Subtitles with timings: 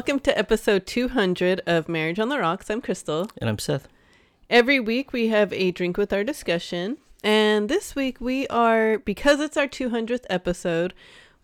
[0.00, 2.70] welcome to episode 200 of Marriage on the Rocks.
[2.70, 3.28] I'm Crystal.
[3.36, 3.86] And I'm Seth.
[4.48, 6.96] Every week we have a drink with our discussion.
[7.22, 10.94] And this week we are, because it's our 200th episode,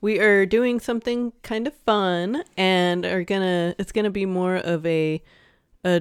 [0.01, 4.87] we are doing something kind of fun and are gonna, it's gonna be more of
[4.87, 5.23] a,
[5.85, 6.01] a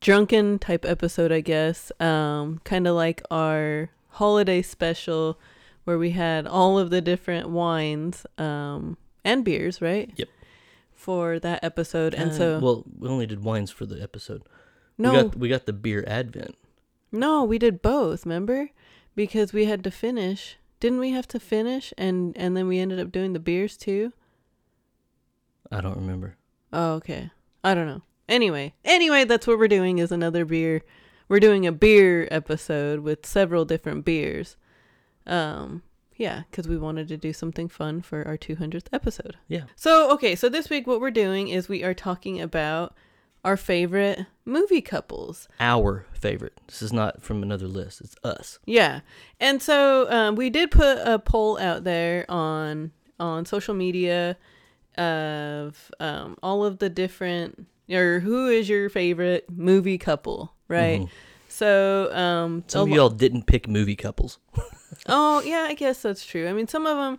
[0.00, 1.92] drunken type episode, I guess.
[2.00, 5.38] Um, kind of like our holiday special
[5.84, 10.12] where we had all of the different wines, um, and beers, right?
[10.16, 10.28] Yep.
[11.06, 12.14] For that episode.
[12.14, 14.42] And Uh, so, well, we only did wines for the episode.
[14.98, 16.56] no, we got we got the beer advent.
[17.12, 18.70] No, we did both, remember?
[19.14, 20.56] Because we had to finish.
[20.80, 24.12] Didn't we have to finish and and then we ended up doing the beers too?
[25.70, 26.36] I don't remember.
[26.72, 27.30] Oh, okay.
[27.62, 28.02] I don't know.
[28.28, 30.82] Anyway, anyway, that's what we're doing is another beer.
[31.28, 34.56] We're doing a beer episode with several different beers.
[35.26, 35.82] Um
[36.16, 39.36] yeah, cuz we wanted to do something fun for our 200th episode.
[39.48, 39.64] Yeah.
[39.76, 42.94] So, okay, so this week what we're doing is we are talking about
[43.44, 45.48] our favorite movie couples.
[45.60, 46.58] Our favorite.
[46.66, 48.00] This is not from another list.
[48.00, 48.58] It's us.
[48.66, 49.00] Yeah,
[49.38, 54.36] and so um, we did put a poll out there on on social media
[54.98, 61.02] of um, all of the different or who is your favorite movie couple, right?
[61.02, 61.08] Mhm.
[61.48, 64.38] So um, Some of y'all didn't pick movie couples.
[65.08, 66.48] oh yeah, I guess that's true.
[66.48, 67.18] I mean, some of them,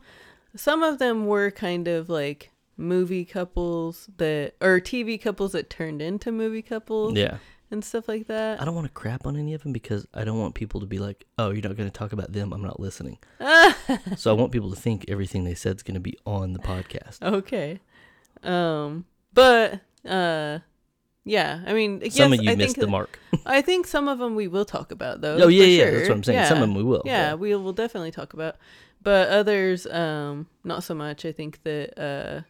[0.55, 6.01] some of them were kind of like movie couples that or TV couples that turned
[6.01, 7.37] into movie couples Yeah.
[7.71, 8.61] and stuff like that.
[8.61, 10.85] I don't want to crap on any of them because I don't want people to
[10.85, 12.53] be like, "Oh, you're not going to talk about them.
[12.53, 13.17] I'm not listening."
[14.15, 16.59] so I want people to think everything they said is going to be on the
[16.59, 17.21] podcast.
[17.23, 17.79] Okay.
[18.43, 20.59] Um but uh
[21.27, 23.19] yeah, I mean yes, Some of you I missed the mark.
[23.45, 25.37] I think some of them we will talk about though.
[25.43, 25.91] Oh, yeah, yeah, sure.
[25.91, 26.45] that's what I'm saying.
[26.47, 27.33] Some of them we will, Yeah, yeah.
[27.35, 28.55] we will definitely talk about.
[29.01, 31.25] But others um not so much.
[31.25, 32.41] I think that uh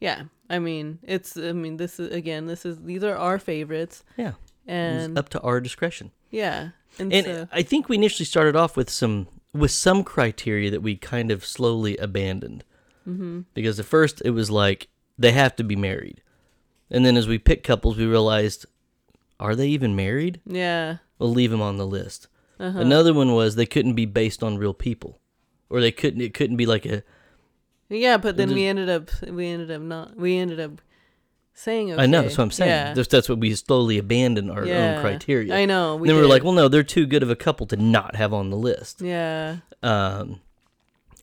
[0.00, 4.04] yeah, I mean, it's I mean this is again, this is these are our favorites
[4.16, 4.32] Yeah.
[4.68, 6.10] It's and up to our discretion.
[6.30, 6.70] yeah.
[6.98, 10.82] And, And so, I think we initially started off with some with some criteria that
[10.82, 12.64] we kind of slowly abandoned.
[13.06, 13.40] Mm-hmm.
[13.54, 14.88] Because at first it was like
[15.18, 16.22] they have to be married,
[16.90, 18.66] and then as we picked couples, we realized,
[19.40, 20.40] are they even married?
[20.46, 20.98] yeah.
[21.18, 22.28] We'll leave them on the list.
[22.60, 22.78] Uh-huh.
[22.78, 25.18] Another one was they couldn't be based on real people,
[25.70, 26.20] or they couldn't.
[26.20, 27.02] It couldn't be like a
[27.88, 30.82] Yeah, but then just- we ended up we ended up not we ended up
[31.54, 32.02] saying okay.
[32.02, 32.68] I know that's what I'm saying.
[32.70, 32.92] Yeah.
[32.92, 34.96] That's, that's what we slowly abandoned our Yeah.
[34.96, 35.54] own criteria.
[35.56, 35.94] I know.
[36.04, 38.34] then we were like, well, no, they're too good of a couple to not have
[38.34, 39.00] on the list.
[39.00, 40.40] yeah, Um,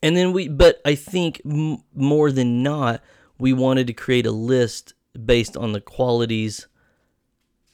[0.02, 3.00] and then we, but I think m- more than not,
[3.38, 4.93] we wanted to create a list
[5.24, 6.66] based on the qualities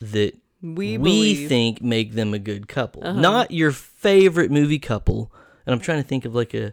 [0.01, 3.03] that we we, think make them a good couple.
[3.05, 3.19] Uh-huh.
[3.21, 5.33] Not your favorite movie couple.
[5.67, 6.73] And I'm trying to think of like a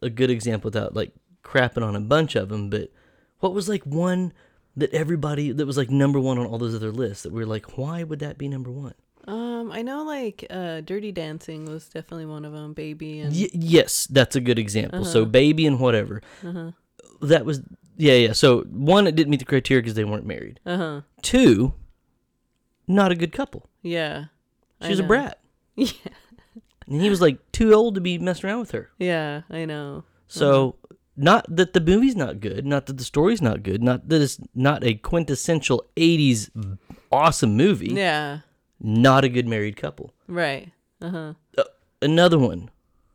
[0.00, 2.70] a good example without like crapping on a bunch of them.
[2.70, 2.90] But
[3.40, 4.32] what was like one
[4.76, 7.46] that everybody that was like number one on all those other lists that we are
[7.46, 8.94] like, why would that be number one?
[9.26, 12.72] Um, I know like uh, Dirty Dancing was definitely one of them.
[12.72, 15.04] Baby and Y- yes, that's a good example.
[15.04, 15.30] So Uh-huh.
[15.30, 16.22] baby and whatever.
[17.20, 17.60] That was
[17.98, 18.32] yeah, yeah.
[18.32, 20.60] So one, it didn't meet the criteria because they weren't married.
[20.64, 21.00] uh huh.
[21.20, 21.74] Two,
[22.86, 23.68] not a good couple.
[23.82, 24.26] Yeah.
[24.80, 25.38] I She was a brat,
[25.76, 25.90] Yeah.
[26.86, 28.90] and he was like too old to be messing around with her.
[28.98, 30.04] Yeah, I know.
[30.28, 30.96] So Uh-huh.
[31.16, 34.38] not that the movie's not good, not that the story's not good, not that it's
[34.54, 36.50] not a quintessential '80s
[37.10, 37.92] awesome movie.
[37.94, 38.40] Yeah.
[38.80, 40.14] Not a good married couple.
[40.28, 40.70] Right.
[41.02, 41.64] Uh huh.
[42.00, 42.70] Another one.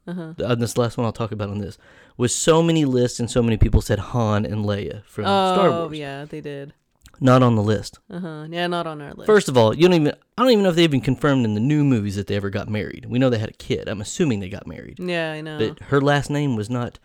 [0.05, 0.33] Uh-huh.
[0.37, 1.77] Uh, this last one I'll talk about on this
[2.17, 5.89] was so many lists and so many people said Han and Leia from Star Wars.
[5.89, 6.73] Oh yeah, they did.
[7.19, 7.99] Not on the list.
[8.09, 8.47] Uh huh.
[8.49, 9.27] Yeah, not on our list.
[9.27, 11.53] First of all, you don't even I don't even know if they've even confirmed in
[11.53, 13.05] the new movies that they ever got married.
[13.07, 13.87] We know they had a kid.
[13.87, 14.99] I'm assuming they got married.
[14.99, 15.57] Yeah, I know.
[15.57, 16.99] But her last name was not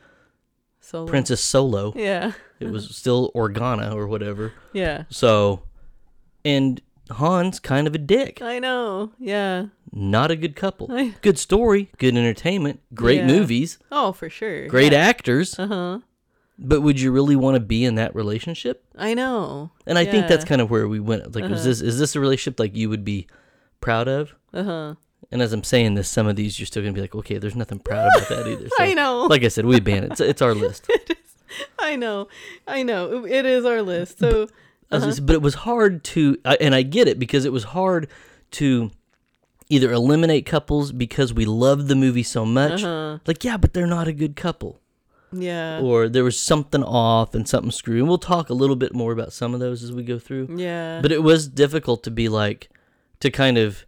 [0.81, 1.93] so Princess Solo.
[1.95, 2.33] Yeah.
[2.59, 4.53] It was still Organa or whatever.
[4.73, 5.05] Yeah.
[5.11, 5.63] So
[6.45, 6.81] and
[7.17, 8.43] Han's kind of a dick.
[8.43, 9.13] I know.
[9.19, 9.67] Yeah.
[9.93, 10.89] Not a good couple.
[10.91, 13.27] I- Good story, good entertainment, great Yeah.
[13.27, 14.67] movies, Oh, for sure.
[14.69, 14.99] great yeah.
[14.99, 15.59] actors.
[15.59, 15.99] Uh huh.
[16.59, 18.85] But would you really want to be in that relationship?
[18.97, 19.71] I know.
[19.87, 21.35] And I think that's kind of where we went.
[21.35, 21.55] Like, Uh-huh.
[21.55, 23.27] this is this a relationship like you would be
[23.81, 24.35] proud of?
[24.53, 24.95] Uh huh.
[25.31, 27.55] And as I'm saying this, some of these you're still gonna be like, okay, there's
[27.57, 28.69] nothing proud about that either.
[28.77, 29.27] So, I know.
[29.27, 30.13] Like I said, we ban it.
[30.13, 30.89] It's, it's our list.
[31.79, 32.29] I know.
[32.67, 33.25] I know.
[33.25, 34.19] It is our list.
[34.19, 34.49] So.
[34.91, 35.15] Was Uh-huh.
[35.27, 38.09] but it was hard to, I- and I get it because it was hard
[38.53, 38.91] to
[39.69, 42.83] either eliminate couples because we loved the movie so much.
[42.83, 43.19] Uh-huh.
[43.27, 44.81] Like, yeah, but they're not a good couple.
[45.31, 45.81] Yeah.
[45.81, 47.99] Or there was something off and something screwed.
[47.99, 50.49] And we'll talk a little bit more about some of those as we go through.
[50.57, 51.01] Yeah.
[51.03, 52.71] But it was difficult to be like,
[53.21, 53.85] to kind of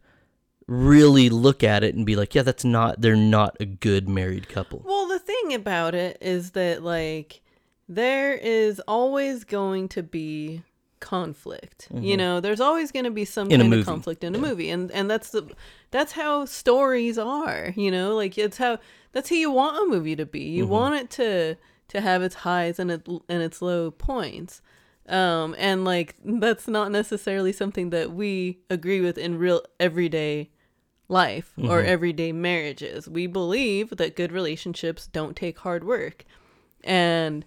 [0.67, 4.49] really look at it and be like, yeah, that's not, they're not a good married
[4.49, 4.83] couple.
[4.85, 7.41] Well, the thing about it is that like
[7.89, 10.63] there is always going to be
[11.01, 11.89] conflict.
[11.93, 13.61] You know, there's always going to be some Mm-hmm.
[13.61, 15.51] In kind of conflict in a movie, and and that's the
[15.91, 17.73] that's how stories are.
[17.77, 18.79] You know, like it's how
[19.13, 20.41] that's how you want a movie to be.
[20.41, 20.73] You Mm-hmm.
[20.73, 21.57] want it to
[21.89, 24.63] to have its highs and it and its low points.
[25.09, 30.51] Um, and like that's not necessarily something that we agree with in real everyday
[31.09, 31.89] life or Mm-hmm.
[31.89, 33.09] everyday marriages.
[33.09, 36.25] We believe that good relationships don't take hard work.
[36.85, 37.45] And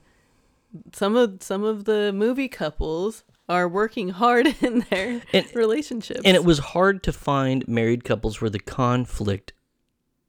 [0.92, 6.22] some of some of the movie couples are working hard in their And- relationships.
[6.25, 9.54] And it was hard to find married couples where the conflict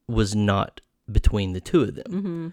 [0.08, 0.80] was not
[1.10, 2.04] between the two of them.
[2.08, 2.48] mm-hmm.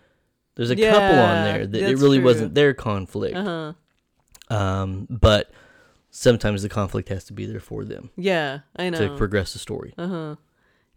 [0.56, 2.26] There's a couple on there that it really true.
[2.26, 3.36] wasn't their conflict.
[3.38, 3.74] uh-huh.
[4.54, 5.50] Um, but
[6.10, 8.98] sometimes the conflict has to be there for them Yeah, I know.
[9.08, 9.94] to progress the story.
[9.98, 10.36] uh-huh.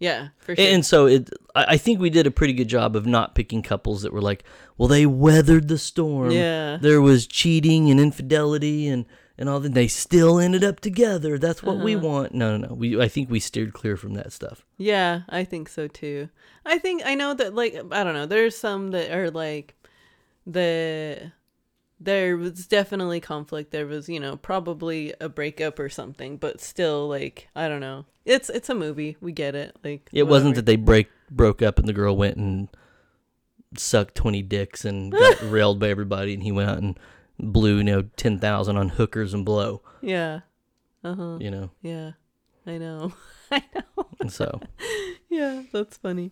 [0.00, 0.66] Yeah, for sure.
[0.66, 4.02] And so it, I think we did a pretty good job of not picking couples
[4.02, 4.42] that were like,
[4.76, 6.32] well, they weathered the storm.
[6.32, 6.78] yeah.
[6.80, 9.06] There was cheating and infidelity and
[9.38, 9.74] and all that.
[9.74, 11.38] They still ended up together.
[11.38, 12.06] That's what we Uh-huh.
[12.06, 12.34] want.
[12.34, 12.74] No, no, no.
[12.74, 14.64] We I think we steered clear from that stuff.
[14.78, 16.28] Yeah, I think so too.
[16.66, 19.74] I think I know that like I don't know, there's some that are like
[20.46, 21.32] the
[22.00, 23.70] there was definitely conflict.
[23.70, 28.04] There was, you know, probably a breakup or something, but still like I don't know.
[28.24, 29.16] It's it's a movie.
[29.20, 29.76] We get it.
[29.84, 32.68] Like It wasn't that they break broke up and the girl went and
[33.76, 36.98] sucked twenty dicks and got railed by everybody, and he went out and
[37.38, 39.82] blew you know ten thousand on hookers and blow.
[40.00, 40.40] Yeah.
[41.02, 41.36] Uh-huh.
[41.40, 42.12] You know, Yeah.
[42.66, 43.12] I know.
[43.52, 44.06] I know.
[44.20, 44.60] and so
[45.28, 46.30] Yeah, that's funny.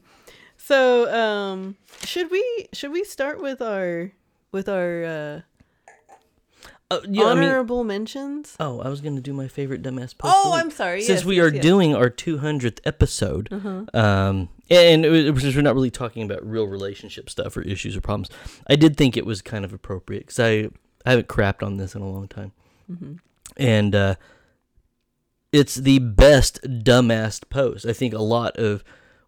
[0.56, 4.12] So, um should we should we start with our
[4.52, 5.40] with our uh
[6.90, 8.54] uh, yeah, I mean, honorable mentions?
[8.60, 10.34] oh, I was gonna do my favorite dumbass post.
[10.36, 10.52] Oh.
[10.54, 11.00] I'm sorry.
[11.02, 11.62] since yes, we yes, are yes.
[11.62, 13.84] doing our 200th episode Uh-huh.
[13.98, 18.00] um and it was, we're not really talking about real relationship stuff or issues or
[18.00, 18.28] problems
[18.68, 20.68] i did think it was kind of appropriate because i
[21.06, 22.52] i haven't crapped on this in a long time
[22.90, 23.18] Mhm.
[23.56, 24.14] and uh
[25.52, 28.82] it's the best dumbass post i think a lot of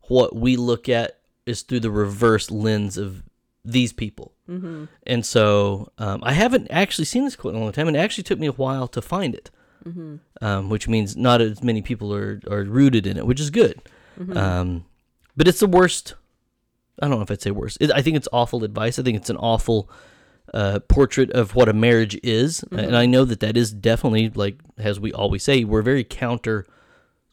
[0.09, 3.23] what we look at is through the reverse lens of
[3.65, 4.89] these people Mhm.
[5.07, 8.01] and so um, I haven't actually seen this quote in a long time, and it
[8.01, 9.51] actually took me a while to find it,
[9.89, 10.19] Mhm.
[10.43, 13.81] um, which means not as many people are, are rooted in it, which is good.
[14.21, 14.37] Mhm.
[14.37, 14.85] Um,
[15.35, 16.15] but it's the worst.
[17.01, 17.79] I don't know if I'd say worst.
[17.81, 18.99] It, I think it's awful advice.
[18.99, 19.89] I think it's an awful
[20.53, 24.61] uh, portrait of what a marriage is, and I know that that is definitely like
[24.79, 26.67] as we always say, we're very counter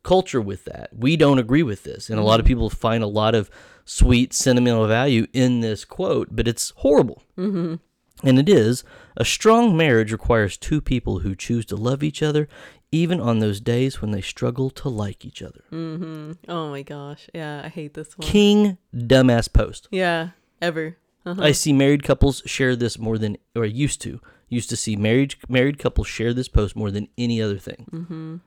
[0.04, 0.90] culture with that.
[0.96, 3.50] We don't agree with this, and a lot of people find a lot of
[3.86, 7.22] sweet sentimental value in this quote, but it's horrible.
[7.38, 7.80] Mhm.
[8.24, 8.84] And it is
[9.18, 12.48] a strong marriage requires two people who choose to love each other,
[12.92, 15.64] even on those days when they struggle to like each other.
[15.72, 16.38] Mhm.
[16.48, 17.30] Oh my gosh.
[17.34, 18.28] Yeah, I hate this one.
[18.28, 19.88] King dumbass post.
[19.92, 20.30] Yeah,
[20.62, 20.98] ever.
[21.26, 21.42] Uh-huh.
[21.42, 24.20] I see married couples share this more than, or used to,
[24.50, 28.40] used to see married married couples share this post more than any other thing, Mhm.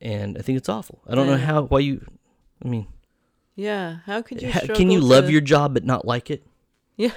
[0.00, 1.02] and I think it's awful.
[1.06, 2.04] I don't know how why you.
[2.64, 2.86] I mean,
[3.54, 6.42] Yeah, how could you can you love your job but not like it?
[6.96, 7.12] Yeah,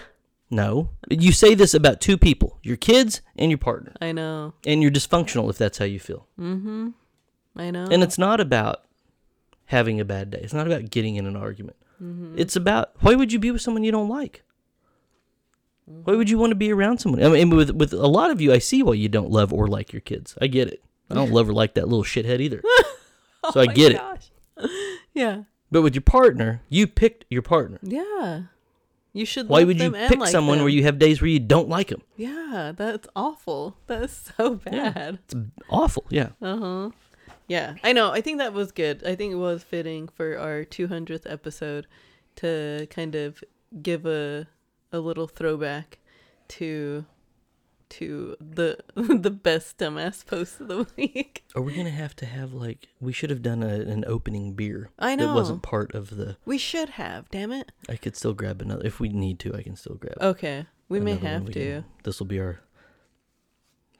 [0.51, 0.89] No.
[1.09, 4.53] You say this about two people: your kids and your partner, I know.
[4.65, 6.27] and you're dysfunctional if that's how you feel.
[6.39, 6.89] Mm-hmm.
[7.55, 7.85] I know.
[7.89, 8.83] And it's not about
[9.67, 10.39] having a bad day.
[10.43, 11.77] It's not about getting in an argument.
[12.03, 12.37] Mm-hmm.
[12.37, 14.43] It's about why would you be with someone you don't like?
[15.85, 17.23] Why would you want to be around someone?
[17.23, 19.67] I mean, with with a lot of you, I see why you don't love or
[19.67, 20.35] like your kids.
[20.41, 20.81] I get it.
[21.09, 22.61] I don't love or like that little shithead either.
[23.53, 24.01] so I Oh get it.
[25.13, 25.43] yeah.
[25.71, 27.79] But with your partner, you picked your partner.
[27.83, 28.43] Yeah.
[29.13, 30.65] You should Why would you pick like someone them.
[30.65, 32.01] where you have days where you don't like them?
[32.17, 33.77] Yeah, that's awful.
[33.87, 34.89] That is so Yeah.
[34.89, 35.19] bad.
[35.25, 35.35] It's
[35.69, 36.05] awful.
[36.09, 36.29] Yeah.
[36.41, 36.89] Uh huh.
[37.47, 38.11] Yeah, I know.
[38.11, 39.03] I think that was good.
[39.05, 41.85] I think it was fitting for our 200th episode
[42.37, 43.43] to kind of
[43.83, 44.47] give a
[44.95, 45.99] a little throwback
[46.49, 47.05] to
[47.87, 51.43] to the the best dumbass post of the week.
[51.55, 54.89] Are we gonna have to have like we should have done a, an opening beer
[54.97, 56.37] I know that wasn't part of the.
[56.45, 57.29] We should have.
[57.29, 57.71] Damn it.
[57.87, 59.53] I could still grab another if we need to.
[59.53, 60.17] I can still grab.
[60.19, 61.59] Okay, we may have we to.
[61.59, 62.59] can- This will be our.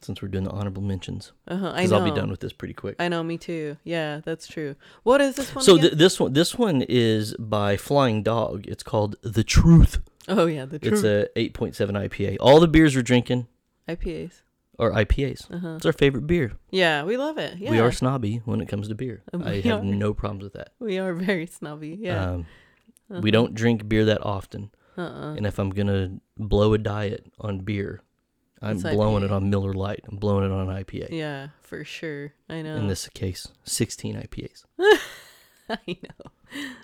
[0.01, 1.73] Since we're doing the honorable mentions, Uh huh.
[1.75, 1.91] Because.
[1.91, 2.95] I'll be done with this pretty quick.
[2.99, 3.23] I know.
[3.23, 3.77] Me too.
[3.83, 4.75] Yeah, that's true.
[5.01, 5.63] What is this one?
[5.63, 8.67] So th- this one, this one is by Flying Dog.
[8.67, 10.01] It's called The Truth.
[10.27, 10.93] Oh yeah, the true.
[10.93, 11.75] It's a 8.7
[12.09, 12.37] IPA.
[12.39, 13.47] All the beers we're drinking
[13.87, 14.41] IPAs.
[14.79, 15.49] are IPAs.
[15.51, 15.75] Uh huh.
[15.77, 16.53] It's our favorite beer.
[16.71, 17.57] Yeah, we love it.
[17.57, 19.23] Yeah, We are snobby when it comes to beer.
[19.33, 19.83] I have are.
[19.85, 20.69] no problems with that.
[20.79, 21.97] We are very snobby.
[21.99, 22.31] Yeah.
[22.31, 22.45] Um,
[23.21, 24.71] We don't drink beer that often.
[24.97, 28.01] Uh uh And if I'm going to blow a diet on beer,
[28.61, 29.25] I'm It's blowing IPA.
[29.25, 30.05] it on Miller Lite.
[30.09, 31.09] I'm blowing it on an IPA.
[31.11, 32.33] Yeah, for sure.
[32.49, 32.75] I know.
[32.77, 34.63] In this case, 16 IPAs.
[35.69, 36.25] I know.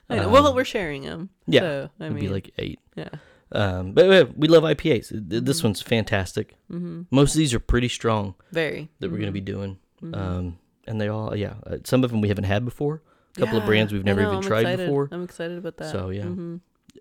[0.10, 0.30] I know.
[0.30, 1.30] well, Um, we're sharing them.
[1.48, 2.80] yeah, So, I It'd mean, be like eight.
[2.96, 3.10] yeah.
[3.54, 5.10] Um, but, we love IPAs.
[5.30, 5.66] Th- This Mhm.
[5.66, 6.56] one's fantastic.
[6.72, 7.02] Mm-hmm.
[7.12, 8.90] Most of these are pretty strong Very.
[9.00, 9.46] that we're going to Mhm.
[9.46, 9.78] be doing.
[10.14, 13.02] Um, and they all, yeah, uh, some of them we haven't had before.
[13.38, 14.86] A couple of brands we've never know, even I'm tried excited.
[14.88, 15.10] before.
[15.12, 15.92] I'm excited about that.
[15.92, 16.24] So, yeah.
[16.24, 16.56] hmm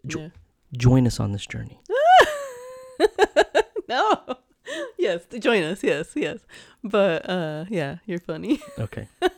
[0.06, 0.28] Jo- yeah.
[0.76, 1.80] Join us on this journey.
[3.88, 4.20] no.
[4.98, 5.82] Yes, join us.
[5.82, 6.38] Yes, yes.
[6.84, 8.60] But uh yeah, you're funny.
[8.78, 9.08] Okay.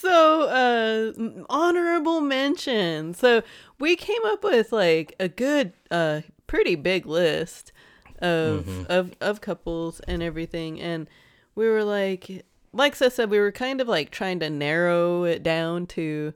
[0.00, 1.12] So, uh
[1.50, 3.12] honorable mention.
[3.14, 3.42] So,
[3.78, 7.72] we came up with like a good uh pretty big list
[8.20, 8.86] of Mhm.
[8.88, 11.08] of of couples and everything and
[11.54, 15.42] we were like like Seth said we were kind of like trying to narrow it
[15.42, 16.32] down to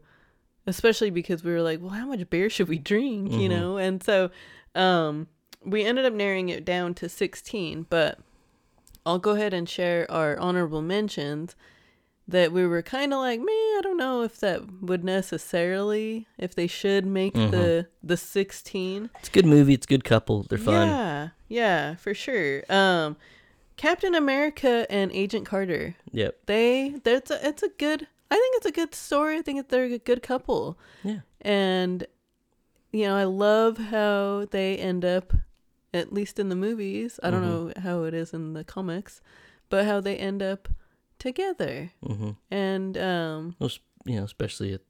[0.67, 3.51] especially because we were like, well, how much beer should we drink, you Mhm.
[3.51, 3.77] know?
[3.77, 4.31] And so
[4.75, 5.29] um
[5.65, 8.19] we ended up narrowing it down to 16, but
[9.07, 11.55] I'll go ahead and share our honorable mentions
[12.27, 16.55] that we were kind of like, man, I don't know if that would necessarily, if
[16.55, 17.51] they should make Mhm.
[17.51, 19.11] the the 16.
[19.21, 19.75] It's a good movie.
[19.75, 20.43] It's a good couple.
[20.45, 20.89] They're fun.
[20.89, 22.63] Yeah, yeah, for sure.
[22.71, 23.17] Um,
[23.77, 25.97] Captain America and Agent Carter.
[26.13, 26.47] Yep.
[26.47, 28.07] They, that's a, it's a good.
[28.31, 29.37] I think it's a good story.
[29.39, 31.21] I think they're a good couple, Yeah.
[31.43, 32.07] and
[32.93, 35.33] you know, I love how they end up,
[35.93, 37.19] at least in the movies.
[37.23, 37.49] I don't Mhm.
[37.77, 39.21] know how it is in the comics,
[39.69, 40.69] but how they end up
[41.19, 41.91] together.
[42.05, 42.31] Mm-hmm.
[42.51, 43.57] And um,
[44.05, 44.81] You know, especially at,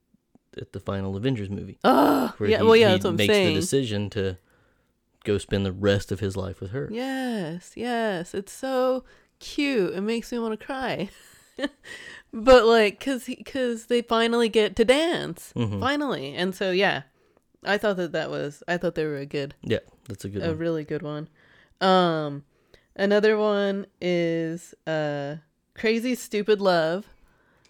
[0.59, 1.77] at the final Avengers movie.
[1.83, 3.53] oh yeah, he, well yeah, that's what I'm makes saying.
[3.53, 4.37] the decision to
[5.23, 6.87] go spend the rest of his life with her.
[6.91, 8.33] Yes, yes.
[8.33, 9.03] It's so
[9.39, 9.93] cute.
[9.93, 11.09] It makes me want to cry.
[12.33, 15.51] but like cuz cuz they finally get to dance.
[15.55, 15.79] Mhm.
[15.79, 16.33] Finally.
[16.35, 17.03] And so yeah.
[17.63, 20.43] I thought that that was I thought they were a good Yeah, that's a good
[20.43, 20.57] a one.
[20.59, 21.27] really good one.
[21.81, 22.43] Um
[22.95, 25.37] another one is uh
[25.75, 27.05] Crazy Stupid Love.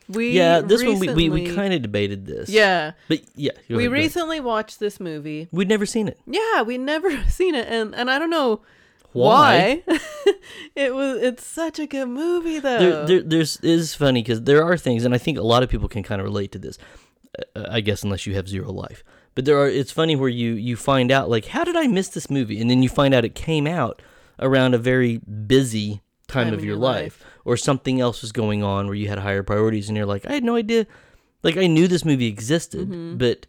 [0.07, 2.49] We Yeah, this one we, we, we kind of debated this.
[2.49, 2.91] Yeah.
[3.07, 3.91] But yeah, we ahead, ahead.
[3.91, 5.47] recently watched this movie.
[5.51, 6.19] We'd never seen it.
[6.27, 8.61] Yeah, we'd never seen it and and I don't know
[9.13, 9.81] Why?
[9.85, 9.97] why.
[10.75, 12.77] it was it's such a good movie though.
[12.79, 15.69] There, there, there's is funny because there are things, and I think a lot of
[15.69, 16.77] people can kind of relate to this.
[17.55, 19.67] Uh, I guess unless you have zero life, but there are.
[19.67, 22.61] It's funny where you you find out like, how did I miss this movie?
[22.61, 24.01] And then you find out it came out
[24.39, 28.63] around a very busy time, Time of your your life, or something else was going
[28.63, 30.85] on where you had higher priorities, and you're like, I had no idea.
[31.43, 33.17] Like I knew this movie existed, Mm-hmm.
[33.17, 33.45] but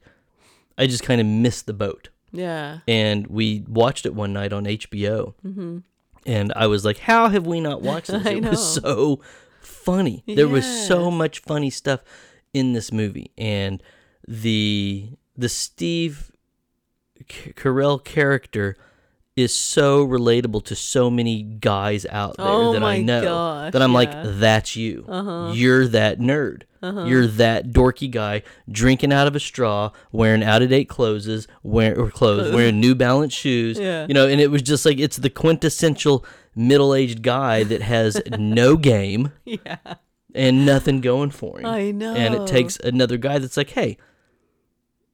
[0.78, 2.10] I just kind of missed the boat.
[2.30, 2.80] yeah.
[2.86, 5.32] And we watched it one night on HBO.
[5.44, 5.78] Mm-hmm.
[6.26, 8.50] and I was like, "How have we not watched this?" It know.
[8.50, 9.20] was so
[9.60, 10.22] funny.
[10.26, 12.00] There was so much funny stuff
[12.52, 13.82] in this movie, and
[14.28, 16.30] the the Steve
[17.28, 18.76] Carell character
[19.36, 23.82] is so relatable to so many guys out there Oh that I know gosh, that
[23.82, 23.96] I'm yeah.
[23.98, 25.04] like, "That's you.
[25.06, 25.52] Uh-huh.
[25.54, 27.04] You're that nerd." Uh-huh.
[27.04, 31.98] You're that dorky guy drinking out of a straw, wearing out of date clothes, wear,
[31.98, 33.78] or clothes, wearing New Balance shoes.
[33.78, 34.06] Yeah.
[34.08, 36.24] You know, and it was just like it's the quintessential
[36.54, 39.76] middle aged guy that has no game Yeah.
[40.34, 41.66] and nothing going for him.
[41.66, 42.14] I know.
[42.14, 43.96] And it takes another guy that's like, hey,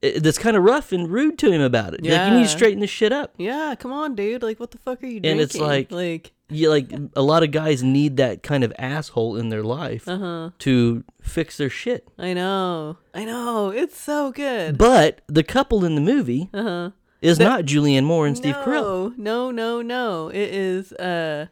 [0.03, 2.05] that's kind of rough and rude to him about it.
[2.05, 3.35] You're Like, you need to straighten this shit up.
[3.39, 4.43] Yeah, come on, dude.
[4.43, 5.31] Like what the fuck are you drinking?
[5.33, 9.37] And it's like- like You like a lot of guys need that kind of asshole
[9.37, 10.51] in their life uh-huh.
[10.59, 12.09] to fix their shit.
[12.19, 12.99] I know.
[13.15, 13.71] I know.
[13.71, 14.77] It's so good.
[14.77, 16.91] But the couple in the movie Uh-huh.
[17.23, 19.17] is not Julianne Moore and Steve Carell.
[19.17, 20.29] No, no, no, no.
[20.29, 21.47] It is uh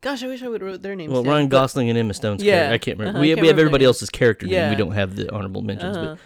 [0.00, 1.12] gosh, I wish I would wrote their names.
[1.12, 2.72] Well, down, Ryan Gosling and Emma Stone's Yeah, character.
[2.74, 3.18] I can't remember.
[3.18, 4.70] uh-huh, we, can't we have remember everybody their- else's character name.
[4.70, 5.96] We don't have the honorable mentions.
[5.96, 6.16] Uh-huh.
[6.16, 6.18] But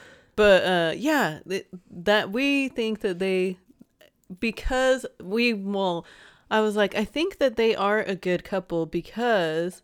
[0.42, 3.58] uh yeah, th- that we think that they
[4.40, 6.04] because we well
[6.50, 9.82] I was like I think that they are a good couple because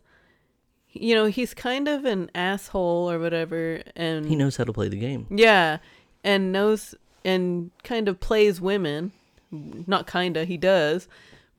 [0.93, 4.89] you know, he's kind of an asshole or whatever and he knows how to play
[4.89, 5.25] the game.
[5.29, 5.77] yeah,
[6.23, 9.11] and knows and kind of plays women.
[9.51, 11.07] Not kinda, he does.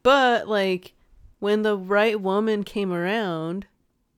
[0.02, 0.92] But like
[1.40, 3.66] when the right woman came around,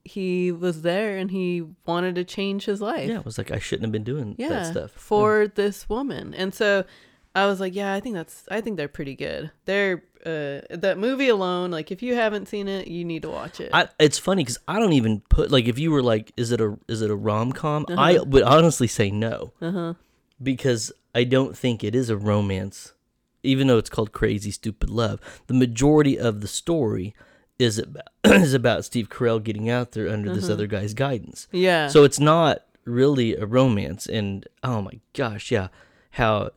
[0.05, 3.59] he was there and he wanted to change his life Yeah, it was like I
[3.59, 4.91] shouldn't have been doing yeah, that stuff.
[4.91, 6.33] for this woman.
[6.35, 6.85] And so
[7.33, 9.51] I was like, yeah, I think that's I think they're pretty good.
[9.65, 13.59] They're uh that movie alone, like if you haven't seen it, you need to watch
[13.59, 13.71] it.
[13.73, 16.61] I, it's funny because I don't even put like if you were like, is it
[16.61, 17.85] a is it a rom com?
[17.89, 17.99] Uh-huh.
[17.99, 19.95] I would honestly say no uh-huh.
[20.41, 22.93] because I don't think it is a romance,
[23.41, 25.19] even though it's called Crazy Stupid Love.
[25.47, 27.15] The majority of the story
[27.59, 30.53] is about is about Steve Carell getting out there under this mm-hmm.
[30.53, 31.47] other guy's guidance.
[31.51, 31.87] Yeah.
[31.87, 35.69] So it's not really a romance, and oh my gosh, yeah,
[36.11, 36.51] how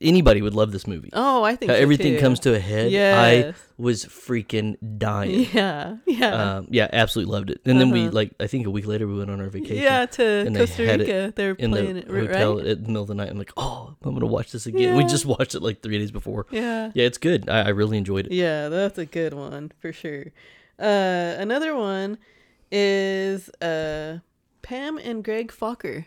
[0.00, 1.10] anybody would love this movie.
[1.12, 2.20] oh, I think so, everything too.
[2.20, 2.90] comes to a head.
[2.90, 5.46] Yeah, I was freaking dying.
[5.54, 5.96] Yeah.
[6.06, 6.56] Yeah.
[6.56, 7.60] Um, yeah, absolutely loved it.
[7.64, 8.10] And then we Uh-huh.
[8.12, 9.82] like I think a week later we went on our vacation.
[9.82, 11.32] yeah, to Costa Rica.
[11.34, 12.26] They were in playing the it, right?
[12.28, 13.28] hotel at the middle of the night.
[13.30, 14.96] I'm like, oh, I'm gonna watch this again.
[14.96, 16.46] We just watched it like three days before.
[16.50, 16.90] Yeah.
[16.94, 17.48] Yeah, it's good.
[17.48, 18.32] I, I really enjoyed it.
[18.32, 20.26] Yeah, that's a good one for sure.
[20.78, 22.18] Uh, another one
[22.72, 24.18] is uh
[24.62, 26.06] Pam and Greg Focker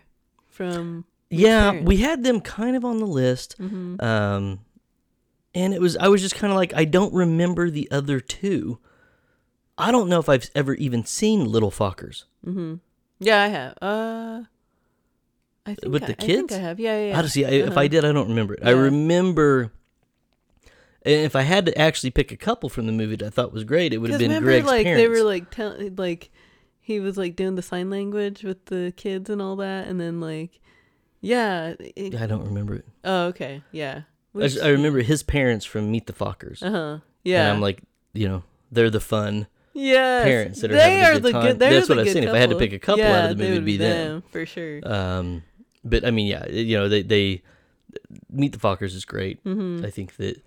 [0.50, 3.56] from Yeah, we had them kind of on the list.
[3.60, 4.04] Mm-hmm.
[4.04, 4.60] Um,
[5.54, 8.80] and it was I was just kind of like I don't remember the other two.
[9.78, 12.24] I don't know if I've ever even seen Little Fockers.
[13.20, 13.74] Yeah, I have.
[13.82, 14.44] Uh
[15.66, 16.54] I think With I, the I think kids?
[16.54, 16.80] I have.
[16.80, 17.08] Yeah, yeah.
[17.10, 17.18] yeah.
[17.18, 17.46] I don't see.
[17.46, 17.88] I, If I Uh-huh.
[17.90, 18.62] did, I don't remember it.
[18.64, 19.74] I remember.
[21.04, 23.64] If I had to actually pick a couple from the movie that I thought was
[23.64, 25.02] great, it would have been remember, Greg's like parents.
[25.04, 26.32] they were like tell like
[26.80, 30.20] he was like doing the sign language with the kids and all that, and then
[30.22, 30.60] like
[31.22, 31.74] yeah.
[31.80, 32.86] it- I don't remember it.
[33.04, 33.62] oh, okay.
[33.72, 34.02] Yeah.
[34.36, 36.98] I, just- I remember his parents from Meet the Fockers, Uh huh.
[37.24, 37.44] Yeah.
[37.44, 37.82] and I'm like,
[38.14, 39.48] you know, they're the fun.
[39.74, 40.24] yes.
[40.24, 41.42] parents that are they having a are good the time.
[41.48, 41.60] good.
[41.60, 42.14] That's what I've seen.
[42.14, 42.28] saying.
[42.30, 44.24] If I had to pick a couple out of the movie, it'd be them.
[44.32, 44.82] for sure.
[44.84, 45.44] Um,
[45.84, 47.42] but I mean, yeah, you know, they they
[48.30, 49.44] Meet the Fockers is great.
[49.44, 49.86] Mm-hmm.
[49.86, 50.42] I think that,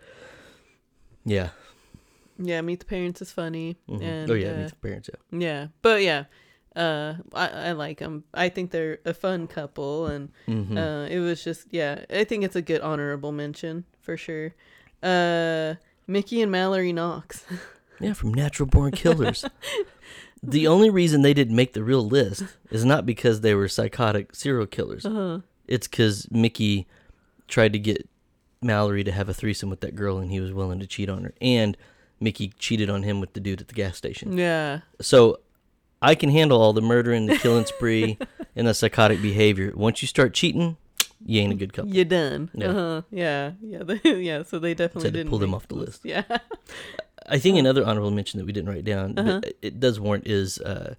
[1.25, 1.51] yeah.
[2.39, 4.03] yeah, Meet the Parents is funny, mhm.
[4.03, 5.11] and oh yeah, uh, Meet the Parents.
[5.13, 5.39] Yeah.
[5.39, 6.25] yeah, but yeah,
[6.77, 8.25] uh, I I like them.
[8.35, 10.77] I think they're a fun couple, and Mhm.
[10.77, 12.05] uh, it was just yeah.
[12.11, 14.55] I think it's a good honorable mention for sure.
[15.03, 15.75] Uh,
[16.07, 17.45] Mickey and Mallory Knox.
[18.03, 19.45] Yeah, from Natural Born Killers.
[20.43, 24.35] the only reason they didn't make the real list is not because they were psychotic
[24.35, 25.05] serial killers.
[25.05, 25.41] uh-huh.
[25.69, 26.87] It's because Mickey
[27.47, 28.09] tried to get
[28.63, 31.25] Mallory to have a threesome with that girl, and he was willing to cheat on
[31.25, 31.35] her.
[31.43, 31.77] And
[32.21, 34.39] Mickey cheated on him with the dude at the gas station.
[34.39, 34.81] Yeah.
[35.03, 35.41] So
[36.03, 38.19] I can handle all the murder and the killing spree,
[38.57, 39.73] and the psychotic behavior.
[39.77, 40.77] Once you start cheating,
[41.25, 41.93] you ain't a good couple.
[41.95, 42.51] You're done.
[42.55, 42.67] Yeah.
[42.69, 43.03] Uh-huh.
[43.11, 43.53] Yeah.
[43.63, 43.83] Yeah.
[43.83, 44.43] They, yeah.
[44.43, 46.01] So they definitely didn't pull them off the list.
[46.05, 46.25] Yeah.
[47.29, 49.41] I think another honorable mention that we didn't write down, Uh-huh.
[49.43, 50.95] but it does warrant, is uh,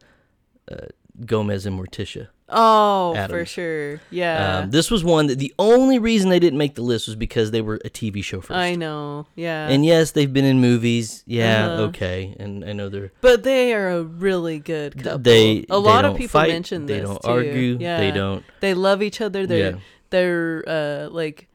[0.71, 0.85] uh,
[1.25, 2.27] Gomez and Morticia.
[2.51, 4.01] Oh, for sure.
[4.09, 4.59] Yeah.
[4.59, 7.51] Um, this was one that the only reason they didn't make the list was because
[7.51, 8.51] they were a TV show first.
[8.57, 9.27] I know.
[9.35, 9.67] Yeah.
[9.69, 11.23] And yes, they've been in movies.
[11.25, 11.83] Yeah, Uh-huh.
[11.83, 12.35] okay.
[12.39, 15.19] And I know they're but they are a really good couple.
[15.19, 15.65] they.
[15.69, 17.29] a lot they of people fight, mention They don't too.
[17.29, 17.77] argue.
[17.79, 17.97] Yeah.
[17.99, 18.43] They don't.
[18.59, 19.47] They love each other.
[19.47, 19.79] They're Yeah.
[20.09, 21.47] they're uh like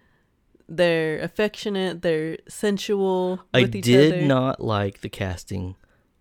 [0.68, 2.02] they're affectionate.
[2.02, 4.22] They're sensual I did other.
[4.22, 5.76] not like the casting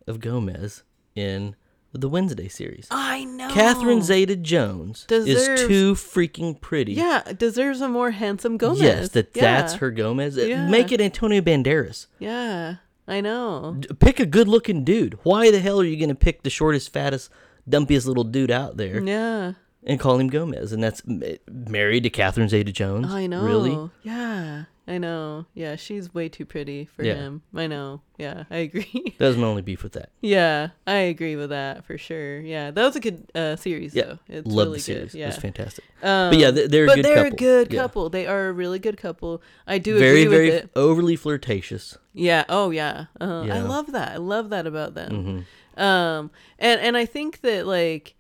[0.06, 0.84] of Gomez
[1.16, 1.56] in
[1.98, 2.88] the Wednesday series.
[2.92, 3.50] I know.
[3.50, 6.94] Catherine Zeta Jones Deserves- is too freaking pretty.
[6.94, 8.82] Yeah, deserves a more handsome Gomez.
[8.82, 9.42] Yes, that yeah.
[9.62, 10.38] that's her Gomez.
[10.38, 10.68] Uh, Yeah.
[10.70, 12.08] Make it Antonio Banderas.
[12.20, 12.76] Yeah,
[13.08, 13.78] I know.
[13.80, 15.18] D- Pick a good looking dude.
[15.24, 17.30] Why the hell are you going to pick the shortest, fattest,
[17.70, 19.54] dumpiest little dude out there Yeah,
[19.84, 20.72] and call him Gomez?
[20.72, 23.08] And that's m- married to Catherine Zeta Jones.
[23.12, 23.44] I know.
[23.44, 23.90] Really?
[24.04, 25.48] Yeah, I know.
[25.56, 27.16] Yeah, she's way too pretty for Yeah.
[27.16, 27.42] him.
[27.56, 28.02] I know.
[28.20, 29.16] Yeah, I agree.
[29.18, 30.10] That's my only beef with that.
[30.22, 32.40] yeah, I agree with that for sure.
[32.40, 34.20] Yeah, that was a good uh, series Yeah, though.
[34.30, 35.12] It's Love really the series.
[35.14, 35.18] good.
[35.18, 35.28] It Yeah.
[35.28, 35.86] was fantastic.
[36.04, 37.34] Um, But yeah, they- they're a but good they're couple.
[37.34, 37.82] a good Yeah.
[37.82, 38.10] couple.
[38.10, 39.42] They are a really good couple.
[39.66, 40.70] I do Very, agree very with it.
[40.76, 41.98] overly flirtatious.
[42.14, 42.46] Yeah.
[42.48, 43.06] Oh yeah.
[43.20, 43.64] Uh, I Yeah.
[43.64, 44.12] love that.
[44.14, 45.12] I love that about them.
[45.12, 45.82] Mm-hmm.
[45.82, 48.14] Um, and and I think that like,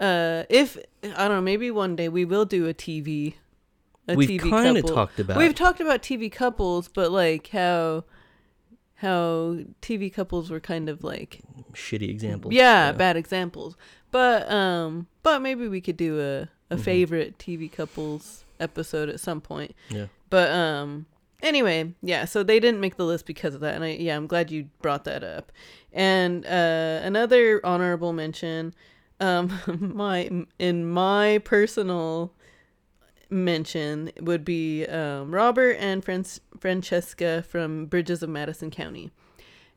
[0.00, 3.34] uh, if I don't know, maybe one day we will do a TV,
[4.08, 5.36] a We've TV kind of talked about.
[5.36, 8.04] We've talked about TV couples, but like how
[8.96, 11.40] how TV couples were kind of like
[11.72, 12.52] shitty examples.
[12.54, 13.76] yeah, bad examples.
[14.10, 16.80] But um, but maybe we could do a a Mhm.
[16.80, 19.74] favorite TV couples episode at some point.
[19.88, 20.06] Yeah.
[20.30, 21.06] But um
[21.42, 23.74] anyway, yeah, so they didn't make the list because of that.
[23.74, 25.52] And I yeah, I'm glad you brought that up.
[25.92, 28.74] And uh another honorable mention
[29.20, 29.58] um
[29.94, 32.32] my in my personal
[33.30, 36.24] mention would be um Robert and Fran-
[36.58, 39.10] Francesca from Bridges of Madison County.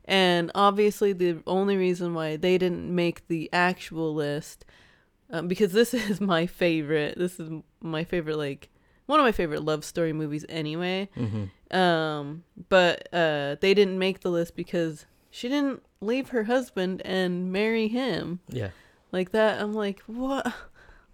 [0.04, 4.64] And obviously the only reason why they didn't make the actual list
[5.30, 7.18] um, because this is my favorite.
[7.18, 8.68] This is my favorite like
[9.06, 11.08] one of my favorite love story movies anyway.
[11.14, 11.44] hmm
[11.76, 17.52] Um, but uh, they didn't make the list because she didn't leave her husband and
[17.52, 18.70] marry him Yeah.
[19.12, 19.60] like that.
[19.60, 20.52] I'm like, what?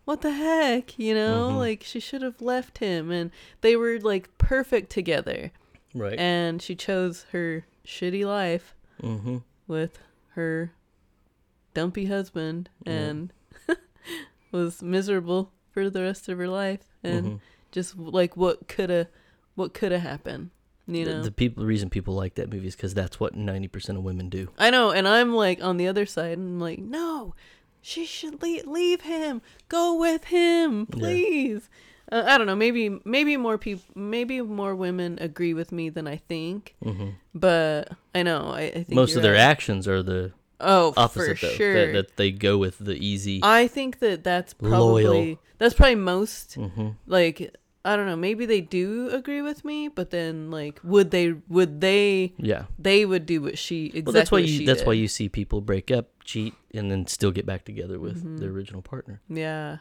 [0.08, 0.98] What the heck?
[0.98, 1.58] You know, Mhm.
[1.58, 5.52] like she should have left him, and they were like perfect together.
[5.94, 6.18] Right.
[6.18, 9.38] And she chose her shitty life mm-hmm.
[9.66, 9.98] with
[10.30, 10.72] her
[11.74, 12.92] dumpy husband Yeah.
[12.92, 13.32] and
[14.50, 17.36] was miserable for the rest of her life and hmm
[17.70, 19.08] just like what could have
[19.56, 20.48] what could have happened
[20.86, 23.34] you the, know the people the reason people like that movie is because that's what
[23.34, 24.48] ninety percent of women do.
[24.58, 27.34] i know and i'm like on the other side and i'm like no
[27.88, 30.98] she should leave, leave him go with him Yeah.
[30.98, 31.70] please
[32.12, 36.06] uh, i don't know maybe maybe more people maybe more women agree with me than
[36.06, 39.52] i think hmm but i know i, I think Most of their right.
[39.54, 41.52] actions are the oh opposite, for though.
[41.52, 43.40] sure That, that they go with the easy.
[43.42, 44.70] i think that that's Loyal.
[44.70, 47.54] probably that's probably most hmm like
[47.92, 51.80] I don't know, maybe they do agree with me, but then like would they would
[51.80, 52.64] they Yeah.
[52.78, 54.86] they would do what she exactly Well, that's why you that's did.
[54.86, 58.38] why you see people break up, cheat, and then still get back together with Mhm.
[58.40, 59.20] their original partner.
[59.28, 59.78] Yeah.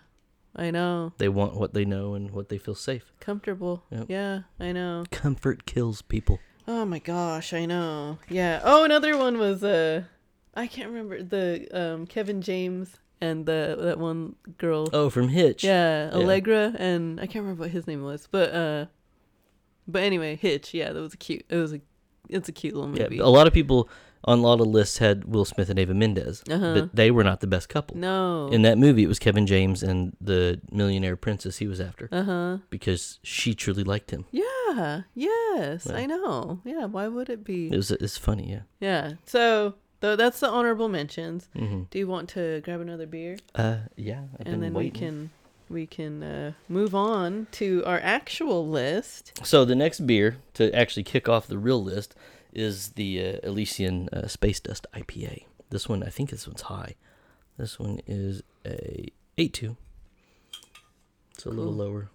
[0.55, 1.13] I know.
[1.19, 3.13] They want what they know and what they feel safe.
[3.19, 3.83] Comfortable.
[3.91, 4.05] Yep.
[4.09, 5.03] Yeah, I know.
[5.11, 6.39] Comfort kills people.
[6.67, 8.17] Oh my gosh, I know.
[8.29, 8.61] Yeah.
[8.63, 10.03] Oh, another one was uh
[10.55, 14.89] I can't remember the um Kevin James and the that one girl.
[14.93, 15.63] Oh, from Hitch.
[15.63, 16.15] Yeah, Yeah.
[16.15, 18.85] Allegra and I can't remember what his name was, but uh
[19.87, 20.73] but anyway, Hitch.
[20.73, 21.45] Yeah, that was a cute.
[21.49, 21.81] It was a
[22.29, 23.19] it's a cute little Yeah, movie.
[23.19, 23.89] a lot of people
[24.25, 26.73] on a lot of lists had Will Smith and Ava Mendes, Uh-huh.
[26.73, 27.95] but they were not the best couple.
[27.95, 28.49] no.
[28.51, 32.57] In that movie, it was Kevin James and the millionaire princess he was after uh-huh.
[32.69, 34.25] because she truly liked him.
[34.31, 35.03] Yeah.
[35.13, 35.95] Yes, Yeah.
[35.95, 36.59] I know.
[36.65, 37.67] Yeah, why would it be?
[37.71, 38.61] It was it's funny, yeah.
[38.81, 39.13] Yeah.
[39.25, 41.49] So, though that's the honorable mentions.
[41.55, 43.37] hmm Do you want to grab another beer?
[43.55, 45.29] Uh, yeah, I've been and then we can
[45.69, 49.39] we can uh, move on to our actual list.
[49.43, 52.15] So the next beer to actually kick off the real list
[52.53, 55.43] is the uh, Elysian uh, Space Dust IPA.
[55.69, 56.95] This one, I think this one's high.
[57.57, 59.07] This one is a
[59.37, 59.75] eight two.
[61.33, 62.09] It's a little lower.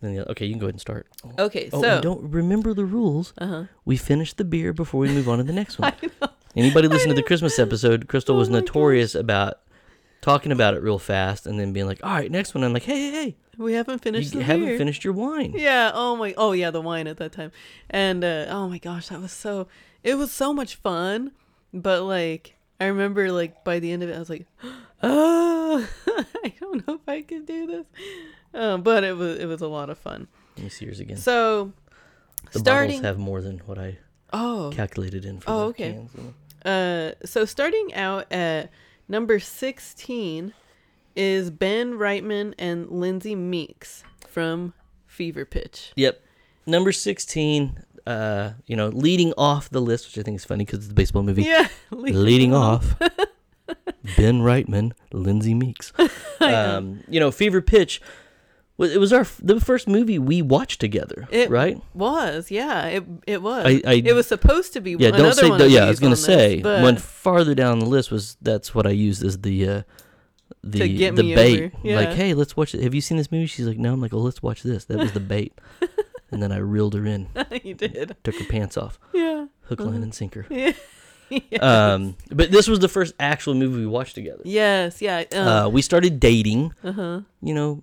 [0.00, 1.06] Than the, okay, you can go ahead and start.
[1.38, 3.32] Okay, Oh, so don't remember the rules.
[3.38, 3.64] uh huh.
[3.84, 5.92] We finish the beer before we move on to the next one.
[6.02, 6.28] I know.
[6.54, 8.08] Anybody listen to the Christmas episode?
[8.08, 9.60] Crystal Oh was my notorious about
[10.20, 12.82] talking about it real fast and then being like, "All right, next one." I'm like,
[12.84, 13.36] "Hey, hey, hey!
[13.56, 14.78] We haven't finished you haven't beer.
[14.78, 15.90] finished your wine." Yeah.
[15.94, 16.34] Oh my.
[16.36, 17.52] Oh yeah, the wine at that time,
[17.88, 19.68] and uh, oh my gosh, that was so.
[20.02, 21.32] It was so much fun,
[21.72, 24.46] but like I remember, like by the end of it, I was like,
[25.02, 25.88] oh,
[26.44, 27.86] I don't know if I could do this.
[28.52, 30.28] Uh, but it was it was a lot of fun.
[30.56, 31.16] Let me see yours again.
[31.16, 31.72] So
[32.52, 32.96] the starting.
[32.98, 33.98] bottles have more than what I
[34.32, 34.70] oh.
[34.74, 35.92] calculated in for Oh, the okay.
[35.92, 36.10] cans.
[36.16, 36.34] you know.
[36.64, 38.70] Uh, so starting out at
[39.08, 40.52] number 16
[41.16, 44.74] is Ben Wrightman and Lindsay Meeks from
[45.06, 45.92] Fever Pitch.
[45.96, 46.22] Yep.
[46.66, 50.80] Number 16, uh, you know, leading off the list, which I think is funny because
[50.80, 51.42] it's a baseball movie.
[51.42, 51.68] Yeah.
[51.90, 52.94] leading off,
[54.16, 55.92] Ben Wrightman, Lindsay Meeks.
[56.40, 58.02] Um, you know, Fever Pitch.
[58.78, 61.80] It was our the first movie we watched together, It right?
[61.94, 63.64] Was, yeah, it it was.
[63.66, 65.48] I- I- it was supposed to be Yeah, don't say.
[65.50, 68.10] one th- yeah, I was gonna on this, say but one farther down the list
[68.10, 69.82] was that's what I used as the uh,
[70.64, 71.72] the the bait.
[71.84, 71.96] yeah.
[71.96, 72.82] Like, hey, let's watch it.
[72.82, 73.46] Have you seen this movie?
[73.46, 73.92] She's like, no.
[73.92, 74.84] I'm like, oh, let's watch this.
[74.86, 75.52] That was the bait.
[76.32, 77.28] and then I reeled her in,
[77.62, 78.16] you did.
[78.24, 79.46] took her pants off, Yeah.
[79.64, 80.46] hook, line, and sinker.
[80.50, 80.72] Yeah.
[81.60, 84.42] Um, but this was the first actual movie we watched together.
[84.44, 85.24] yes, yeah.
[85.32, 87.20] Uh, we started dating, Uh huh.
[87.42, 87.82] you know,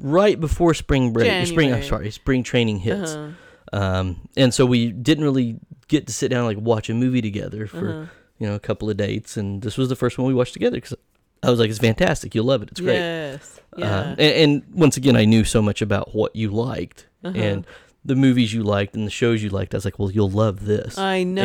[0.00, 1.46] right before spring break.
[1.46, 3.12] Spring, I'm sorry, spring training hits.
[3.12, 3.30] Uh-huh.
[3.72, 5.58] Um, and so we didn't really
[5.88, 8.06] get to sit down and like watch a movie together for Uh-huh.
[8.38, 9.36] you know a couple of dates.
[9.36, 10.94] And this was the first one we watched together because
[11.42, 12.34] I was like, it's fantastic.
[12.34, 12.70] You'll love it.
[12.72, 12.96] It's great.
[12.96, 13.60] Yes.
[13.74, 14.08] Uh, Yeah.
[14.10, 17.38] and, and once again, I knew so much about what you liked Uh-huh.
[17.38, 17.66] and
[18.04, 19.74] the movies you liked and the shows you liked.
[19.74, 20.96] I was like, well, you'll love this.
[20.98, 21.42] I know.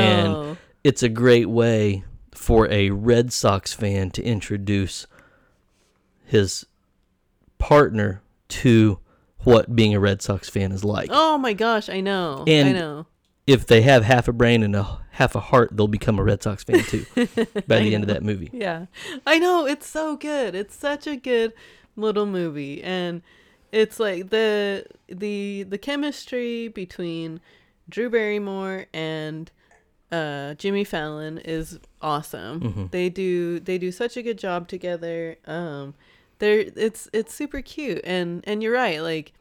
[0.50, 5.06] And it's a great way for a Red Sox fan to introduce
[6.26, 6.66] his
[7.58, 9.00] partner to
[9.40, 11.10] what being a Red Sox fan is like.
[11.12, 12.44] oh my gosh, I know.
[12.48, 13.06] I And- know.
[13.48, 16.42] If they have half a brain and a half a heart, they'll become a Red
[16.42, 17.06] Sox fan too
[17.68, 18.50] by the end of that movie.
[18.52, 18.88] Yeah.
[19.28, 19.68] I know.
[19.68, 20.56] It's so good.
[20.56, 21.54] It's such a good
[21.96, 22.82] little movie.
[22.84, 23.22] And
[23.72, 27.40] it's like the the the chemistry between
[27.88, 29.52] Drew Barrymore and
[30.12, 32.62] uh Jimmy Fallon is awesome.
[32.62, 32.90] Mhm.
[32.92, 35.38] They do they do such a good job together.
[35.46, 35.94] Um
[36.40, 39.34] they're it's it's super cute and and you're right like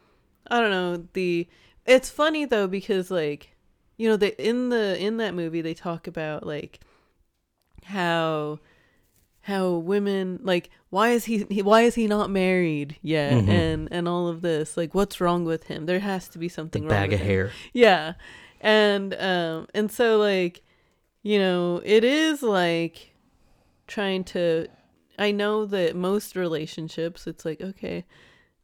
[0.47, 1.47] I don't know the
[1.85, 3.55] it's funny though because like
[3.97, 6.79] you know they in the in that movie they talk about like
[7.85, 8.59] how
[9.41, 13.47] how women like why is he, he why is he not married yet Mhm.
[13.49, 16.53] and and all of this like what's wrong with him there has to be The
[16.53, 17.31] something wrong bag with of him.
[17.31, 17.51] hair.
[17.73, 18.13] yeah
[18.61, 20.61] and um and so like
[21.21, 23.11] you know it is like
[23.87, 24.67] trying to
[25.19, 28.05] i know that most relationships it's like okay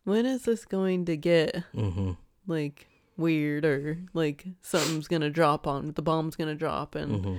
[0.04, 2.12] when is this going to get hmm
[2.48, 2.88] like
[3.18, 7.38] weird or like something's gonna drop on the bomb's gonna drop and hmm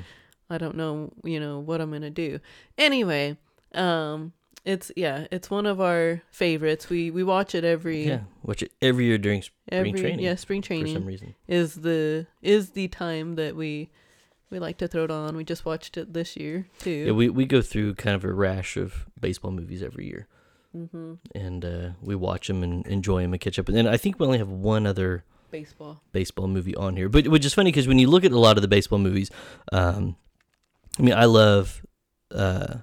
[0.50, 2.38] I don't know, you know, what I'm gonna do.
[2.76, 3.38] Anyway,
[3.74, 4.34] um,
[4.66, 6.90] it's yeah, it's one of our favorites.
[6.90, 10.34] We we watch it every Yeah, watch it every year during spring every training yeah
[10.34, 11.34] spring training for some reason.
[11.48, 13.88] is the is the time that we
[14.52, 15.34] we like to throw it on.
[15.34, 16.90] We just watched it this year too.
[16.90, 20.28] Yeah, we we go through kind of a rash of baseball movies every year,
[20.76, 21.14] mm-hmm.
[21.34, 23.68] and uh, we watch them and enjoy them and catch up.
[23.68, 26.02] And then I think we only have one other Baseball.
[26.12, 28.58] baseball movie on here, but which is funny because when you look at a lot
[28.58, 29.30] of the baseball movies,
[29.72, 30.16] um,
[30.98, 31.84] I mean, I love
[32.30, 32.76] uh,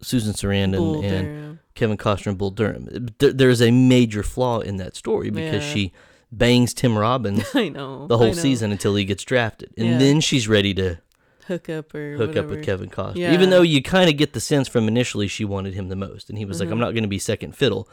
[0.00, 3.08] Susan Sarandon and Kevin Costner and Bull Durham.
[3.18, 5.74] There, there's a major flaw in that story because Yeah.
[5.74, 5.92] she
[6.30, 8.32] bangs Tim Robbins I know the whole know.
[8.32, 9.98] season until he gets drafted, and Yeah.
[9.98, 10.98] then she's ready to
[11.46, 12.46] hook up or hook whatever.
[12.46, 13.16] up with Kevin Costner.
[13.16, 13.32] Yeah.
[13.32, 16.28] Even though you kind of get the sense from initially she wanted him the most,
[16.28, 16.72] and he was like, Mhm.
[16.72, 17.88] "I'm not going to be second fiddle,"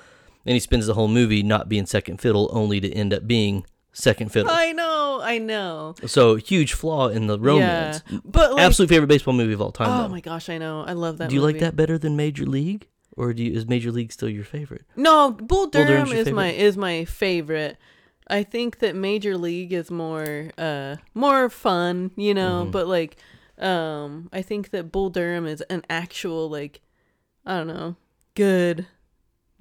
[0.46, 3.66] and he spends the whole movie not being second fiddle, only to end up being
[3.94, 4.52] second fiddle.
[4.52, 5.96] I know, I know.
[6.06, 8.04] So huge flaw in the romance.
[8.10, 9.88] Yeah, but like, Absolute favorite baseball movie of all time.
[9.90, 10.10] oh though.
[10.10, 10.82] my gosh, I know.
[10.86, 11.30] I love that.
[11.30, 14.28] do you like that better than Major League, or do you, is Major League still
[14.28, 14.84] your favorite?
[14.98, 17.78] No, Bull Durham your is my is my favorite.
[18.28, 22.72] I think that Major League is more uh more fun, you know, Mhm.
[22.72, 23.18] but like
[23.60, 26.82] um I think that Bull Durham is an actual like
[27.46, 27.96] I don't know,
[28.36, 28.88] good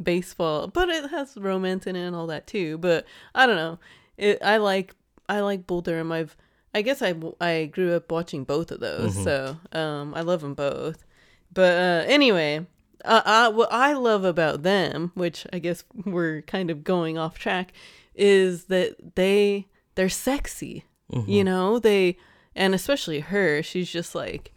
[0.03, 3.79] baseball, but it has romance in it and all that too, but I don't know.
[4.17, 4.95] It I like
[5.29, 6.11] I like Bull Durham.
[6.13, 6.37] I've
[6.75, 9.25] I guess I I grew up watching both of those, Mhm.
[9.25, 11.05] so um I love them both.
[11.53, 12.67] But uh anyway,
[13.05, 17.39] uh, uh, what I love about them, which I guess we're kind of going off
[17.39, 17.73] track,
[18.15, 20.85] is that they they're sexy.
[21.13, 21.29] Mhm.
[21.29, 22.17] You know, they
[22.57, 24.53] and especially her, she's just like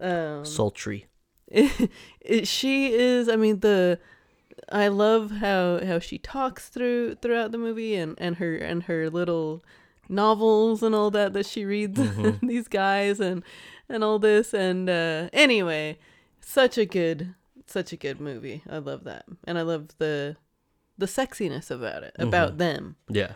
[0.00, 1.06] um Sultry.
[1.48, 3.98] it, she is I mean the
[4.70, 9.10] I love how how she talks through throughout the movie and and her and her
[9.10, 9.62] little
[10.08, 12.40] novels and all that that she reads Mhm.
[12.48, 13.42] these guys and
[13.88, 15.98] and all this and uh anyway
[16.40, 17.34] such a good
[17.66, 20.36] such a good movie i love that and i love the
[21.02, 22.58] the sexiness about it about Mhm.
[22.58, 23.32] them Yeah.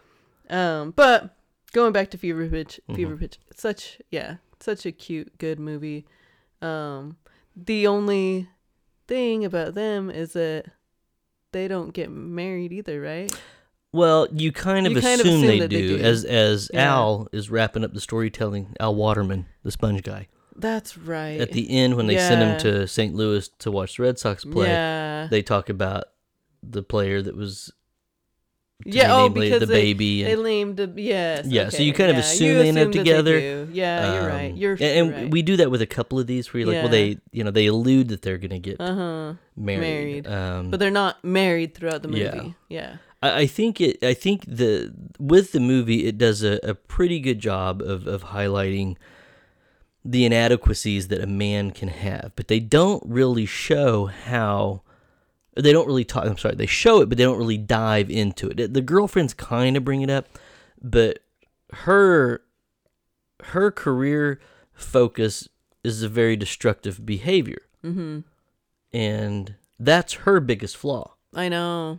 [0.48, 1.36] um but
[1.72, 2.96] going back to fever pitch Mhm.
[2.96, 6.06] fever pitch such yeah such a cute good movie
[6.62, 7.16] um
[7.56, 8.48] the only
[9.08, 10.66] thing about them is that
[11.52, 13.32] they don't get married either right
[13.92, 16.04] Well, you kind of You kind of assume, assume they, do, do.
[16.04, 16.92] as as Yeah.
[16.96, 18.74] Al is wrapping up the storytelling.
[18.78, 22.86] Al Waterman, the sponge guy, that's right at the end when they send him to
[22.86, 23.14] St.
[23.14, 26.04] Louis to watch the Red Sox play, yeah they talk about
[26.68, 27.72] the player that was
[28.84, 32.10] yeah oh because the they, baby they and, named the yes Yeah, so you kind
[32.10, 33.64] of yeah, assume they end up together.
[33.72, 35.30] yeah you're right um, you're, and, and right.
[35.30, 37.50] we do that with a couple of these where you're like, well, they you know
[37.50, 40.26] they allude that they're gonna get uh-huh married.
[40.26, 40.26] married.
[40.26, 42.50] Um, but they're not married throughout the movie Yeah.
[42.68, 44.02] yeah I, I think it.
[44.04, 48.24] I think the with the movie, it does a, a pretty good job of of
[48.24, 48.96] highlighting
[50.04, 54.82] the inadequacies that a man can have, but they don't really show how.
[55.56, 56.24] They don't really talk.
[56.26, 56.54] I'm sorry.
[56.54, 58.72] They show it, but they don't really dive into it.
[58.74, 60.26] The girlfriends kind of bring it up,
[60.82, 61.20] but
[61.72, 62.42] her
[63.42, 64.40] her career
[64.72, 65.48] focus
[65.84, 68.20] is a very destructive behavior, mm-hmm
[68.92, 71.98] and that's her biggest flaw i know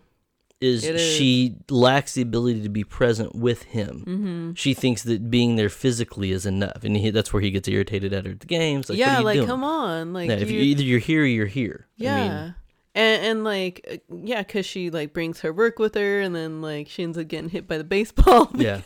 [0.61, 0.99] is, is.
[1.01, 4.03] she lacks the ability to be present with him.
[4.07, 7.67] mm-hmm She thinks that being there physically is enough, and he, that's where he gets
[7.67, 8.89] irritated at her at the games.
[8.89, 9.47] Like, what yeah you like doing?
[9.47, 11.85] come on like Yeah, if you, you- either you're here or you're here.
[11.97, 12.55] yeah I mean,
[12.97, 16.61] and, and like uh, yeah because she like brings her work with her and then
[16.61, 18.81] like she ends up getting hit by the baseball yeah.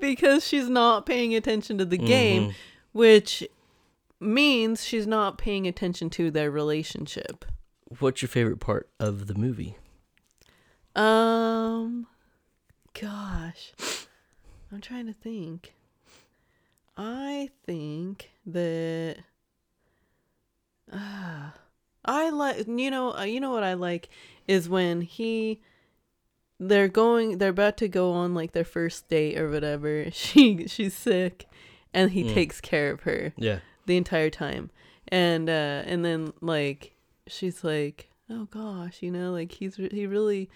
[0.00, 2.54] because she's not paying attention to the game Mhm.
[2.92, 3.44] which
[4.18, 7.44] means she's not paying attention to their relationship
[8.00, 9.76] What's your favorite part of the movie?
[10.96, 12.06] um
[12.98, 13.72] gosh
[14.72, 15.74] i'm trying to think
[16.96, 19.18] i think that
[20.92, 21.52] ah
[22.06, 24.08] i like you know uh, you know what i like
[24.48, 25.60] is when he
[26.58, 30.94] they're going they're about to go on like their first date or whatever she she's
[30.94, 31.46] sick
[31.92, 32.34] and he Mm.
[32.34, 33.58] takes care of her Yeah.
[33.86, 34.70] the entire time
[35.08, 36.94] and uh and then like
[37.26, 40.48] she's like oh gosh you know like he's re- he really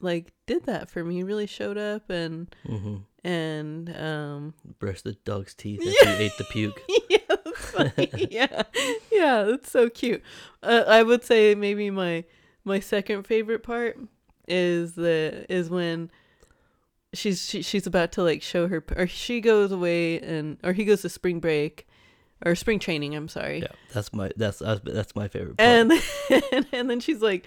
[0.00, 5.14] like did that for me he really showed up and hmm and um brushed the
[5.24, 6.80] dog's teeth after you ate the puke.
[7.10, 7.35] yeah,
[8.30, 8.62] yeah.
[9.12, 10.22] Yeah that's so cute.
[10.62, 12.24] Uh, i would say maybe my
[12.64, 13.98] my second favorite part
[14.48, 16.10] is the is when
[17.14, 20.84] she's she, she's about to like show her or she goes away and or he
[20.84, 21.86] goes to spring break
[22.44, 23.60] or spring training i'm sorry.
[23.60, 25.68] Yeah, that's my that's that's, that's my favorite part.
[25.68, 25.92] and
[26.72, 27.46] and then she's like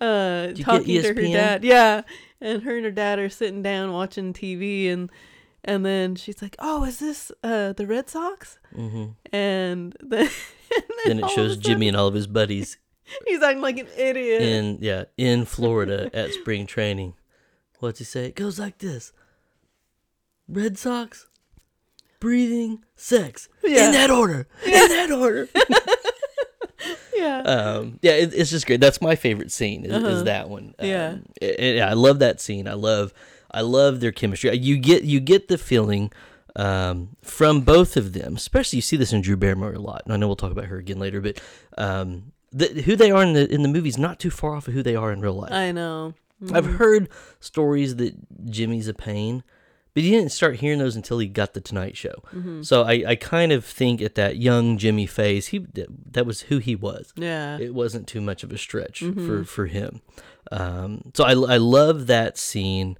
[0.00, 1.64] uh talking to her dad.
[1.64, 2.02] Yeah
[2.40, 5.10] and her and her dad are sitting down watching tv and
[5.64, 10.28] and then she's like oh is this uh the red sox hmm and then,
[10.74, 12.78] and Then it shows a Jimmy and all of his buddies
[13.26, 17.14] he's acting like an idiot in yeah in Florida at spring training.
[17.80, 18.26] What's he say?
[18.26, 19.12] It goes like this:
[20.48, 21.26] Red Sox,
[22.20, 23.86] breathing, sex, Yeah.
[23.86, 25.48] in that order, in that order.
[27.14, 28.80] yeah um, yeah, it, it's just great.
[28.80, 29.84] That's my favorite scene.
[29.84, 30.06] Is, Uh-huh.
[30.08, 30.74] is that one?
[30.80, 31.08] Yeah.
[31.08, 32.66] Um, it- it- yeah, I love that scene.
[32.68, 33.12] I love,
[33.52, 34.56] I love their chemistry.
[34.56, 36.12] You get you get the feeling
[36.56, 38.36] um, from both of them.
[38.36, 40.66] Especially you see this in Drew Barrymore a lot, and I know we'll talk about
[40.66, 41.20] her again later.
[41.20, 41.40] But
[41.78, 44.74] um, the, who they are in the in the movies not too far off of
[44.74, 45.52] who they are in real life.
[45.52, 46.14] I know.
[46.52, 48.16] I've heard stories that
[48.50, 49.44] Jimmy's a pain,
[49.94, 52.14] but he didn't start hearing those until he got the Tonight Show.
[52.34, 52.62] Mm-hmm.
[52.62, 55.64] So I, I kind of think at that young Jimmy phase, he
[56.10, 57.12] that was who he was.
[57.14, 57.58] Yeah.
[57.58, 59.24] It wasn't too much of a stretch Mm-hmm.
[59.24, 60.00] for for him.
[60.50, 62.98] Um, so I I love that scene,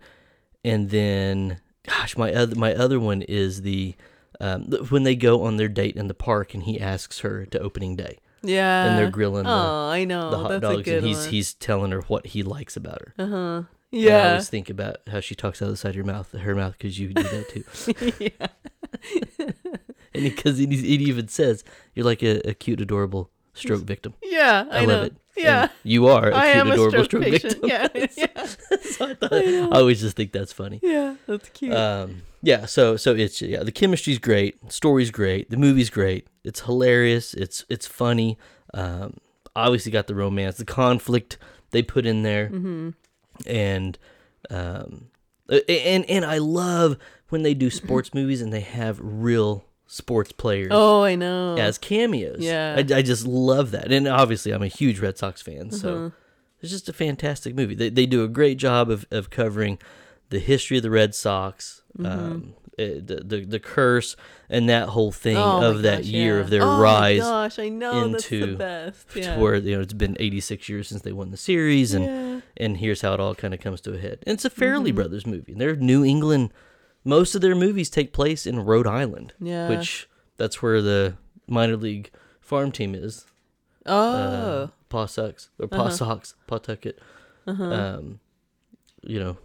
[0.64, 3.94] and then gosh, my other my other one is the.
[4.40, 7.60] Um, when they go on their date in the park and he asks her to
[7.60, 8.86] opening day yeah.
[8.86, 10.30] and they're grilling the, Oh, I know.
[10.30, 11.28] the hot That's a dogs good and he's one.
[11.28, 13.14] he's telling her what he likes about her.
[13.18, 13.62] uh huh.
[13.92, 16.32] And I always think about how she talks out of the side of your mouth,
[16.32, 17.64] her mouth, because you do that too.
[18.40, 18.46] yeah.
[20.14, 21.62] and because it, he even says,
[21.94, 24.66] "You're like a, a cute, adorable stroke victim." Yeah.
[24.70, 24.94] I, I, know.
[24.94, 25.16] love it.
[25.36, 25.62] Yeah.
[25.62, 27.52] And you are a I cute, am a adorable stroke, stroke, patient.
[27.60, 27.68] victim.
[27.68, 27.88] Yeah.
[28.16, 28.46] Yeah.
[28.82, 30.80] so I, thought, I, always just think that's funny.
[30.82, 31.16] yeah.
[31.26, 31.74] That's cute.
[31.74, 32.66] Um, yeah.
[32.66, 36.26] So so it's yeah, the chemistry's great, story's great, the movie's great.
[36.44, 37.34] It's hilarious.
[37.34, 38.38] It's it's funny.
[38.74, 39.16] Um,
[39.56, 41.38] obviously got the romance, the conflict
[41.70, 42.90] they put in there, mm-hmm.
[43.46, 43.98] and
[44.50, 45.06] um,
[45.48, 46.96] and and I love
[47.28, 51.56] when they do sports movies and they have real sports players Oh, I know.
[51.58, 52.38] as cameos.
[52.40, 52.74] Yeah.
[52.76, 56.10] I, I just love that, and obviously I'm a huge Red Sox fan, so Uh-huh.
[56.60, 57.74] it's just a fantastic movie.
[57.74, 59.78] They they do a great job of of covering
[60.30, 61.82] the history of the Red Sox.
[61.98, 62.06] Mm-hmm.
[62.06, 64.16] Um, eh, the, the the curse
[64.48, 66.40] and that whole thing Oh of that gosh, year yeah.
[66.40, 69.06] of their oh rise My gosh, I know that's the into best.
[69.14, 69.36] Yeah.
[69.38, 72.40] where you know it's been 86 years since they won the series and yeah.
[72.56, 74.20] and here's how it all kind of comes to a head.
[74.26, 74.96] And it's a Farrelly Mm-hmm.
[74.96, 75.52] Brothers movie.
[75.54, 76.50] They're New England.
[77.04, 79.68] Most of their movies take place in Rhode Island, Yeah.
[79.68, 81.16] which that's where the
[81.48, 82.10] minor league
[82.40, 83.26] farm team is.
[83.86, 83.92] oh.
[83.94, 85.90] Uh, Paw Sox or Paw Uh-huh.
[85.90, 86.98] Sox, Pawtucket.
[87.46, 87.64] uh-huh.
[87.64, 88.20] Um,
[89.02, 89.36] you know,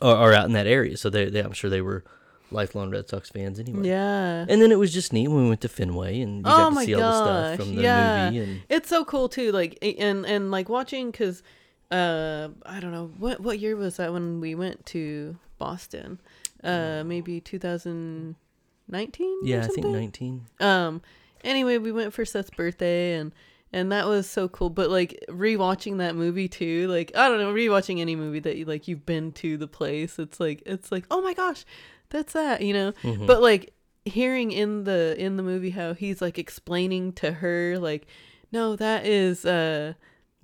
[0.00, 0.96] are, are out in that area.
[0.96, 2.02] So they, they, I'm sure they were
[2.50, 3.86] lifelong Red Sox fans anyway.
[3.88, 4.46] yeah.
[4.48, 6.68] And then it was just neat when we went to Fenway and you Oh got
[6.70, 8.30] to my see all the stuff gosh, from the yeah.
[8.30, 8.38] movie.
[8.52, 9.52] And It's so cool too.
[9.52, 11.42] Like and and like watching because
[11.90, 16.20] uh I don't know what what year was that when we went to Boston?
[16.64, 19.38] Uh, maybe 2019.
[19.44, 20.46] yeah, I think 19.
[20.60, 21.02] Um.
[21.44, 23.32] Anyway, we went for Seth's birthday and.
[23.70, 27.52] And that was so cool, but like rewatching that movie too, like I don't know,
[27.52, 31.04] rewatching any movie that you like you've been to the place, it's like it's like
[31.10, 31.66] oh my gosh,
[32.08, 32.92] that's that, you know.
[33.02, 33.26] Mhm.
[33.26, 33.74] But like
[34.06, 38.06] hearing in the in the movie how he's like explaining to her like
[38.52, 39.92] no that is uh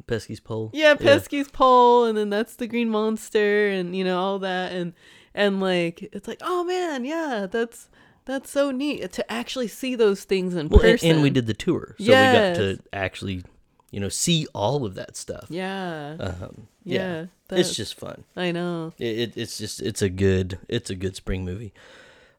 [0.06, 0.70] Pesky's pole.
[0.74, 4.92] yeah pesky's pole and then that's the green monster and you know all that and
[5.34, 7.88] and like it's like oh man yeah that's
[8.24, 11.46] that's so neat to actually see those things in Well, and, person and we did
[11.46, 12.32] the tour, so Yes.
[12.32, 13.42] we got to actually,
[13.90, 15.46] you know, see all of that stuff.
[15.50, 18.24] yeah Um, yeah, yeah, it's just fun.
[18.36, 21.72] i know It, it, it's just it's a good it's a good spring movie.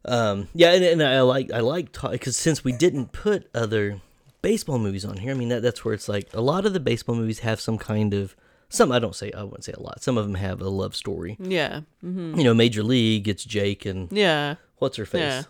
[0.04, 4.00] Um, yeah, and, and I like I like because since we didn't put other
[4.42, 6.80] baseball movies on here, I mean that that's where it's like a lot of the
[6.80, 8.36] baseball movies have some kind of
[8.68, 10.02] some I don't say I wouldn't say a lot.
[10.02, 11.36] Some of them have a love story.
[11.40, 15.20] yeah hmm You know, Major League, it's Jake and yeah what's her face.
[15.22, 15.42] Yeah.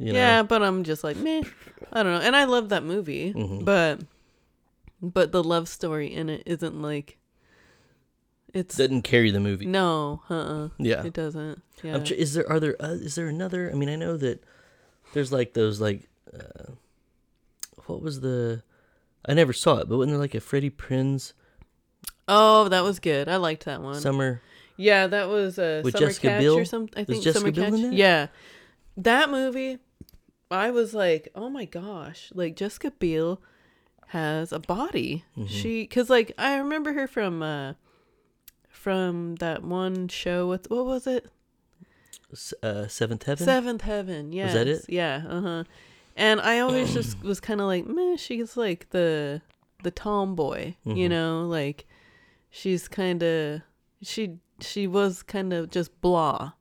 [0.00, 0.18] You know?
[0.20, 1.42] yeah but i'm just like meh
[1.92, 3.64] i don't know and i love that movie Mhm.
[3.64, 3.98] but
[5.02, 7.18] but the love story in it isn't like
[8.54, 9.66] it's Didn't carry the movie.
[9.66, 11.02] no uh-uh Yeah.
[11.04, 13.70] it doesn't yeah I'm tr- is there are there uh, is there another?
[13.70, 14.42] I mean, I know that
[15.14, 16.72] there's like those like uh,
[17.86, 18.62] what was the?
[19.26, 21.32] I never saw it, but wasn't there like a Freddie Prinze
[22.28, 24.40] oh that was good i liked that one summer?
[24.76, 26.58] yeah that was a With summer Jessica catch Biel?
[26.58, 27.92] or something i Was think Jessica summer Biel in catch that?
[27.94, 28.26] yeah
[28.96, 29.78] that movie
[30.50, 33.40] i was like oh my gosh like jessica biel
[34.08, 35.46] has a body Mm-hmm.
[35.46, 37.74] she because like i remember her from uh
[38.68, 41.26] from that one show what what was it
[42.32, 43.46] S- Uh, Seventh Heaven.
[43.46, 44.32] Seventh Heaven.
[44.34, 44.52] Yes.
[44.52, 44.84] that it?
[44.86, 45.22] Yeah.
[45.26, 45.64] Uh huh.
[46.14, 48.16] And I always just was kind of like, meh.
[48.16, 49.40] She's like the
[49.82, 51.10] the tomboy, you Mhm.
[51.10, 51.86] know, like
[52.50, 53.60] she's kind of
[54.02, 56.52] she she was kind of just blah,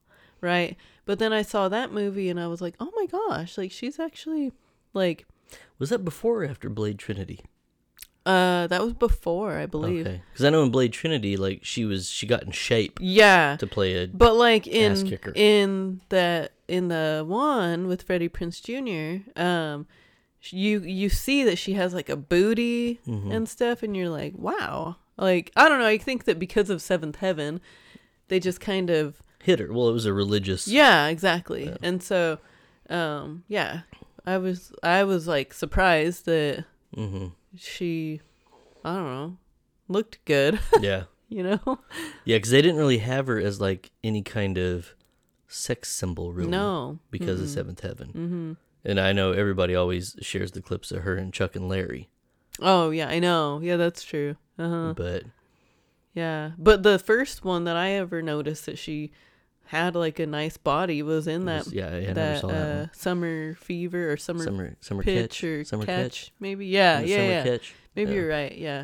[0.42, 0.76] right?
[1.06, 4.00] But then I saw that movie and I was like, oh my gosh, like she's
[4.00, 4.52] actually
[4.94, 5.26] like
[5.80, 7.42] Was that before or after Blade Trinity?
[8.26, 10.06] uh that was before I believe.
[10.06, 13.56] Okay, because I know in Blade Trinity, like she was she got in shape Yeah.
[13.58, 14.08] to play a.
[14.08, 19.88] But like in in the in the one with Freddie Prinze Jr., um,
[20.50, 23.32] you you see that she has like a booty Mhm.
[23.34, 24.98] and stuff, and you're like, wow.
[25.18, 25.86] Like I don't know.
[25.86, 27.60] I think that because of Seventh Heaven,
[28.28, 29.72] they just kind of hit her.
[29.72, 30.68] Well, it was a religious.
[30.68, 31.66] yeah, exactly.
[31.66, 31.78] Yeah.
[31.82, 32.40] And so,
[32.90, 33.82] um, yeah,
[34.26, 38.22] I was I was like surprised that hmm she,
[38.86, 39.38] I don't know,
[39.88, 40.60] looked good.
[40.82, 41.04] Yeah.
[41.30, 41.80] you know?
[42.24, 44.94] Yeah, because they didn't really have her as like any kind of
[45.48, 46.50] sex symbol, really.
[46.52, 47.00] No.
[47.10, 48.08] Because of Seventh Heaven.
[48.10, 48.54] Mm-hmm.
[48.86, 52.10] And I know everybody always shares the clips of her and Chuck and Larry.
[52.62, 53.60] Oh yeah, I know.
[53.62, 54.36] Yeah, that's true.
[54.60, 54.94] Uh huh.
[54.96, 55.24] But
[56.14, 59.12] Yeah, but the first one that I ever noticed that she
[59.66, 64.12] had like a nice body was in that was- yeah, never that, uh, summer fever
[64.12, 66.32] or summer, Summer summer pitch catch or summer catch, catch.
[66.40, 66.66] maybe.
[66.68, 67.44] Yeah, yeah, summer yeah.
[67.44, 67.76] catch.
[67.96, 68.18] Maybe Yeah.
[68.18, 68.58] you're right.
[68.58, 68.84] Yeah.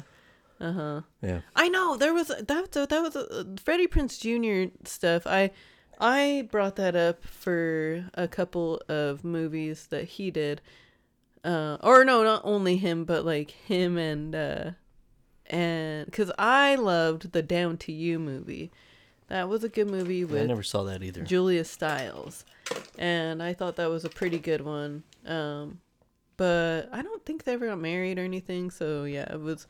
[0.59, 1.01] Uh huh.
[1.21, 1.39] Yeah.
[1.55, 4.71] I know there was that that was uh, Freddie Prinze Jr.
[4.85, 5.25] stuff.
[5.25, 5.51] I
[5.99, 10.61] I brought that up for a couple of movies that he did.
[11.45, 14.71] Uh, or no, not only him, but like him and uh,
[15.53, 18.71] and because I loved the Down to You movie.
[19.29, 21.23] That was a good movie with I never saw that either.
[21.23, 22.43] Julia Stiles,
[22.97, 25.03] and I thought that was a pretty good one.
[25.25, 25.79] Um,
[26.37, 28.69] but I don't think they ever got married or anything.
[28.69, 29.65] So yeah, it was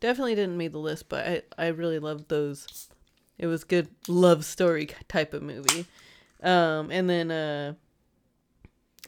[0.00, 1.08] definitely didn't make the list.
[1.08, 2.88] But I I really loved those.
[3.38, 5.86] It was good love story type of movie.
[6.42, 7.74] Um, and then uh,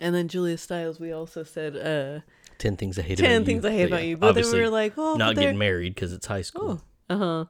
[0.00, 0.98] and then Julia Stiles.
[0.98, 2.20] We also said uh,
[2.58, 3.70] Ten things I hate ten about things you.
[3.70, 4.16] I hate But about yeah, you.
[4.16, 6.82] But then we were like, oh, not getting married because it's high school.
[7.10, 7.44] Oh, uh huh.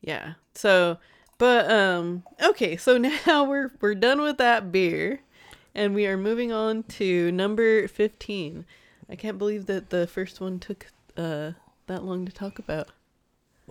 [0.00, 0.34] Yeah.
[0.54, 0.98] So,
[1.38, 2.76] but um, okay.
[2.76, 5.20] So now we're we're done with that beer,
[5.74, 8.64] and we are moving on to number fifteen.
[9.10, 10.86] I can't believe that the first one took
[11.16, 11.52] uh
[11.86, 12.88] that long to talk about.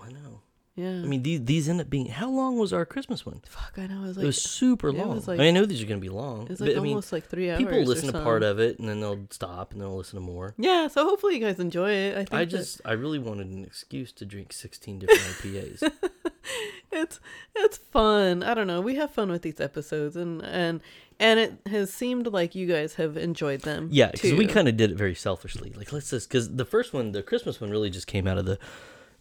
[0.02, 0.42] I know.
[0.78, 0.90] Yeah.
[0.90, 2.06] I mean, these these end up being.
[2.06, 3.42] How long was our Christmas one?
[3.50, 3.74] fuck.
[3.78, 4.04] I know.
[4.04, 5.16] I was like, it was super long.
[5.16, 6.44] was I, mean, I know these are going to be long.
[6.44, 7.58] it was but, like I mean, almost like three hours.
[7.58, 10.54] people listen to part of it and then they'll stop and they'll listen to more.
[10.60, 10.88] Yeah.
[10.88, 12.14] So hopefully you guys enjoy it.
[12.14, 15.92] I think I that just, I really wanted an excuse to drink 16 different IPAs.
[16.92, 17.20] it's
[17.56, 18.44] it's fun.
[18.44, 18.82] I don't know.
[18.82, 20.82] We have fun with these episodes, and and
[21.20, 23.90] and it has seemed like you guys have enjoyed them.
[23.92, 25.74] Yeah, because we kind of did it very selfishly.
[25.76, 28.46] Like, let's just because the first one, the Christmas one, really just came out of
[28.46, 28.60] the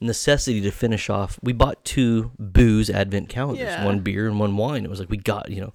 [0.01, 1.39] necessity to finish off.
[1.43, 3.85] We bought two booze advent calendars, Yeah.
[3.85, 4.85] one beer and one wine.
[4.85, 5.73] It was like we got, you know,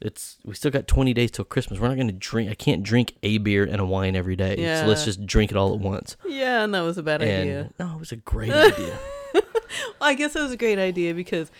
[0.00, 1.80] it's we still got twenty days till Christmas.
[1.80, 2.50] We're not going to drink.
[2.50, 4.56] I can't drink a beer and a wine every day.
[4.80, 6.16] So let's just drink it all at once.
[6.26, 7.70] Yeah, and that was a bad and idea.
[7.78, 8.98] no, it was a great idea.
[9.34, 9.42] well,
[10.02, 11.50] I guess it was a great idea because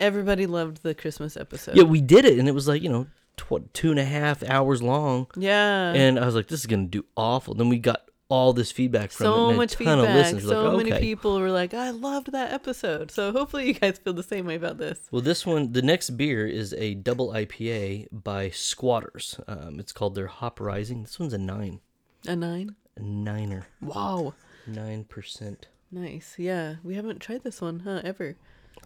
[0.00, 1.76] everybody loved the Christmas episode.
[1.76, 4.42] yeah, we did it, and it was like you know, tw- two and a half
[4.42, 5.26] hours long.
[5.36, 5.92] Yeah.
[5.92, 7.54] And I was like, this is going to do awful.
[7.54, 10.40] Then we got all this feedback from it so a much feedback.
[10.42, 11.00] So like, many okay.
[11.00, 13.10] people were like, I loved that episode.
[13.10, 14.98] So hopefully you guys feel the same way about this.
[15.10, 19.38] Well, this one, the next beer is a double IPA by Squatters.
[19.46, 21.02] Um, it's called their Hop Rising.
[21.02, 21.80] This one's a nine,
[22.26, 22.74] A nine?
[22.96, 24.34] a niner, Wow.
[24.66, 25.68] nine percent.
[25.92, 26.34] Nice.
[26.36, 26.76] Yeah.
[26.82, 28.00] We haven't tried this one, huh?
[28.02, 28.36] Ever.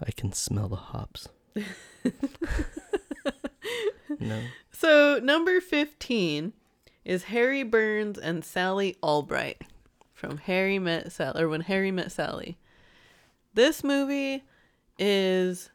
[0.05, 1.29] I can smell the hops.
[4.19, 6.53] no, So number 15
[7.05, 9.61] is Harry Burns and Sally Albright
[10.13, 12.57] from Harry Met Sally, or When Harry Met Sally.
[13.53, 14.43] This movie
[14.99, 15.69] is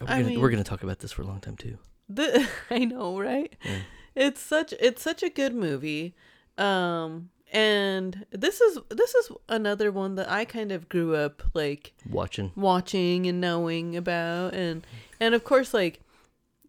[0.00, 1.78] we're gonna, mean- we're gonna talk about this for a long time too.
[2.08, 3.54] the I know, right?
[3.64, 3.78] Yeah.
[4.14, 6.14] It's such it's such a good movie.
[6.58, 11.92] Um and this is this is another one that I kind of grew up like
[12.10, 14.86] Watching, watching and knowing about and
[15.20, 16.00] and of course like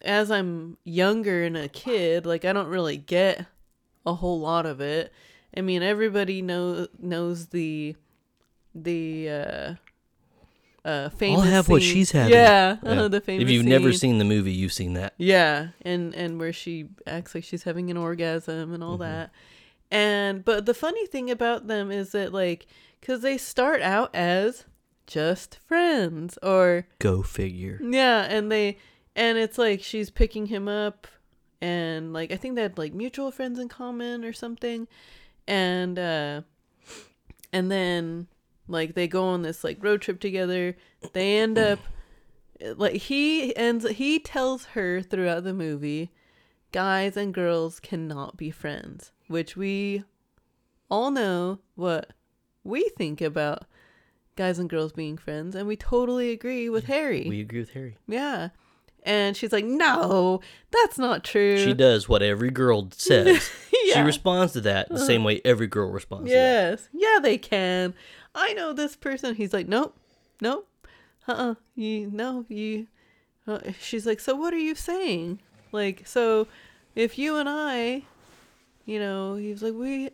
[0.04, 3.46] as I'm younger and a kid, like I don't really get
[4.08, 5.12] a whole lot of it.
[5.56, 7.96] I mean, everybody know knows the
[8.76, 9.74] the uh
[10.86, 12.34] uh famous have what she's having.
[12.34, 12.90] Yeah, Yeah.
[12.92, 15.14] uh, the famous if you've never seen the movie, you've seen that.
[15.18, 19.32] Yeah, and and where she acts like she's having an orgasm and all that.
[19.92, 22.68] And but the funny thing about them is that like
[23.02, 24.66] cuz they start out as
[25.08, 27.80] just friends or Go figure.
[27.82, 28.78] yeah, and they
[29.16, 31.08] and it's like she's picking him up
[31.62, 34.88] and like I think they had like mutual friends in common or something.
[35.48, 36.42] And uh
[37.54, 38.28] and then
[38.68, 40.76] like they go on this like road trip together.
[41.14, 41.80] They end up
[42.76, 46.12] like he ends he tells her throughout the movie
[46.72, 50.04] guys and girls cannot be friends, which we
[50.90, 52.14] all know what
[52.64, 53.64] we think about
[54.36, 57.26] guys and girls being friends and we totally agree with Harry.
[57.28, 57.98] We agree with Harry.
[58.08, 58.50] Yeah.
[59.08, 63.50] And she's like, "No, that's not true." She does what every girl says.
[63.94, 66.40] She responds to that the same way every girl responds to that.
[66.70, 66.90] Yes.
[66.92, 67.94] Yeah, they can.
[68.36, 69.34] I know this person.
[69.36, 69.96] He's like, nope,
[70.42, 70.68] nope,
[71.26, 72.88] uh, uh you no, you.
[73.48, 75.40] Uh, she's like, so what are you saying?
[75.72, 76.48] Like, so
[76.96, 78.04] if you and I,
[78.86, 80.10] you know, he's like, we,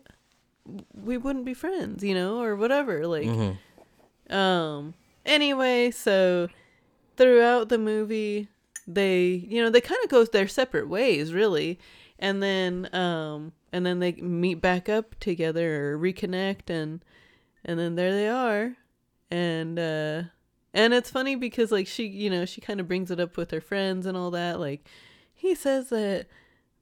[0.94, 3.08] we wouldn't be friends, you know, or whatever.
[3.08, 3.58] Like, Mhm.
[4.30, 4.94] um.
[5.26, 6.48] Anyway, so
[7.16, 8.48] throughout the movie,
[8.86, 11.78] they, you know, they kind of go their separate ways, really,
[12.18, 17.04] and then, um, and then they meet back up together or reconnect, and
[17.64, 18.76] and then there they are,
[19.30, 20.22] and uh,
[20.72, 23.50] and it's funny because like she, you know, she kind of brings it up with
[23.50, 24.60] her friends and all that.
[24.60, 24.86] Like,
[25.32, 26.26] he says that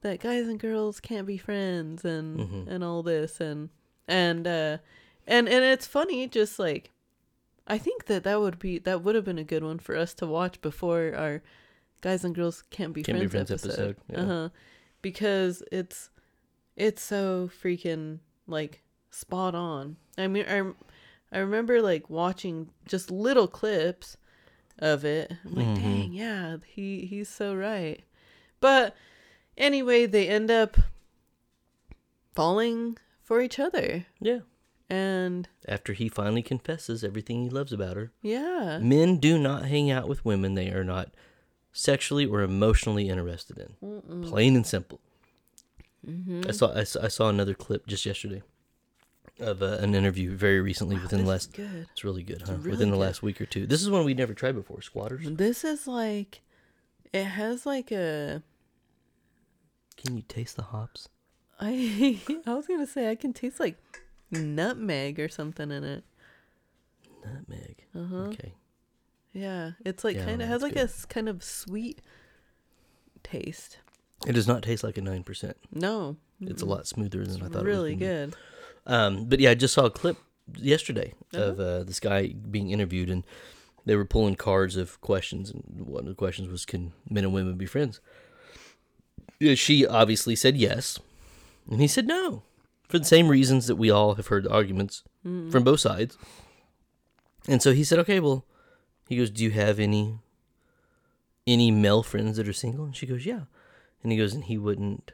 [0.03, 2.67] that guys and girls can't be friends, and Mhm.
[2.69, 3.69] and all this, and
[4.09, 4.79] and uh,
[5.27, 6.91] And and it's funny, just like
[7.69, 10.13] I think that that would be that would have been a good one for us
[10.15, 11.43] to watch before our
[12.03, 13.73] guys and girls can't be Can't Be friends, Friends episode.
[13.73, 14.21] episode, yeah.
[14.21, 14.49] Uh huh.
[15.01, 16.11] Because it's
[16.77, 19.97] it's so freaking like spot on.
[20.19, 20.73] I mean, I
[21.35, 24.17] I remember like watching just little clips
[24.79, 25.33] of it.
[25.45, 25.77] I'm like, Mhm.
[25.77, 28.03] dang, yeah, he he's so right.
[28.61, 28.95] But
[29.57, 30.77] anyway, they end up
[32.35, 34.41] falling for each other, Yeah.
[34.89, 39.91] and After he finally confesses everything he loves about her, yeah, men do not hang
[39.91, 41.13] out with women they are not
[41.73, 44.23] sexually or emotionally interested in.
[44.23, 45.01] Plain and simple.
[46.09, 46.43] Mm-hmm.
[46.49, 48.43] I saw I, saw I saw another clip just yesterday
[49.39, 51.53] of uh, an interview very recently Wow, within the last.
[51.55, 51.87] good.
[51.93, 52.55] It's really good, huh?
[52.59, 53.03] really within the good.
[53.03, 53.67] last week or two.
[53.67, 54.83] This is one we never tried before.
[54.83, 55.25] Squatters.
[55.31, 56.41] This is like,
[57.13, 58.43] it has like a.
[59.97, 61.09] Can you taste the hops?
[61.61, 63.77] I I was gonna say I can taste like
[64.33, 66.05] nutmeg or something in it.
[67.25, 67.85] Nutmeg.
[67.95, 68.17] Uh huh.
[68.31, 68.55] Okay.
[69.33, 70.91] Yeah, it's like Yeah, kind of has like good.
[70.91, 72.01] a kind of sweet
[73.23, 73.79] taste.
[74.27, 75.57] It does not taste like a nine percent.
[75.73, 77.65] No, It's a lot smoother than I thought.
[77.65, 78.35] really it was good.
[78.87, 80.17] Um, but yeah, I just saw a clip
[80.57, 81.43] yesterday Uh-huh.
[81.45, 83.25] of uh, this guy being interviewed, and
[83.87, 87.33] they were pulling cards of questions, and one of the questions was, "Can men and
[87.33, 88.01] women be friends?"
[89.55, 90.99] She obviously said yes,
[91.69, 92.43] and he said no,
[92.89, 95.51] for the same reasons that we all have heard arguments Mm-hmm.
[95.51, 96.19] from both sides.
[97.47, 98.45] And so he said, "Okay, well,"
[99.13, 100.19] he goes, "Do you have any
[101.47, 103.43] any male friends that are single?" And she goes, "Yeah,"
[104.03, 105.13] and he goes, "And he wouldn't."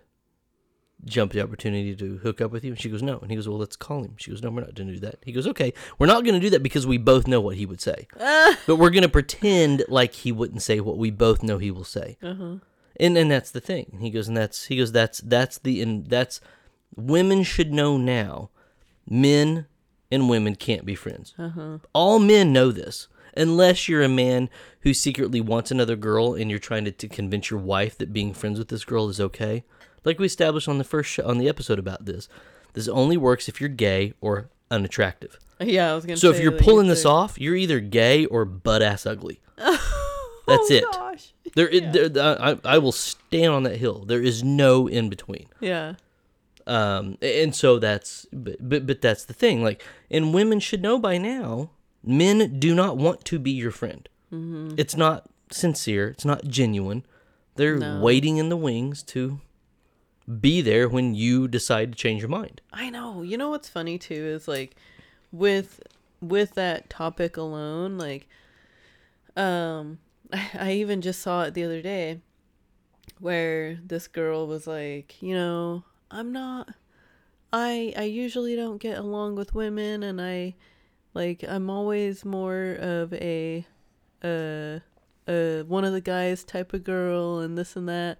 [1.04, 2.72] jump the opportunity to hook up with you?
[2.72, 3.18] And she goes, no.
[3.18, 4.14] And he goes, well, let's call him.
[4.16, 5.18] She goes, no, we're not going to do that.
[5.24, 7.66] He goes, okay, we're not going to do that because we both know what he
[7.66, 8.08] would say.
[8.66, 11.84] but we're going to pretend like he wouldn't say what we both know he will
[11.84, 12.16] say.
[12.22, 12.54] Uh huh.
[13.00, 13.90] And and that's the thing.
[13.92, 16.40] And he goes, and that's he goes, that's that's the and that's
[16.96, 18.50] women should know now.
[19.08, 19.66] Men
[20.10, 21.32] and women can't be friends.
[21.38, 21.78] Uh huh.
[21.92, 23.06] All men know this.
[23.38, 27.50] Unless you're a man who secretly wants another girl and you're trying to, to convince
[27.50, 29.64] your wife that being friends with this girl is okay.
[30.04, 32.28] Like we established on the first on the episode about this.
[32.74, 35.38] This only works if you're gay or unattractive.
[35.60, 36.16] Yeah, I was gonna.
[36.16, 39.40] Say So if you're pulling this off, you're either gay or butt ass ugly.
[39.56, 39.80] That's
[40.48, 40.84] oh, it.
[40.92, 41.32] Gosh.
[41.56, 41.92] There, Yeah.
[41.92, 44.04] it, there I, I will stand on that hill.
[44.06, 45.48] There is no in between.
[45.58, 45.94] Yeah.
[46.68, 49.64] Um, and so that's, but, but, but that's the thing.
[49.64, 51.70] Like, and women should know by now,
[52.02, 54.08] men do not want to be your friend.
[54.32, 54.74] Mm-hmm.
[54.76, 56.08] It's not sincere.
[56.08, 57.04] It's not genuine.
[57.56, 58.00] They're No.
[58.00, 59.40] waiting in the wings to
[60.40, 62.60] be there when you decide to change your mind.
[62.72, 63.22] I know.
[63.22, 64.76] You know what's funny too is like
[65.32, 65.80] with
[66.20, 68.28] with that topic alone, like
[69.36, 69.98] um
[70.32, 72.20] I, I even just saw it the other day
[73.20, 76.68] where this girl was like, you know, I'm not
[77.52, 80.54] I I usually don't get along with women and I
[81.18, 83.66] like I'm always more of a
[84.22, 84.78] uh
[85.30, 88.18] uh one of the guys type of girl and this and that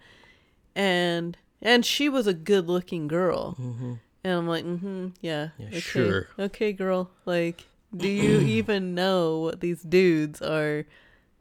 [0.75, 3.95] and and she was a good looking girl Mm-hmm.
[4.25, 5.49] and I'm like, mm-hmm, yeah.
[5.59, 6.29] Yeah, okay, sure.
[6.39, 7.11] Okay, girl.
[7.25, 10.85] Like, do you even know what these dudes are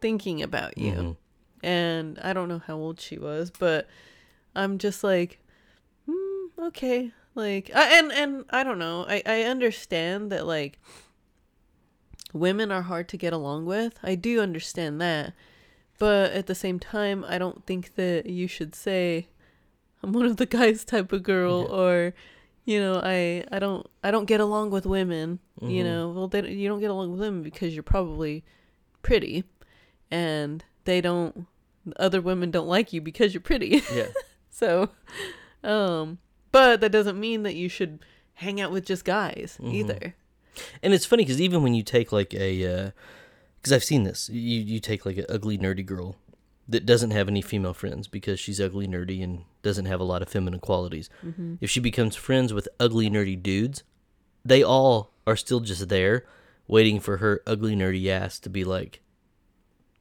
[0.01, 0.93] thinking about you?
[0.93, 1.15] Mhm.
[1.63, 3.87] And I don't know how old she was, but
[4.55, 5.39] I'm just like,
[6.07, 7.11] mm, okay.
[7.35, 9.05] Like, I, and and I don't know.
[9.07, 10.79] I I understand that like
[12.39, 13.97] women are hard to get along with.
[14.03, 15.33] I do understand that,
[15.99, 19.27] but at the same time, I don't think that you should say
[20.03, 21.75] I'm one of the guys type of girl Yeah.
[21.75, 22.13] or
[22.65, 25.39] you know I I don't I don't get along with women.
[25.61, 25.85] You Mhm.
[25.85, 28.43] know, well they, you don't get along with women because you're probably
[29.01, 29.43] pretty,
[30.11, 31.47] and they don't.
[31.95, 33.81] Other women don't like you because you're pretty.
[33.93, 34.07] Yeah.
[34.49, 34.89] so,
[35.63, 36.17] um,
[36.51, 37.99] but that doesn't mean that you should
[38.35, 39.73] hang out with just guys Mhm.
[39.73, 40.15] either.
[40.81, 42.93] And it's funny because even when you take like a,
[43.57, 46.15] because I've seen this, you you take like an ugly nerdy girl
[46.69, 50.21] that doesn't have any female friends because she's ugly nerdy and doesn't have a lot
[50.21, 51.09] of feminine qualities.
[51.25, 51.55] Mm-hmm.
[51.61, 53.83] If she becomes friends with ugly nerdy dudes,
[54.43, 56.25] they all are still just there,
[56.67, 59.01] waiting for her ugly nerdy ass to be like,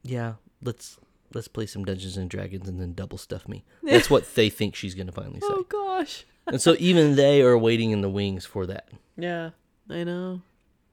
[0.03, 0.97] yeah, let's
[1.33, 3.63] let's play some Dungeons and Dragons and then double stuff me.
[3.83, 5.47] That's what they think she's gonna finally say.
[5.49, 6.25] Oh gosh.
[6.45, 8.89] And so even they are waiting in the wings for that.
[9.17, 9.51] Yeah,
[9.89, 10.41] I know.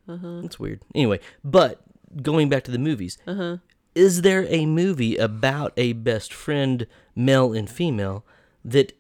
[0.09, 0.41] Uh huh.
[0.45, 0.83] It's weird.
[0.95, 1.81] Anyway, but
[2.23, 3.57] going back to the movies, Uh huh.
[3.95, 6.87] is there a movie about a best friend,
[7.17, 8.25] male and female,
[8.65, 8.93] that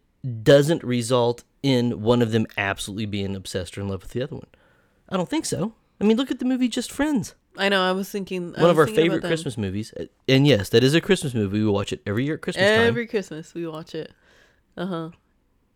[0.42, 4.36] doesn't result in one of them absolutely being obsessed or in love with the other
[4.36, 4.46] one?
[5.08, 5.74] I don't think so.
[6.00, 7.80] I mean, look at the movie Just Friends, I know.
[7.82, 8.52] I was thinking.
[8.54, 9.22] One of our thinking favorite.
[9.28, 9.94] Christmas movies.
[10.26, 11.62] And yes, that is a Christmas movie.
[11.62, 12.80] We watch it every year at Christmas time.
[12.80, 14.10] Every Christmas we watch it.
[14.76, 15.10] Uh huh.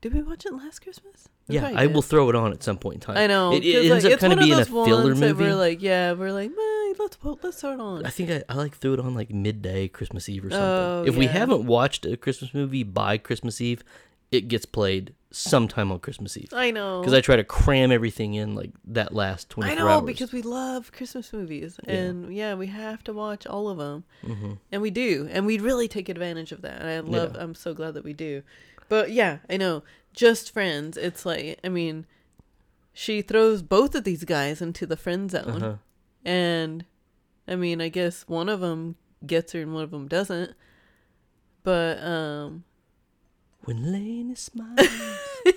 [0.00, 1.28] Did we watch it last Christmas?
[1.48, 3.16] We Yeah, I will throw it on at some point in time.
[3.16, 3.52] I know.
[3.52, 5.44] It, it ends like, up it's kind of being a those filler movie.
[5.44, 6.52] We're like, yeah, we're like,
[6.98, 8.06] let's let's throw it on.
[8.06, 10.66] I think I, I like threw it on like midday Christmas Eve or something.
[10.66, 13.82] Oh, if we haven't watched a Christmas movie by Christmas Eve,
[14.30, 16.52] it gets played sometime on Christmas Eve.
[16.52, 17.00] I know.
[17.00, 20.04] Because I try to cram everything in like that last 24 I know hours.
[20.06, 21.94] because we love Christmas movies, Yeah.
[21.94, 25.58] and yeah, we have to watch all of them, hmm and we do, and we
[25.58, 26.80] really take advantage of that.
[26.80, 27.34] And I love.
[27.34, 27.42] Yeah.
[27.42, 28.42] I'm so glad that we do.
[28.88, 29.82] But yeah, I know.
[30.12, 30.96] Just friends.
[30.96, 32.06] It's like I mean,
[32.92, 35.74] she throws both of these guys into the friend zone, Uh-huh.
[36.24, 36.84] and
[37.46, 40.54] I mean, I guess one of them gets her and one of them doesn't.
[41.62, 42.64] But um,
[43.64, 44.88] When Lane smiles,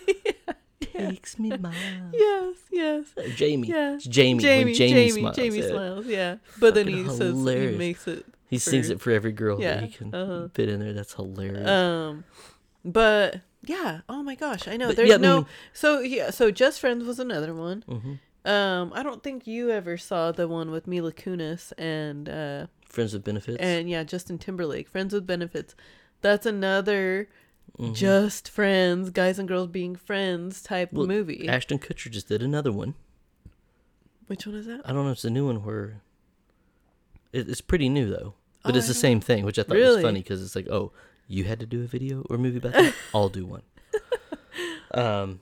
[0.82, 2.14] takes me miles.
[2.14, 3.06] yes, yes.
[3.18, 3.68] Uh, Jamie.
[3.70, 3.96] Yeah.
[3.96, 4.42] It's Jamie.
[4.42, 5.36] Jamie, when Jamie, Jamie, smiles.
[5.36, 5.68] Jamie yeah.
[5.70, 6.36] smiles, yeah.
[6.60, 7.34] But then Fucking he says
[7.72, 10.48] he makes it He sings it for every girl Yeah, that he can uh-huh.
[10.54, 10.94] fit in there.
[10.94, 11.68] That's hilarious.
[11.68, 12.24] Um,
[12.86, 14.88] but yeah, oh my gosh, I know.
[14.88, 17.84] But, There's yeah, no so yeah, so Just Friends was another one.
[17.88, 18.14] hmm
[18.50, 23.14] Um, I don't think you ever saw the one with Mila Kunis and uh Friends
[23.14, 23.58] with benefits.
[23.62, 25.76] and yeah, Justin Timberlake, Friends with Benefits.
[26.22, 27.30] That's another
[27.80, 27.94] Mhm.
[27.96, 31.48] just friends, guys and girls being friends type Well, movie.
[31.48, 32.96] Ashton Kutcher just did another one.
[34.28, 34.82] Which one is that?
[34.86, 35.12] I don't know.
[35.12, 36.02] if It's a new one where
[37.32, 39.76] it, it's pretty new though, but Oh, it's I the same thing, which I thought
[39.76, 39.96] Really?
[39.98, 40.92] was funny because it's like, oh,
[41.32, 42.94] you had to do a video or movie about that.
[43.16, 43.64] I'll do one.
[44.94, 45.40] um,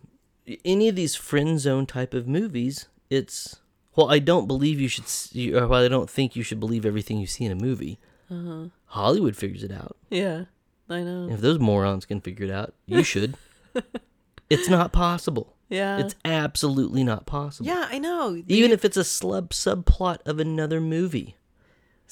[0.65, 3.57] any of these friend zone type of movies, it's
[3.95, 6.59] well, I don't believe you should, s- you- or well, I don't think you should
[6.59, 7.99] believe everything you see in a movie.
[8.31, 8.65] Uh-huh.
[8.85, 9.97] Hollywood figures it out.
[10.09, 10.45] Yeah.
[10.89, 11.29] I know.
[11.31, 13.35] If those morons can figure it out, you should.
[14.49, 15.55] it's not possible.
[15.69, 15.99] Yeah.
[15.99, 17.67] It's absolutely not possible.
[17.67, 18.41] yeah, I know.
[18.47, 21.35] Even if it's a slub subplot of another movie.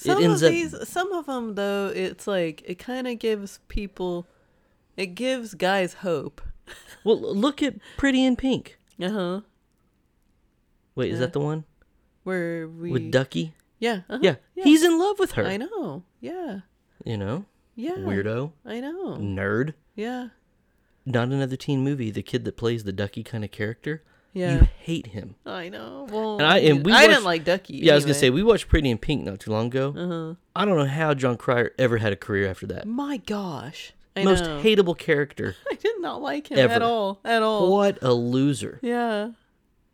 [0.00, 3.58] Some ends of up- these, some of them though, it's like it kind of gives
[3.68, 4.26] people,
[4.96, 6.40] it gives guys hope.
[7.04, 8.78] Well, look at Pretty in Pink.
[9.00, 9.40] Uh huh.
[10.94, 11.64] Wait, is that the one
[12.24, 13.54] Where we with Ducky?
[13.78, 14.00] Yeah.
[14.10, 15.44] uh-huh, Yeah, he's in love with her.
[15.46, 16.02] I know.
[16.20, 16.60] Yeah.
[17.04, 17.44] You know,
[17.76, 17.96] Yeah.
[17.98, 19.16] weirdo, I know.
[19.16, 19.74] nerd.
[19.94, 20.28] Yeah.
[21.06, 22.10] Not another teen movie.
[22.10, 24.02] The kid that plays the Ducky kind of character.
[24.32, 24.54] Yeah.
[24.60, 25.34] You hate him.
[25.46, 26.06] I know.
[26.10, 27.76] Well, And I- and we I didn't like Ducky.
[27.78, 29.94] Yeah, I was gonna say we watched Pretty in Pink not too long ago.
[29.96, 30.34] Uh huh.
[30.54, 32.86] I don't know how Jon Cryer ever had a career after that.
[32.86, 33.92] My gosh.
[34.16, 34.60] I Most know.
[34.62, 35.54] hateable character.
[35.70, 36.72] I did not like him ever.
[36.72, 37.20] at all.
[37.24, 37.70] At all.
[37.72, 38.78] What a loser.
[38.82, 39.30] Yeah.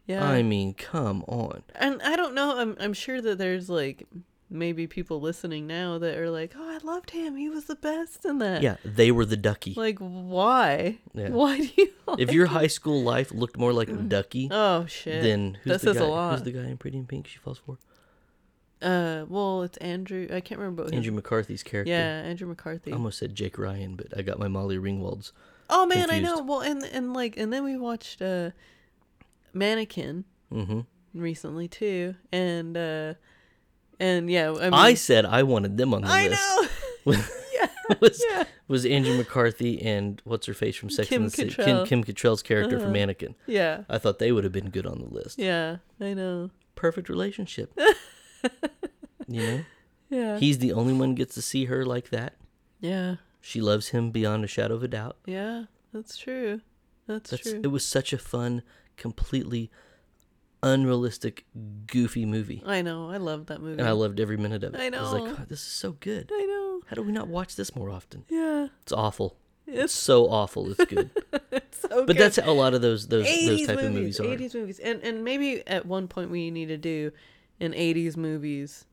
[0.07, 0.27] Yeah.
[0.27, 1.63] I mean, come on.
[1.75, 2.59] and I don't know.
[2.59, 4.07] I'm I'm sure that there's like
[4.51, 7.37] maybe people listening now that are like, oh, I loved him.
[7.37, 8.63] He was the best in that.
[8.63, 9.75] Yeah, they were the Ducky.
[9.77, 10.99] Like why?
[11.15, 11.29] Yeah.
[11.41, 11.91] Why do you?
[12.19, 15.23] if your high school life looked more like Ducky, Oh shit.
[15.23, 16.05] then who's that the says guy?
[16.07, 16.33] a lot.
[16.33, 17.79] Who's the guy in Pretty in Pink she falls for?
[18.83, 20.29] Uh, well, it's Andrew.
[20.31, 20.83] I can't remember.
[20.85, 21.91] His- Andrew McCarthy's character.
[21.91, 22.91] Yeah, Andrew McCarthy.
[22.93, 25.33] I almost said Jake Ryan, but I got my Molly Ringwald's.
[25.71, 26.43] oh man, I know.
[26.43, 28.51] Well, and and like, and then we watched uh,
[29.53, 30.81] Mannequin hmm
[31.15, 33.15] recently too, and uh,
[34.01, 36.43] and yeah, I, mean, I said I wanted them on the I list.
[36.43, 36.69] I know.
[37.05, 37.67] Was, yeah,
[38.01, 41.55] was, yeah, was Andrew McCarthy and what's her face from Sex Kim and the City?
[41.55, 42.85] Kim, Kim Cattrall's character Uh-huh.
[42.87, 43.35] from Mannequin.
[43.47, 45.39] yeah, I thought they would have been good on the list.
[45.39, 45.77] yeah.
[46.01, 46.51] I know.
[46.77, 47.79] Perfect relationship.
[49.29, 49.65] you know,
[50.11, 52.35] Yeah, he's the only one gets to see her like that.
[52.81, 55.17] yeah, She loves him beyond a shadow of a doubt.
[55.27, 55.65] yeah.
[55.93, 56.61] That's true.
[57.07, 57.61] That's, That's true.
[57.63, 58.63] it was such a fun,
[58.97, 59.71] completely
[60.65, 61.45] unrealistic,
[61.87, 62.63] goofy movie.
[62.65, 63.11] I know.
[63.11, 63.79] I love that movie.
[63.81, 64.81] And I loved every minute of it.
[64.81, 65.35] I I was like, know.
[65.49, 66.31] This is so good.
[66.35, 66.81] I know.
[66.87, 68.25] How do we not watch this more often?
[68.29, 69.37] Yeah, It's awful.
[69.67, 70.71] It's it's so awful.
[70.73, 71.11] It's good.
[71.53, 72.17] it's so but good.
[72.19, 74.51] that's a lot of those those those type movies, of movies are.
[74.51, 74.79] 80s movies.
[74.79, 77.13] And and maybe at one point we need to do
[77.61, 78.85] an 80s movies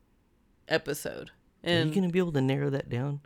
[0.68, 1.30] episode.
[1.30, 3.20] Are And you gonna be able to narrow that down?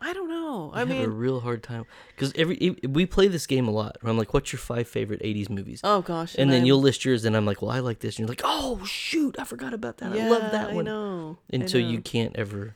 [0.00, 0.70] I don't know.
[0.74, 3.96] I I have a real hard time because every we play this game a lot.
[4.00, 6.34] Where I'm like, "What's your five favorite '80s movies?" oh gosh.
[6.38, 8.28] and then I'm- you'll list yours, and I'm like, "Well, I like this," and you're
[8.28, 10.12] like, "Oh shoot, I forgot about that.
[10.12, 11.38] I love that I one." know.
[11.52, 12.74] I And so you can't ever.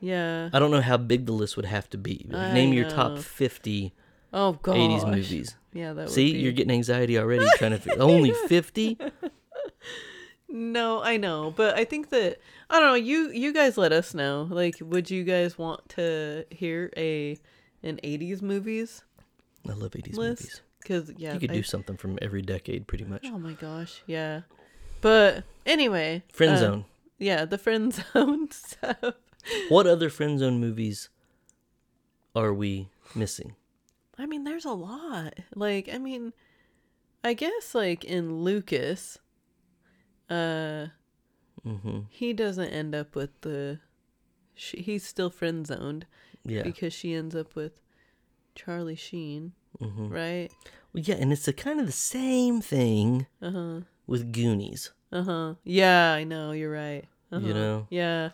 [0.00, 0.48] Yeah.
[0.52, 2.26] I don't know how big the list would have to be.
[2.32, 3.92] I Name your top 50
[4.32, 4.76] Oh gosh.
[4.76, 5.56] 80s movies.
[5.72, 6.38] Yeah, that would See, be...
[6.38, 7.96] you're getting anxiety already trying to.
[7.98, 8.96] Only 50?
[10.52, 12.38] No, I know, but I think that
[12.68, 12.94] I don't know.
[12.94, 14.48] You you guys let us know.
[14.50, 17.38] Like, would you guys want to hear a
[17.82, 19.02] an '80s movies
[19.68, 20.60] I love 80s movies.
[20.80, 23.26] Because yeah, You could I- do something from every decade, pretty much.
[23.26, 24.42] Oh my gosh, yeah.
[25.00, 26.84] But anyway, Friend uh, Zone.
[27.18, 29.14] Yeah, the friend zone stuff.
[29.68, 31.10] What other Friend Zone movies
[32.34, 33.56] are we missing?
[34.18, 35.34] I mean, there's a lot.
[35.54, 36.32] Like, I mean,
[37.22, 39.18] I guess like in Lucas,
[40.30, 40.86] uh,
[41.62, 43.78] hmm he doesn't end up with the.
[44.54, 46.06] She, he's still friend zoned
[46.44, 46.62] Yeah.
[46.62, 47.80] because she ends up with
[48.54, 49.52] Charlie Sheen.
[49.80, 50.10] Mhm.
[50.10, 50.50] right?
[50.92, 53.80] Well, yeah, and it's a kind of the same thing Uh huh.
[54.06, 54.90] with Goonies.
[55.12, 55.54] Uh huh.
[55.64, 56.52] Yeah, I know.
[56.52, 57.04] You're right.
[57.32, 57.46] Uh-huh.
[57.46, 57.86] You know?
[57.90, 58.30] Yeah.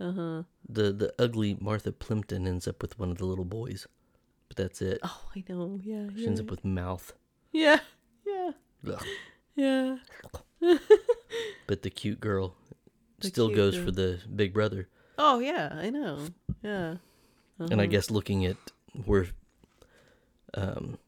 [0.00, 0.42] Uh huh.
[0.68, 3.86] The the ugly Martha Plimpton ends up with one of the little boys,
[4.48, 4.98] but that's it.
[5.02, 5.78] Oh, I know.
[5.82, 6.08] Yeah.
[6.16, 6.46] She ends right.
[6.46, 7.12] up with mouth.
[7.52, 7.80] Yeah.
[8.26, 8.50] Yeah.
[8.88, 9.04] Ugh.
[9.54, 9.96] Yeah.
[11.66, 12.54] But the cute girl
[13.20, 13.84] The still cute goes girl.
[13.86, 14.88] for the big brother.
[15.18, 16.26] Oh yeah, I know.
[16.62, 16.96] Yeah.
[17.58, 17.86] And I Uh-huh.
[17.86, 18.56] guess looking at
[19.04, 19.26] where
[20.54, 20.98] um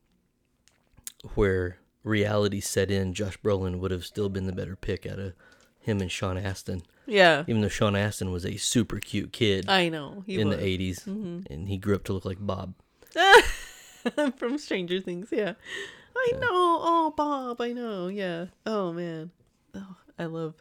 [1.34, 5.32] where reality set in, Josh Brolin would have still been the better pick out of
[5.80, 6.82] him and Sean Astin.
[7.06, 7.44] Yeah.
[7.46, 10.22] Even though Sean Astin was a super cute kid I know.
[10.26, 10.58] He in was.
[10.58, 11.46] the 80s Mhm.
[11.50, 12.74] and he grew up to look like Bob.
[14.36, 15.54] From Stranger Things, yeah.
[16.16, 16.48] I know.
[16.50, 18.08] Oh, Bob, I know.
[18.08, 18.46] Yeah.
[18.64, 19.30] Oh man.
[19.76, 20.54] Oh, I love,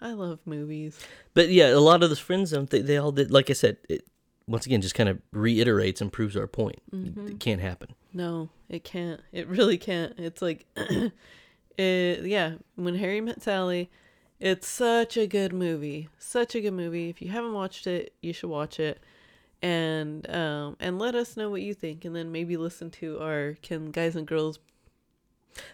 [0.00, 0.98] I love movies.
[1.34, 3.30] But yeah, a lot of those friend zone, they, they all did.
[3.30, 4.06] Like I said, it
[4.48, 6.80] once again just kind of reiterates and proves our point.
[6.92, 7.28] Mm-hmm.
[7.28, 7.94] It can't happen.
[8.12, 9.20] No, it can't.
[9.32, 10.14] It really can't.
[10.18, 10.66] It's like,
[11.76, 12.24] it.
[12.24, 12.54] Yeah.
[12.76, 13.90] When Harry met Sally,
[14.38, 16.08] it's such a good movie.
[16.18, 17.08] Such a good movie.
[17.08, 19.00] If you haven't watched it, you should watch it.
[19.62, 23.56] And um and let us know what you think, and then maybe listen to our
[23.62, 24.58] "Can Guys and Girls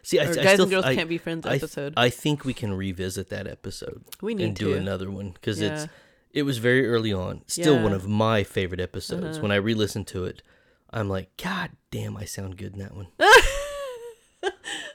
[0.03, 1.95] See, I, I Guys still and Girls I, Can't Be Friends" I episode.
[1.97, 5.61] I think we can revisit that episode we need and to do another one because
[5.61, 5.87] it's
[6.33, 7.43] it was very early on.
[7.47, 9.37] Still one of my favorite episodes.
[9.37, 9.43] Uh-huh.
[9.43, 10.43] When I re-listen to it,
[10.91, 13.09] I'm like, God damn, I sound good in that one.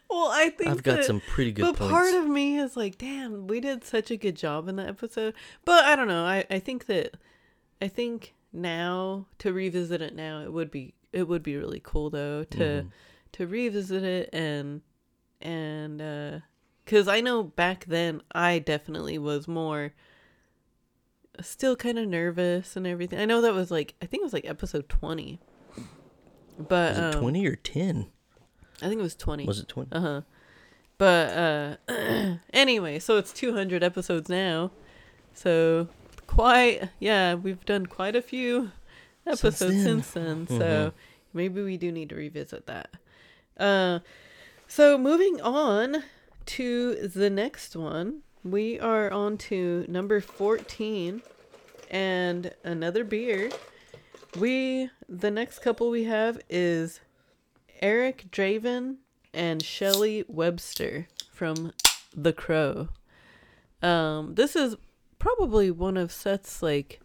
[0.09, 1.91] Well, I think I've got that- some pretty good but points.
[1.91, 5.33] part of me is like, damn, we did such a good job in that episode.
[5.63, 6.23] But I don't know.
[6.25, 7.15] I, I think that
[7.81, 12.09] I think now to revisit it now it would be it would be really cool
[12.09, 12.89] though to Mhm.
[13.37, 14.81] To revisit it and
[15.41, 16.39] and uh
[16.85, 19.93] cuz I know back then I definitely was more
[21.41, 23.19] still kind of nervous and everything.
[23.19, 25.39] I know that was like I think it was like episode 20.
[26.57, 28.07] But was um, 20 or 10?
[28.81, 29.45] I think it was 20.
[29.45, 29.91] Was it 20?
[29.91, 30.21] Uh huh.
[30.97, 34.71] But uh, anyway, so it's 200 episodes now.
[35.35, 35.89] So
[36.25, 38.71] quite, yeah, we've done quite a few
[39.27, 39.83] episodes then.
[39.83, 40.47] since then.
[40.47, 40.93] So Mhm.
[41.33, 42.89] maybe we do need to revisit that.
[43.57, 43.99] Uh,
[44.67, 46.03] so moving on
[46.47, 51.21] to the next one, we are on to number 14
[51.89, 53.49] and another beer.
[54.37, 56.99] We the next couple we have is
[57.81, 58.97] Eric Draven
[59.33, 61.71] and Shelly Webster from
[62.15, 62.89] The Crow.
[63.81, 64.75] Um, this is
[65.19, 66.99] probably one of Seth's like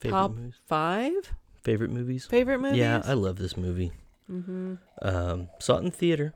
[0.00, 0.54] Favorite top movies?
[0.66, 1.32] five
[1.62, 2.26] Favorite movies?
[2.26, 2.78] favorite movies.
[2.78, 3.92] Yeah, I love this movie.
[4.30, 4.74] mm-hmm.
[5.02, 6.34] Um, saw it in theater.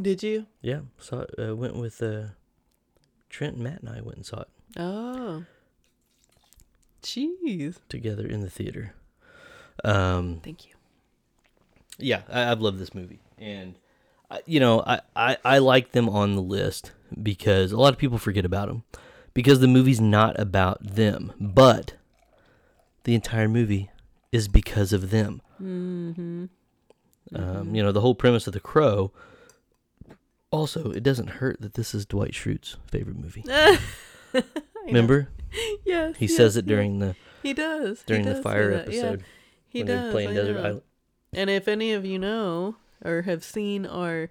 [0.00, 0.46] Did you?
[0.62, 1.34] Yeah, saw it.
[1.38, 2.28] Uh, went with uh,
[3.30, 5.44] Trent and Matt and I went and saw it Oh,
[7.02, 7.76] jeez.
[7.88, 8.94] together in the theater.
[9.84, 10.74] Um, Thank you.
[11.98, 13.74] yeah, I, I've loved this movie, and
[14.30, 16.92] I, you know, I, I I like them on the list
[17.22, 18.84] because a lot of people forget about them
[19.34, 21.94] because the movie's not about them, but
[23.04, 23.90] the entire movie
[24.30, 25.42] is because of them.
[25.62, 26.46] Mm-hmm.
[27.34, 29.10] Um, you know, the whole premise of The Crow.
[30.50, 33.44] Also, it doesn't hurt that this is Dwight Schrute's favorite movie.
[34.86, 35.28] Remember,
[35.84, 36.16] Yes.
[36.16, 38.02] he yes, says it during the He does.
[38.06, 39.00] during the does say fire that, yeah.
[39.02, 39.24] episode
[39.68, 40.02] He when does.
[40.02, 40.60] they're playing I Desert know.
[40.64, 40.82] Island.
[41.34, 44.28] And if any of you know or have seen our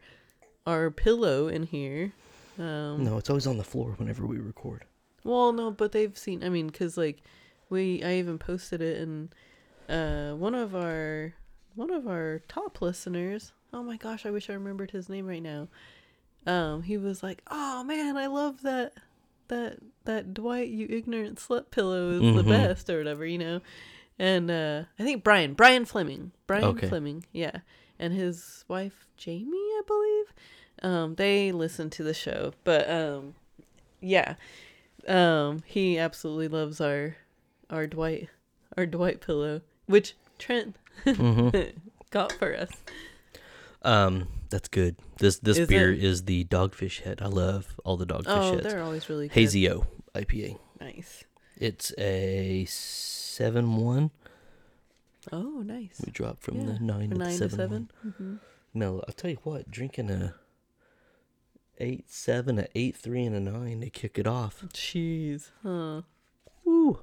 [0.68, 2.14] our pillow in here,
[2.60, 4.84] um, No, it's always on the floor whenever we record.
[5.24, 6.43] Well, no, but they've seen.
[6.43, 7.22] I mean, cause like
[7.70, 9.30] we, I even posted it, in
[9.89, 11.34] uh, one of our
[11.76, 13.51] one of our top listeners.
[13.74, 15.67] Oh my gosh, I wish I remembered his name right now.
[16.45, 18.93] Um, he was like, "Oh man, I love that
[19.47, 22.49] that that Dwight, you ignorant slut pillow is the Mhm.
[22.49, 23.61] best or whatever, you know."
[24.19, 26.88] And uh, I think Brian, Brian Fleming, Brian Okay.
[26.88, 27.59] Fleming, yeah,
[27.99, 30.34] and his wife Jamie, I believe.
[30.84, 33.36] Um, they listen to the show, but um,
[33.99, 34.36] yeah,
[35.07, 37.15] um, he absolutely loves our
[37.69, 38.30] our Dwight
[38.78, 40.76] our Dwight pillow, which Trent
[41.06, 41.50] hmm
[42.12, 42.70] got for us.
[43.84, 44.96] Um, that's good.
[45.20, 46.04] This this Is beer it?
[46.04, 47.22] is the Dogfish Head.
[47.22, 48.64] I love all the Dogfish Oh, Heads.
[48.64, 49.34] they're always really good.
[49.36, 50.58] Hazy O IPA.
[50.80, 51.24] Nice.
[51.58, 54.12] It's a seven one.
[55.32, 56.02] Oh, nice.
[56.06, 57.58] We dropped from Yeah, the nine, to, nine the to seven.
[57.58, 57.89] 7 one.
[58.08, 58.36] Mm-hmm.
[58.74, 59.70] No, I'll tell you what.
[59.70, 60.34] Drinking a
[61.78, 64.64] eight seven, a eight three, and a nine to kick it off.
[64.74, 65.52] Jeez.
[65.64, 66.02] Huh.
[66.64, 67.00] Woo,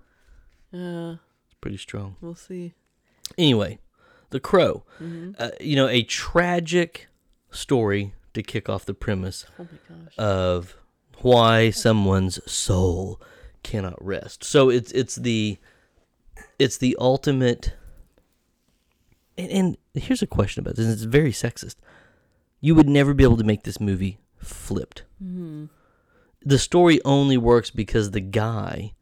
[0.72, 1.16] Yeah.
[1.46, 2.16] it's pretty strong.
[2.20, 2.74] We'll see.
[3.36, 3.78] Anyway,
[4.30, 4.84] The Crow.
[4.98, 7.08] hmm Uh, you know, a tragic
[7.50, 9.66] story to kick off the premise Oh
[10.16, 10.76] of
[11.20, 13.20] why someone's soul
[13.62, 14.44] cannot rest.
[14.44, 15.58] So it's it's the
[16.58, 17.74] it's the ultimate
[19.36, 20.84] and, and here's a question about this.
[20.86, 21.76] and It's very sexist.
[22.60, 25.04] You would never be able to make this movie flipped.
[25.22, 25.66] Mm-hmm.
[26.44, 28.94] The story only works because the guy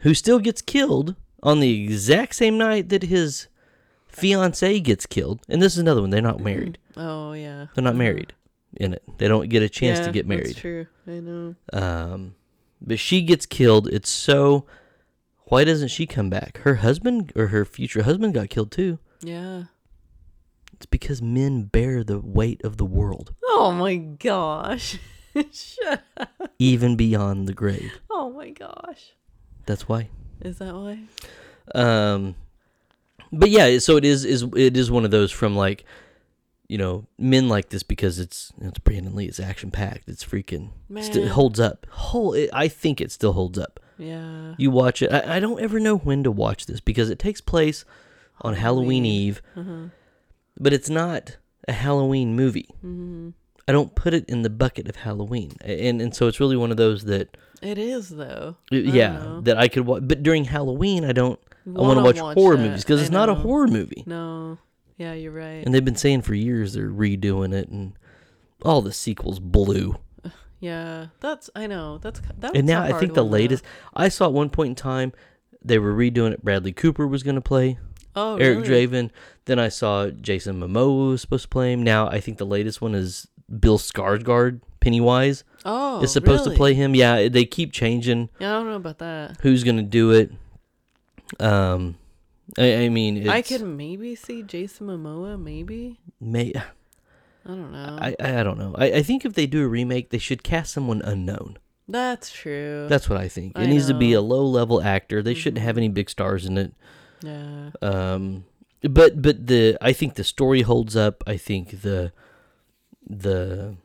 [0.00, 3.46] who still gets killed on the exact same night that his
[4.08, 5.40] fiance gets killed.
[5.48, 6.10] And this is another one.
[6.10, 6.76] They're not married.
[6.96, 7.66] Oh yeah.
[7.74, 8.34] They're not married
[8.76, 9.02] in it.
[9.18, 10.56] They don't get a chance Yeah, to get That's married.
[10.56, 10.86] true.
[11.06, 11.54] I know.
[11.72, 12.34] Um,
[12.82, 13.88] but she gets killed.
[13.88, 14.66] It's so.
[15.48, 16.58] Why doesn't she come back?
[16.64, 18.98] Her husband or her future husband got killed too.
[19.22, 19.64] Yeah.
[20.72, 24.98] It's because men bear the weight of the world, Oh my gosh.
[25.52, 26.50] Shut up.
[26.58, 27.92] even beyond the grave.
[28.10, 29.12] Oh my gosh.
[29.66, 30.10] That's why.
[30.46, 31.00] Is that why?
[31.74, 32.34] Um,
[33.32, 35.84] but yeah, so it is is it is one of those from like,
[36.68, 39.26] you know, men like this because it's it's Brandon Lee.
[39.26, 40.08] It's action packed.
[40.08, 41.26] It's freaking Man.
[41.28, 41.86] holds up.
[41.90, 43.80] Whole, it, I think it still holds up.
[43.98, 44.54] Yeah.
[44.58, 45.12] You watch it.
[45.12, 47.84] I, I don't ever know when to watch this because it takes place
[48.42, 49.04] on Halloween, Halloween.
[49.06, 49.88] Eve, Uh-huh.
[50.60, 51.36] but it's not
[51.66, 52.68] a Halloween movie.
[52.82, 53.30] hmm
[53.68, 56.70] I don't put it in the bucket of Halloween, and and so it's really one
[56.70, 58.56] of those that It is though.
[58.70, 59.40] yeah know.
[59.42, 60.02] that I could watch.
[60.06, 61.40] But during Halloween, I don't.
[61.66, 62.62] I want to watch, horror that.
[62.62, 64.04] movies because it's not a horror movie.
[64.06, 64.58] No.
[64.98, 65.64] Yeah, you're right.
[65.66, 67.94] And they've been saying for years they're redoing it, and
[68.62, 69.96] all the sequels blew.
[70.60, 71.98] yeah, that's I know.
[71.98, 72.56] That's that.
[72.56, 73.36] and now I think the one, though.
[73.38, 73.64] latest
[73.94, 75.12] I saw at one point in time
[75.62, 76.44] they were redoing it.
[76.44, 77.78] Bradley Cooper was going to play
[78.14, 78.86] Oh, Eric really?
[78.86, 79.10] Draven.
[79.44, 81.82] Then I saw Jason Momoa was supposed to play him.
[81.82, 83.26] Now I think the latest one is
[83.60, 84.60] Bill Skarsgård.
[84.80, 86.54] Pennywise Oh, is supposed really?
[86.54, 86.94] to play him.
[86.94, 89.38] Yeah, they keep changing Yeah, I don't know about that.
[89.40, 90.30] who's going to do it.
[91.40, 91.96] Um,
[92.56, 95.40] I, I mean, it's, I could maybe see Jason Momoa.
[95.42, 96.52] Maybe May,
[97.44, 97.98] I don't know.
[98.00, 98.74] I, I don't know.
[98.78, 101.58] I, I think if they do a remake, they should cast someone unknown.
[101.88, 102.86] that's true.
[102.88, 103.56] That's what I think.
[103.56, 105.20] It I needs to be a low level actor.
[105.22, 105.66] They shouldn't Mhm.
[105.66, 106.72] have any big stars in it.
[107.22, 107.70] yeah.
[107.82, 108.44] Um,
[108.82, 111.24] but but the I think the story holds up.
[111.26, 112.12] I think the
[113.08, 113.76] the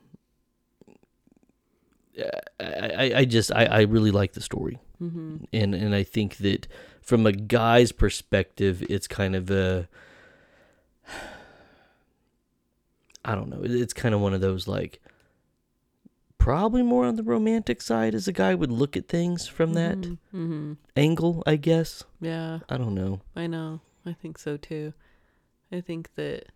[2.59, 4.79] I, I, I just I, I really like the story.
[4.99, 6.67] Hmm and and I think that
[7.01, 9.87] from a guy's perspective it's kind of a
[13.23, 13.61] I don't know.
[13.63, 14.99] It's kind of one of those like
[16.37, 19.97] probably more on the romantic side as a guy would look at things from that
[20.31, 22.03] hmm angle I guess.
[22.19, 23.21] Yeah, I don't know.
[23.35, 23.81] I know.
[24.05, 24.93] I think so too.
[25.71, 26.47] I think that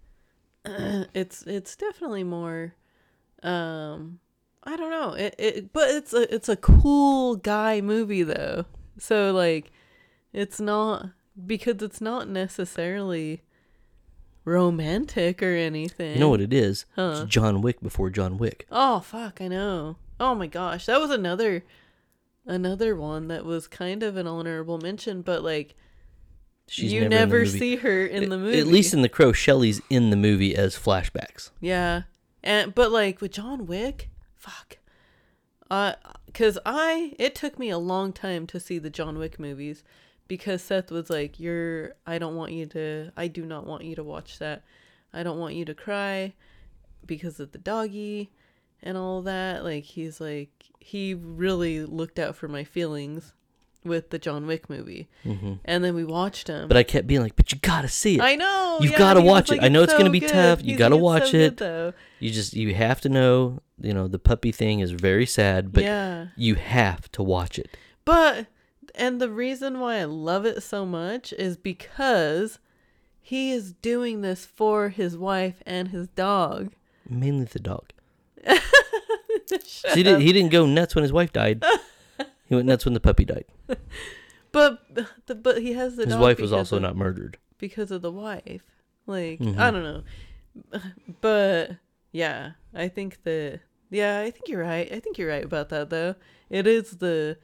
[1.13, 2.74] it's it's definitely more.
[3.43, 4.20] Um,
[4.63, 5.13] I don't know.
[5.13, 8.66] It it but it's a it's a cool guy movie though.
[8.97, 9.72] So like,
[10.34, 11.09] it's not
[11.45, 13.41] because it's not necessarily
[14.45, 16.13] romantic or anything.
[16.13, 17.22] you know what it is Huh.
[17.22, 19.97] it's John Wick before John Wick Oh fuck, I know.
[20.20, 21.63] Oh my gosh, that was another
[22.45, 25.76] another one that was kind of an honorable mention, but like
[26.68, 28.59] She's you never, never, see her in the movie.
[28.59, 31.51] At least in The Crow, Shelly's in the movie as flashbacks.
[31.61, 32.03] yeah,
[32.43, 34.78] and but like with John Wick, fuck.
[35.70, 35.93] Uh,
[36.34, 39.84] cause I it took me a long time to see the John Wick movies
[40.28, 43.95] because Seth was like, "You're I don't want you to I do not want you
[43.95, 44.63] to watch that.
[45.13, 46.34] I don't want you to cry
[47.05, 48.32] because of the doggy
[48.82, 53.34] and all that." Like he's like he really looked out for my feelings
[53.86, 56.68] with the John Wick movie, hmm and then we watched him.
[56.68, 58.22] But I kept being like, "But you gotta see it.
[58.22, 58.80] I know.
[58.82, 59.58] You've yeah, gotta watch it.
[59.58, 60.64] like, I know it's gonna be good." tough.
[60.64, 61.94] You gotta watch so it." though.
[62.20, 63.62] You just you have to know.
[63.80, 66.28] You know the puppy thing is very sad, but yeah.
[66.36, 67.78] you have to watch it.
[68.06, 68.48] But
[68.94, 72.60] and the reason why I love it so much is because
[73.22, 76.72] he is doing this for his wife and his dog.
[77.10, 77.92] Mainly the dog.
[79.48, 81.64] So he, did, he didn't go nuts when his wife died.
[82.46, 83.46] he went nuts when the puppy died.
[84.52, 84.80] But
[85.28, 87.38] the but he has the His wife was also of- not murdered.
[87.58, 88.64] because of the wife.
[89.06, 89.58] Like Mhm.
[89.58, 90.04] I don't know.
[91.22, 91.72] But
[92.14, 93.60] yeah, I think that
[93.91, 94.89] yeah, I think you're right.
[94.91, 96.16] I think you're right about that though.
[96.50, 97.38] It is the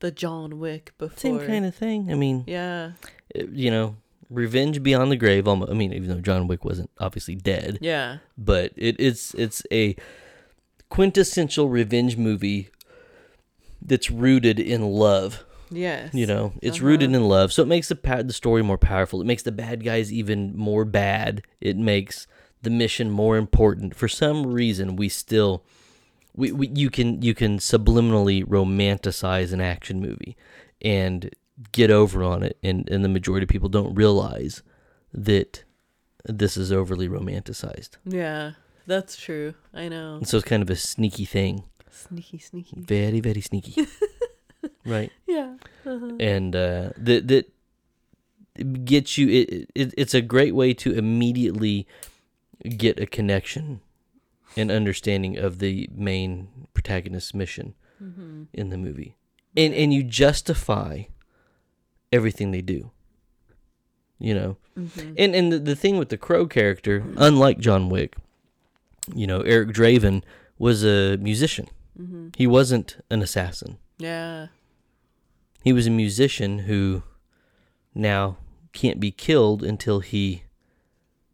[0.00, 1.16] the John Wick before.
[1.18, 2.10] Same kind of thing.
[2.10, 2.92] I mean, Yeah.
[3.32, 3.96] it- you know,
[4.28, 5.46] revenge beyond the grave.
[5.46, 5.70] Almost.
[5.70, 8.18] I mean, even though John Wick wasn't obviously dead, Yeah.
[8.36, 9.94] but it, it's it's a
[10.88, 12.70] quintessential revenge movie
[13.82, 15.44] that's rooted in love.
[15.70, 16.12] Yes.
[16.14, 16.86] You know, it's Uh-huh.
[16.86, 19.20] rooted in love, so it makes the pa- the story more powerful.
[19.20, 21.42] It makes the bad guys even more bad.
[21.60, 22.26] It makes
[22.62, 23.94] the mission more important.
[23.94, 25.62] For some reason, we still
[26.34, 30.36] we, we you can you can subliminally romanticize an action movie
[30.82, 31.30] and
[31.72, 34.62] get over on it, and and the majority of people don't realize
[35.14, 35.62] that
[36.26, 37.90] this is overly romanticized.
[38.04, 38.52] Yeah.
[38.86, 39.54] That's true.
[39.72, 40.16] I know.
[40.16, 42.76] And so it's kind of a sneaky thing, Sneaky, sneaky.
[42.80, 43.86] very very sneaky,
[44.86, 45.10] right?
[45.26, 45.54] Yeah.
[45.86, 46.16] Uh-huh.
[46.20, 47.52] and uh, that that
[48.84, 49.28] gets you.
[49.28, 51.86] It, it it's a great way to immediately
[52.76, 53.80] get a connection
[54.56, 58.44] and understanding of the main protagonist's mission Mm-hmm.
[58.54, 59.14] in the movie,
[59.56, 61.02] and and you justify
[62.10, 62.90] everything they do.
[64.18, 65.12] You know, Mm-hmm.
[65.18, 68.16] and and the, the thing with the Crow character, unlike John Wick,
[69.14, 70.22] you know, Eric Draven
[70.58, 71.68] was a musician.
[72.00, 72.28] Mm-hmm.
[72.36, 73.78] He wasn't an assassin.
[73.98, 74.46] Yeah.
[75.62, 77.02] He was a musician who
[77.94, 78.38] now
[78.72, 80.44] can't be killed until he,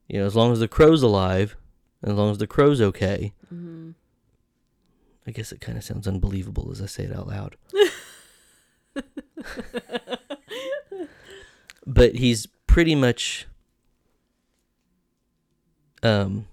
[0.08, 1.56] you know, as long as the crow's alive,
[2.02, 3.32] as long as the crow's okay.
[3.52, 3.90] Mm-hmm.
[5.26, 7.56] I guess it kind of sounds unbelievable as I say it out loud.
[11.86, 13.46] but he's pretty much
[16.02, 16.46] um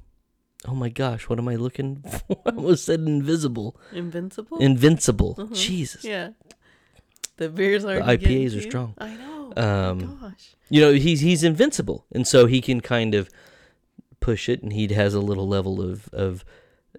[0.67, 1.97] oh my gosh, what am I looking
[2.27, 2.37] for?
[2.45, 3.75] I almost said invisible.
[3.91, 4.57] Invincible.
[4.59, 5.35] Invincible.
[5.37, 5.53] Uh-huh.
[5.53, 6.03] Jesus.
[6.03, 6.29] Yeah.
[7.37, 7.95] The beers are.
[7.95, 8.93] the IPAs are strong.
[8.97, 9.53] I know.
[9.55, 10.55] Um Gosh.
[10.69, 12.05] you know, he's he's invincible.
[12.11, 13.29] And so he can kind of
[14.19, 16.45] push it and he has a little level of of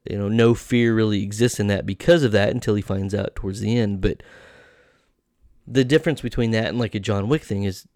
[0.09, 3.35] you know, no fear really exists in that because of that until he finds out
[3.35, 4.23] towards the end, but
[5.67, 7.87] the difference between that and like a John Wick thing is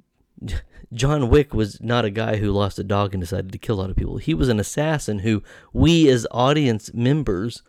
[0.93, 3.81] John Wick was not a guy who lost a dog and decided to kill a
[3.83, 4.17] lot of people.
[4.19, 7.63] He was an assassin who we as audience members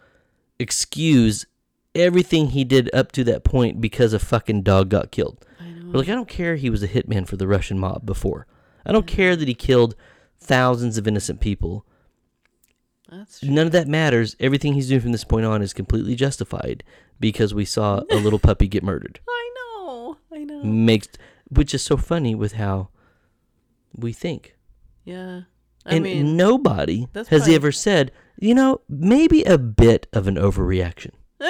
[0.57, 1.45] excuse
[1.95, 5.45] everything he did up to that point because a fucking dog got killed.
[5.59, 5.91] I know.
[5.91, 8.47] We're like, I don't care he was a hitman for the Russian mob before.
[8.85, 9.95] I don't care that he killed
[10.39, 11.85] thousands of innocent people.
[13.09, 13.49] That's true.
[13.49, 14.35] None of that matters.
[14.39, 16.83] Everything he's doing from this point on is completely justified
[17.19, 19.19] because we saw a little puppy get murdered.
[19.27, 20.17] I know.
[20.31, 20.63] I know.
[20.63, 21.09] Makes
[21.49, 22.89] which is so funny with how
[23.95, 24.55] we think.
[25.03, 25.41] Yeah.
[25.85, 30.35] I and mean, nobody has probably- ever said, you know, maybe a bit of an
[30.35, 31.11] overreaction.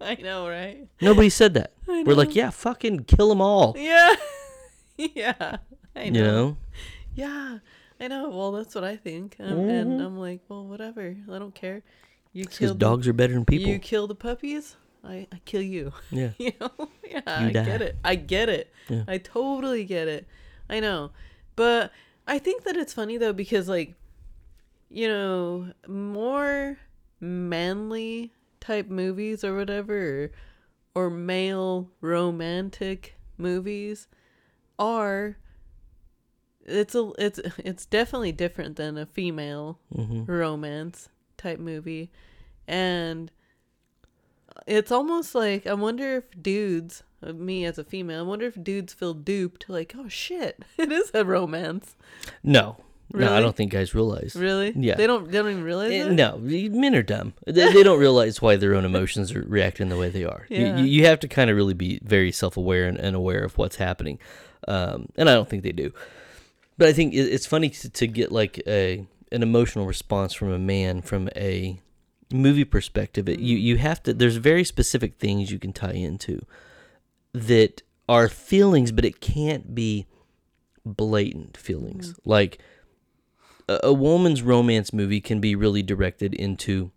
[0.00, 0.86] I know, right?
[1.00, 1.72] Nobody said that.
[1.86, 3.74] We're like, yeah, fucking kill them all.
[3.76, 4.14] Yeah.
[4.96, 5.56] yeah.
[5.96, 6.18] I know.
[6.18, 6.56] You know?
[7.14, 7.58] Yeah.
[8.00, 8.28] I know.
[8.30, 9.36] Well, that's what I think.
[9.40, 10.04] Um, And Mhm.
[10.06, 11.16] I'm like, well, whatever.
[11.30, 11.82] I don't care.
[12.32, 13.70] You dogs are better than people.
[13.70, 14.76] You kill the puppies.
[15.08, 15.92] I, I kill you.
[16.10, 16.30] yeah.
[16.38, 16.70] You know?
[17.08, 17.96] Yeah, You I get it.
[18.04, 18.70] I get it.
[18.90, 19.04] Yeah.
[19.08, 20.26] I totally get it.
[20.68, 21.10] I know.
[21.56, 21.90] But
[22.26, 23.94] I think that it's funny though because like
[24.90, 26.78] you know, more
[27.20, 30.30] manly type movies or whatever
[30.94, 34.06] or, or male romantic movies
[34.78, 35.36] are
[36.64, 42.10] it's a it's it's definitely different than a female hmm romance type movie
[42.66, 43.30] and
[44.66, 48.62] it's almost like i wonder if dudes uh, me as a female i wonder if
[48.62, 51.96] dudes feel duped like oh shit it is a romance
[52.42, 52.76] No.
[53.10, 54.36] No, I don't think guys realize.
[54.36, 54.96] really Yeah.
[54.96, 57.32] they don't they don't even realize Eh, it No, men are dumb.
[57.46, 60.44] They, they don't realize why their own emotions are reacting the way they are.
[60.50, 60.76] You- Yeah.
[60.76, 63.56] You, you have to kind of really be very self aware and, and aware of
[63.56, 64.18] what's happening.
[64.68, 65.94] Um, and I don't think they do.
[66.76, 70.52] But I think it, it's funny to, to get like a an emotional response from
[70.52, 71.80] a man from a
[72.32, 73.28] movie perspective.
[73.28, 74.14] It, you you have to.
[74.14, 76.44] There's very specific things you can tie into
[77.32, 80.06] that are feelings, but it can't be
[80.84, 82.18] blatant feelings.
[82.24, 82.58] Like
[83.68, 86.90] a, a woman's romance movie can be really directed into,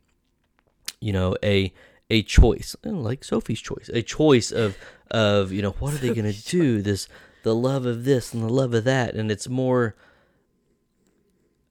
[0.99, 1.73] you know, a
[2.09, 4.77] a choice, eh, like Sophie's choice, a choice of
[5.09, 6.81] of you know what are they gonna do?
[6.81, 7.07] This
[7.43, 9.95] the love of this and the love of that, and it's more.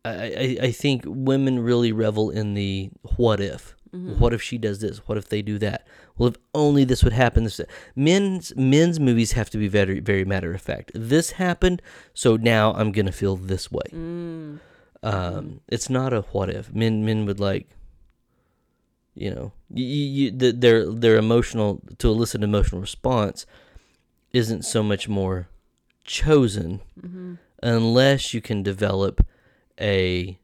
[0.05, 3.74] I, I, I think women really revel in the what if.
[3.94, 4.20] Mm-hmm.
[4.20, 4.98] What if she does this?
[5.09, 5.86] What if they do that?
[6.16, 7.44] Well, if only this would happen.
[7.44, 7.61] This
[7.96, 10.92] men's men's movies have to be very very matter of fact.
[10.94, 11.82] This happened,
[12.14, 13.86] so now I'm gonna feel this way.
[13.92, 14.61] mm.
[15.03, 16.72] Um, it's not a what if.
[16.74, 17.68] Men men would like,
[19.14, 23.44] you know, you, you, the, their their emotional to elicit an emotional response
[24.32, 25.48] isn't so much more
[26.05, 29.20] chosen hmm unless you can develop
[29.80, 30.38] a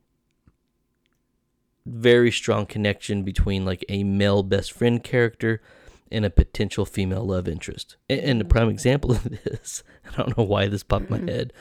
[1.84, 5.62] very strong connection between like a male best friend character
[6.10, 7.96] and a potential female love interest.
[8.08, 9.82] And, the prime example of this,
[10.12, 11.52] I don't know why this popped my head,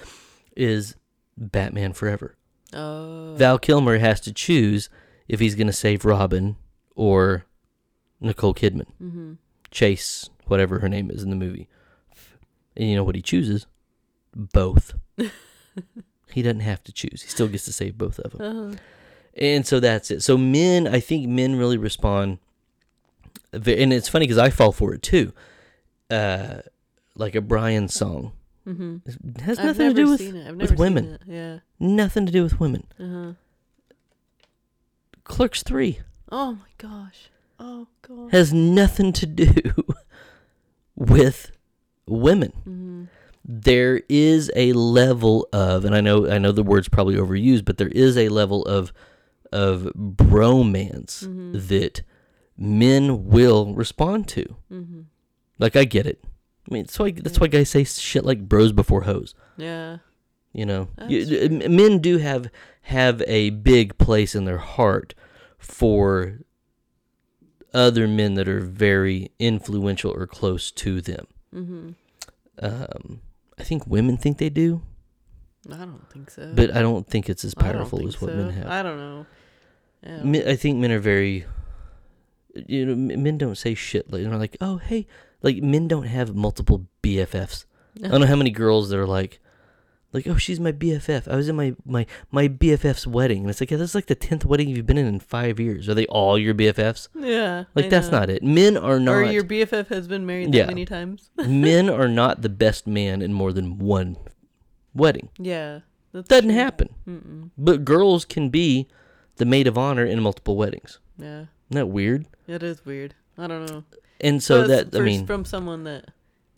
[0.56, 0.96] is
[1.38, 2.36] Batman Forever.
[2.74, 4.90] oh Val Kilmer has to choose
[5.28, 6.56] if he's going to save Robin
[6.96, 7.46] or
[8.22, 8.88] Nicole Kidman.
[8.98, 9.34] hmm
[9.72, 11.68] Chase, whatever her name is in the movie.
[12.78, 13.68] And you know what he chooses?
[14.34, 14.94] Both.
[16.36, 17.22] he doesn't have to choose.
[17.24, 18.42] He still gets to save both of them.
[18.42, 18.78] uh-huh.
[19.38, 20.22] And so that's it.
[20.24, 22.40] So men, I think men really respond.
[23.54, 25.34] And it's funny because I fall for it too.
[26.10, 26.60] Uh,
[27.16, 28.32] like a Brian song.
[28.68, 28.98] Mm-hmm.
[29.06, 30.48] It has nothing to do with, seen it.
[30.50, 31.20] I've with women.
[31.28, 31.60] Yeah.
[31.80, 32.88] nothing to do with women.
[33.00, 33.34] Uh-huh.
[35.24, 36.00] Clerks 3
[36.32, 37.30] Oh my gosh.
[37.60, 38.32] Oh god.
[38.32, 39.54] has nothing to do
[40.96, 41.52] with
[42.08, 42.52] women.
[42.64, 43.04] hmm
[43.48, 47.78] there is a level of, and I know I know the word's probably overused, but
[47.78, 48.92] there is a level of
[49.52, 51.22] of bromance
[51.68, 52.02] that
[52.58, 54.56] men will respond to.
[55.60, 56.24] Like I get it.
[56.70, 59.98] I mean, that's why that's why guys say shit like "bros before hoes." Yeah.
[60.52, 62.50] You know, You- men do have
[62.84, 65.14] have a big place in their heart
[65.60, 66.40] for
[67.74, 71.28] other men that are very influential or close to them.
[71.54, 71.90] Mm-hmm.
[72.60, 73.22] Um,
[73.58, 74.82] I think women think they do,
[75.72, 76.52] I don't think so.
[76.54, 78.38] but I don't think it's as powerful as what so.
[78.38, 78.68] men have.
[78.68, 79.26] I don't know.
[80.04, 80.24] Yeah.
[80.24, 81.46] Men, I think men are very,
[82.54, 85.08] you know, men don't say shit like, know, like, oh, hey,
[85.42, 87.66] like men don't have multiple BFFs.
[88.04, 89.40] I don't know how many girls that are like,
[90.16, 91.28] like, oh, she's my BFF.
[91.28, 94.08] I was in my my my BFF's wedding, and it's like, yeah, this is like
[94.08, 95.88] the tenth wedding you've been in in five years.
[95.88, 97.10] Are they all your BFFs?
[97.16, 97.66] yeah.
[97.76, 98.20] Like I that's know.
[98.20, 98.42] not it.
[98.42, 99.12] Men are not.
[99.16, 100.66] Or your BFF has been married that Yeah.
[100.66, 101.30] many times.
[101.38, 104.18] men are not the best man in more than one
[104.94, 105.30] wedding.
[105.38, 105.80] yeah.
[106.14, 106.58] That's Doesn't true.
[106.58, 106.90] happen.
[107.06, 107.50] Mm-mm.
[107.58, 108.88] But girls can be
[109.36, 111.00] the maid of honor in multiple weddings.
[111.18, 111.28] Yeah.
[111.70, 112.26] Isn't that weird?
[112.48, 113.16] It is weird.
[113.38, 113.84] I don't know.
[114.22, 116.12] And so But that I mean, from someone that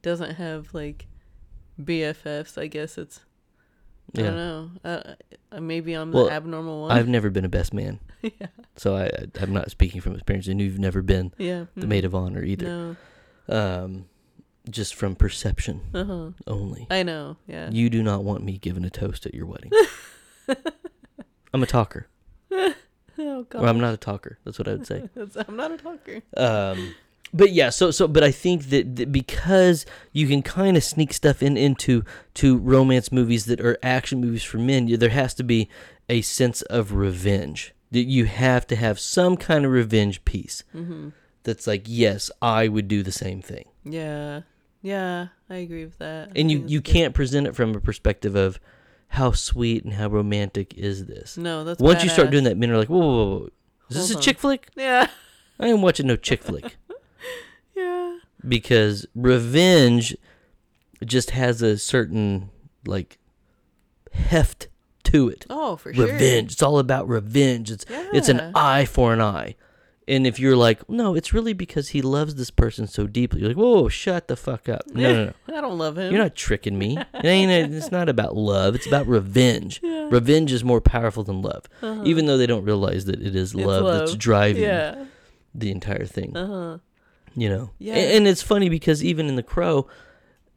[0.04, 1.08] doesn't have like
[1.82, 3.22] BFFs, I guess it's.
[4.16, 4.72] I don't know.
[4.84, 5.14] Uh,
[5.52, 6.92] uh, maybe I'm Well, the abnormal one.
[6.92, 8.48] I've never been a best man, yeah.
[8.76, 10.48] so I, I I'm not speaking from experience.
[10.48, 11.66] And you've never been Yeah.
[11.76, 12.66] the maid of honor either.
[12.66, 12.96] No.
[13.50, 14.06] Um,
[14.70, 16.30] just from perception Uh huh.
[16.48, 16.88] only.
[16.90, 17.38] I know.
[17.48, 17.70] Yeah.
[17.72, 19.72] You do not want me giving a toast at your wedding.
[21.54, 22.08] I'm a talker.
[22.52, 22.74] oh
[23.18, 23.56] God.
[23.56, 24.38] Or I'm not a talker.
[24.44, 25.10] That's what I would say.
[25.48, 26.22] I'm not a talker.
[26.36, 26.96] Um,
[27.34, 31.14] but yeah, so so but I think that, that because you can kind of sneak
[31.14, 32.04] stuff in into
[32.36, 35.70] to romance movies that are action movies for men, you- there has to be
[36.10, 37.74] a sense of revenge.
[37.92, 40.64] That you have to have some kind of revenge piece.
[40.76, 41.10] Mm-hmm.
[41.44, 43.64] That's like, yes, I would do the same thing.
[43.86, 44.42] Yeah.
[44.82, 45.28] Yeah.
[45.50, 46.32] I agree with that.
[46.36, 46.92] And you you good.
[46.92, 48.60] can't present it from a perspective of
[49.10, 51.38] how sweet and how romantic is this.
[51.38, 53.50] No, that's Once you start doing that, men are like, whoa, whoa, whoa, whoa.
[53.90, 54.22] is this Hold a on.
[54.22, 54.68] chick flick?
[54.76, 55.08] Yeah.
[55.58, 56.76] I ain't watching no chick flick.
[58.44, 58.50] Yeah.
[58.50, 60.16] because revenge
[61.06, 62.50] just has a certain
[62.86, 63.18] like
[64.14, 64.68] heft
[65.04, 65.46] to it.
[65.50, 66.06] Oh, for sure.
[66.08, 66.54] Revenge.
[66.54, 67.72] It's all about revenge.
[67.72, 69.56] It's it's an eye for an eye.
[70.10, 73.42] And if you're like, no, it's really because he loves this person so deeply.
[73.42, 74.84] You're like, whoa, shut the fuck up.
[74.94, 75.34] No, no, no.
[75.58, 76.14] I don't love him.
[76.14, 76.98] You're not tricking me.
[77.14, 77.74] It ain't.
[77.74, 78.74] It's not about love.
[78.76, 79.82] It's about revenge.
[79.98, 80.08] Yeah.
[80.10, 82.02] Revenge is more powerful than love, Uh-huh.
[82.06, 85.04] even though they don't realize that it is It's love, that's driving Yeah.
[85.54, 86.78] the entire thing Uh huh.
[87.38, 87.70] You know?
[87.78, 87.96] Yeah.
[87.96, 89.88] And, it's funny because even in the crow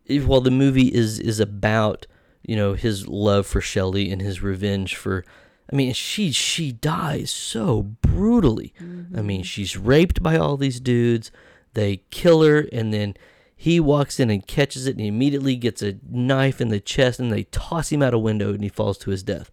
[0.07, 2.07] if, while the movie is is about
[2.43, 5.25] you know his love for Shelley and his revenge for
[5.73, 8.75] I mean she she dies so brutally.
[8.81, 9.27] I mm-hmm.
[9.27, 11.31] mean she's raped by all these dudes.
[11.75, 13.15] They kill her and then
[13.55, 17.21] he walks in and catches it and he immediately gets a knife in the chest
[17.21, 19.51] and they toss him out a window and he falls to his death.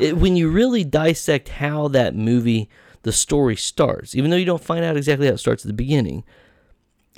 [0.00, 2.68] It, when you really dissect how that movie,
[3.02, 5.72] the story starts, even though you don't find out exactly how it starts at the
[5.72, 6.24] beginning,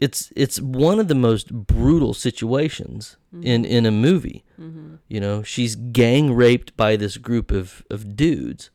[0.00, 4.44] it's it's one of the most brutal situations in in a movie.
[4.60, 4.96] Mm-hmm.
[5.08, 8.70] You know, she's gang raped by this group of of dudes,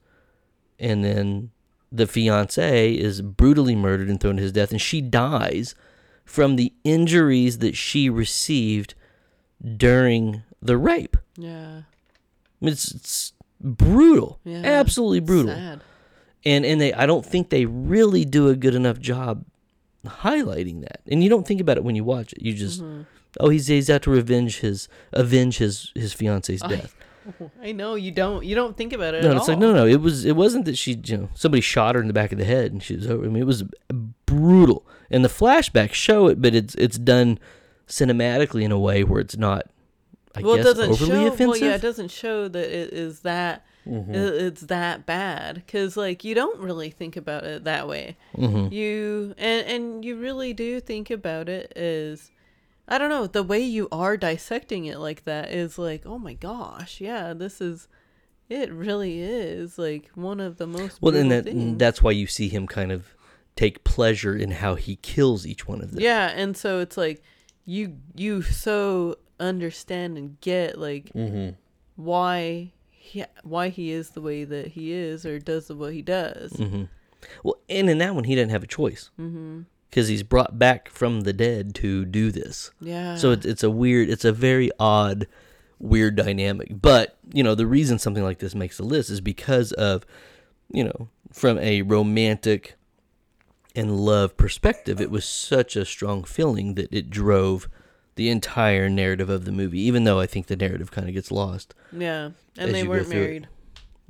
[0.79, 1.51] and then
[1.91, 5.75] the fiance is brutally murdered and thrown to his death, and she dies
[6.25, 8.95] from the injuries that she received
[9.77, 11.17] during the rape.
[11.37, 11.81] Yeah.
[12.61, 14.61] I mean, It's, it's brutal, Yeah.
[14.63, 15.81] absolutely brutal, Sad.
[16.45, 19.43] and and they I don't think they really do a good enough job
[20.05, 21.01] highlighting that.
[21.07, 22.41] And you don't think about it when you watch it.
[22.41, 23.05] You just Mhm.
[23.39, 26.95] oh he's he's out to revenge his avenge his his fiance's death.
[27.61, 28.43] I know you don't.
[28.43, 29.23] You don't think about it.
[29.23, 31.93] no, it's like no no it was it wasn't that she you know somebody shot
[31.95, 33.23] her in the back of the head and she was over.
[33.25, 33.63] I mean it was
[34.25, 37.37] brutal, and the flashbacks show it, but it's it's done
[37.87, 39.69] cinematically in a way where it's not.
[40.33, 41.27] I well, guess it doesn't overly show.
[41.27, 41.47] offensive.
[41.61, 44.09] Well, yeah, it doesn't show that it is that Mhm.
[44.15, 48.15] i- it's that bad because like you don't really think about it that way.
[48.37, 48.71] Mhm.
[48.71, 52.31] You and and you really do think about it as
[52.87, 56.33] I don't know the way you are dissecting it like that is like oh my
[56.33, 57.87] gosh yeah this is
[58.49, 61.77] it really is like one of the most Well, and that things.
[61.77, 63.15] that's why you see him kind of
[63.55, 66.01] take pleasure in how he kills each one of them.
[66.01, 67.23] Yeah, and so it's like
[67.65, 71.51] you you so understand and get like Mm-hmm.
[71.95, 76.53] why he why he is the way that he is or does what he does.
[76.53, 76.83] Mm-hmm.
[77.43, 79.61] Well, and in that one, he didn't have a choice Mm-hmm.
[79.89, 82.71] because he's brought back from the dead to do this.
[82.79, 83.15] Yeah.
[83.15, 85.27] So it's it's a weird, it's a very odd,
[85.79, 86.69] weird dynamic.
[86.81, 90.05] But you know, the reason something like this makes the list is because of,
[90.71, 92.75] you know, from a romantic
[93.75, 97.67] and love perspective, it was such a strong feeling that it drove
[98.15, 101.31] the entire narrative of the movie, even though I think the narrative kind of gets
[101.31, 101.73] lost.
[101.91, 103.23] Yeah, and they weren't through it.
[103.23, 103.47] married.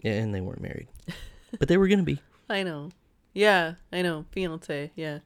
[0.04, 0.88] Yeah, and they weren't married,
[1.60, 2.20] but they were gonna be.
[2.50, 2.90] I know.
[3.34, 4.26] Yeah, I know.
[4.32, 4.92] Fiance.
[4.96, 5.20] Yeah,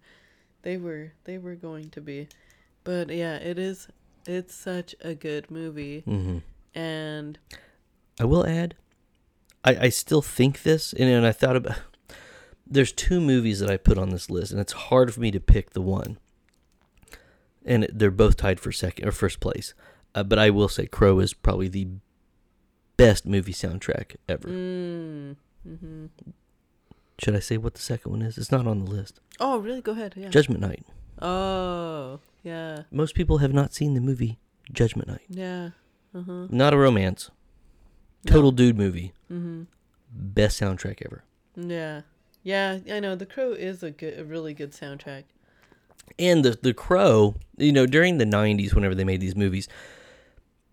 [0.63, 1.13] they were.
[1.23, 2.27] They were going to be,
[2.83, 3.87] but yeah, it is.
[4.27, 6.39] It's such a good movie, hmm
[6.73, 7.37] and
[8.19, 8.75] I will add,
[9.63, 11.77] I, I still think this, and, and I thought about.
[12.67, 15.39] There's two movies that I put on this list, and it's hard for me to
[15.39, 16.17] pick the one.
[17.65, 19.73] And they're both tied for second or first place,
[20.13, 21.87] uh, but I will say Crow is probably the
[22.95, 24.47] best movie soundtrack ever.
[24.47, 25.35] mm,
[25.67, 26.05] hmm
[27.19, 28.37] Should I say what the second one is?
[28.37, 29.19] It's not on the list.
[29.39, 29.81] oh, really?
[29.81, 30.13] Go ahead.
[30.15, 30.29] Yeah.
[30.29, 30.85] Judgment Night.
[31.21, 34.37] oh, yeah, Most people have not seen the movie
[34.71, 35.25] Judgment Night.
[35.27, 35.69] yeah.
[36.13, 36.47] Uh huh.
[36.49, 37.31] Not a romance.
[38.27, 39.11] Total dude movie.
[39.31, 39.63] Mm-hmm.
[40.11, 41.23] Best soundtrack ever.
[41.57, 42.01] Yeah,
[42.43, 42.79] yeah.
[42.91, 43.15] I know.
[43.15, 45.23] The Crow is a good, a really good soundtrack.
[46.17, 49.67] And the the Crow, you know, during the '90s, whenever they made these movies,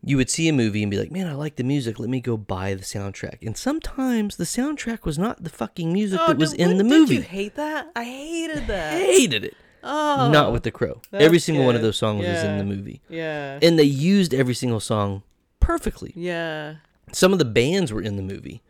[0.04, 1.98] you would see a movie and be like, "Man, I like the music.
[1.98, 6.20] Let me go buy the soundtrack." And sometimes the soundtrack was not the fucking music
[6.22, 7.14] oh, that was did- in the did movie.
[7.16, 7.90] you hate that?
[7.96, 9.00] I hated that.
[9.02, 9.56] Hated it.
[9.84, 11.02] Oh, Not with the Crow.
[11.12, 13.58] Every single one of those songs is in the movie, Yeah.
[13.60, 15.24] and they used every single song
[15.58, 16.12] perfectly.
[16.14, 16.76] yeah.
[17.10, 18.62] Some of the bands were in the movie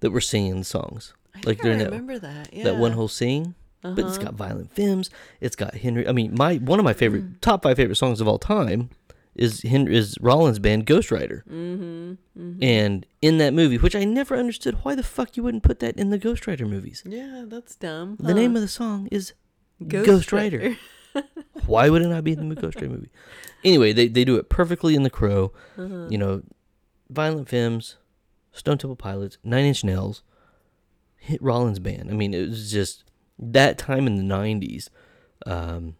[0.00, 2.52] that were singing the songs, I like I during that remember that.
[2.52, 2.64] Yeah.
[2.64, 3.06] that one whole
[3.86, 3.94] sing.
[3.94, 4.26] But it's Uh-huh.
[4.26, 5.10] got Violent Femmes.
[5.40, 6.06] It's got Henry.
[6.08, 7.40] I mean, my one of my favorite Mm.
[7.40, 8.90] top five favorite songs of all time
[9.34, 11.44] is Henry is Rollins' band Ghost Rider.
[11.48, 12.12] Mm-hmm.
[12.40, 12.62] mm-hmm.
[12.62, 15.96] And in that movie, which I never understood, why the fuck you wouldn't put that
[15.98, 17.02] in the Ghost Rider movies?
[17.06, 18.16] Yeah, that's dumb.
[18.18, 19.34] The name of the song is
[19.86, 20.76] Ghost, Ghost Rider.
[21.66, 23.10] Why would it not be in the Ghost Rider movie?
[23.64, 25.52] Anyway, they, they do it perfectly in The Crow.
[25.78, 26.08] uh-huh.
[26.10, 26.42] You know,
[27.10, 27.96] Violent Femmes,
[28.52, 30.22] Stone Temple Pilots, Nine Inch Nails,
[31.18, 32.10] hit Rollins band.
[32.10, 33.04] I mean, it was just
[33.38, 34.88] that time in the '90s.
[35.46, 35.96] Um,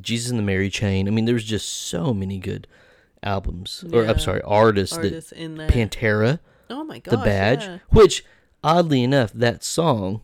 [0.00, 1.08] Jesus and the Mary Chain.
[1.08, 2.66] I mean, there was just so many good
[3.22, 4.10] albums, or Yeah.
[4.10, 5.74] I'm sorry, artists, Artists in that that.
[5.90, 6.38] Pantera,
[6.70, 7.10] oh my gosh.
[7.12, 7.78] the Badge, Yeah.
[7.90, 8.24] which
[8.62, 10.22] oddly enough, that song,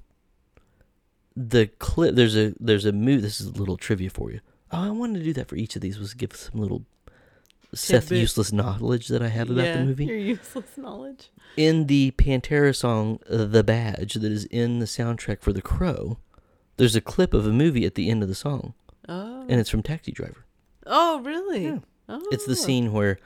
[1.36, 2.14] the clip.
[2.14, 3.22] There's a there's a move.
[3.22, 4.40] This is a little trivia for you.
[4.70, 6.84] Oh, I wanted to do that for each of these was give some little
[7.74, 8.18] Seth Tidbit.
[8.18, 10.04] useless knowledge that I have about yeah, the movie.
[10.06, 11.30] Your useless knowledge.
[11.56, 16.18] In the Pantera song uh, "The Badge" that is in the soundtrack for The Crow,
[16.76, 18.74] there's a clip of a movie at the end of the song,
[19.08, 19.44] Oh.
[19.48, 20.44] and it's from Taxi Driver.
[20.86, 21.64] oh, really?
[21.64, 21.78] Yeah.
[22.08, 22.22] Oh.
[22.32, 23.18] It's the scene where,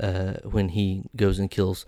[0.00, 1.86] uh, when he goes and kills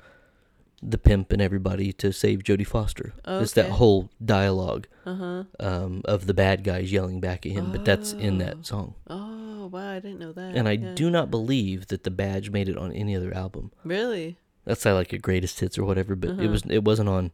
[0.83, 3.13] the pimp and everybody to save Jodie Foster.
[3.27, 5.45] It's that whole dialogue Uh huh.
[5.59, 8.45] um, of the bad guys yelling back at him, but that's in Oh.
[8.45, 8.95] that song.
[9.09, 9.36] Oh
[9.67, 10.55] wow, I didn't know that.
[10.57, 10.95] And I Yeah.
[10.95, 13.73] do not believe that the badge made it on any other album.
[13.85, 14.39] Really?
[14.65, 16.49] That's not like a greatest hits or whatever, but it Uh-huh.
[16.49, 17.33] was it wasn't on.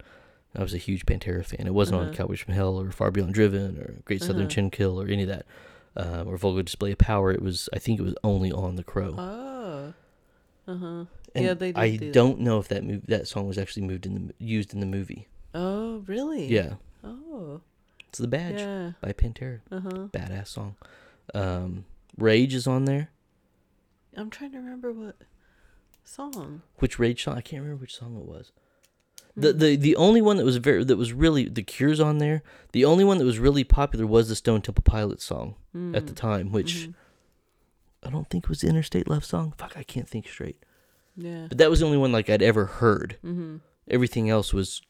[0.55, 1.67] I was a huge Pantera fan.
[1.67, 2.15] It wasn't on Uh-huh.
[2.15, 4.51] Cowboys from Hell or Far Beyond Driven or Great Southern Uh-huh.
[4.51, 5.47] Trendkill or any of that,
[5.97, 7.33] um, or Vulgar Display of Power.
[7.33, 9.15] It was I think it was only on The Crow.
[9.19, 9.95] Oh.
[10.69, 11.05] Uh huh.
[11.35, 14.05] Yeah, they did I do don't know if that mov- that song was actually moved
[14.05, 15.27] in the used in the movie.
[15.55, 16.47] Oh really?
[16.49, 17.63] Yeah, Oh.
[18.09, 18.93] it's the badge Yeah.
[19.01, 19.61] by Pantera.
[19.71, 19.91] Uh huh.
[20.13, 20.77] Badass song.
[21.35, 21.87] Um,
[22.19, 23.11] Rage is on there.
[24.17, 25.17] I'm trying to remember what
[26.05, 26.63] song.
[26.79, 27.37] Which Rage song?
[27.37, 28.53] I can't remember which song it was.
[29.35, 29.41] Hmm.
[29.41, 32.43] The, the the only one that was very that was really the Cure's on there.
[32.73, 35.55] The only one that was really popular was the Stone Temple Pilots song
[35.95, 36.17] at the Mm.
[36.17, 36.95] time, which Mhm.
[38.03, 39.55] I don't think was the Interstate Love song.
[39.57, 40.63] Fuck, I can't think straight.
[41.17, 41.47] Yeah.
[41.49, 43.17] But that was the only one like I'd ever heard.
[43.25, 43.57] Mm-hmm.
[43.89, 44.83] Everything else was,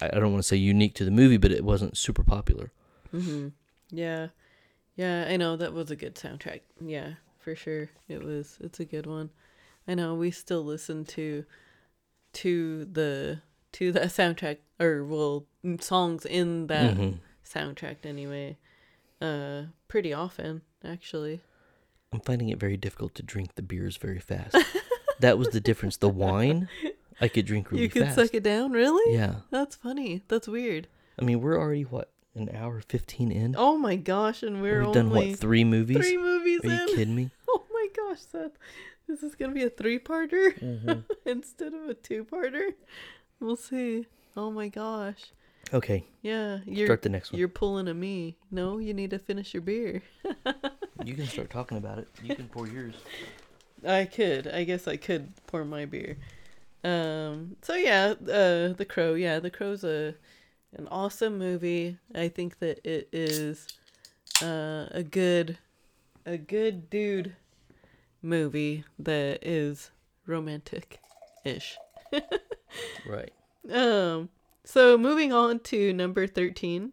[0.00, 2.70] I, I don't want to say unique to the movie, but it wasn't super popular.
[3.14, 3.48] Mm-hmm.
[3.90, 4.28] Yeah.
[4.96, 6.60] Yeah, I know that was a good soundtrack.
[6.80, 7.90] Yeah, for sure.
[8.08, 9.30] It was it's a good one.
[9.88, 11.44] I know we still listen to
[12.34, 13.40] to the
[13.72, 15.46] to that soundtrack or well
[15.80, 17.18] songs in that Mhm.
[17.44, 18.56] soundtrack anyway.
[19.20, 21.40] Uh pretty often, actually.
[22.12, 24.56] I'm finding it very difficult to drink the beers very fast.
[25.20, 25.96] that was the difference.
[25.96, 26.68] The wine,
[27.20, 28.14] I could drink really you could fast.
[28.14, 29.14] suck it down, really?
[29.14, 29.36] Yeah.
[29.50, 30.22] That's funny.
[30.28, 30.86] That's weird.
[31.18, 33.54] I mean, we're already what an hour fifteen in.
[33.58, 35.96] Oh my gosh, and we're We've only done what three movies?
[35.96, 37.30] three movies Are you kidding me?
[37.48, 38.52] Oh my gosh, Seth.
[39.06, 41.00] This is gonna be a three parter Mm-hmm.
[41.28, 42.74] instead of a two parter.
[43.40, 44.06] We'll see.
[44.36, 45.32] Oh my gosh.
[45.72, 47.38] Okay, Yeah, you're start the next one.
[47.38, 48.36] you're pulling a me.
[48.50, 50.02] No, you need to finish your beer.
[51.04, 52.08] You can start talking about it.
[52.22, 52.94] You can pour yours.
[53.86, 54.46] I could.
[54.46, 56.16] I guess I could pour my beer.
[56.84, 57.56] Um.
[57.62, 59.14] So yeah, uh, The Crow.
[59.14, 60.14] Yeah, The Crow's a
[60.74, 61.98] an awesome movie.
[62.14, 63.68] I think that it is
[64.42, 65.58] uh, a good
[66.26, 67.36] a good dude
[68.22, 69.90] movie that is
[70.26, 71.00] romantic
[71.44, 71.76] ish.
[73.06, 73.32] Right.
[73.70, 74.30] Um.
[74.64, 76.92] So moving on to number thirteen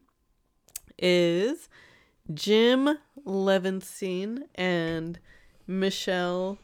[0.99, 1.69] is
[2.33, 5.19] Jim Levenstein and
[5.65, 6.59] Michelle.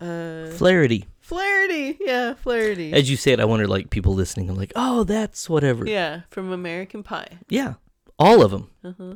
[0.00, 1.06] Uh, Flaherty.
[1.20, 1.96] Flaherty.
[2.00, 2.92] Yeah, Flaherty.
[2.92, 5.86] As you say it, I wonder, like, people listening are like, oh, that's whatever.
[5.86, 7.38] yeah, from American Pie.
[7.48, 7.74] Yeah.
[8.18, 8.70] All of them.
[8.84, 9.14] Uh huh.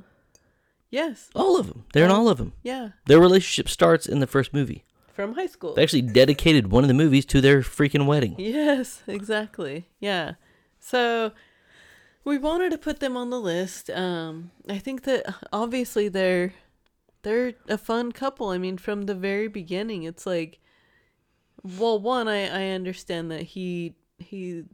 [0.90, 1.28] Yes.
[1.34, 1.84] All of them.
[1.92, 2.16] They're in Oh.
[2.16, 2.52] all of them.
[2.62, 2.90] Yeah.
[3.06, 4.84] Their relationship starts in the first movie.
[5.12, 5.74] From high school.
[5.74, 8.36] They actually dedicated one of the movies to their freaking wedding.
[8.38, 9.88] Yes, exactly.
[10.00, 10.34] Yeah.
[10.80, 11.32] So
[12.24, 13.90] we wanted to put them on the list.
[13.90, 16.54] Um, I think that obviously they're
[17.22, 18.48] they're a fun couple.
[18.48, 20.60] I mean, from the very beginning, it's like,
[21.62, 24.64] well, one, I I understand that he he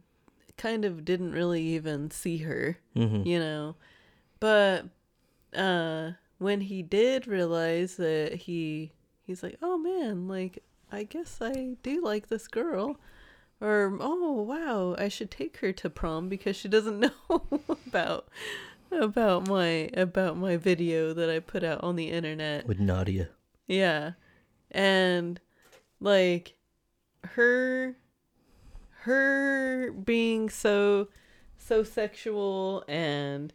[0.57, 3.75] kind of didn't really even see her, hmm you know,
[4.39, 4.85] but
[5.55, 8.91] uh, when he did realize that he
[9.23, 12.97] he's like, oh man, like I guess I do like this girl.
[13.61, 16.99] Or oh wow, I should take her to prom because she doesn't
[17.29, 18.27] know about
[18.91, 22.67] about my about my video that I put out on the internet.
[22.67, 23.29] With Nadia.
[23.67, 24.11] Yeah.
[24.71, 25.39] And
[25.99, 26.55] like
[27.33, 27.95] her
[29.01, 31.09] her being so
[31.57, 33.53] so sexual and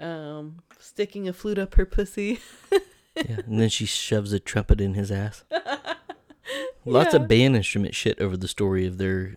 [0.00, 2.40] um sticking a flute up her pussy.
[3.14, 3.40] Yeah.
[3.46, 5.44] and then she shoves a trumpet in his ass.
[6.86, 7.20] Lots Yeah.
[7.20, 9.36] of band instrument shit over the story of their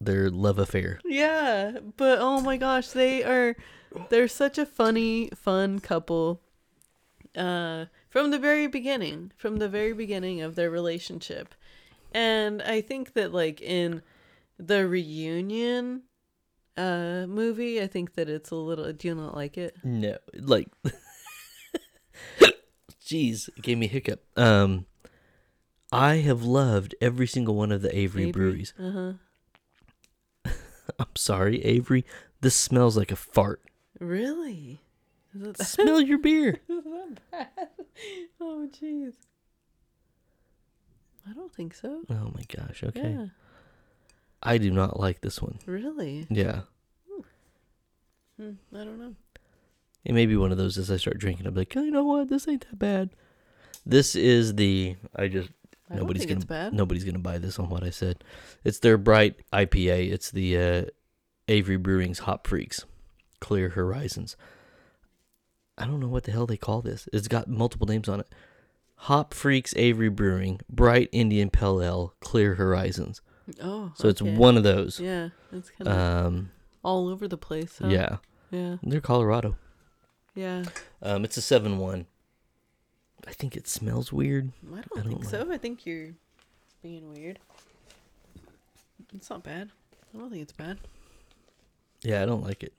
[0.00, 1.00] their love affair.
[1.04, 3.56] Yeah, but oh my gosh, they are
[4.08, 6.40] they're such a funny, fun couple.
[7.36, 11.54] Uh from the very beginning, from the very beginning of their relationship.
[12.12, 14.02] And I think that like in
[14.58, 16.02] the reunion
[16.76, 19.76] uh movie, I think that it's a little do you not like it?
[19.84, 20.68] No, like,
[23.04, 24.22] jeez, it gave me a hiccup.
[24.36, 24.86] Um,
[25.92, 28.72] I have loved every single one of the Avery, breweries.
[28.78, 29.12] Uh-huh.
[30.98, 32.04] I'm sorry, Avery.
[32.40, 33.62] This smells like a fart.
[33.98, 34.80] Really?
[35.34, 36.60] Is it that, Smell your beer.
[36.68, 37.68] is that bad?
[38.40, 39.14] Oh jeez.
[41.30, 42.02] I don't think so.
[42.10, 42.82] Oh my gosh.
[42.82, 43.10] Okay.
[43.18, 43.26] Yeah.
[44.42, 45.58] I do not like this one.
[45.66, 46.26] Really?
[46.30, 46.62] Yeah.
[48.38, 49.14] Hmm, I don't know.
[50.04, 52.04] It may be one of those as I start drinking, I'm like, oh, you know
[52.04, 52.28] what?
[52.28, 53.10] This ain't that bad.
[53.84, 55.50] This is the I just
[55.90, 56.72] I nobody's think gonna it's bad.
[56.72, 58.24] nobody's gonna buy this on what I said.
[58.64, 60.12] It's their bright IPA.
[60.12, 60.84] It's the uh,
[61.48, 62.84] Avery Brewing's Hop Freaks,
[63.40, 64.36] Clear Horizons.
[65.76, 67.08] I don't know what the hell they call this.
[67.12, 68.28] It's got multiple names on it.
[69.04, 73.22] Hop Freaks Avery Brewing, Bright Indian Pale Ale, Clear Horizons.
[73.62, 74.36] Oh, So it's okay.
[74.36, 75.00] one of those.
[75.00, 76.50] Yeah, it's kind of Um,
[76.84, 77.78] all over the place.
[77.80, 77.88] Huh?
[77.88, 78.16] yeah,
[78.50, 79.56] yeah, they're Colorado.
[80.34, 80.64] yeah.
[81.02, 82.06] Um, it's a seven one.
[83.26, 84.52] I think it smells weird.
[84.66, 85.28] I don't, I don't think know.
[85.30, 85.50] so.
[85.52, 86.10] I think you're
[86.82, 87.38] being weird.
[89.14, 89.70] It's not bad.
[90.14, 90.78] I don't think it's bad.
[92.02, 92.72] Yeah, I don't like it.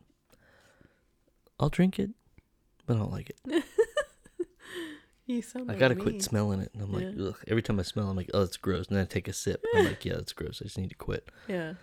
[1.59, 2.09] I'll drink it,
[2.85, 3.63] but I don't like it.
[5.31, 5.69] You sound.
[5.69, 6.01] I like gotta me.
[6.01, 6.71] quit smelling it.
[6.73, 7.27] And I'm like, Yeah.
[7.29, 7.37] ugh.
[7.47, 8.87] Every time I smell, I'm like, oh, it's gross.
[8.87, 9.63] And then I take a sip.
[9.75, 10.61] I'm like, yeah, that's gross.
[10.61, 11.27] I just need to quit.
[11.47, 11.73] Yeah.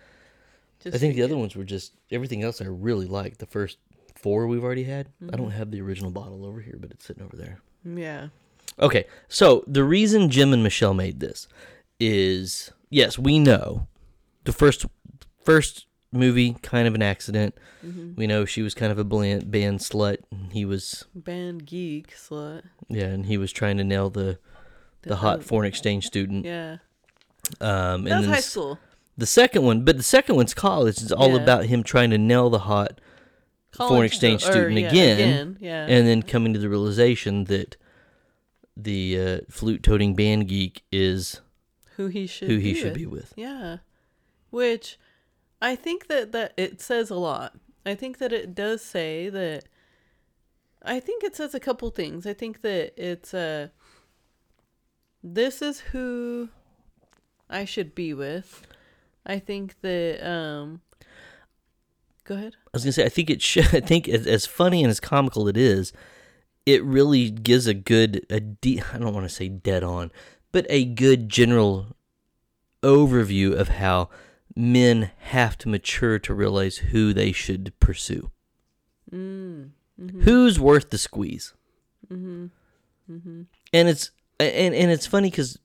[0.80, 3.38] Just I think the so other ones were just everything else I really like.
[3.38, 3.78] The first
[4.14, 5.08] four we've already had.
[5.20, 5.36] I Mm-hmm.
[5.36, 7.60] don't have the original bottle over here, but it's sitting over there.
[7.84, 8.28] Yeah.
[8.80, 11.48] Okay, so the reason Jim and Michelle made this
[11.98, 13.88] is yes, we know
[14.44, 14.86] the first
[15.42, 17.54] first movie kind of an accident.
[17.84, 18.14] Mm-hmm.
[18.16, 20.18] We know she was kind of a bland, band slut.
[20.30, 22.62] And he was Band geek slut.
[22.88, 24.38] yeah, and he was trying to nail the
[25.02, 26.44] the hot foreign exchange student.
[26.44, 26.78] Yeah.
[27.60, 28.78] Um, and That's high the, school.
[29.16, 31.00] the second one, but the second one's college.
[31.00, 31.42] It's all Yeah.
[31.42, 33.00] about him trying to nail the hot,
[33.72, 35.86] foreign College exchange stu- or, student yeah, again, Yeah.
[35.88, 37.76] and then coming to the realization that
[38.76, 41.40] the uh, flute-toting band geek is
[41.96, 42.48] who he should.
[42.50, 42.94] who he be should with.
[42.94, 43.32] be with.
[43.36, 43.78] Yeah.
[44.50, 44.98] Which
[45.60, 47.54] I think that that it says a lot.
[47.84, 49.64] I think that it does say that
[50.82, 52.26] I think it says a couple things.
[52.26, 53.68] I think that it's uh
[55.22, 56.48] this is who
[57.50, 58.66] I should be with.
[59.26, 60.80] I think that um
[62.28, 62.56] Go ahead.
[62.66, 63.64] I was gonna say, I think it should.
[63.74, 65.94] I think as, as funny and as comical it is,
[66.66, 70.12] it really gives a good, a de- I don't want to say dead on,
[70.52, 71.96] but a good general
[72.82, 74.10] overview of how
[74.56, 78.30] men have to mature to realize who they should pursue.
[79.12, 79.70] Mm.
[80.22, 81.54] Who's worth the squeeze?
[82.10, 82.50] Mhm.
[83.10, 83.46] Mhm.
[83.72, 85.58] And it's and and it's funny because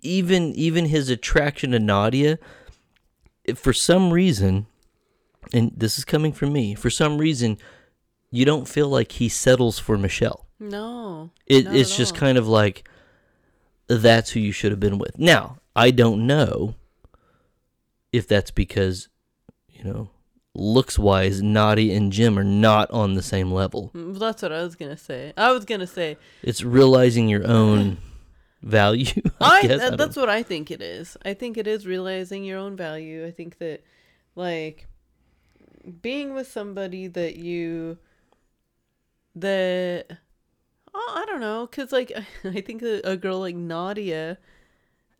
[0.00, 2.38] even even his attraction to Nadia,
[3.44, 4.66] if for some reason,
[5.52, 7.58] and this is coming from me, for some reason,
[8.30, 10.46] you don't feel like he settles for Michelle.
[10.58, 11.30] No.
[11.46, 12.20] It, it's just all.
[12.20, 12.88] kind of like
[13.88, 15.18] that's who you should have been with.
[15.18, 16.74] Now, I don't know
[18.12, 19.08] if that's because,
[19.68, 20.10] you know,
[20.54, 23.90] looks wise, Nadia and Jim are not on the same level.
[23.94, 25.32] Mm, That's what I was gonna say.
[25.36, 27.98] I was gonna say It's realizing your own
[28.62, 29.22] value.
[29.40, 29.80] I, I, guess.
[29.80, 31.16] that- I that's what I think it is.
[31.24, 33.24] I think it is realizing your own value.
[33.26, 33.82] I think that
[34.34, 34.86] like
[36.02, 37.98] being with somebody that you
[39.36, 40.06] that
[40.92, 42.12] oh, I don't know cuz like
[42.44, 44.38] I think a girl like Nadia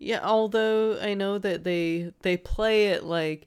[0.01, 3.47] yeah, although I know that they they play it like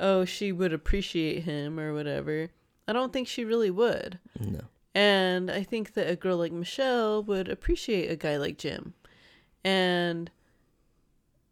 [0.00, 2.50] oh, she would appreciate him or whatever.
[2.86, 4.18] I don't think she really would.
[4.38, 4.60] no.
[4.96, 8.94] And I think that a girl like Michelle would appreciate a guy like Jim.
[9.64, 10.30] And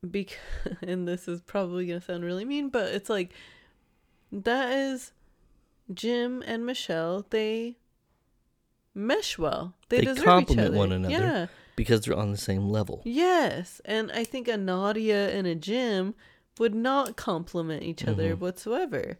[0.08, 0.36] because
[0.82, 3.30] and this is probably going to sound really mean, but it's like
[4.30, 5.12] that is
[5.92, 7.76] Jim and Michelle, they
[8.94, 9.74] mesh well.
[9.88, 10.76] They, They deserve each complement other.
[10.76, 11.12] one another.
[11.12, 11.46] Yeah.
[11.76, 13.00] Because they're on the same level.
[13.04, 16.14] Yes, and I think a Nadia and a Jim
[16.58, 18.40] would not complement each other Mhm.
[18.40, 19.18] whatsoever.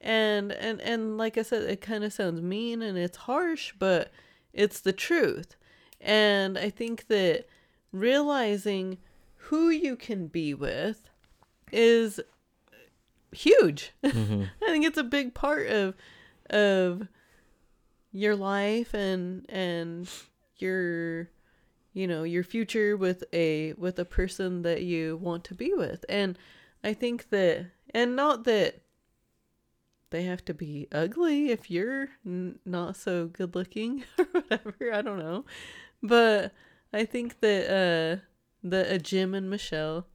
[0.00, 4.10] And and and like I said, it kind of sounds mean and it's harsh, but
[4.54, 5.56] it's the truth.
[6.00, 7.46] And I think that
[7.92, 8.96] realizing
[9.36, 11.10] who you can be with
[11.70, 12.18] is
[13.32, 13.92] huge.
[14.04, 15.94] hmm I think it's a big part of
[16.48, 17.06] of
[18.12, 20.08] your life and and
[20.56, 21.28] your
[21.92, 26.04] you know your future with a with a person that you want to be with
[26.08, 26.38] and
[26.84, 28.80] i think that and not that
[30.10, 35.02] they have to be ugly if you're n- not so good looking or whatever i
[35.02, 35.44] don't know
[36.02, 36.52] but
[36.92, 38.20] i think that uh
[38.62, 40.06] that a jim and michelle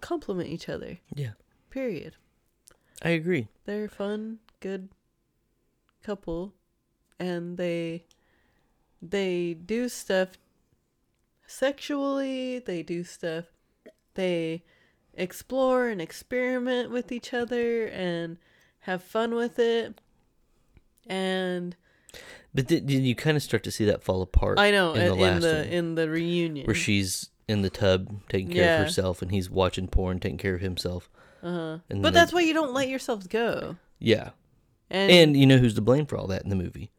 [0.00, 1.32] complement each other Yeah.
[1.70, 2.16] period
[3.04, 3.48] I agree.
[3.64, 4.88] they're a fun, good
[6.04, 6.54] couple,
[7.18, 8.04] and they
[9.00, 10.28] they do stuff
[11.52, 12.58] sexually.
[12.58, 13.44] They do stuff.
[14.14, 14.64] They
[15.14, 18.38] explore and experiment with each other and
[18.80, 20.00] have fun with it.
[21.06, 21.76] And
[22.54, 24.58] But did, did you kind of start to see that fall apart?
[24.58, 25.64] I know in the in the, one?
[25.64, 28.76] in the reunion where she's in the tub taking care Yeah.
[28.78, 31.08] of herself and he's watching porn taking care of himself.
[31.42, 31.78] uh-huh.
[31.90, 33.76] and But then- that's why you don't let yourselves go.
[33.98, 34.30] Yeah.
[34.90, 36.90] And, And you know who's to blame for all that in the movie?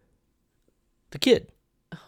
[1.12, 1.52] The kid.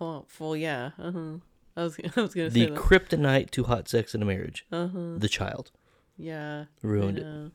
[0.02, 0.92] oh, well, yeah.
[1.00, 1.38] Uh-huh.
[1.78, 2.76] I was I was gonna The say that.
[2.80, 4.66] kryptonite to hot sex in a marriage.
[4.72, 5.16] Uh-huh.
[5.18, 5.72] The child.
[6.18, 6.66] Yeah.
[6.82, 7.52] Ruined it.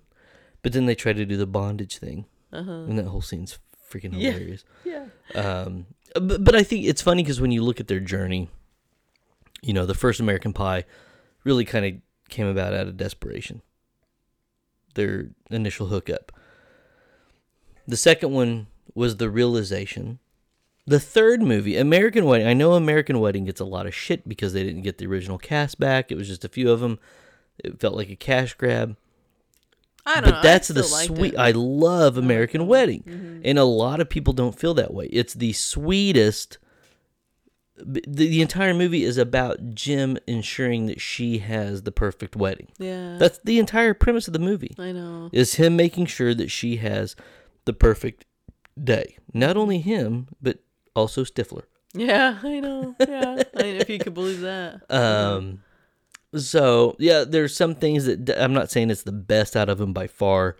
[0.62, 2.26] But then they try to do the bondage thing.
[2.52, 2.70] Uh-huh.
[2.70, 3.58] And that whole scene's
[3.90, 4.32] freaking Yeah.
[4.32, 4.64] hilarious.
[4.84, 5.06] Yeah.
[5.34, 8.48] Um, but, but I think it's funny because when you look at their journey,
[9.62, 10.84] you know, the first American Pie
[11.44, 11.92] really kind of
[12.28, 13.62] came about out of desperation.
[14.94, 16.32] Their initial hookup.
[17.88, 20.18] The second one was the realization.
[20.90, 22.48] The third movie, American Wedding.
[22.48, 25.38] I know American Wedding gets a lot of shit because they didn't get the original
[25.38, 26.10] cast back.
[26.10, 26.98] It was just a few of them.
[27.62, 28.96] It felt like a cash grab.
[30.04, 30.42] I don't But know.
[30.42, 31.36] That's the sweet.
[31.38, 33.42] I love American Wedding, Mhm.
[33.44, 35.06] and a lot of people don't feel that way.
[35.12, 36.58] It's the sweetest.
[37.76, 42.66] The, the entire movie is about Jim ensuring that she has the perfect wedding.
[42.78, 43.16] Yeah.
[43.16, 44.74] That's the entire premise of the movie.
[44.76, 45.30] I know.
[45.32, 47.14] Is him making sure that she has
[47.64, 48.24] the perfect
[48.82, 49.16] day.
[49.32, 50.58] Not only him, but
[50.94, 51.64] also Stifler.
[51.94, 52.94] Yeah, I know.
[53.00, 53.42] Yeah.
[53.56, 54.82] I mean, if you could believe that.
[54.90, 55.62] Um,
[56.34, 59.92] so yeah, there's some things that I'm not saying it's the best out of him
[59.92, 60.56] by far,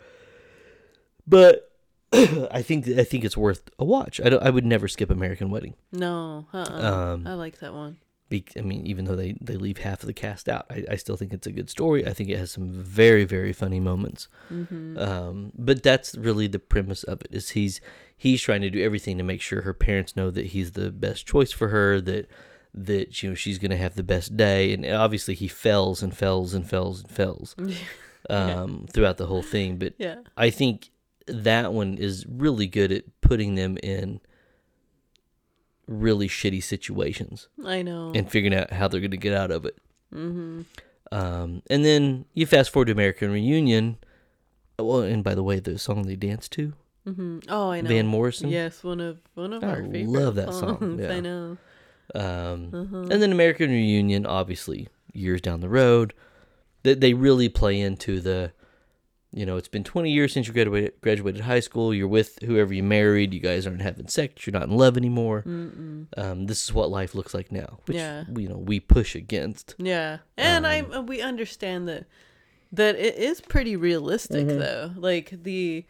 [1.27, 1.71] but
[2.13, 4.21] I think I think it's worth a watch.
[4.25, 5.75] I don't, I would never skip American Wedding.
[5.93, 6.47] No.
[6.53, 7.13] Uh-uh.
[7.15, 7.99] Um, I like that one.
[8.29, 10.97] Be, I mean, even though they, they leave half of the cast out, I, I
[10.97, 12.07] still think it's a good story.
[12.07, 14.29] I think it has some very very funny moments.
[14.53, 14.99] Mm-hmm.
[14.99, 17.29] Um, but that's really the premise of it.
[17.31, 17.81] Is he's
[18.21, 21.27] he's trying to do everything to make sure her parents know that he's the best
[21.27, 22.03] choice for her.
[22.03, 22.29] That
[22.75, 26.53] that you know she's gonna have the best day, and obviously he fails and fails
[26.53, 27.57] and fails and fails
[28.31, 29.79] um, throughout the whole thing.
[29.79, 30.17] But yeah.
[30.37, 30.91] I think
[31.27, 34.21] that one is really good at putting them in
[35.87, 38.13] really shitty situations I know.
[38.15, 39.79] and figuring out how they're gonna get out of it.
[40.15, 40.63] mm-hmm.
[41.13, 43.97] Um, and then you fast forward to American Reunion.
[44.79, 46.75] Well, and by the way, the song they dance to,
[47.07, 47.39] Mm-hmm.
[47.49, 47.89] Oh, I know.
[47.89, 48.49] Van Morrison.
[48.51, 51.13] Yes, one of one of I our favorite I love that song, yeah.
[51.13, 51.57] I know.
[52.15, 52.97] Um, Uh-huh.
[53.11, 56.13] and then American Reunion, obviously, years down the road,
[56.83, 58.53] that they really play into the,
[59.33, 61.95] you know, it's been 20 years since you graduated graduated high school.
[61.95, 63.33] You're with whoever you married.
[63.33, 64.45] You guys aren't having sex.
[64.47, 65.43] You're not in love anymore.
[65.47, 68.25] Um, this is what life looks like now, which Yeah.
[68.37, 69.75] you know we push against.
[69.79, 72.07] Yeah, and I Um, uh, we understand that
[72.73, 74.59] that it is pretty realistic Mm-hmm.
[74.59, 74.93] though.
[74.97, 75.85] Like the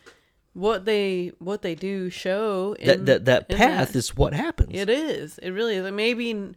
[0.52, 4.70] what they what they do show in, that that that path that- is what happens.
[4.72, 5.38] It is.
[5.38, 5.90] It really is.
[5.92, 6.54] Maybe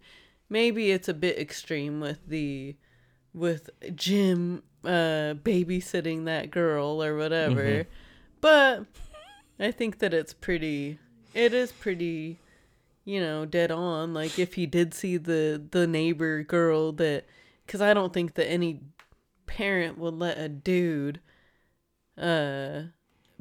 [0.49, 2.75] maybe it's a bit extreme with the
[3.33, 7.63] with Jim uh babysitting that girl or whatever.
[7.63, 7.89] Mm-hmm.
[8.41, 8.85] But
[9.59, 10.99] I think that it's pretty.
[11.33, 12.39] It is pretty,
[13.05, 14.13] you know, dead on.
[14.13, 17.25] Like if he did see the the neighbor girl that,
[17.65, 18.81] because I don't think that any
[19.45, 21.21] parent would let a dude,
[22.17, 22.81] uh,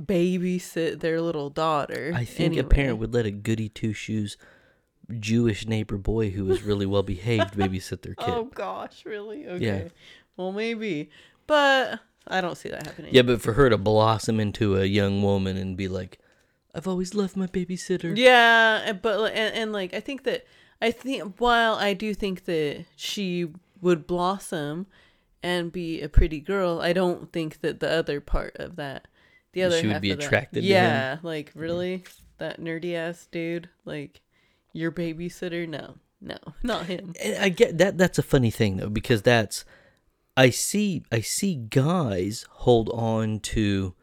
[0.05, 2.13] babysit their little daughter.
[2.15, 4.37] I think a parent would let a goody two shoes
[5.19, 8.35] Jewish neighbor boy who was really well behaved babysit their oh, kid.
[8.35, 9.47] Oh gosh, really?
[9.47, 9.65] Okay.
[9.65, 9.89] Yeah.
[10.37, 11.11] Well, maybe,
[11.47, 13.15] but I don't see that happening.
[13.15, 16.19] Yeah, but for her to blossom into a young woman and be like,
[16.75, 20.47] "I've always loved my babysitter." Yeah, but and, and like I think that
[20.81, 23.49] I think while I do think that she
[23.81, 24.87] would blossom
[25.43, 29.09] and be a pretty girl, I don't think that the other part of that,
[29.53, 32.05] the other she would be attracted yeah, like really
[32.39, 34.21] that nerdy ass dude, like
[34.73, 35.69] your babysitter?
[35.69, 37.15] No, no, not him.
[37.23, 37.99] And I get that.
[37.99, 39.65] That's a funny thing though, because that's
[40.37, 43.95] I see I see guys hold on to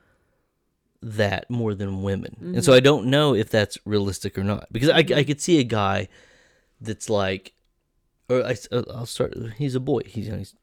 [1.02, 2.78] that more than women, and so mm-hmm.
[2.78, 4.68] I don't know if that's realistic or not.
[4.72, 5.24] Because I I mm-hmm.
[5.24, 6.08] could see a guy
[6.82, 7.54] that's like,
[8.30, 9.34] or I, will start.
[9.58, 10.02] He's a boy.
[10.06, 10.56] He's, you know, he's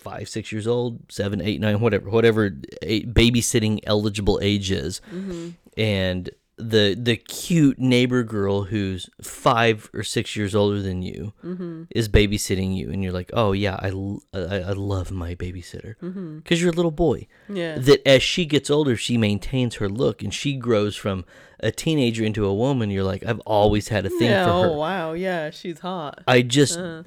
[0.00, 5.50] five, six years old, seven, eight, nine, whatever, whatever a, babysitting eligible age is, mm-hmm.
[5.76, 11.84] and the the cute neighbor girl who's five or six years older than you mm-hmm.
[11.90, 16.38] is babysitting you, and you're like, oh yeah, I I love my babysitter mm-hmm.
[16.38, 17.26] because you're a little boy.
[17.48, 21.24] Yeah, That as she gets older, she maintains her look, and she grows from
[21.60, 22.90] a teenager into a woman.
[22.90, 24.44] You're like, I've always had a thing yeah.
[24.44, 24.68] for her.
[24.70, 26.22] Oh wow, yeah, she's hot.
[26.26, 27.04] I just, Uh,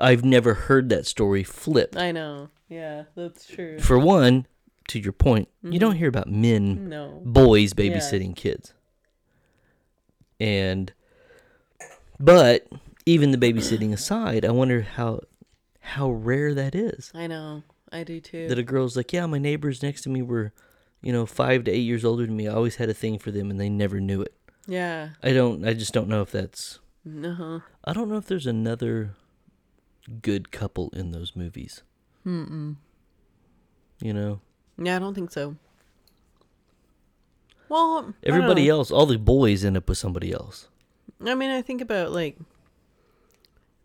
[0.00, 1.96] I've never heard that story flipped.
[1.96, 2.48] I know.
[2.68, 3.78] Yeah, that's true.
[3.78, 4.46] For one,
[4.88, 5.78] to your point, you Mm-hmm.
[5.78, 7.20] don't hear about men, No.
[7.24, 8.72] boys babysitting kids.
[10.40, 10.92] And,
[12.18, 12.66] but
[13.06, 15.20] even the babysitting aside, I wonder how,
[15.80, 17.10] how rare that is.
[17.14, 17.62] I know.
[17.92, 18.48] I do too.
[18.48, 20.52] That a girl's like, yeah, my neighbors next to me were,
[21.00, 22.48] you know, five to eight years older than me.
[22.48, 24.34] I always had a thing for them, and they never knew it.
[24.66, 25.10] yeah.
[25.22, 25.64] I don't.
[25.66, 26.80] I just don't know if that's.
[27.06, 27.60] Uh-huh.
[27.84, 29.10] I don't know if there's another
[30.22, 31.82] good couple in those movies.
[32.26, 32.76] Mm-mm.
[34.00, 34.40] You know,
[34.76, 35.56] Yeah, I don't think so.
[37.68, 40.68] Well, everybody else, all the boys end up with somebody else.
[41.24, 42.38] I mean, I think about like,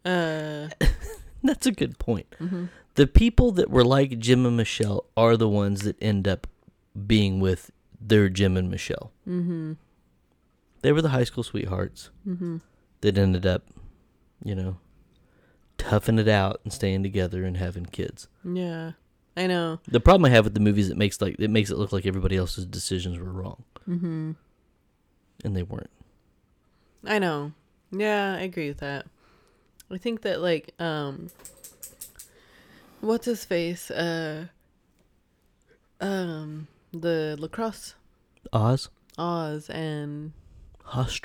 [0.06, 0.68] uh,
[1.44, 2.28] That's a good point.
[2.40, 2.66] mm-hmm.
[2.96, 6.48] The people that were like Jim and Michelle are the ones that end up
[7.08, 9.12] being with their Jim and Michelle.
[9.28, 9.74] mm-hmm,
[10.82, 12.58] They were the high school sweethearts mm-hmm.
[13.02, 13.64] that ended up,
[14.44, 14.78] you know,
[15.80, 18.28] toughing it out and staying together and having kids.
[18.44, 18.92] Yeah,
[19.36, 19.80] I know.
[19.88, 22.06] The problem I have with the movies, it makes like it makes it look like
[22.06, 24.32] everybody else's decisions were wrong, Mm-hmm.
[25.44, 25.90] and they weren't.
[27.06, 27.54] I know.
[27.92, 29.08] Yeah, I agree with that.
[29.92, 31.30] I think that like, um,
[33.02, 33.90] what's his face?
[33.90, 34.48] Uh,
[36.02, 37.96] um, the lacrosse
[38.54, 40.34] Oz, Oz and
[40.84, 41.20] Hoss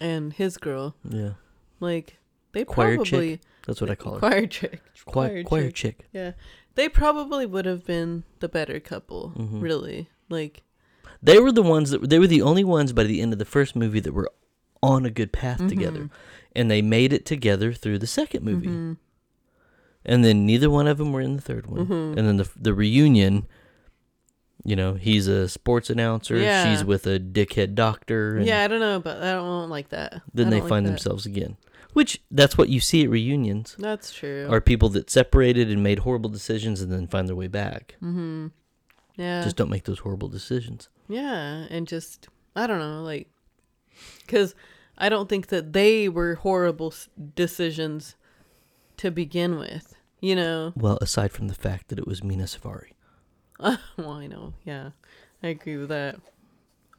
[0.00, 1.32] and his girl, yeah,
[1.78, 2.16] like
[2.52, 3.08] they Choir chick?
[3.10, 4.18] probably that's what I call her.
[4.20, 6.06] choir chick, Choir, choir chick.
[6.12, 6.32] Yeah,
[6.74, 9.32] they probably would have been the better couple.
[9.36, 9.60] Mhm.
[9.62, 10.62] Really, like
[11.22, 13.44] They were the ones that they were the only ones by the end of the
[13.44, 14.30] first movie that were
[14.82, 16.10] on a good path together, Mhm.
[16.56, 18.68] and they made it together through the second movie.
[18.68, 18.96] mhm,
[20.04, 21.86] And then neither one of them were in the third one.
[21.86, 22.16] Mhm.
[22.16, 23.46] And then the the reunion,
[24.64, 26.36] you know, he's a sports announcer.
[26.38, 26.64] Yeah.
[26.74, 28.36] She's with a dickhead doctor.
[28.38, 30.22] And yeah, I don't know, but I don't like that.
[30.32, 30.90] Then they like find that.
[30.90, 31.58] themselves again,
[31.92, 33.76] which that's what you see at reunions.
[33.78, 34.48] That's true.
[34.50, 37.96] Are people that separated and made horrible decisions and then find their way back.
[38.02, 38.48] mm-hmm.
[39.16, 39.42] Yeah.
[39.42, 40.88] Just don't make those horrible decisions.
[41.08, 43.28] Yeah, and just I don't know, like,
[44.24, 44.54] because
[44.96, 46.94] I don't think that they were horrible
[47.34, 48.16] decisions
[48.96, 49.94] to begin with.
[50.20, 50.72] You know.
[50.76, 52.92] Well, aside from the fact that it was Mena Suvari.
[53.58, 54.54] well, I know.
[54.64, 54.90] Yeah,
[55.42, 56.18] I agree with that.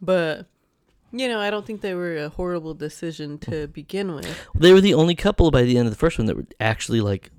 [0.01, 0.45] But
[1.11, 4.47] you know, I don't think they were a horrible decision to begin with.
[4.55, 7.01] They were the only couple by the end of the first one that were actually
[7.01, 7.31] like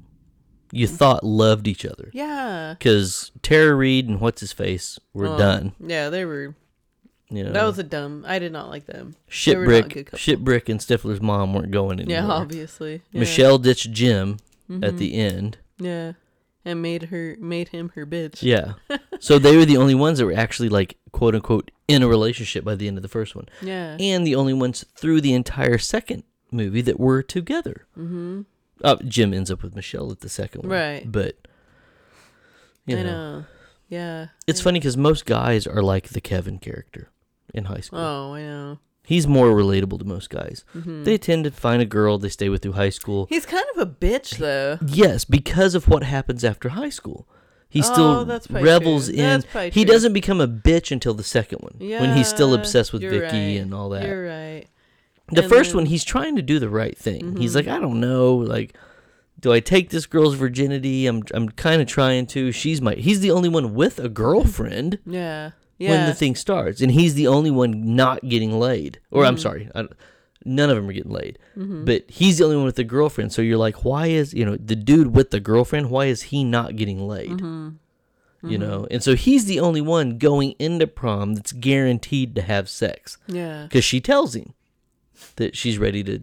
[0.72, 2.10] you thought loved each other.
[2.14, 2.74] Yeah.
[2.78, 5.72] Because Tara Reid and what's his face were Oh, done.
[5.80, 6.54] Yeah, they were.
[7.30, 8.24] You know, That was a dumb.
[8.26, 9.16] I did not like them.
[9.46, 10.10] they were not a Shitbreak.
[10.10, 12.14] Shitbreak and Stifler's mom weren't going anymore.
[12.14, 13.00] Yeah, obviously.
[13.10, 13.20] Yeah.
[13.20, 14.36] Michelle ditched Jim
[14.70, 14.98] at Mhm.
[14.98, 15.58] the end.
[15.78, 16.12] Yeah,
[16.64, 18.42] and made her made him her bitch.
[18.42, 18.74] Yeah.
[19.20, 22.64] so they were the only ones that were actually like quote unquote in a relationship
[22.64, 23.48] by the end of the first one.
[23.60, 23.96] Yeah.
[23.98, 27.86] And the only ones through the entire second movie that were together.
[27.98, 28.42] Mm-hmm.
[28.82, 30.70] Uh, Jim ends up with Michelle at the second one.
[30.70, 31.10] Right.
[31.10, 31.36] But
[32.86, 33.44] you I know, know.
[33.88, 34.26] Yeah.
[34.46, 37.10] it's funny because most guys are like the Kevin character
[37.54, 37.98] in high school.
[38.00, 38.78] Oh, I know.
[39.04, 40.64] He's more relatable to most guys.
[40.72, 43.26] hmm They tend to find a girl they stay with through high school.
[43.28, 44.78] He's kind of a bitch, though.
[44.86, 47.26] Yes, because of what happens after high school.
[47.68, 49.16] He Oh, still revels true.
[49.18, 49.42] in.
[49.72, 49.92] He true.
[49.92, 53.32] doesn't become a bitch until the second one, when he's still obsessed with Vicky right.
[53.62, 54.06] and all that.
[54.06, 54.66] You're right.
[55.32, 57.36] the and first then- one, he's trying to do the right thing.
[57.38, 57.54] He's Mhm.
[57.56, 58.76] like, I don't know, like,
[59.40, 61.06] do I take this girl's virginity?
[61.06, 62.52] I'm, I'm kind of trying to.
[62.52, 62.94] She's my.
[62.94, 65.50] He's the only one with a girlfriend Yeah.
[65.82, 65.90] Yeah.
[65.90, 68.98] when the thing starts, and he's the only one not getting laid.
[69.10, 69.40] Or I'm Mhm.
[69.40, 69.88] sorry, I,
[70.44, 71.38] none of them are getting laid.
[71.56, 71.84] Mhm.
[71.84, 73.32] But he's the only one with a girlfriend.
[73.32, 75.90] So you're like, why is you know the dude with the girlfriend?
[75.90, 77.30] Why is he not getting laid?
[77.30, 77.74] Mhm.
[78.44, 82.68] You know, and so he's the only one going into prom that's guaranteed to have
[82.68, 83.62] sex Yeah.
[83.68, 84.54] because she tells him
[85.36, 86.20] that she's ready to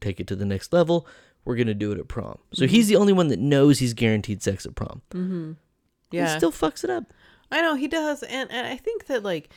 [0.00, 1.06] take it to the next level.
[1.44, 2.38] We're gonna do it at prom.
[2.54, 5.02] So he's the only one that knows he's guaranteed sex at prom.
[5.12, 5.52] Mm-hmm.
[6.10, 7.12] He still fucks it up.
[7.50, 9.50] I know he does, and and I think that like,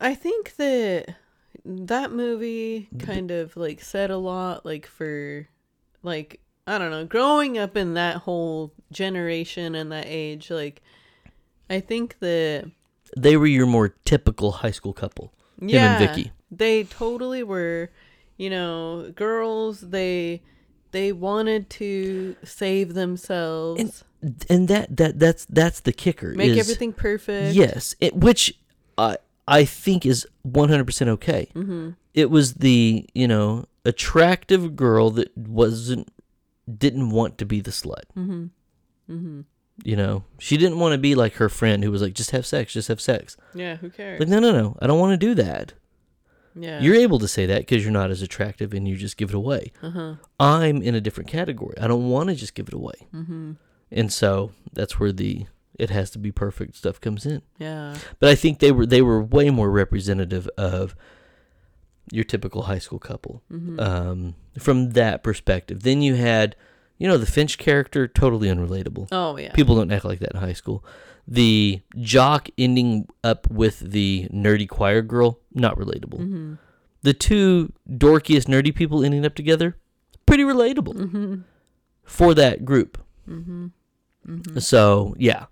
[0.00, 1.14] I think that
[1.64, 5.48] that movie kind of like said a lot, like for,
[6.02, 10.82] like I don't know, growing up in that whole generation and that age, like,
[11.68, 12.70] I think that
[13.16, 15.32] They were your more typical high school couple.
[15.60, 16.32] yeah, and Vicky.
[16.50, 17.90] they totally were,
[18.36, 19.80] you know, girls.
[19.80, 20.42] They
[20.92, 23.92] they wanted to save themselves, And
[24.22, 26.34] that that that's that's the kicker.
[26.34, 27.54] make is- everything perfect.
[27.54, 28.54] Yes, it, which
[28.98, 29.16] I
[29.48, 31.48] I think is 100% okay.
[31.54, 31.90] Mm-hmm.
[32.14, 36.08] It was the, you know, attractive girl that wasn't
[36.78, 38.04] didn't want to be the slut.
[38.16, 38.46] Mm-hmm.
[39.10, 39.40] Mm-hmm.
[39.82, 42.44] You know, she didn't want to be like her friend who was like just have
[42.46, 43.36] sex, just have sex.
[43.54, 43.76] Yeah.
[43.76, 44.20] Who cares?
[44.20, 44.76] Like no, no, no.
[44.80, 45.72] I don't want to do that.
[46.54, 46.80] yeah.
[46.80, 49.34] You're able to say that cuz you're not as attractive and you just give it
[49.36, 49.72] away.
[49.82, 50.16] Uh-huh.
[50.38, 51.76] I'm in a different category.
[51.80, 53.08] I don't want to just give it away.
[53.14, 53.52] Mm-hmm.
[53.92, 55.46] And so that's where the
[55.78, 57.40] it has to be perfect stuff comes in.
[57.58, 57.96] Yeah.
[58.18, 60.94] But I think they were they were way more representative of
[62.12, 63.80] your typical high school couple Mm-hmm.
[63.80, 65.82] um, from that perspective.
[65.82, 66.56] Then you had,
[66.98, 69.08] you know, the Finch character totally unrelatable.
[69.12, 69.52] oh yeah.
[69.52, 70.84] People don't act like that in high school.
[71.28, 76.18] The jock ending up with the nerdy choir girl, not relatable.
[76.20, 76.54] Mm-hmm.
[77.02, 79.76] The two dorkiest nerdy people ending up together,
[80.26, 81.34] pretty relatable Mm-hmm.
[82.04, 82.98] for that group.
[84.26, 84.40] Mm-hmm.
[84.50, 84.58] Mm-hmm.
[84.60, 85.46] So yeah,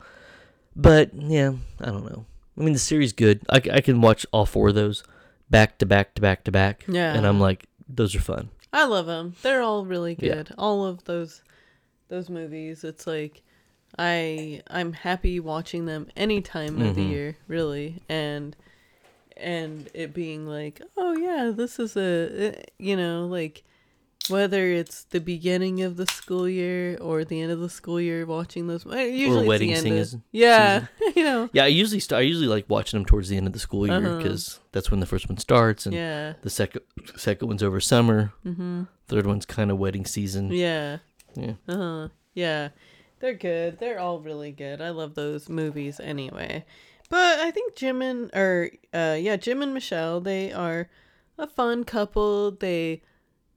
[0.77, 2.27] but yeah, I don't know.
[2.57, 3.41] I mean, the series good.
[3.49, 5.05] I, I can watch all four of those
[5.51, 6.85] back to back to back to back.
[6.89, 7.15] Yeah.
[7.15, 8.51] and I'm like, those are fun.
[8.73, 9.35] I love them.
[9.43, 10.35] They're all really Yeah.
[10.35, 10.55] good.
[10.59, 11.43] All of those
[12.09, 12.85] those movies.
[12.85, 13.43] It's like
[13.99, 17.11] I I'm happy watching them any time of the Mhm.
[17.11, 18.03] year, really.
[18.09, 18.55] And
[19.37, 23.63] and it being like, "Oh yeah, this is a uh, you know, like
[24.29, 28.25] whether it's the beginning of the school year or the end of the school year
[28.27, 30.87] watching those uh, usually it's wedding the end of- singers- Yeah,
[31.17, 31.49] you know.
[31.53, 32.21] Yeah, I usually start.
[32.21, 34.17] I usually like watching them towards the end of the school year Uh-huh.
[34.19, 36.35] because that's when the first one starts, and Yeah.
[36.43, 36.83] the second
[37.17, 38.33] second one's over summer.
[38.45, 38.89] Mhm.
[39.09, 40.53] Third one's kind of wedding season.
[40.53, 40.99] Yeah.
[41.35, 41.55] Yeah.
[41.69, 42.09] Uh-huh.
[42.35, 42.69] Yeah.
[43.21, 43.79] They're good.
[43.81, 44.81] They're all really good.
[44.81, 46.65] I love those movies anyway.
[47.11, 50.89] But I think Jim and or uh yeah, Jim and Michelle, they are
[51.39, 52.51] a fun couple.
[52.53, 53.03] They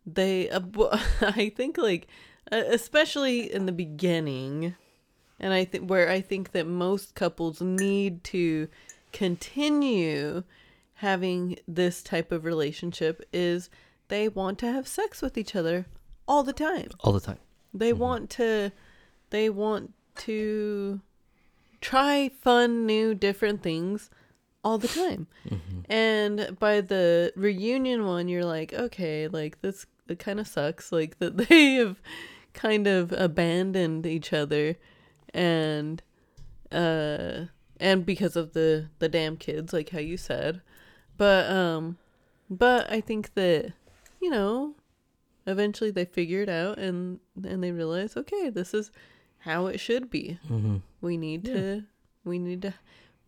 [0.06, 0.62] they uh,
[1.22, 2.08] I think like
[2.52, 4.76] especially in the beginning
[5.40, 8.68] and I think where I think that most couples need to
[9.12, 10.44] continue
[10.96, 13.70] having this type of relationship is
[14.08, 15.88] they want to have sex with each other
[16.28, 16.90] all the time.
[17.00, 17.40] all the time.
[17.74, 18.72] They want to
[19.32, 21.02] they want to
[21.80, 24.10] try fun new different things
[24.64, 25.28] all the time.
[25.90, 31.20] And by the reunion one you're like, okay, like this it kind of sucks like
[31.20, 32.02] that they have
[32.54, 34.76] kind of abandoned each other
[35.34, 36.02] and
[36.72, 37.46] uh
[37.80, 40.62] and because of the the damn kids like how you said.
[41.18, 41.98] But um
[42.50, 43.74] but I think that
[44.22, 44.76] you know
[45.48, 48.92] eventually they figure it out and and they realize okay this is
[49.40, 51.84] how it should be hmm we need to
[52.24, 52.74] we need to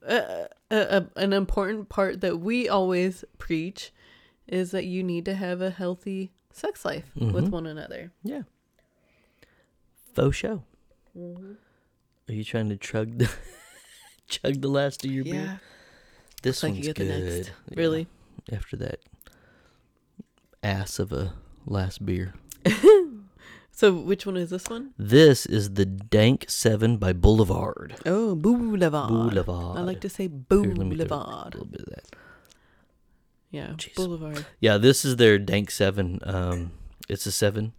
[0.07, 3.91] uh, uh, uh, an important part that we always preach
[4.47, 7.49] is that you need to have a healthy sex life with Mhm.
[7.51, 8.43] one another Yeah.
[10.13, 10.63] Faux show.
[11.17, 11.53] Mm-hmm.
[12.29, 13.31] Are you trying to chug the
[14.27, 15.59] chug the last of your beer?
[16.43, 17.07] This like one's you get good.
[17.07, 18.07] the next Yeah, really
[18.51, 18.99] After that
[20.61, 21.33] ass of a
[21.65, 22.33] last beer.
[23.75, 24.93] so which one is this one?
[24.97, 27.95] This is the Tank Seven by Boulevard.
[28.05, 29.77] Oh, boulevard Boulevard.
[29.77, 30.77] i like to say Boulevard.
[30.77, 32.05] Here, let me throw boulevard A little bit of that.
[33.51, 33.95] yeah Jeez.
[33.95, 36.19] boulevard Yeah, this is their Tank Seven.
[36.23, 36.71] Um,
[37.09, 37.73] it's a seven.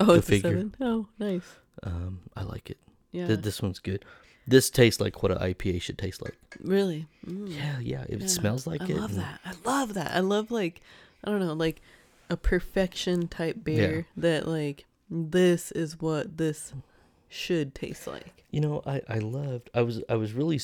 [0.00, 0.50] oh Go it's a figure.
[0.50, 0.74] seven.
[0.80, 2.78] Oh, nice Um, I like it.
[3.12, 4.04] yeah Th- this one's good.
[4.48, 6.36] This tastes like what an IPA should taste like.
[6.60, 7.48] really Mm.
[7.52, 8.04] Yeah, yeah.
[8.08, 8.96] It Yeah, smells like I it.
[8.96, 9.40] I love and- that.
[9.44, 10.10] I love that.
[10.14, 10.80] I love like
[11.24, 11.82] I don't know, like
[12.28, 16.72] a perfection type beer that like this is what this
[17.28, 18.44] should taste like.
[18.50, 19.70] You know, I I loved.
[19.74, 20.60] I was I was really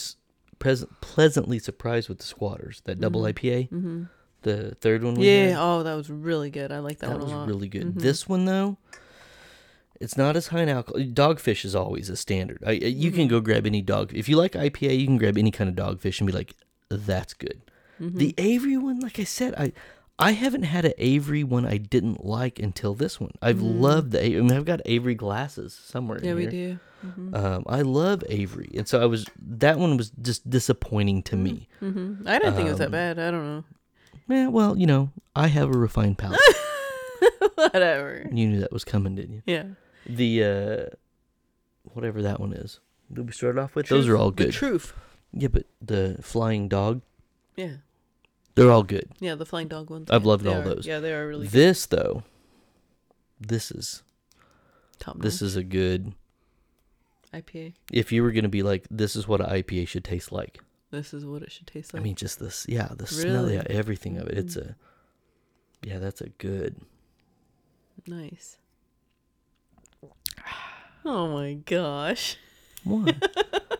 [0.58, 2.82] present, pleasantly surprised with the Squatters.
[2.84, 4.02] That double IPA, Mm-hmm.
[4.42, 5.14] the third one.
[5.14, 5.48] We Yeah.
[5.50, 6.70] had, Oh, that was really good.
[6.72, 7.48] I like that, that one was a lot.
[7.48, 7.94] really good.
[7.94, 8.00] Mhm.
[8.00, 8.78] This one though.
[10.00, 11.00] It's not as high in alcohol.
[11.00, 12.62] Dogfish is always a standard.
[12.66, 13.30] I, you can Mhm.
[13.30, 14.12] go grab any dog.
[14.12, 16.54] If you like IPA, you can grab any kind of dogfish and be like,
[16.88, 17.60] "That's good."
[18.00, 18.16] Mhm.
[18.16, 19.72] The Avery one, like I said, I
[20.22, 23.32] I haven't had an Avery one I didn't like until this one.
[23.42, 23.80] I've Mm.
[23.80, 24.20] loved the.
[24.24, 26.18] A- I mean, I've got Avery glasses somewhere.
[26.18, 26.50] in yeah, we here.
[26.50, 26.78] do.
[27.08, 27.34] Mm-hmm.
[27.34, 29.26] Um, I love Avery, and so I was.
[29.40, 31.68] That one was just disappointing to me.
[31.82, 32.28] Mm-hmm.
[32.28, 33.18] I didn't think it was that Um, bad.
[33.18, 33.64] I don't know.
[34.28, 36.38] Yeah, well, you know, I have a refined palate.
[37.56, 38.28] Whatever.
[38.32, 39.42] you knew that was coming, didn't you?
[39.46, 39.64] Yeah.
[40.06, 40.96] The uh,
[41.92, 42.80] whatever that one is.
[43.12, 43.88] Did we start off with?
[43.88, 44.52] Those are all The good.
[44.52, 44.94] truth.
[45.32, 47.02] yeah, but the flying dog,
[47.56, 47.76] Yeah.
[48.54, 49.08] They're all good.
[49.20, 50.10] Yeah, the flying dog ones.
[50.10, 50.86] I've loved all are- those.
[50.86, 51.52] Yeah, they are really good.
[51.52, 52.22] This though,
[53.40, 54.02] this is
[54.98, 56.12] Top this is a good.
[57.34, 57.72] IPA.
[57.90, 60.60] If you were gonna be like, this is what an IPA should taste like.
[60.90, 62.00] This is what it should taste like.
[62.00, 64.36] I mean, just this, yeah, the smell, yeah, everything of it.
[64.36, 64.70] It's Mm.
[64.70, 64.76] a,
[65.82, 66.76] yeah, that's a good.
[68.06, 68.58] nice.
[71.04, 72.36] Oh my gosh.
[72.84, 73.14] What?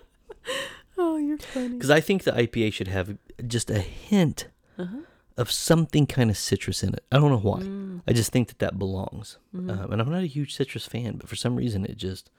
[0.98, 1.70] Oh, you're funny.
[1.70, 3.16] Because I think the IPA should have
[3.46, 4.46] just a hint
[4.78, 4.98] Uh-huh.
[5.36, 7.04] of something kind of citrus in it.
[7.10, 7.60] I don't know why.
[7.60, 9.38] Mm, I just think that that belongs.
[9.54, 9.70] mhm.
[9.70, 12.30] Um, and I'm not a huge citrus fan, but for some reason it just,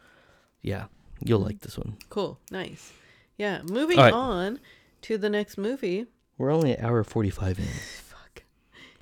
[0.61, 0.85] yeah,
[1.23, 1.45] you'll Mm.
[1.45, 1.97] like this one.
[2.09, 2.39] cool.
[2.51, 2.91] Nice.
[3.37, 3.61] Yeah.
[3.63, 4.13] Moving right.
[4.13, 4.59] on
[5.03, 6.05] to the next movie.
[6.37, 7.65] We're only an hour 45 in.
[7.65, 8.43] Fuck.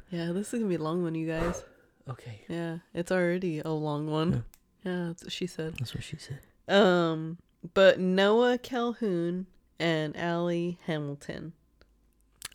[0.10, 1.64] Yeah, this is gonna be a long one, you guys.
[2.10, 2.42] Okay.
[2.50, 4.44] Yeah, it's already a long one.
[4.84, 5.76] Yeah, that's what she said.
[5.78, 6.40] That's what she said.
[6.68, 7.38] Um,
[7.76, 9.46] but Noah Calhoun
[9.80, 11.54] and Allie Hamilton.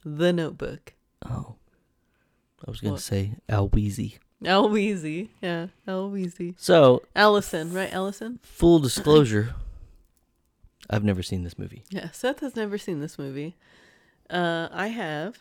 [0.08, 0.94] The Notebook.
[1.28, 1.56] Oh.
[2.64, 4.18] I was going to say Al Weezy.
[4.44, 5.30] Al Weezy.
[5.42, 6.54] Yeah, Al Weezy.
[6.56, 7.92] So, Allison, right?
[7.92, 8.38] Allison?
[8.40, 9.54] full disclosure,
[10.90, 11.82] I've never seen this movie.
[11.90, 13.56] Yeah, Seth has never seen this movie.
[14.30, 15.38] Uh, I have.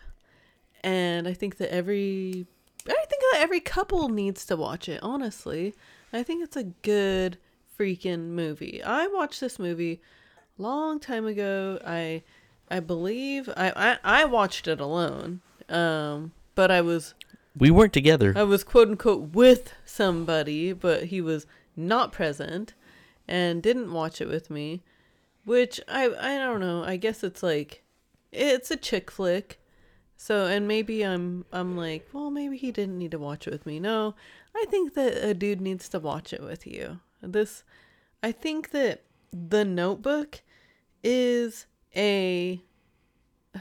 [0.83, 2.47] And I think that every
[2.87, 5.75] I think that every couple needs to watch it, honestly.
[6.11, 7.37] I think it's a good
[7.77, 8.81] freaking movie.
[8.83, 10.01] I watched this movie
[10.57, 11.79] a long time ago.
[11.85, 12.23] I
[12.69, 15.41] I believe I I, I watched it alone.
[15.69, 17.13] Um but I was
[17.57, 18.33] We weren't together.
[18.35, 22.73] I was quote unquote with somebody, but he was not present
[23.27, 24.83] and didn't watch it with me.
[25.43, 26.83] Which I I don't know.
[26.83, 27.83] I guess it's like
[28.31, 29.59] it's a chick flick.
[30.17, 33.65] So and maybe I'm I'm like, well maybe he didn't need to watch it with
[33.65, 33.79] me.
[33.79, 34.15] No,
[34.55, 36.99] I think that a dude needs to watch it with you.
[37.21, 37.63] This
[38.23, 40.41] I think that The Notebook
[41.03, 42.61] is a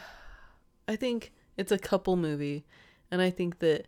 [0.88, 2.64] I think it's a couple movie
[3.10, 3.86] and I think that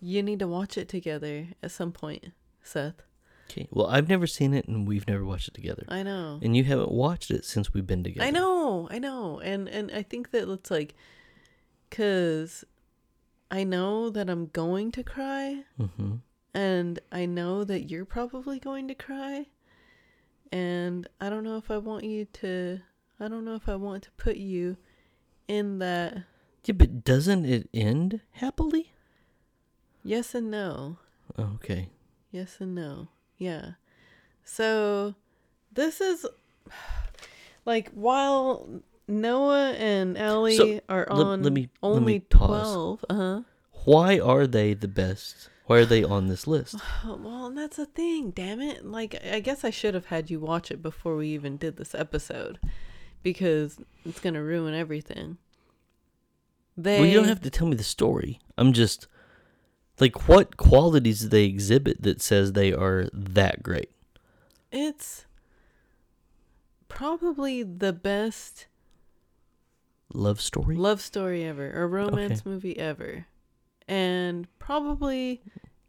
[0.00, 2.26] you need to watch it together at some point,
[2.62, 3.02] Seth.
[3.50, 3.68] Okay.
[3.70, 5.84] Well, I've never seen it and we've never watched it together.
[5.88, 6.40] I know.
[6.42, 8.26] And you haven't watched it since we've been together.
[8.26, 8.88] I know.
[8.90, 9.40] I know.
[9.40, 10.94] And and I think that it's like
[11.90, 12.64] cuz
[13.50, 16.14] I know that I'm going to cry Mm-hmm.
[16.54, 19.46] and I know that you're probably going to cry.
[20.50, 22.80] And I don't know if I want you to
[23.22, 24.76] I don't know if I want to put you
[25.46, 26.24] in that
[26.64, 28.92] Yeah, but doesn't it end happily?
[30.04, 30.98] yes and no.
[31.38, 31.90] Okay.
[32.32, 33.08] Yes and no.
[33.38, 33.72] Yeah.
[34.44, 35.14] So
[35.72, 36.26] this is
[37.64, 42.72] like while Noah and Ellie So, are let- on let me- let only me pause.
[42.72, 43.04] 12.
[43.10, 43.40] Uh-huh.
[43.84, 45.48] Why are they the best?
[45.66, 46.76] Why are they on this list?
[47.04, 48.84] Well, that's the thing, damn it.
[48.84, 51.94] Like I guess I should have had you watch it before we even did this
[51.94, 52.58] episode
[53.22, 55.38] because it's going to ruin everything.
[56.76, 58.40] They Well, you don't have to tell me the story.
[58.56, 59.06] I'm just
[60.00, 63.90] like, what qualities do they exhibit that says they are that great?
[64.70, 65.26] It's
[66.88, 68.66] probably the best
[70.14, 70.76] Love story?
[70.76, 73.24] love story ever or romance movie ever
[73.88, 75.40] and probably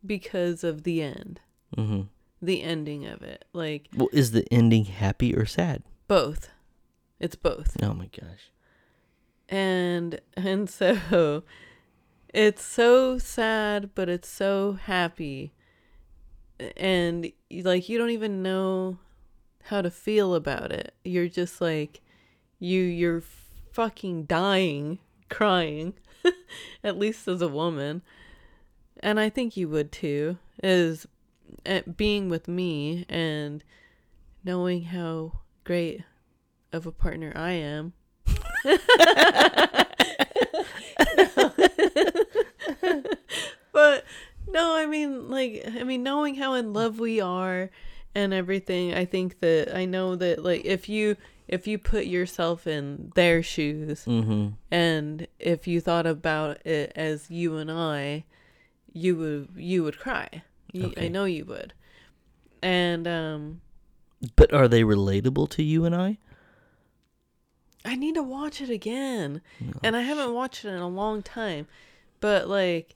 [0.06, 1.42] because of the end
[1.76, 2.04] mm-hmm.
[2.42, 5.84] the ending of it like Well, is the ending happy or sad?
[6.08, 6.50] both
[7.24, 7.82] it's both.
[7.82, 8.52] Oh my gosh.
[9.48, 11.44] and and so
[12.34, 15.54] it's so sad but it's so happy.
[16.76, 18.98] And like you don't even know
[19.64, 20.94] how to feel about it.
[21.06, 22.02] You're just like
[22.60, 23.24] you you're
[23.72, 25.94] fucking dying crying
[26.84, 28.02] at least as a woman.
[29.00, 31.08] And i think you would too is
[31.66, 33.64] at eh, being with me and
[34.44, 36.04] knowing how great
[36.74, 37.94] of a partner i am
[43.72, 44.06] but
[44.48, 47.70] no, I mean like I mean knowing how in love we are
[48.16, 48.94] and everything.
[48.94, 51.16] I think that I know that like if you
[51.48, 54.50] if you put yourself in their shoes Mm-hmm.
[54.72, 58.26] and if you thought about it as you and I,
[58.92, 60.44] you would you would cry.
[60.72, 61.74] You, I know you would.
[62.62, 63.62] And um
[64.36, 66.18] But are they relatable to you and I?
[67.86, 69.42] I need to watch it again.
[69.60, 69.74] No.
[69.84, 71.68] And I haven't watched it in a long time.
[72.20, 72.96] But like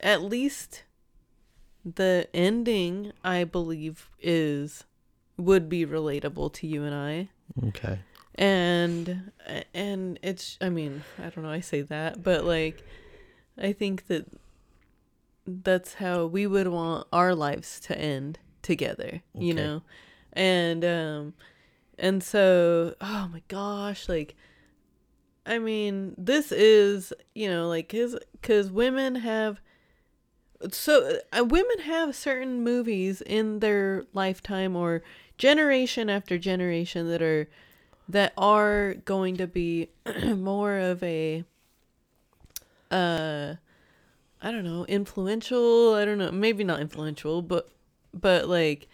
[0.00, 0.84] at least
[1.84, 4.84] the ending I believe is
[5.36, 7.28] would be relatable to you and I.
[7.68, 8.00] Okay.
[8.34, 9.30] And
[9.72, 12.82] and it's I mean, I don't know I say that, but like
[13.56, 14.26] I think that
[15.46, 19.82] that's how we would want our lives to end together, you know.
[20.32, 21.34] And um
[21.98, 24.34] and so oh my gosh, like
[25.44, 29.60] I mean, this is, you know, like cuz cuz women have
[30.70, 35.02] so uh, women have certain movies in their lifetime or
[35.38, 37.48] generation after generation that are
[38.08, 39.90] that are going to be
[40.24, 41.44] more of a
[42.90, 43.54] uh
[44.42, 47.68] I don't know, influential, I don't know, maybe not influential, but
[48.12, 48.88] but like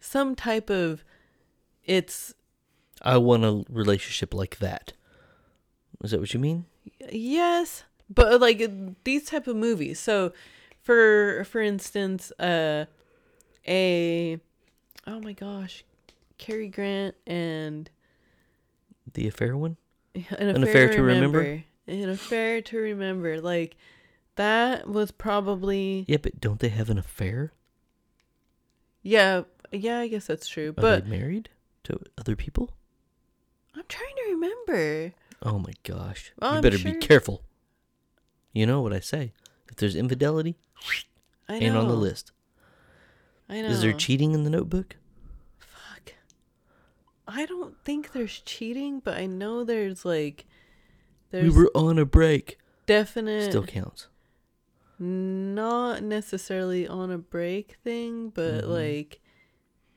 [0.00, 1.04] some type of
[1.84, 2.34] it's
[3.02, 4.92] I want a relationship like that.
[6.02, 6.66] Is that what you mean?
[7.10, 8.62] yes, but like
[9.04, 9.98] these type of movies.
[10.00, 10.32] So
[10.82, 12.86] for for instance, uh
[13.66, 14.38] a
[15.06, 15.84] oh my gosh,
[16.38, 17.90] Cary Grant and
[19.12, 19.76] The affair one?
[20.14, 21.38] an affair, An Affair to, remember.
[21.40, 21.64] Remember?
[21.86, 23.40] An affair to remember.
[23.40, 23.76] Like
[24.36, 27.52] that was probably Yeah, but don't they have an affair?
[29.02, 29.42] yeah
[29.72, 30.70] yeah I guess that's true.
[30.70, 31.48] Are But married
[31.84, 32.70] to other people?
[33.78, 35.14] I'm trying to remember.
[35.42, 36.32] Oh my gosh.
[36.40, 37.42] Well, you I'm better sure- be careful.
[38.52, 39.32] You know what I say.
[39.70, 40.56] If there's infidelity,
[41.48, 41.66] I know.
[41.66, 42.32] ain't on the list.
[43.48, 43.68] I know.
[43.68, 44.96] Is there cheating in the notebook?
[45.58, 46.14] Fuck.
[47.28, 50.44] I don't think there's cheating, but I know there's like
[51.30, 52.58] there's we were on a break.
[52.86, 54.08] definite Still counts.
[54.98, 58.68] not necessarily on a break thing, but Mhm.
[58.68, 59.20] like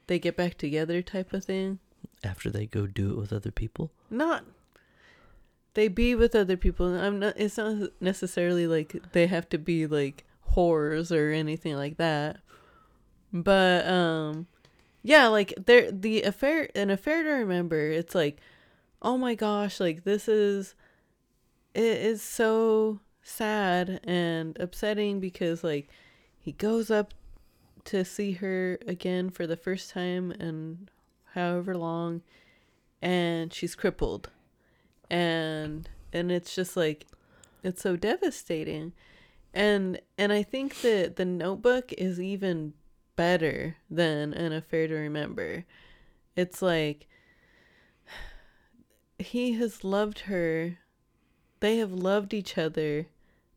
[0.07, 1.79] they get back together type of thing.
[2.23, 3.91] After they go do it with other people?
[4.09, 4.43] Not
[5.73, 6.93] they be with other people.
[6.95, 11.97] I'm not it's not necessarily like they have to be like whores or anything like
[11.97, 12.37] that.
[13.31, 14.47] But um
[15.03, 18.37] yeah, like there the affair an affair to remember, it's like
[19.01, 20.75] oh my gosh, like this is
[21.73, 25.89] it is so sad and upsetting because like
[26.37, 27.13] he goes up
[27.85, 30.89] to see her again for the first time in
[31.33, 32.21] however long
[33.01, 34.29] and she's crippled.
[35.09, 37.07] And and it's just like
[37.63, 38.93] it's so devastating.
[39.53, 42.73] And and i think that the notebook is even
[43.15, 45.65] better than an affair to remember.
[46.35, 47.07] It's like
[49.19, 50.77] he has loved her.
[51.59, 53.07] They have loved each other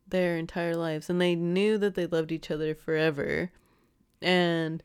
[0.07, 3.51] their entire lives and they knew that they loved each other forever.
[4.21, 4.83] And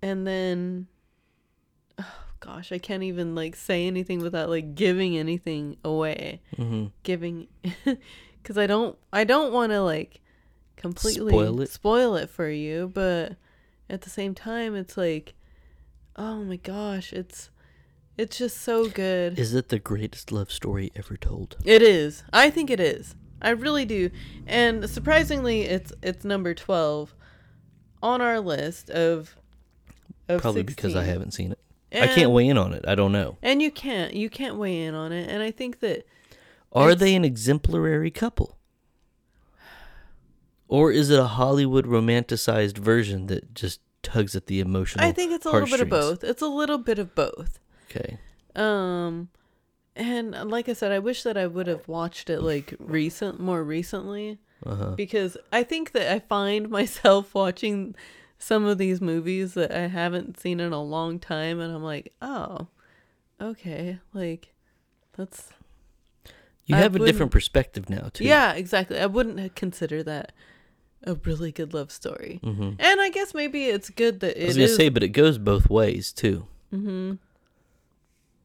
[0.00, 0.86] and then
[1.98, 6.86] oh gosh i can't even like say anything without like giving anything away Mm-hmm.
[7.02, 7.48] giving
[8.42, 10.20] because i don't i don't want to like
[10.76, 11.70] completely Spoil it?
[11.70, 13.36] spoil it for you but
[13.88, 15.34] at the same time it's like
[16.16, 17.50] oh my gosh it's
[18.18, 21.58] it's just so good Is it the greatest love story ever told?
[21.66, 22.24] it is.
[22.32, 23.14] I think it is.
[23.42, 24.08] I really do.
[24.46, 27.14] And surprisingly, it's it's number 12
[28.02, 29.36] on our list of
[30.30, 31.58] of Probably because I haven't seen it.
[32.02, 32.84] I can't weigh in on it.
[32.86, 33.36] I don't know.
[33.42, 35.28] And you can't you can't weigh in on it.
[35.30, 36.06] And I think that
[36.72, 38.58] Are they an exemplary couple?
[40.68, 45.04] Or is it a Hollywood romanticized version that just tugs at the emotional?
[45.04, 46.24] I think it's a little bit of both.
[46.24, 47.58] It's a little bit of both.
[47.90, 48.18] Okay.
[48.54, 49.28] Um
[49.94, 53.62] and like I said, I wish that I would have watched it like recent more
[53.62, 54.38] recently.
[54.64, 54.92] Uh-huh.
[54.96, 57.94] because I think that I find myself watching
[58.38, 62.12] some of these movies that I haven't seen in a long time, and I'm like,
[62.20, 62.68] oh,
[63.40, 64.52] okay, like
[65.16, 65.50] that's
[66.66, 68.24] You I have a different perspective now, too.
[68.24, 68.98] yeah, exactly.
[68.98, 70.32] I wouldn't consider that
[71.04, 74.56] a really good love story, hmm and I guess maybe it's good that I was
[74.56, 76.46] gonna say, but it goes both ways too.
[76.72, 77.14] Mm-hmm.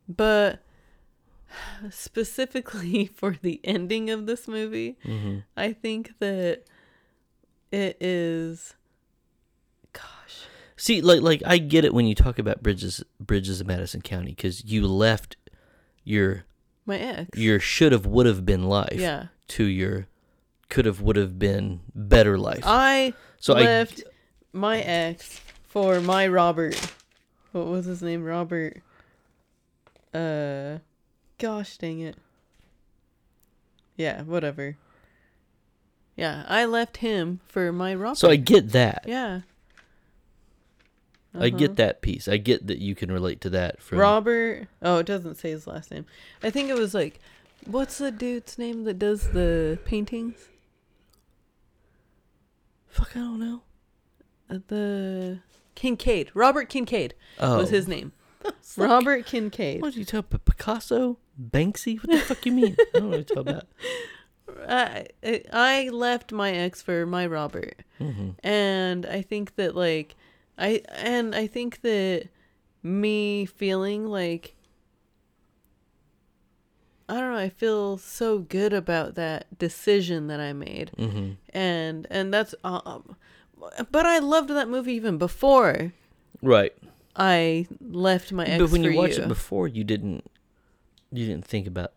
[0.08, 0.60] But
[1.90, 6.64] specifically for the ending of this movie, hmm I think that
[7.72, 8.76] it is.
[10.82, 14.32] See, like, like I get it when you talk about bridges, bridges of Madison County,
[14.32, 15.38] because you left
[16.04, 16.46] your
[16.88, 17.38] My ex.
[17.38, 19.28] your should have would have been life yeah.
[19.50, 20.08] to your
[20.70, 22.64] could have would have been better life.
[22.66, 24.04] I so I left
[24.54, 26.76] my ex for my Robert.
[27.52, 28.24] What was his name?
[28.24, 28.82] Robert.
[30.12, 30.80] Uh,
[31.38, 32.16] gosh dang it.
[33.98, 34.78] Yeah, whatever.
[36.16, 38.18] Yeah, I left him for my Robert.
[38.18, 39.04] So I get that.
[39.06, 39.42] yeah.
[41.34, 41.58] I Uh-huh.
[41.58, 42.28] get that piece.
[42.28, 44.68] I get that you can relate to that from Robert.
[44.82, 46.06] Oh, it doesn't say his last name.
[46.44, 47.20] I think it was like,
[47.66, 50.50] what's the dude's name that does the paintings?
[52.88, 53.62] Fuck, I don't know.
[54.50, 55.40] Uh, the
[55.76, 56.32] Kincaid.
[56.34, 58.12] Robert Kincaid Oh, was his name.
[58.78, 59.82] Like, Robert Kincaid.
[59.82, 61.18] What did you tell Picasso?
[61.40, 61.98] Banksy?
[61.98, 62.76] What the fuck you mean?
[62.80, 63.68] I don't know what you're talking about.
[64.68, 70.16] I I- I left my ex for my Robert, hmm and I think that like
[70.58, 72.30] I and I think that
[72.84, 74.56] me feeling like
[77.10, 77.38] I don't know.
[77.38, 80.92] I feel so good about that decision that I made.
[80.98, 83.16] hmm and and that's um
[83.92, 85.92] but i loved that movie even before
[86.42, 86.74] Right.
[87.16, 89.24] i left my ex but when for you watched you.
[89.26, 90.24] it before, you didn't
[91.12, 91.92] you didn't think about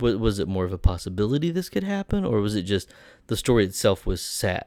[0.00, 2.90] was, was it more of a possibility this could happen or was it just
[3.28, 4.64] the story itself was sad?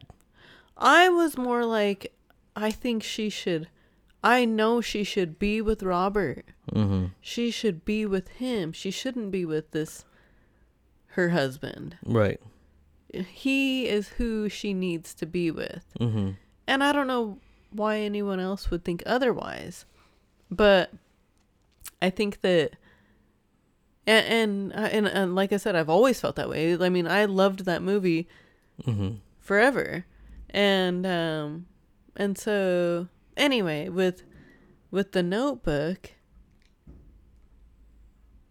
[0.77, 2.13] i was more like
[2.61, 3.67] i think she should
[4.23, 9.31] i know she should be with robert hmm she should be with him she shouldn't
[9.31, 10.05] be with this
[11.13, 12.39] her husband Right.
[13.13, 16.31] he is who she needs to be with hmm
[16.67, 17.39] And I don't know
[17.71, 19.85] why anyone else would think otherwise.
[20.51, 20.91] But
[22.01, 22.73] I think that
[24.05, 26.77] and and and, and like I said I've always felt that way.
[26.77, 28.27] I mean, I loved that movie
[28.85, 30.05] hmm forever.
[30.51, 31.65] And um
[32.19, 34.21] and so anyway, with
[34.91, 36.11] with the notebook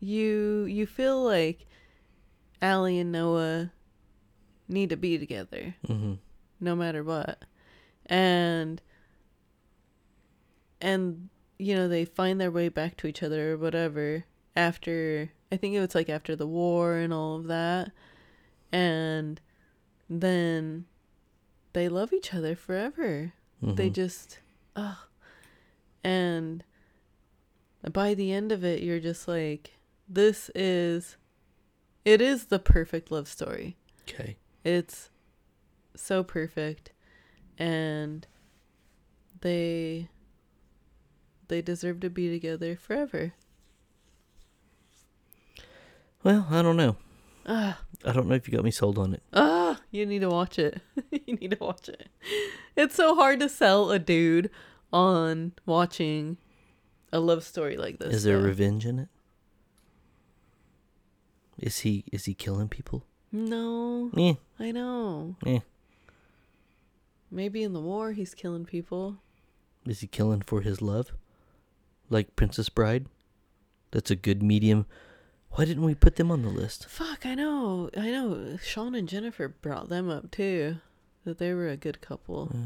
[0.01, 1.67] you you feel like
[2.63, 3.73] Allie and Noah
[4.69, 6.15] need to be together hmm
[6.61, 7.45] no matter what.
[8.07, 8.83] And
[10.81, 11.29] and
[11.59, 14.25] you know, they find their way back to each other or whatever
[14.57, 17.93] after I think it was like after the war and all of that.
[18.73, 19.41] And
[20.09, 20.87] then
[21.73, 23.33] they love each other forever.
[23.63, 23.95] They Mhm.
[23.95, 24.39] just
[24.77, 25.05] oh
[26.05, 26.63] and
[27.93, 29.73] by the end of it you're just like
[30.09, 31.17] this is
[32.05, 33.77] it is the perfect love story.
[34.03, 34.37] Okay.
[34.65, 35.11] It's
[35.97, 36.93] so perfect
[37.59, 38.27] and
[39.41, 40.09] they
[41.49, 43.33] they deserve to be together forever.
[46.23, 46.97] Well, I don't know.
[47.47, 47.75] I
[48.13, 49.23] don't know if you got me sold on it.
[49.33, 50.81] ah, you need to watch it.
[51.11, 52.09] you need to watch it.
[52.77, 54.51] It's so hard to sell a dude
[54.93, 56.37] on watching
[57.13, 58.17] a love story like this.
[58.17, 58.45] Is there though.
[58.47, 59.09] revenge in it?
[61.59, 63.05] Is he is he killing people?
[63.33, 64.35] No, Yeah.
[64.59, 65.37] I know.
[65.45, 65.59] Yeah.
[67.31, 69.17] Maybe in the war he's killing people.
[69.87, 71.13] Is he killing for his love?
[72.09, 73.07] Like Princess Bride?
[73.91, 74.87] That's a good medium.
[75.53, 76.87] Why didn't we put them on the list?
[76.89, 77.91] Fuck, I know.
[77.97, 78.59] I know.
[78.63, 80.77] Sean and Jennifer brought them up too.
[81.25, 82.51] That they were a good couple.
[82.55, 82.59] Uh,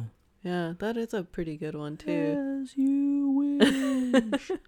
[0.43, 2.61] Yeah, that is a pretty good one too.
[2.63, 4.51] As you wish.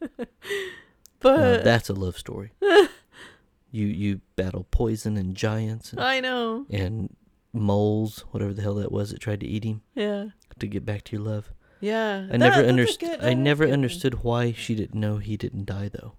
[1.23, 2.53] Now, But that's a love story.
[3.70, 6.66] you you battle poison and giants and, I know.
[6.70, 7.16] and
[7.53, 10.27] moles, whatever the hell that was that tried to eat him Yeah.
[10.59, 11.51] to get back to your love.
[11.81, 12.27] Yeah.
[12.28, 13.19] I That- never understood.
[13.23, 13.78] I never a good one.
[13.81, 16.12] understood why she didn't know he didn't die though.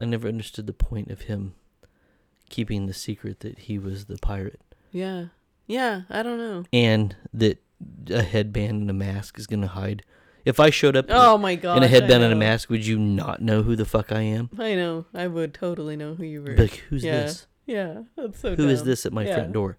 [0.00, 1.54] I never understood the point of him
[2.48, 4.60] keeping the secret that he was the pirate
[4.90, 5.26] Yeah.
[5.66, 6.64] Yeah, I don't know.
[6.72, 7.62] and that
[8.10, 10.02] a headband and a mask is gonna hide.
[10.44, 11.76] If I showed up Oh my god.
[11.76, 14.50] in a headband and a mask, would you not know who the fuck I am?
[14.58, 15.04] I know.
[15.14, 16.56] I would totally know who you were.
[16.56, 17.20] Like, who's yeah.
[17.22, 17.46] this?
[17.66, 18.02] Yeah.
[18.16, 18.88] That's so Who is dumb.
[18.88, 19.34] this at my Yeah.
[19.36, 19.76] front door?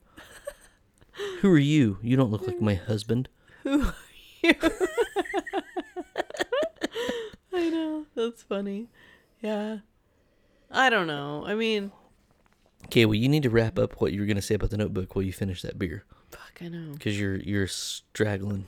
[1.42, 1.98] Who are you?
[2.02, 3.28] You don't look like my husband.
[3.64, 3.96] Who are
[4.44, 4.54] you?
[7.54, 8.06] I know.
[8.16, 8.88] That's funny.
[9.42, 9.80] Yeah.
[10.72, 11.44] I don't know.
[11.46, 11.92] I mean,
[12.86, 15.16] Okay, well, you need to wrap up what you were gonna say about the notebook
[15.16, 16.94] while you finish that beer, fuck, I know.
[16.94, 18.66] because you're you're straggling.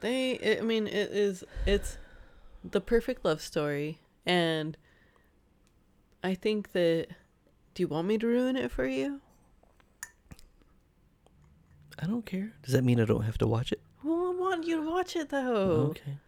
[0.00, 1.96] They, it, I mean, it is, it's
[2.64, 4.00] the perfect love story.
[4.26, 4.76] And
[6.24, 7.06] I think that,
[7.74, 9.20] do you want me to ruin it for you?
[12.00, 12.52] I don't care.
[12.64, 13.80] Does that mean I don't have to watch it?
[14.02, 15.90] Well, I want you to watch it though.
[15.90, 16.18] Okay.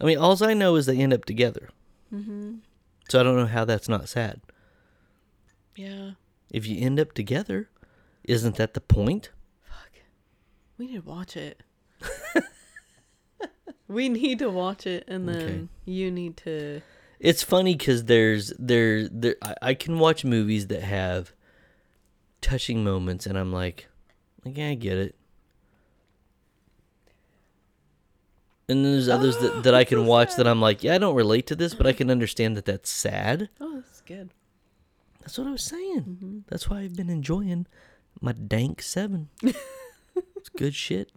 [0.00, 1.68] I mean, all I know is they end up together,
[2.12, 2.54] Mm-hmm.
[3.10, 4.40] So I don't know how that's not sad.
[5.76, 6.12] Yeah.
[6.50, 7.68] If you end up together,
[8.24, 9.30] isn't that the point?
[9.62, 9.90] Fuck.
[10.78, 11.62] We need to watch it.
[13.88, 15.68] we need to watch it, and then Okay.
[15.84, 16.82] you need to.
[17.18, 21.32] It's funny because there's there there I, I can watch movies that have
[22.40, 23.88] touching moments, and I'm like,
[24.44, 25.14] like yeah, I get it.
[28.70, 30.38] And then there's others that, that I can So watch sad.
[30.38, 32.88] that I'm like, yeah, I don't relate to this, but I can understand that that's
[32.88, 33.48] sad.
[33.60, 34.30] Oh, that's good.
[35.20, 36.00] That's what I was saying.
[36.08, 36.38] Mm-hmm.
[36.48, 37.66] That's why I've been enjoying
[38.20, 39.28] my Tank Seven.
[39.42, 41.10] it's good shit.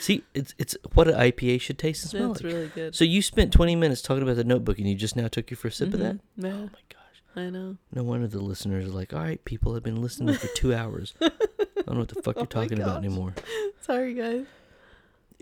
[0.00, 2.32] See, it's it's what an IPA should taste and smell like.
[2.34, 2.52] That's like.
[2.52, 2.94] really good.
[2.94, 5.56] So you spent 20 minutes talking about the notebook, and you just now took your
[5.56, 6.16] first sip of that.
[6.16, 6.20] Mhm.
[6.36, 7.22] Yeah, Oh my gosh!
[7.46, 7.76] I know.
[7.94, 11.14] No wonder the listeners are like, "All right, people have been listening for two hours.
[11.20, 11.30] I
[11.86, 13.34] don't know what the fuck Oh you're my talking about anymore."
[13.82, 14.46] Sorry, guys.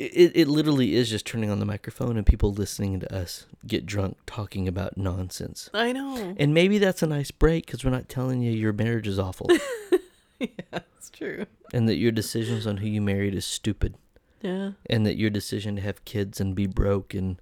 [0.00, 3.46] It, it it literally is just turning on the microphone and people listening to us
[3.66, 5.68] get drunk talking about nonsense.
[5.74, 6.34] I know.
[6.38, 9.46] And maybe that's a nice break because we're not telling you your marriage is awful
[10.38, 10.48] yeah,
[10.96, 11.44] it's true.
[11.74, 13.94] and that your decisions on who you married is stupid
[14.40, 14.70] Yeah.
[14.88, 17.38] and that your decision to have kids and be broke and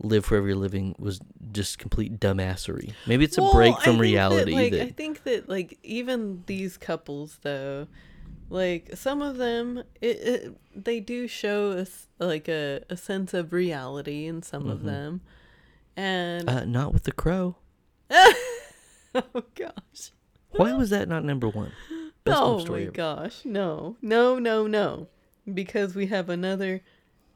[0.00, 1.20] live wherever you're living was
[1.52, 2.94] just complete dumbassery.
[3.06, 4.50] Maybe it's a Well, break from reality.
[4.50, 7.86] That, like, that, I think that like even these couples though,
[8.52, 13.52] like some of them, it, it they do show us like a, a sense of
[13.52, 14.84] reality in some of Mhm.
[14.84, 15.20] them,
[15.96, 17.56] and uh, not with the crow.
[19.14, 20.12] oh gosh,
[20.50, 21.72] Why was that not number one?
[22.24, 22.90] Best oh my ever.
[22.90, 25.08] gosh, no, no, no, no,
[25.52, 26.82] because we have another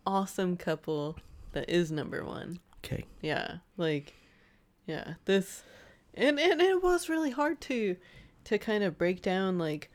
[0.07, 1.17] awesome couple
[1.53, 2.61] that is number one.
[2.85, 3.05] Okay.
[3.21, 4.15] yeah like
[4.87, 5.65] yeah this
[6.15, 7.97] and and it was really hard to
[8.45, 9.91] to kind of break down like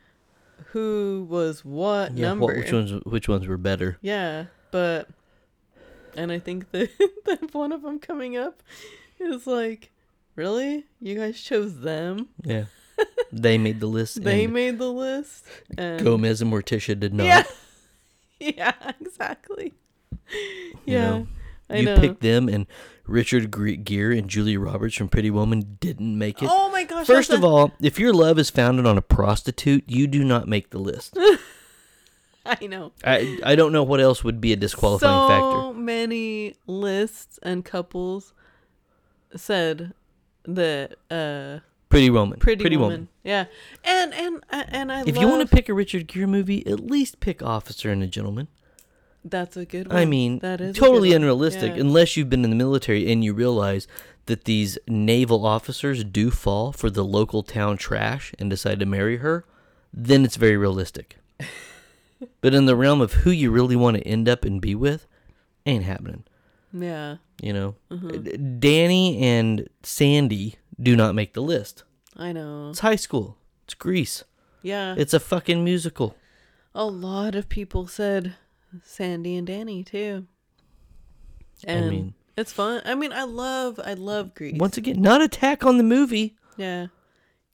[0.70, 3.98] who was what Yeah, number what, which ones which ones were better?
[4.00, 5.08] yeah but
[6.16, 6.90] and i think that,
[7.26, 8.62] that one of them coming up
[9.18, 9.90] is like
[10.36, 12.64] really you guys chose them Yeah.
[13.32, 14.22] they made the list.
[14.22, 15.44] they made the list
[15.78, 17.24] and Gomez and Morticia did not.
[17.26, 17.42] yeah
[18.40, 19.74] yeah exactly
[20.32, 21.26] You yeah know,
[21.70, 22.66] i you know picked them, and
[23.06, 23.50] Richard
[23.84, 26.48] Gere and Julia Roberts from Pretty Woman didn't make it.
[26.50, 29.84] oh my gosh First of a- all, if your love is founded on a prostitute,
[29.88, 31.16] you do not make the list.
[32.44, 35.50] i know I I don't know what else would be a disqualifying factor.
[35.60, 38.32] so many lists and couples
[39.36, 39.92] said
[40.44, 42.38] that uh Pretty Woman.
[42.40, 43.08] pretty, woman.
[43.22, 43.44] yeah
[43.84, 46.80] and and and i If love you want to pick a Richard Gere movie, at
[46.80, 48.48] least pick Officer and a Gentleman.
[49.24, 51.80] That's a good one I mean, that is totally unrealistic Yeah.
[51.80, 53.86] unless you've been in the military and you realize
[54.26, 59.18] that these naval officers do fall for the local town trash and decide to marry
[59.18, 59.44] her.
[59.92, 61.16] Then it's very realistic.
[62.40, 65.06] but in the realm of who you really want to end up and be with,
[65.66, 66.24] ain't happening.
[66.72, 68.60] yeah You know, mhm.
[68.60, 71.84] Danny and Sandy do not make the list.
[72.16, 73.36] i know It's high school.
[73.64, 74.24] It's Grease.
[74.62, 76.16] yeah It's a fucking musical.
[76.74, 78.34] a lot of people said
[78.84, 80.26] sandy and danny too
[81.64, 85.20] and I mean, it's fun i mean i love i love grease once again, not
[85.22, 86.36] attack on the movie.
[86.56, 86.86] Yeah.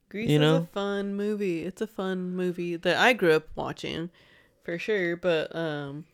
[0.09, 0.55] Grease You is know?
[0.57, 1.63] a fun movie.
[1.63, 4.09] It's a fun movie that I grew up watching
[4.63, 6.05] for sure, but um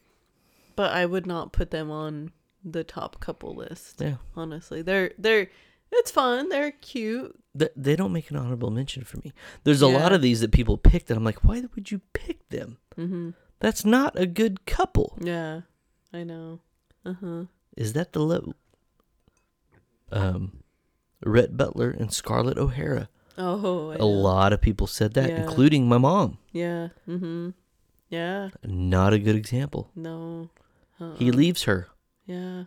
[0.76, 2.32] but I would not put them on
[2.64, 4.02] the top couple list.
[4.02, 4.16] Yeah.
[4.36, 4.82] Honestly.
[4.82, 5.48] They're they're
[5.94, 6.50] it's fun.
[6.50, 7.40] They're cute.
[7.58, 9.32] Th- they don't make an honorable mention for me.
[9.64, 12.50] There's a lot of these that people picked, and I'm like, why would you pick
[12.50, 12.78] them?
[12.98, 13.34] Mhm.
[13.66, 15.18] That's not a good couple.
[15.20, 15.62] Yeah.
[16.14, 16.60] I know.
[17.04, 17.46] Uh-huh.
[17.76, 18.54] Is that the low?
[20.12, 20.62] Um,
[21.26, 23.10] Rhett Butler and Scarlett O'Hara.
[23.40, 24.08] Oh, I A know.
[24.08, 25.42] lot of people said that, Yeah.
[25.42, 26.38] including my mom.
[26.52, 26.90] Yeah.
[27.08, 27.50] Mm-hmm.
[28.10, 28.50] Yeah.
[28.64, 29.90] Not a good example.
[29.96, 30.52] No.
[31.02, 31.16] Uh-uh.
[31.16, 31.88] He leaves her.
[32.28, 32.66] Yeah.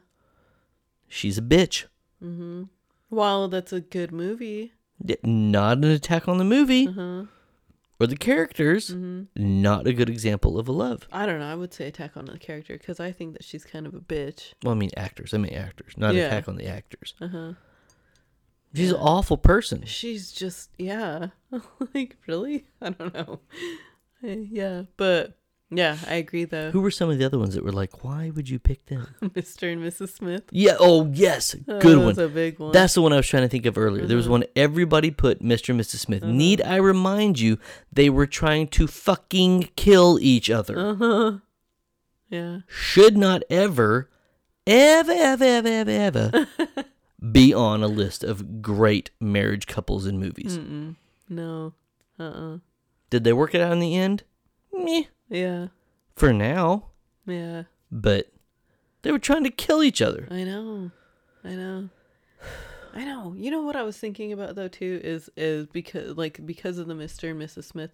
[1.07, 1.85] She's a bitch.
[2.21, 2.69] Mm Mhm.
[3.09, 4.73] While that's a good movie.
[5.23, 7.27] Not an attack on the movie Uh-huh.
[8.01, 8.91] Or the characters.
[8.91, 9.27] Mhm.
[9.37, 11.09] Not a good example of a love.
[11.13, 11.47] I don't know.
[11.51, 14.01] I would say attack on the character because I think that she's kind of a
[14.01, 14.53] bitch.
[14.63, 15.35] Well, I mean actors.
[15.35, 16.27] I mean actors, not Yeah.
[16.27, 17.15] attack on the actors.
[17.21, 17.53] Uh huh.
[18.75, 19.85] She's an awful person.
[19.87, 21.29] She's just yeah.
[21.95, 22.67] like really?
[22.81, 23.41] I don't know.
[24.21, 25.39] Yeah, but
[25.71, 26.71] yeah, I agree though.
[26.71, 29.07] Who were some of the other ones that were like, why would you pick them?
[29.23, 29.73] Mr.
[29.73, 30.11] and Mrs.
[30.17, 30.45] Smith.
[30.51, 30.77] Yeah.
[30.81, 31.55] Oh, yes.
[31.69, 32.07] Oh, Good one.
[32.07, 32.73] was a big one.
[32.73, 34.07] That's the one I was trying to think of earlier.
[34.07, 34.31] There was Mhm.
[34.31, 35.71] one everybody put Mr.
[35.71, 35.97] and Mrs.
[35.99, 36.23] Smith.
[36.23, 36.33] Uh-huh.
[36.33, 37.59] Need I remind you,
[37.93, 40.79] they were trying to fucking kill each other.
[40.79, 41.33] uh huh.
[42.31, 42.61] Yeah.
[42.67, 44.11] Should not ever,
[44.67, 46.47] ever, ever, ever, ever, ever
[47.33, 50.59] be on a list of great marriage couples in movies.
[50.59, 50.97] Mm-mm.
[51.29, 51.73] No.
[52.19, 52.23] Uh.
[52.23, 52.59] uh
[53.11, 54.25] Did they work it out in the end?
[54.73, 55.05] Meh.
[55.29, 55.69] Yeah.
[56.17, 56.87] For now.
[57.27, 57.65] Yeah.
[57.91, 58.31] But
[59.03, 60.27] they were trying to kill each other.
[60.31, 60.91] I know.
[61.45, 61.89] I know.
[62.95, 63.35] I know.
[63.37, 66.87] You know what I was thinking about though too is is because like because of
[66.89, 67.31] the Mr.
[67.31, 67.65] and Mrs.
[67.65, 67.91] Smith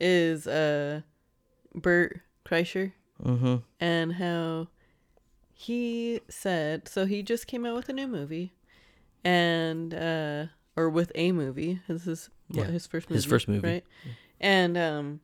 [0.00, 1.00] is uh
[1.74, 2.92] Bert Kreischer
[3.22, 3.56] Mm-hmm.
[3.78, 4.66] and how
[5.54, 8.52] he said so he just came out with a new movie
[9.22, 13.46] and uh or with a movie this is what, Yeah, his first movie his first
[13.46, 13.68] movie.
[13.68, 13.84] right
[14.40, 15.20] and um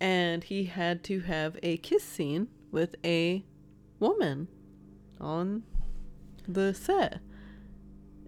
[0.00, 3.44] and he had to have a kiss scene with a
[3.98, 4.48] woman
[5.20, 5.62] on
[6.46, 7.20] the set.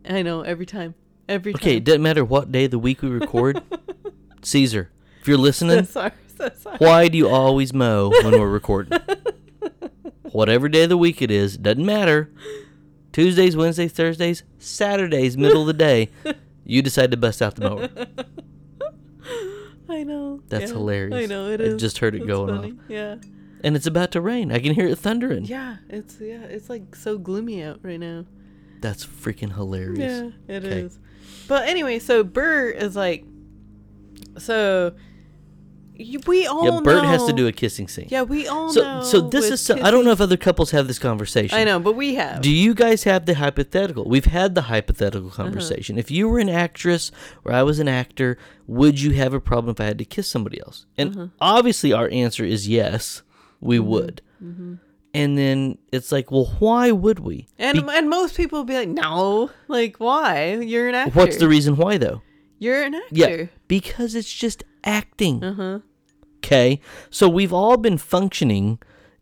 [0.09, 0.95] I know every time.
[1.29, 3.63] Every time Okay, it doesn't matter what day of the week we record.
[4.43, 4.91] Caesar,
[5.21, 6.13] if you're So listening, sorry.
[6.37, 6.77] So sorry.
[6.79, 8.99] why do you always mow when we're recording?
[10.33, 12.33] Whatever day of the week it is, doesn't matter.
[13.13, 16.09] Tuesdays, Wednesdays, Thursdays, Saturdays, middle of the day,
[16.65, 17.89] you decide to bust out the mower.
[19.91, 20.41] I know.
[20.49, 21.25] That's Yeah, hilarious.
[21.25, 22.79] I know it I just heard it It's going funny.
[22.89, 23.17] Yeah.
[23.63, 24.51] And it's about to rain.
[24.53, 25.45] I can hear it thundering.
[25.45, 25.77] Yeah.
[25.89, 26.43] It's yeah.
[26.45, 28.25] It's like so gloomy out right now.
[28.81, 30.33] That's freaking hilarious.
[30.49, 30.99] Yeah, it is.
[31.47, 33.25] But anyway, so Bert is like,
[34.39, 34.95] so
[36.27, 38.07] we all Yeah, Bert has to do a kissing scene.
[38.11, 39.03] Yeah, we all so know.
[39.03, 41.57] so this is so, I don't know if other couples have this conversation.
[41.59, 42.41] I know, but we have.
[42.43, 44.05] Do you guys have the hypothetical?
[44.09, 45.43] We've had the hypothetical Uh-huh.
[45.45, 45.99] conversation.
[45.99, 47.11] If you were an actress
[47.45, 50.29] or I was an actor, would you have a problem if I had to kiss
[50.31, 50.87] somebody else?
[50.99, 51.27] And Uh-huh.
[51.41, 53.23] obviously, our answer is yes,
[53.61, 53.89] we Mm-hmm.
[53.89, 54.23] would.
[55.13, 57.49] And then it's like, well, why would we?
[57.59, 60.55] and Be- and most people will be like, no, like why?
[60.55, 61.19] You're an actor.
[61.19, 62.23] what's the reason why, though?
[62.61, 63.09] You're an actor.
[63.11, 65.43] Yeah, because it's just acting.
[65.43, 65.79] Uh huh.
[66.41, 66.81] Okay.
[67.11, 68.79] So we've all been functioning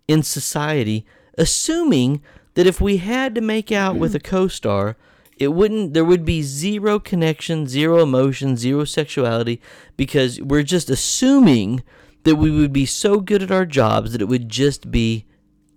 [0.07, 1.05] in society
[1.37, 2.21] assuming
[2.55, 4.97] that if we had to make out with a co star,
[5.37, 9.63] it wouldn't, there would be zero connection, zero emotion, zero sexuality
[9.97, 11.85] because we're just assuming
[12.25, 15.25] that we would be so good at our jobs that it would just be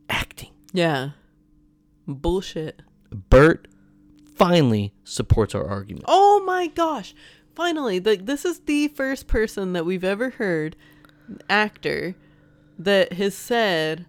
[0.09, 0.49] acting.
[0.73, 1.11] Yeah.
[2.07, 2.81] Bullshit.
[3.11, 3.67] Bert
[4.35, 6.05] finally supports our argument.
[6.07, 7.13] Oh my gosh!
[7.53, 10.75] Finally, like this is the first person that we've ever heard,
[11.49, 12.15] actor,
[12.79, 14.05] that has said,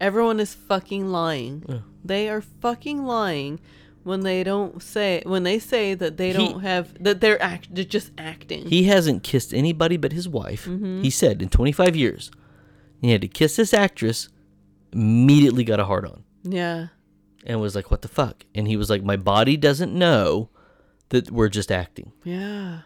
[0.00, 1.64] everyone is fucking lying.
[1.68, 1.78] Yeah.
[2.04, 3.60] They are fucking lying
[4.02, 7.74] when they don't say when they say that they He- don't have that they're act
[7.74, 8.66] they're just acting.
[8.66, 10.64] He hasn't kissed anybody but his wife.
[10.64, 11.02] Mm-hmm.
[11.02, 12.30] He said in 25 years,
[13.02, 14.28] he had to kiss this actress,
[14.92, 16.24] immediately got a hard on.
[16.42, 16.88] yeah.
[17.46, 20.48] and was like, "What the fuck?" And he was like, "My body doesn't know
[21.10, 22.80] that we're just acting." Yeah.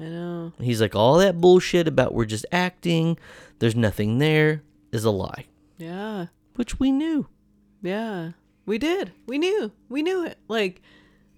[0.00, 0.52] I know.
[0.60, 3.18] He's like, "All that bullshit about we're just acting,
[3.58, 4.62] there's nothing there,
[4.92, 5.46] is a lie,"
[5.78, 6.26] Yeah.
[6.56, 7.26] which we knew.
[7.82, 8.32] Yeah,
[8.66, 9.12] we did.
[9.26, 9.72] We knew.
[9.88, 10.38] We knew it.
[10.48, 10.82] Like,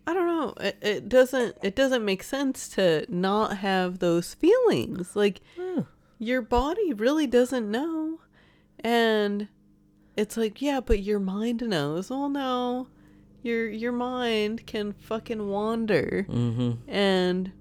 [0.06, 0.54] I don't know.
[0.60, 1.56] It, it doesn't.
[1.62, 5.14] It doesn't make sense to not have those feelings.
[5.16, 5.40] Like,
[6.18, 8.20] your body really doesn't know,
[8.80, 9.48] and
[10.16, 12.10] it's like, yeah, but your mind knows.
[12.10, 12.88] Well, no,
[13.42, 16.90] your your mind can fucking wander Mm-hmm.
[16.90, 17.52] and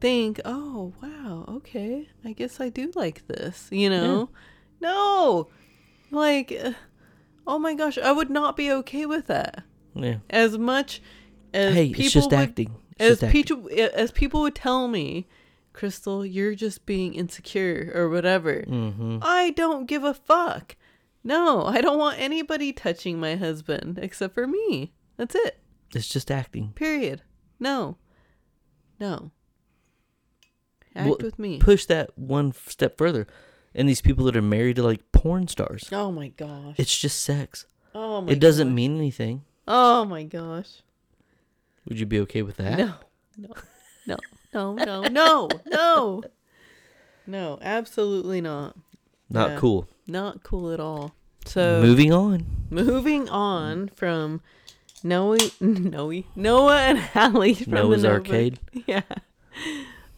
[0.00, 3.68] think, oh wow, okay, I guess I do like this.
[3.70, 4.30] You know?
[4.80, 5.48] No,
[6.10, 6.72] like, uh,
[7.46, 9.64] oh my gosh, I would not be okay with that.
[9.94, 10.18] Yeah.
[10.28, 11.00] As much
[11.54, 12.74] as Hey, people it's just would, acting.
[12.92, 13.42] It's as just acting.
[13.42, 15.26] people as people would tell me,
[15.72, 18.64] Crystal, you're just being insecure or whatever.
[18.66, 19.18] Mm-hmm.
[19.22, 20.76] I don't give a fuck.
[21.24, 24.92] No, I don't want anybody touching my husband except for me.
[25.16, 25.58] That's it.
[25.94, 26.72] It's just acting.
[26.74, 27.22] Period.
[27.58, 27.96] No.
[29.00, 29.32] No.
[30.96, 31.58] Act Well, with me.
[31.58, 33.26] Push that one step further,
[33.74, 36.74] and these people that are married to like porn stars, oh my gosh.
[36.78, 37.66] it's just sex.
[37.94, 38.74] oh my It doesn't gosh.
[38.74, 39.42] mean anything.
[39.68, 40.82] Oh my gosh.
[41.88, 42.78] Would you be okay with that?
[42.78, 42.94] No.
[43.36, 43.48] No.
[44.06, 44.16] No.
[44.54, 44.74] No.
[44.74, 45.08] No.
[45.10, 45.48] No.
[45.66, 46.22] No.
[47.26, 48.76] No, absolutely not.
[49.28, 49.58] Not Yeah.
[49.58, 49.88] cool.
[50.06, 51.14] Not cool at all.
[51.44, 52.46] So Moving on.
[52.70, 54.40] moving on from
[55.02, 58.58] Noe Noe Noah and Hallie from Noah's the Arcade.
[58.86, 59.02] Yeah.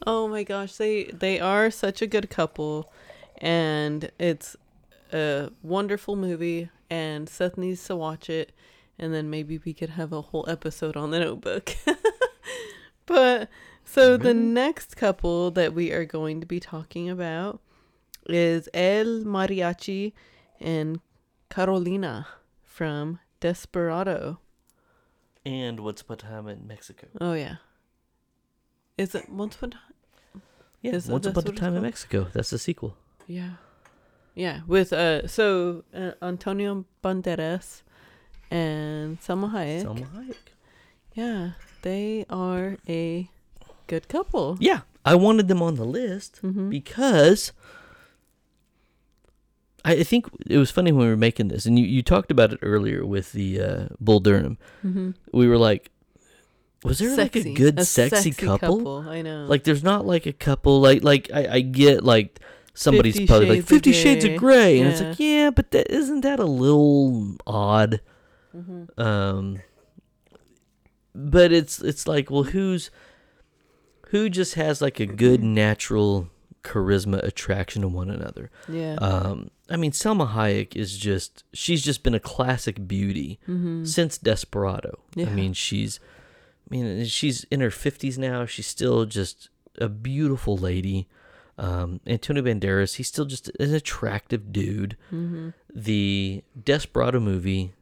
[0.05, 2.91] Oh my gosh, they they are such a good couple,
[3.37, 4.55] and it's
[5.11, 6.69] a wonderful movie.
[6.89, 8.51] And Seth needs to watch it,
[8.97, 11.75] and then maybe we could have a whole episode on the Notebook.
[13.05, 13.49] but
[13.85, 17.59] so the next couple that we are going to be talking about
[18.27, 20.13] is El Mariachi
[20.59, 20.99] and
[21.49, 22.27] Carolina
[22.63, 24.39] from Desperado.
[25.45, 27.07] And Once Upon a Time in Mexico.
[27.19, 27.55] Oh yeah.
[28.99, 29.88] Is it once upon a time?
[30.83, 31.81] That- Once Upon a Time in?
[31.81, 32.27] Mexico.
[32.33, 32.95] That's the sequel.
[33.27, 33.51] Yeah.
[34.35, 37.81] Yeah, with uh so uh, Antonio Banderas
[38.49, 39.81] and Salma Hayek.
[39.81, 40.45] Selma Hayek.
[41.13, 41.51] Yeah,
[41.81, 43.29] they are a
[43.87, 44.55] good couple.
[44.61, 46.69] Yeah, I wanted them on the list Mhm.
[46.69, 47.51] because
[49.83, 52.31] I I think it was funny when we were making this, and you, you talked
[52.31, 54.57] about it earlier with the uh, Bull Durham.
[54.85, 55.11] Mm-hmm.
[55.33, 55.91] We were like,
[56.83, 58.99] was there like a good sexy, couple?
[59.09, 59.45] I know.
[59.45, 62.39] Like, there's not like a couple like like I, I get like
[62.73, 65.71] somebody's Fifty probably like Shades of Fifty Shades of Grey, and it's like yeah, but
[65.71, 68.01] that isn't that a little odd?
[68.55, 68.99] Mhm.
[68.99, 69.61] Um,
[71.13, 72.89] but it's it's like well, who's
[74.07, 76.29] who just has like a good natural
[76.63, 78.51] charisma, attraction to one another.
[78.67, 78.95] Yeah.
[78.95, 83.39] Um, I mean, Selma Hayek is just, she's just been a classic beauty
[83.83, 84.99] since Desperado.
[85.11, 85.19] Mm-hmm.
[85.19, 85.27] Yeah.
[85.27, 85.99] I mean, she's,
[86.69, 88.45] I mean, she's in her 50s now.
[88.45, 91.07] She's still just a beautiful lady.
[91.57, 94.95] Um, Antonio Banderas, he's still just an attractive dude.
[95.11, 95.49] Mm-hmm.
[95.73, 97.73] The Desperado movie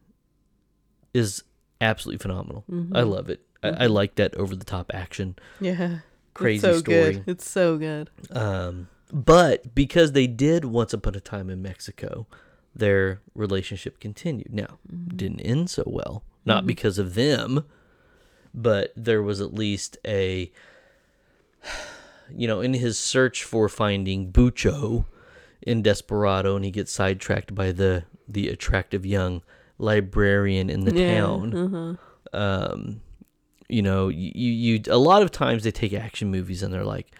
[1.14, 1.44] is
[1.80, 2.64] absolutely phenomenal.
[2.70, 2.96] Mm-hmm.
[2.96, 3.40] I love it.
[3.62, 5.98] I, I like that over the top action, yeah.
[6.34, 7.12] crazy it's so story.
[7.14, 7.24] Good.
[7.26, 8.10] It's so good.
[8.30, 12.26] Um, but because they did once upon a time in Mexico,
[12.74, 14.52] their relationship continued.
[14.52, 14.78] Now,
[15.08, 17.64] didn't end so well, not because of them,
[18.54, 20.50] but there was at least a,
[22.30, 25.04] you know, in his search for finding Bucho
[25.62, 29.42] in Desperado, and he gets sidetracked by the the attractive young
[29.78, 31.96] librarian in the Yeah, town
[32.34, 32.38] uh-huh.
[32.38, 33.00] um,
[33.68, 37.14] you know, you, you a lot of times they take action movies and they're like,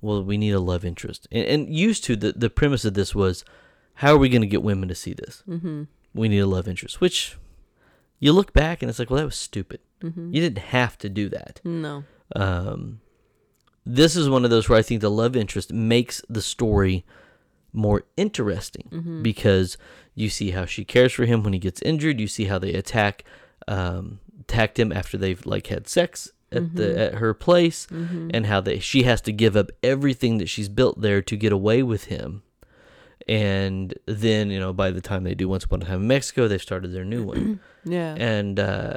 [0.00, 1.28] well, we need a love interest.
[1.30, 3.44] And, and used to the the premise of this was,
[3.94, 5.42] how are we going to get women to see this?
[5.48, 5.84] Mm-hmm.
[6.14, 7.00] We need a love interest.
[7.00, 7.36] Which
[8.18, 9.80] you look back and it's like, well, that was stupid.
[10.04, 10.34] Mm-hmm.
[10.34, 11.60] You didn't have to do that.
[11.64, 12.04] No.
[12.36, 13.00] Um,
[13.86, 17.04] this is one of those where I think the love interest makes the story
[17.72, 19.22] more interesting Mm-hmm.
[19.22, 19.76] because
[20.14, 22.20] you see how she cares for him when he gets injured.
[22.20, 23.24] You see how they attack
[23.66, 28.30] um, attacked him after they've like had sex at the at her place, Mm-hmm.
[28.32, 31.52] and how they she has to give up everything that she's built there to get
[31.52, 32.42] away with him.
[33.26, 36.46] And then you know by the time they do Once Upon a Time in Mexico,
[36.46, 38.14] they've started their new one Yeah.
[38.16, 38.96] and uh,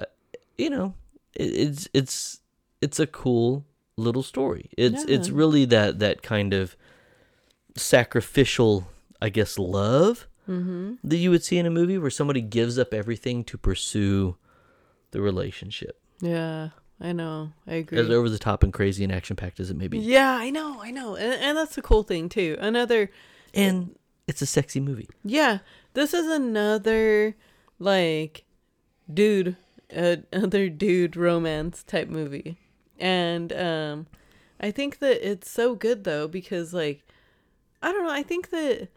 [0.58, 0.94] you know
[1.34, 2.42] it, it's it's
[2.82, 3.66] it's a cool
[3.98, 6.76] little story it's it's really that that kind of
[7.76, 8.88] sacrificial
[9.22, 10.94] i guess love mm-hmm.
[11.04, 14.36] that you would see in a movie where somebody gives up everything to pursue
[15.12, 16.70] the relationship Yeah.
[17.00, 17.52] I know.
[17.68, 18.00] I agree.
[18.00, 20.50] as over the top and crazy and action packed as it may be Yeah, I
[20.50, 21.16] know, I know.
[21.16, 22.58] And, and that's the cool thing too.
[22.60, 23.12] Another
[23.54, 23.96] and
[24.28, 25.60] it's a sexy movie yeah,
[25.94, 27.36] this is another
[27.80, 28.46] like
[29.12, 29.56] dude
[29.96, 32.58] uh, another dude romance type movie.
[33.00, 34.08] And um
[34.60, 37.04] I think that it's so good though because like
[37.82, 38.90] I don't know, I think that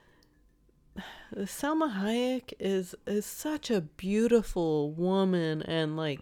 [1.37, 6.21] Salma Hayek is is such a beautiful woman and like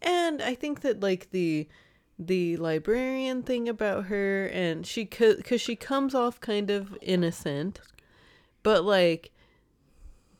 [0.00, 1.68] and I think that like the
[2.18, 7.80] the librarian thing about her and she could cuz she comes off kind of innocent
[8.62, 9.32] but like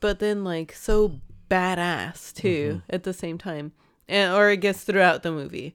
[0.01, 3.73] but then like so badass too at the same time
[4.09, 5.74] and or I guess throughout the movie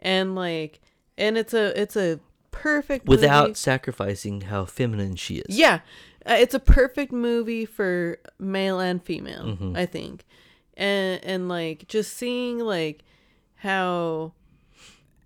[0.00, 0.80] and like
[1.16, 2.20] and it's a it's a
[2.50, 3.54] perfect without movie.
[3.54, 5.80] sacrificing how feminine she is Yeah,
[6.26, 9.44] uh, it's a perfect movie for male and female.
[9.44, 9.76] Mm-hmm.
[9.76, 10.24] I think,
[10.76, 13.02] and and like just seeing like
[13.56, 14.32] how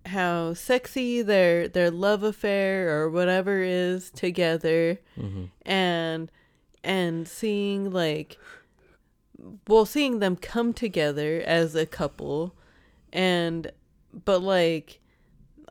[0.05, 5.45] how sexy their their love affair or whatever is together, Mm-hmm.
[5.69, 6.31] and
[6.83, 8.37] and seeing like
[9.67, 12.55] well seeing them come together as a couple
[13.11, 13.71] and
[14.25, 14.99] but like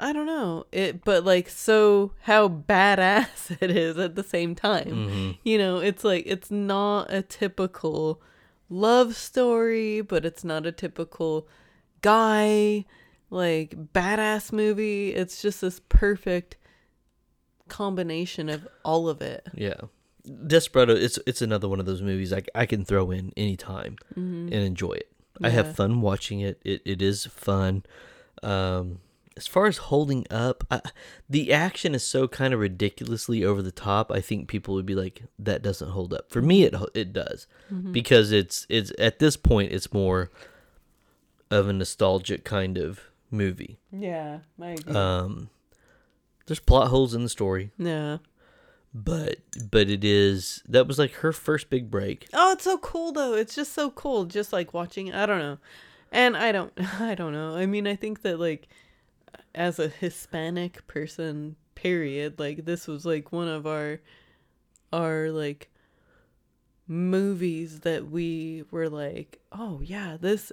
[0.01, 4.87] I don't know it, but like so how badass it is at the same time.
[4.87, 5.31] Mm-hmm.
[5.43, 8.23] You know, it's like it's not a typical
[8.71, 11.49] love story, but it's not a typical
[12.01, 12.85] guy
[13.31, 15.15] like badass movie.
[15.15, 16.57] It's just this perfect
[17.69, 19.47] combination of all of it.
[19.55, 19.81] Yeah.
[20.47, 24.53] Desperado, it's it's another one of those movies I, I can throw in anytime and
[24.53, 25.11] enjoy it.
[25.43, 26.61] I have fun watching it.
[26.65, 27.85] It it is fun.
[28.43, 29.01] Um,
[29.37, 30.81] as far as holding up, I,
[31.31, 34.11] the action is so kind of ridiculously over the top.
[34.11, 37.47] I think people would be like, "That doesn't hold up." For me, it it does
[37.93, 40.31] because it's it's at this point it's more
[41.51, 43.01] of a nostalgic kind of
[43.31, 43.79] movie.
[43.93, 44.95] Yeah, I agree.
[44.95, 45.51] Um,
[46.47, 48.19] there's plot holes in the story yeah.
[48.95, 49.37] But
[49.71, 53.35] but it is that was like her first big break Oh, it's so cool though.
[53.35, 55.59] It's just so cool just like watching I don't know.
[56.11, 57.57] And I don't I don't know.
[57.57, 58.69] I mean, I think that like
[59.55, 64.01] as a Hispanic person, period, like this was like one of our
[64.93, 65.69] our like
[66.87, 70.51] movies that we were like, "Oh, yeah, this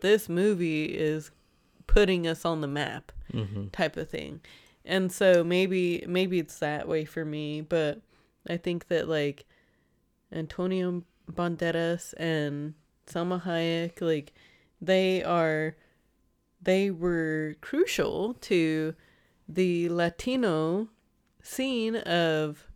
[0.00, 1.30] this movie is
[1.86, 3.68] putting us on the map." mm-hmm.
[3.68, 4.40] type of thing.
[4.84, 8.00] And so maybe maybe it's that way for me, but
[8.48, 9.46] I think that like
[10.32, 12.74] Antonio Banderas and
[13.06, 14.32] Salma Hayek like
[14.80, 15.76] they are
[16.60, 18.94] they were crucial to
[19.48, 20.88] the Latino
[21.42, 22.66] scene of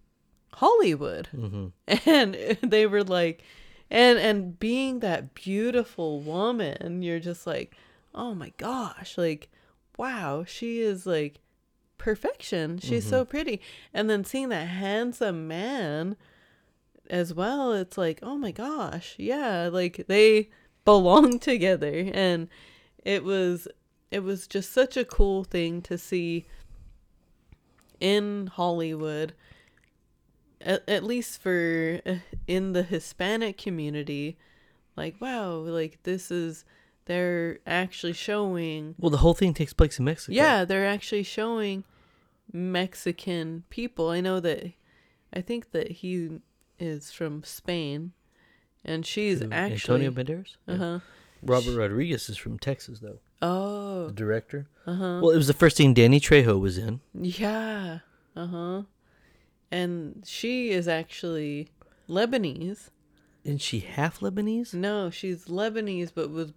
[0.55, 1.29] Hollywood.
[1.35, 1.67] Mm-hmm.
[2.09, 3.43] And they were like
[3.91, 7.75] and and being that beautiful woman, you're just like,
[8.15, 9.51] "Oh my gosh, like
[9.97, 11.41] wow, she is like
[11.99, 12.79] perfection.
[12.79, 13.61] She's so pretty.
[13.93, 16.17] And then seeing that handsome man
[17.11, 20.51] as well, it's like, oh my gosh, yeah, like they
[20.85, 22.11] belong together.
[22.15, 22.49] And
[23.05, 23.69] it was
[24.11, 26.47] it was just such a cool thing to see
[28.01, 29.35] in Hollywood
[30.61, 32.15] at, at least for uh,
[32.47, 34.39] in the Hispanic community
[34.97, 36.65] like wow like this is
[37.09, 40.35] they're actually showing Well, the whole thing takes place in Mexico.
[40.37, 41.83] yeah they're actually showing
[42.53, 44.73] Mexican people I know that
[45.33, 46.41] I think that he
[46.79, 48.13] is from Spain
[48.85, 50.57] and she's Who, actually Antonio Banderas.
[50.67, 51.01] Uh-huh
[51.43, 53.19] Robert Rodriguez is from Texas, though.
[53.43, 54.69] oh The director.
[54.87, 57.01] uh-huh Well, it was the first thing Danny Trejo was in.
[57.15, 58.01] Yeah.
[58.35, 58.83] Uh huh.
[59.71, 61.69] And she is actually
[62.09, 62.89] Lebanese.
[63.45, 64.75] Isn't she half Lebanese?
[64.75, 66.53] No, she's Lebanese, but was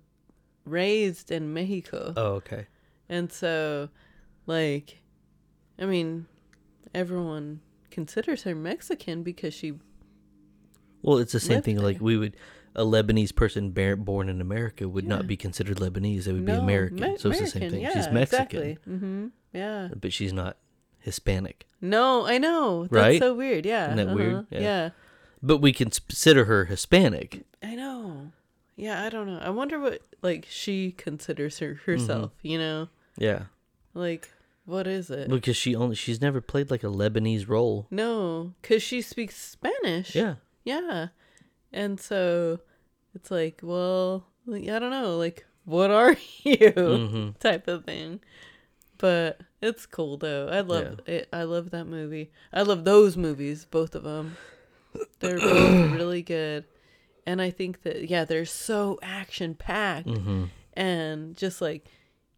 [0.65, 2.13] raised in Mexico.
[2.15, 2.67] Oh, okay.
[3.09, 3.89] And so,
[4.45, 5.01] like,
[5.79, 6.27] I mean,
[6.93, 9.73] everyone considers her Mexican because she.
[11.01, 11.77] Well, it's the same thing.
[11.79, 12.37] Like we would,
[12.75, 15.09] a Lebanese person born in America would Yeah.
[15.09, 16.25] not be considered Lebanese.
[16.25, 16.97] They would be American.
[16.99, 17.81] Me- so it's the same thing.
[17.81, 18.77] Yeah, she's Mexican, Exactly.
[18.87, 19.27] Mm-hmm.
[19.53, 19.89] Yeah.
[19.99, 20.57] but she's not
[20.99, 21.65] Hispanic.
[21.81, 22.83] No, I know.
[22.83, 23.19] That's Right?
[23.19, 23.65] so weird.
[23.65, 23.91] Yeah.
[23.93, 24.33] Isn't that weird?
[24.35, 24.59] uh-huh, Yeah.
[24.59, 24.89] yeah.
[25.41, 27.43] But we can consider her Hispanic.
[27.63, 28.31] I know.
[28.81, 29.39] Yeah, I don't know.
[29.39, 32.47] I wonder what like she considers her herself, Mm-hmm.
[32.47, 32.89] you know?
[33.17, 33.43] Yeah,
[33.93, 34.29] Like
[34.65, 35.29] what is it?
[35.29, 37.87] because she only she's never played like a Lebanese role.
[37.91, 40.15] No, cuz she speaks Spanish.
[40.15, 41.07] Yeah, Yeah.
[41.73, 42.59] And so
[43.15, 46.71] it's like, well, like, I don't know, like what are you?
[46.75, 48.19] hmm type of thing.
[48.97, 50.47] But it's cool though.
[50.47, 51.27] I love it.
[51.33, 52.31] I love that movie.
[52.53, 54.37] I love those movies, both of them.
[55.19, 56.65] They're both really good.
[57.25, 61.89] And I think that yeah, they're so action packed hmm and just like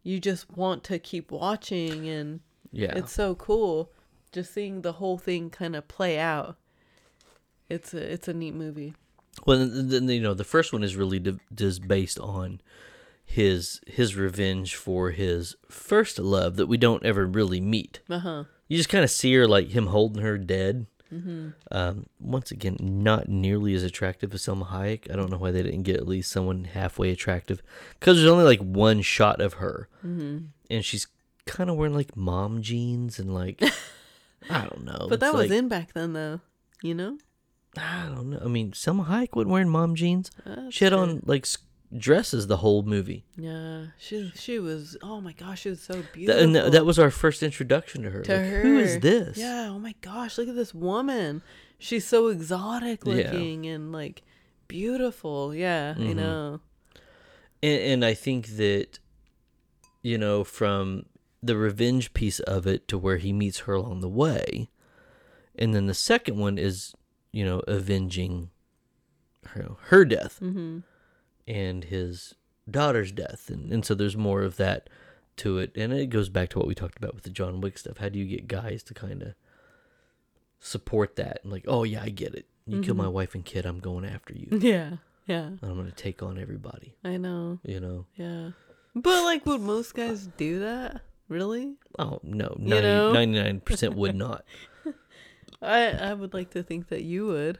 [0.02, 2.40] you just want to keep watching and
[2.72, 2.92] yeah.
[2.96, 3.92] it's so cool
[4.32, 6.56] just seeing the whole thing kind of play out.
[7.68, 8.94] It's a it's a neat movie.
[9.46, 12.60] Well, then, then, you know, the first one is really de- just based on
[13.24, 18.00] his his revenge for his first love that we don't ever really meet.
[18.10, 18.44] Uh-huh.
[18.68, 20.86] You just kind of see her like him holding her dead.
[21.12, 21.48] Mm-hmm.
[21.70, 25.10] Um, once again, not nearly as attractive as Salma Hayek.
[25.12, 27.62] I don't know why they didn't get at least someone halfway attractive,
[28.00, 30.38] because there's only like one shot of her, Mm-hmm.
[30.70, 31.06] and she's
[31.46, 33.62] kind of wearing like mom jeans and like
[34.50, 35.06] I don't know.
[35.08, 36.40] But that was like- in back then though,
[36.82, 37.18] you know?
[37.76, 38.40] I don't know.
[38.44, 40.30] I mean, Salma Hayek wasn't wearing mom jeans.
[40.46, 41.00] That's She had true.
[41.00, 41.44] on like
[41.96, 43.24] dresses the whole movie.
[43.36, 44.96] Yeah, she she was.
[45.02, 46.42] Oh my gosh, she was so beautiful.
[46.42, 48.22] and th- that was our first introduction to her.
[48.22, 48.62] to Like, her.
[48.62, 49.36] Who is this?
[49.38, 49.68] Yeah.
[49.70, 51.42] Oh my gosh, look at this woman.
[51.78, 53.14] She's so exotic Yeah.
[53.14, 54.22] looking and like
[54.68, 55.54] beautiful.
[55.54, 56.16] Yeah, I Mhm.
[56.16, 56.60] know.
[57.62, 58.98] And, and I think that,
[60.02, 61.06] you know, from
[61.42, 64.70] the revenge piece of it to where he meets her along the way,
[65.56, 66.94] and then the second one is,
[67.32, 68.50] you know, avenging
[69.48, 70.78] her, her death Mm-hmm.
[71.46, 72.34] And his
[72.70, 74.88] daughter's death, and and so there's more of that
[75.36, 77.76] to it, and it goes back to what we talked about with the John Wick
[77.78, 77.98] stuff.
[77.98, 79.34] How do you get guys to kind of
[80.60, 82.46] support that and like, oh yeah, I get it.
[82.66, 83.12] You kill my Mhm.
[83.12, 84.48] wife and kid, I'm going after you.
[84.60, 84.96] Yeah,
[85.26, 85.46] yeah.
[85.46, 86.94] and I'm gonna take on everybody.
[87.04, 87.58] I know.
[87.64, 88.06] You know.
[88.16, 88.50] Yeah,
[88.94, 91.02] but like, would most guys do that?
[91.28, 91.74] Really?
[91.98, 93.12] Oh no, You know?
[93.12, 94.44] 99 percent would not.
[95.62, 97.58] I I would like to think that you would.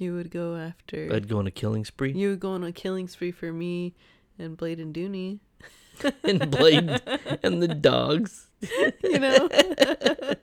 [0.00, 1.10] You would go after.
[1.12, 2.12] I'd go on a killing spree.
[2.12, 3.94] you would go on a killing spree for me
[4.38, 5.40] and Blade and Dooney.
[6.24, 7.00] and Blade
[7.42, 8.46] and the dogs.
[9.02, 9.48] You know.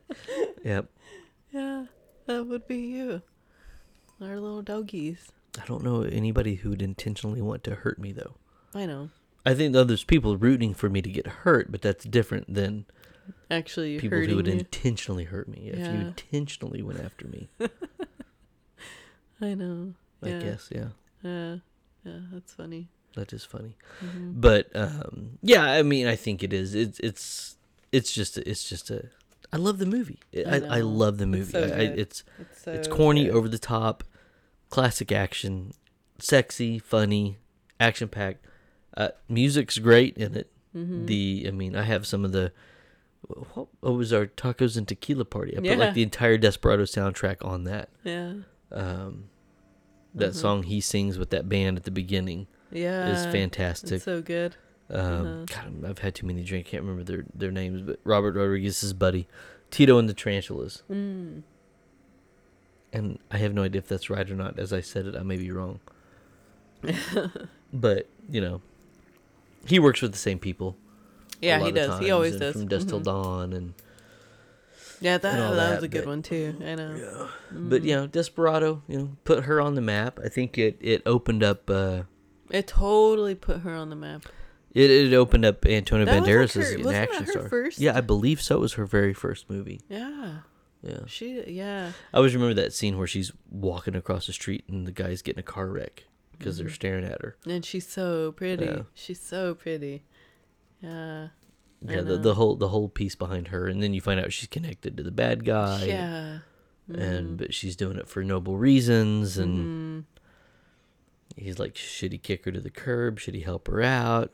[0.63, 0.89] Yep.
[1.53, 1.85] Yeah,
[2.25, 3.21] that would be you.
[4.21, 5.31] Our little doggies.
[5.61, 8.35] I don't know anybody who would intentionally want to hurt me though.
[8.75, 9.09] I know.
[9.45, 12.85] I think there's people rooting for me to get hurt, but that's different than
[13.49, 14.53] Actually, people who would you.
[14.53, 15.69] intentionally hurt me.
[15.71, 17.49] If you intentionally went after me,
[19.41, 19.93] I know.
[20.23, 20.39] I Yeah.
[20.39, 20.89] guess, yeah,
[21.23, 21.57] Yeah.
[22.03, 22.87] Yeah, that's funny.
[23.15, 23.75] that is funny.
[23.99, 26.73] hmm But um, yeah, I mean, I think it is.
[26.75, 27.57] It's it's
[27.91, 29.09] it's just it's just a.
[29.51, 30.19] I love the movie.
[30.35, 31.51] I, I I, love the It's movie.
[31.53, 33.33] so I, it's It's so it's corny, good.
[33.35, 34.03] over the top,
[34.69, 35.73] classic action,
[36.19, 37.37] sexy, funny,
[37.79, 38.45] action packed.
[38.95, 40.51] Uh, music's great in it.
[40.75, 41.07] Mhm.
[41.07, 42.51] The I mean, I have some of the
[43.21, 45.57] what, what was our tacos and tequila party?
[45.57, 47.89] I put like the entire Desperado soundtrack on that.
[48.03, 48.33] Yeah.
[48.71, 49.29] Um,
[50.15, 50.35] that Mhm.
[50.35, 53.07] song he sings with that band at the beginning Yeah.
[53.09, 53.93] is fantastic.
[53.93, 54.55] It's so good.
[54.89, 55.45] Um, Uh-huh.
[55.45, 56.69] God, I've had too many drinks.
[56.69, 59.27] I can't remember their their names, but Robert Rodriguez's buddy,
[59.71, 60.83] Tito and the Tarantulas.
[60.89, 61.43] Mm.
[62.93, 64.57] And I have no idea if that's right or not.
[64.57, 65.79] As I said it, I may be wrong.
[67.73, 68.61] but you know,
[69.65, 70.75] he works with the same people.
[71.41, 71.99] Yeah, he does.
[71.99, 72.53] He always does.
[72.53, 73.03] From Dusk Till Mhm.
[73.05, 73.73] Dawn and
[74.99, 76.55] Yeah, that that, was a good but- one too.
[76.65, 77.29] I know.
[77.51, 80.19] but you know Desperado, you know, put her on the map.
[80.23, 81.69] I think it it opened up.
[81.69, 82.03] uh
[82.49, 84.23] It totally put her on the map.
[84.73, 87.49] It, it opened up Antonio That was like Banderas her- as an action star.
[87.49, 87.79] first?
[87.79, 88.57] Yeah, I believe so.
[88.57, 89.81] It was her very first movie.
[89.89, 90.39] Yeah,
[90.83, 91.43] Yeah, she.
[91.47, 95.21] Yeah, I always remember that scene where she's walking across the street and the guy's
[95.23, 96.03] getting a car wreck
[96.37, 97.35] because they're staring at her.
[97.47, 98.65] and she's so pretty.
[98.65, 98.81] Yeah.
[98.93, 100.03] She's so pretty.
[100.81, 101.29] Yeah.
[101.81, 104.47] Yeah, the, the whole the whole piece behind her, and then you find out she's
[104.49, 105.83] connected to the bad guy.
[105.85, 106.39] yeah.
[106.91, 110.05] and but she's doing it for noble reasons, and Mhm.
[111.35, 113.19] he's like, should he kick her to the curb?
[113.19, 114.33] Should he help her out?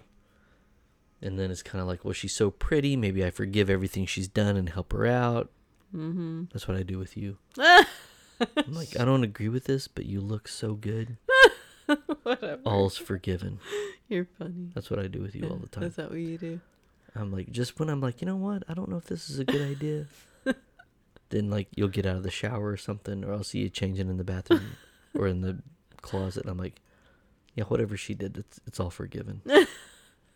[1.21, 2.95] And then it's kind of like, well, she's so pretty.
[2.95, 5.51] Maybe I forgive everything she's done and help her out.
[5.95, 6.51] Mhm.
[6.53, 7.37] That's what I do with you.
[7.57, 7.85] I'm
[8.73, 11.17] like, I don't agree with this, but you look so good.
[12.23, 12.61] Whatever.
[12.65, 13.59] All's forgiven.
[14.09, 14.69] You're funny.
[14.73, 15.83] That's what I do with you all the time.
[15.83, 16.59] Is that what you do?
[17.15, 18.63] I'm like, just when I'm like, you know what?
[18.67, 20.07] I don't know if this is a good idea.
[21.29, 24.09] then like you'll get out of the shower or something, or I'll see you changing
[24.09, 24.75] in the bathroom
[25.15, 25.59] or in the
[26.01, 26.43] closet.
[26.43, 26.81] And I'm like,
[27.55, 29.41] yeah, whatever she did, it's it's all forgiven.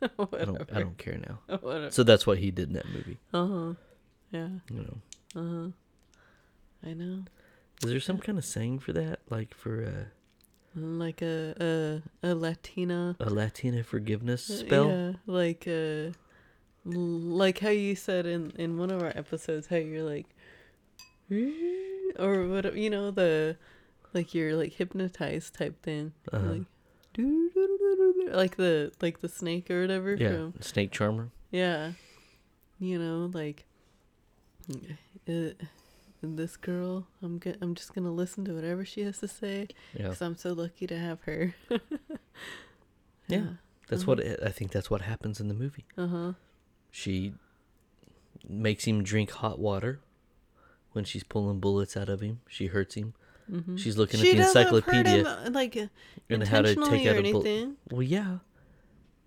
[0.01, 0.09] I
[0.45, 1.57] don't I don't care now.
[1.59, 1.89] Whatever.
[1.91, 3.17] So that's what he did in that movie.
[3.33, 3.73] Uh huh.
[4.31, 4.47] Yeah.
[4.71, 4.97] You know,
[5.35, 5.63] Uh
[6.83, 6.89] huh.
[6.89, 7.23] I know.
[7.83, 10.05] is there some kind of saying for that, like for a,
[10.79, 14.87] Like a a a Latina a Latina forgiveness Uh, spell?
[14.89, 16.11] Yeah, like uh,
[16.89, 20.25] like how you said in in one of our episodes, how you're like,
[22.19, 23.57] or what you know the,
[24.13, 26.47] like you're like hypnotized type thing, Uh-huh.
[26.47, 26.63] like,
[28.33, 30.15] like the like the snake or whatever.
[30.15, 31.29] Yeah, From, snake charmer.
[31.51, 31.91] yeah,
[32.79, 33.65] you know like,
[35.27, 35.51] uh,
[36.21, 40.03] this girl, I'm go- I'm just gonna listen to whatever she has to say Yeah,
[40.03, 41.53] because I'm so lucky to have her.
[43.29, 43.55] Yeah.
[43.89, 44.71] that's what it, I think.
[44.71, 45.83] That's what happens in the movie.
[45.97, 46.31] Uh huh.
[46.97, 47.33] She
[48.49, 49.99] makes him drink hot water
[50.93, 52.39] when she's pulling bullets out of him.
[52.49, 53.13] She hurts him.
[53.51, 53.75] Mm-hmm.
[53.75, 55.85] She's looking she at the encyclopedia him, uh, like uh,
[56.27, 57.47] and how to intentionally take or out a bullet.
[57.47, 57.75] anything.
[57.91, 58.37] Well, yeah,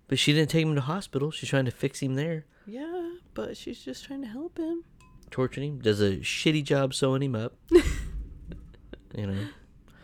[0.09, 1.31] but she didn't take him to hospital.
[1.31, 4.83] She's trying to fix him there, Yeah, but she's just trying to help him.
[5.29, 5.79] torturing him.
[5.79, 7.53] Does a shitty job sewing him up.
[7.71, 9.47] you know,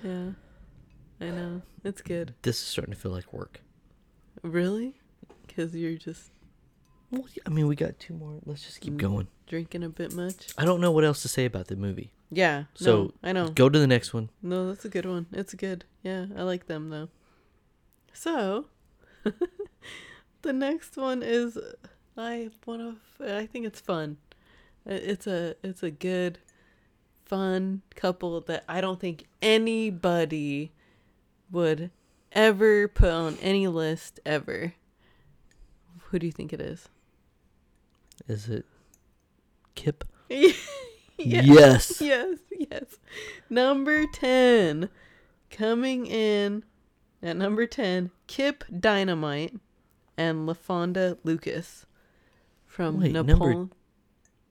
[0.06, 0.30] Yeah,
[1.20, 1.62] I know.
[1.84, 2.34] It's good.
[2.44, 3.60] this is starting to feel like work.
[4.42, 5.02] Really?
[5.46, 6.32] Because you're just
[7.12, 8.40] Well, yeah, I mean, we got two more.
[8.46, 9.28] Let's just keep going.
[9.48, 10.48] drinking a bit much.
[10.58, 12.12] I don't know what else to say about the movie.
[12.30, 12.66] Yeah.
[12.74, 13.48] So no, I know.
[13.50, 14.30] Go to the next one.
[14.42, 15.28] No, that's a good one.
[15.32, 15.86] It's good.
[16.04, 17.10] Yeah, I like them though.
[18.12, 18.66] So,
[20.42, 21.58] the next one is
[22.18, 24.18] I one of I think it's fun.
[24.86, 26.40] It's a it's a good
[27.26, 30.74] fun couple that I don't think anybody
[31.52, 31.92] would
[32.34, 34.74] ever put on any list ever.
[36.10, 36.90] Who do you think it is?
[38.28, 38.66] Is it
[39.76, 40.04] Kip?
[40.30, 40.56] yes.
[41.18, 42.02] Yes.
[42.02, 42.38] Yes,
[42.72, 42.84] yes.
[43.50, 44.90] Number 10.
[45.50, 46.64] Coming in
[47.24, 49.54] at number 10, Kip Dynamite
[50.18, 51.86] and LaFawnduh Lucas
[52.66, 53.72] from Wait, number- Napoleon.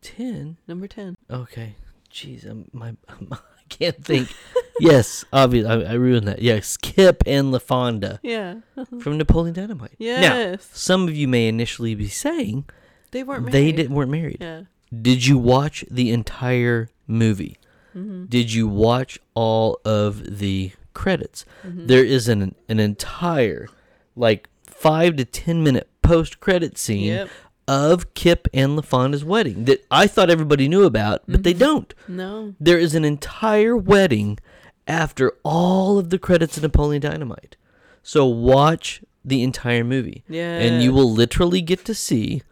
[0.01, 0.57] Ten.
[0.67, 1.17] Number 10.
[1.31, 1.75] Okay.
[2.13, 3.37] Jeez, I'm, my I
[3.69, 4.33] can't think.
[4.81, 6.41] yes, obviously, I, I ruined that.
[6.41, 8.57] Yes, Kip and LaFawnduh Yeah.
[9.01, 9.95] from Napoleon Dynamite.
[9.99, 10.23] Yes.
[10.23, 10.69] Now, Yes.
[10.73, 12.65] some of you may initially be saying
[13.11, 13.53] they weren't married.
[13.53, 14.39] they didn't weren't married.
[14.41, 14.63] Yeah.
[15.03, 17.57] Did you watch the entire movie?
[17.97, 18.27] Mm-hmm.
[18.27, 21.45] Did you watch all of the credits?
[21.67, 21.87] Mm-hmm.
[21.87, 23.69] There is an an entire
[24.15, 27.29] like five to ten minute post credit scene Yep.
[27.67, 31.43] of Kip and LaFawnduh's wedding that I thought everybody knew about, but Mm-hmm.
[31.43, 31.95] they don't.
[32.07, 32.55] No.
[32.61, 34.39] There is an entire wedding
[34.87, 37.57] after all of the credits of Napoleon Dynamite.
[38.03, 40.23] So watch the entire movie.
[40.29, 40.59] Yeah.
[40.59, 42.43] And you will literally get to see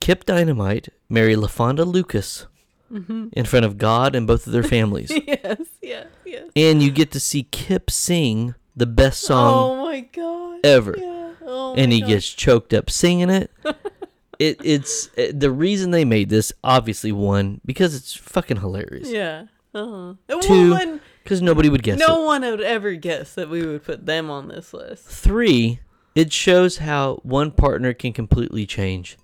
[0.00, 2.46] Kip Dynamite marry LaFawnduh Lucas
[2.90, 5.10] in front of God and both of their families.
[5.26, 6.44] yes, yes, yes.
[6.56, 10.60] and you get to see Kip sing the best song oh my god.
[10.64, 10.96] ever.
[10.98, 11.32] Yeah.
[11.44, 12.08] Oh and he God.
[12.08, 13.50] gets choked up singing it.
[14.38, 19.10] it it's it, the reason they made this obviously one because it's fucking hilarious.
[19.10, 19.46] Yeah.
[19.74, 20.40] Uh huh.
[20.40, 22.26] Two, Because nobody would guess no it.
[22.26, 25.04] one would ever guess that we would put them on this list.
[25.04, 25.80] Three,
[26.14, 29.18] it shows how one partner can completely change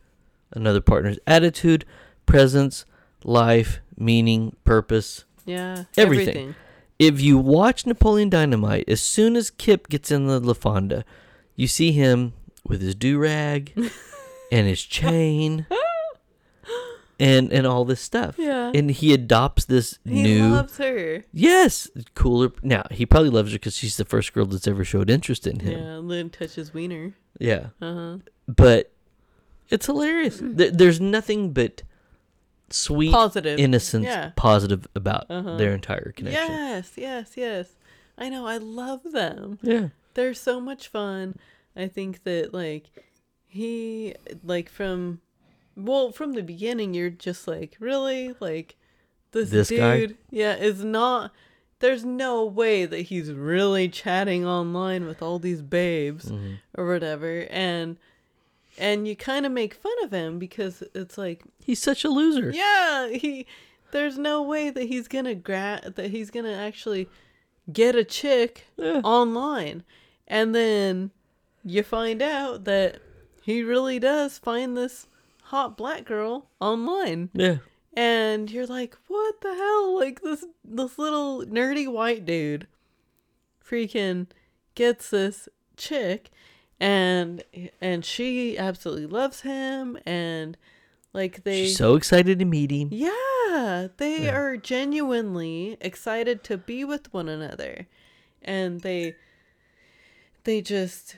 [0.55, 1.85] another partner's attitude,
[2.27, 2.85] presence,
[3.25, 5.25] life, meaning, purpose.
[5.45, 5.85] Yeah.
[5.97, 6.55] Everything.
[6.99, 11.03] If you watch Napoleon Dynamite, as soon as Kip gets in the LaFawnduh,
[11.57, 12.33] you see him
[12.67, 13.73] with his do rag
[14.53, 15.67] and his chain
[17.21, 18.37] and and all this stuff.
[18.39, 18.71] Yeah.
[18.75, 21.25] And he adopts this He new He loves her.
[21.33, 22.53] yes cooler.
[22.63, 25.61] Now he probably loves her because she's the first girl that's ever showed interest in
[25.61, 25.79] him.
[25.79, 25.97] Yeah.
[25.99, 27.15] Lynn touches wiener.
[27.41, 28.17] Yeah, Uh huh.
[28.47, 28.93] but
[29.71, 30.39] It's hilarious.
[30.43, 31.83] There, there's nothing but
[32.71, 33.59] sweet Positive.
[33.59, 34.33] innocence, Yeah.
[34.37, 35.57] positive about Uh-huh.
[35.57, 36.53] their entire connection.
[36.53, 37.69] Yes, yes, yes.
[38.19, 38.47] I know.
[38.47, 39.59] I love them.
[39.63, 39.89] Yeah.
[40.15, 41.37] They're so much fun.
[41.77, 42.91] I think that like
[43.47, 44.15] he
[44.45, 45.21] like from
[45.77, 48.77] well from the beginning you're just like really like
[49.33, 49.99] this, This guy?
[50.07, 51.33] dude yeah is not
[51.81, 56.55] there's no way that he's really chatting online with all these babes Mm-hmm.
[56.77, 57.97] or whatever and
[58.79, 62.51] and you kind of make fun of him because it's like He's such a loser.
[62.51, 63.47] yeah, he
[63.93, 67.09] there's no way that he's gonna gra- that he's gonna actually
[67.73, 69.01] get a chick Yeah.
[69.05, 69.85] online,
[70.27, 71.11] and then
[71.65, 73.01] you find out that
[73.43, 75.07] he really does find this
[75.45, 77.59] hot black girl online, Yeah.
[77.97, 79.95] and you're like, what the hell?
[79.97, 82.67] Like this this little nerdy white dude,
[83.67, 84.27] freaking
[84.75, 86.31] gets this chick,
[86.81, 87.43] and
[87.81, 90.57] and she absolutely loves him, and
[91.13, 92.89] like they She's so excited to meet him.
[92.91, 94.35] yeah, they Yeah.
[94.37, 97.87] are genuinely excited to be with one another.
[98.43, 99.15] And they
[100.45, 101.17] they just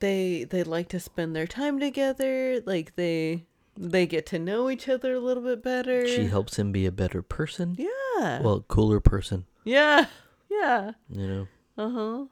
[0.00, 3.44] they they like to spend their time together, like they
[3.76, 6.06] they get to know each other a little bit better.
[6.06, 7.76] She helps him be a better person.
[7.78, 8.42] Yeah.
[8.42, 10.06] Well, cooler person, yeah.
[10.50, 10.92] Yeah.
[11.10, 11.48] you know.
[11.76, 12.24] Uh-huh.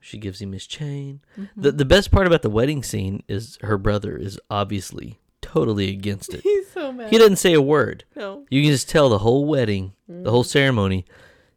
[0.00, 1.20] She gives him his chain.
[1.38, 1.60] Mm-hmm.
[1.60, 6.32] The the best part about the wedding scene is her brother is obviously totally against
[6.34, 6.40] it.
[6.44, 7.10] He's so mad.
[7.10, 8.04] he doesn't say a word.
[8.16, 8.44] no.
[8.50, 10.28] You can just tell the whole wedding, the Mm-hmm.
[10.28, 11.04] whole ceremony,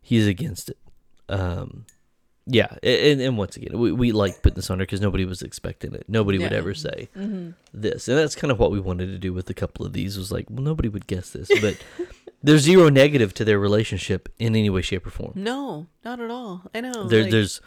[0.01, 0.77] he's against it.
[1.29, 1.85] Um,
[2.45, 5.41] yeah, and, and once again, we, we like putting this on her because nobody was
[5.41, 6.03] expecting it.
[6.09, 7.51] Nobody would ever say Mm-hmm.
[7.73, 10.17] this, and that's kind of what we wanted to do with a couple of these.
[10.17, 11.77] Was like, well, nobody would guess this, but
[12.43, 15.31] there's zero negative to their relationship in any way, shape, or form.
[15.35, 16.63] No, not at all.
[16.75, 17.07] I know.
[17.07, 17.61] there, like- there's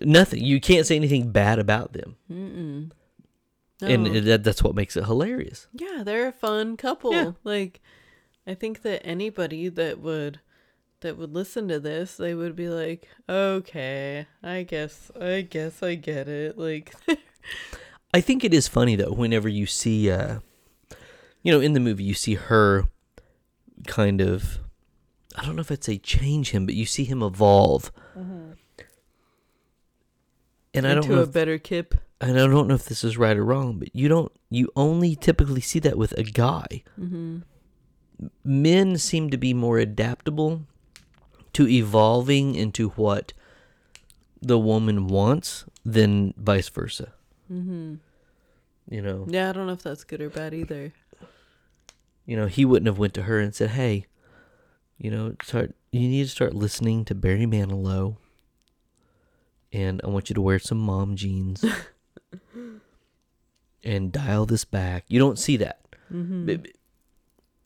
[0.00, 0.42] nothing.
[0.44, 2.90] You can't say anything bad about them, Mm-mm.
[3.82, 4.12] and No.
[4.12, 5.66] it, that, that's what makes it hilarious.
[5.72, 7.12] Yeah, they're a fun couple.
[7.12, 7.32] Yeah.
[7.44, 7.80] Like
[8.46, 10.40] I think that anybody that would
[11.00, 15.94] that would listen to this, they would be like, "Okay, I guess I guess I
[15.96, 16.94] get it." Like
[18.14, 20.38] I think it is funny though whenever you see uh
[21.42, 22.84] you know in the movie you see her
[23.86, 24.60] kind of
[25.36, 27.92] I don't know if I'd say change him but you see him evolve.
[30.74, 31.94] And I don't know a if, better kip.
[32.20, 35.14] and I don't know if this is right or wrong but you don't you only
[35.16, 36.82] typically see that with a guy.
[36.98, 37.38] Mm-hmm.
[38.44, 40.62] Men seem to be more adaptable
[41.52, 43.32] to evolving into what
[44.40, 47.12] the woman wants than vice versa.
[47.52, 47.94] Mm-hmm.
[48.90, 49.26] You know.
[49.28, 50.92] Yeah, I don't know if that's good or bad either.
[52.26, 54.06] you know, he wouldn't have went to her and said, "Hey,
[54.98, 58.16] you know, start you need to start listening to Barry Manilow,
[59.74, 61.62] and I want you to wear some mom jeans
[63.84, 65.80] and dial this back." You don't see that,
[66.12, 66.46] Mhm.
[66.46, 66.72] B-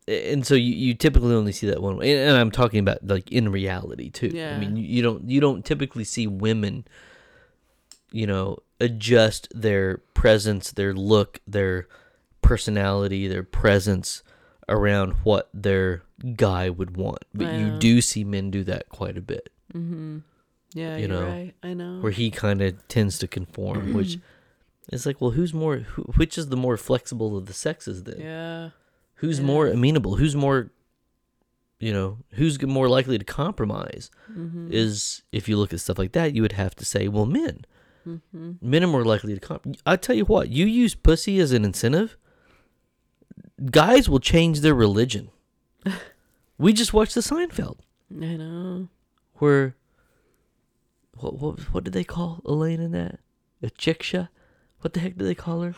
[0.09, 2.27] and so you, you typically only see that one way.
[2.27, 4.31] And, I'm talking about like in reality too.
[4.33, 4.55] Yeah.
[4.55, 6.87] I mean, you, you don't you don't typically see women,
[8.11, 11.87] you know, adjust their presence, their look, their
[12.41, 14.23] personality, their presence
[14.69, 16.03] around what their
[16.37, 17.25] guy would want.
[17.35, 20.23] But you do see men do that quite a bit, Mhm.
[20.75, 21.55] Yeah, You know, right.
[21.63, 22.01] I know.
[22.01, 24.19] where he kind of tends to conform, which
[24.93, 28.21] it's like, well, who's more, who, which is the more flexible of the sexes then?
[28.21, 28.71] yeah.
[29.17, 29.47] Who's Yeah.
[29.47, 30.17] more amenable?
[30.17, 30.71] Who's more,
[31.81, 34.11] you know, who's more likely to compromise?
[34.33, 34.71] Mhm.
[34.73, 37.65] Is if you look at stuff like that, you would have to say, well, men.
[38.07, 38.57] Mhm.
[38.63, 39.67] Men are more likely to comp.
[39.85, 42.17] I tell you what, you use pussy as an incentive.
[43.71, 45.31] Guys will change their religion.
[46.59, 47.79] we just watched the Seinfeld
[48.13, 48.89] I know.
[49.35, 49.75] where,
[51.21, 53.21] what what what did they call Elaine in that?
[53.63, 54.29] A shiksa?
[54.81, 55.75] What the heck do they call her?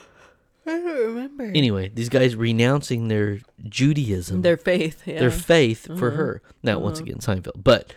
[0.67, 1.45] I don't remember.
[1.55, 4.43] Anyway, these guys renouncing their Judaism.
[4.43, 5.19] Their faith, yeah.
[5.19, 6.17] their faith for Uh-huh.
[6.17, 6.43] her.
[6.63, 7.05] Now, once Uh-huh.
[7.07, 7.95] again, Seinfeld, but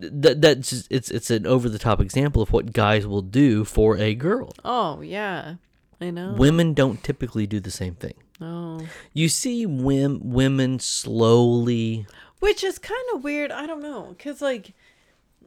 [0.00, 3.64] th- that's just, it's it's an over the top example of what guys will do
[3.64, 4.52] for a girl.
[4.64, 5.56] oh, yeah.
[6.00, 6.32] I know.
[6.36, 8.14] Women don't typically do the same thing.
[8.40, 8.80] Oh.
[9.12, 12.06] You see wim- women slowly.
[12.40, 13.52] Which is kind of weird.
[13.52, 14.14] I don't know.
[14.16, 14.72] Because, like,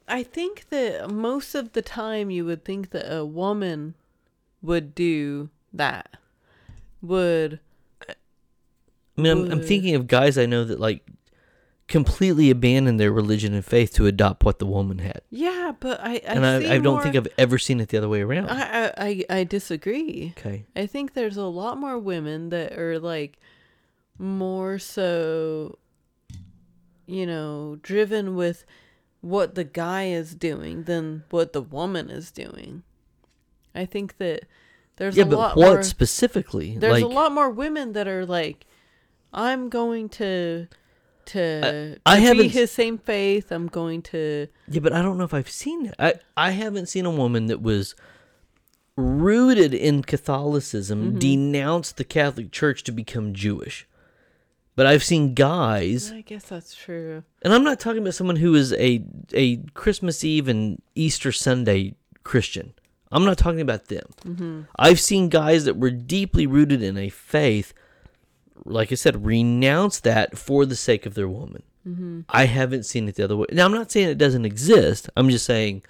[0.08, 3.95] I think that most of the time you would think that a woman
[4.61, 6.17] would do that.
[7.01, 7.59] Would.
[8.08, 11.06] I mean, I'm, I'm thinking of guys I know that like
[11.88, 16.14] completely abandon their religion and faith to adopt what the woman had, Yeah, but I.
[16.16, 18.50] I and I, I don't more- think I've ever seen it the other way around.
[18.50, 20.34] I, I, I, I disagree.
[20.38, 23.38] okay, I think there's a lot more women that are like
[24.17, 25.77] more so
[27.08, 28.66] you know, driven with
[29.26, 32.84] what the guy is doing than what the woman is doing.
[33.74, 34.42] I think that
[34.98, 35.84] There's yeah, a but lot what more.
[35.84, 36.78] specifically?
[36.78, 38.66] There's like, a lot more women that are like,
[39.34, 40.68] I'm going to
[41.34, 43.52] to, I be haven't- his same faith.
[43.52, 45.95] I'm going to Yeah, but I don't know if I've seen it.
[45.98, 47.95] I I haven't seen a woman that was
[48.95, 51.18] rooted in Catholicism Mm-hmm.
[51.20, 53.88] denounce the Catholic Church to become Jewish.
[54.76, 57.24] But I've seen guys, I guess that's true.
[57.44, 61.95] and I'm not talking about someone who is a a Christmas Eve and Easter Sunday
[62.24, 62.74] Christian.
[63.12, 64.06] I'm not talking about them.
[64.26, 64.62] Mm-hmm.
[64.78, 67.74] I've seen guys that were deeply rooted in a faith,
[68.66, 71.64] like I said, renounce that for the sake of their woman.
[71.88, 72.22] Mm-hmm.
[72.30, 73.45] I haven't seen it the other way.
[73.52, 75.10] Now, I'm not saying it doesn't exist.
[75.16, 75.84] I'm just saying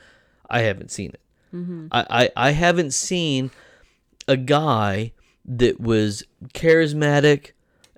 [0.50, 1.22] I haven't seen it.
[1.56, 1.88] Mm-hmm.
[1.92, 3.50] I, I, I haven't seen
[4.28, 5.14] a guy
[5.46, 6.24] that was
[6.54, 7.52] charismatic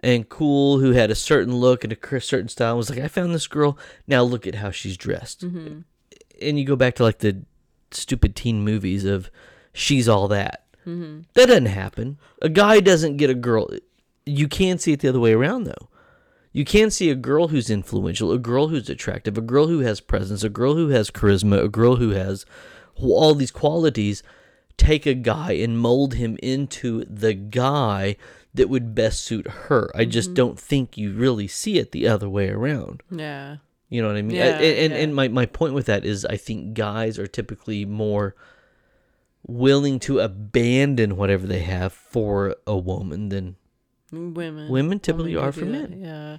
[0.03, 3.08] and cool who had a certain look and a certain style and was like, I
[3.08, 3.77] found this girl.
[4.08, 5.45] Now look at how she's dressed.
[5.45, 5.80] Mm-hmm.
[6.42, 7.43] And you go back to like the
[7.92, 9.32] stupid teen movies of
[9.74, 10.66] she's all that.
[10.85, 11.22] Mm-hmm.
[11.34, 12.17] That doesn't happen.
[12.42, 13.69] A guy doesn't get a girl.
[14.26, 15.90] You can see it the other way around, though.
[16.51, 20.00] You can see a girl who's influential, a girl who's attractive, a girl who has
[20.00, 22.45] presence, a girl who has charisma, a girl who has
[22.95, 24.24] all these qualities.
[24.76, 28.16] Take a guy and mold him into the guy
[28.53, 29.92] that would best suit her.
[29.95, 33.03] I just don't think you really see it the other way around.
[33.11, 33.58] Yeah.
[33.90, 34.35] You know what I mean?
[34.35, 35.00] Yeah, and and, yeah.
[35.00, 38.35] and my, my point with that is I think guys are typically more
[39.45, 43.56] willing to abandon whatever they have for a woman than
[44.11, 44.69] Women.
[44.69, 46.00] Women typically do are for that, men.
[46.01, 46.38] Yeah.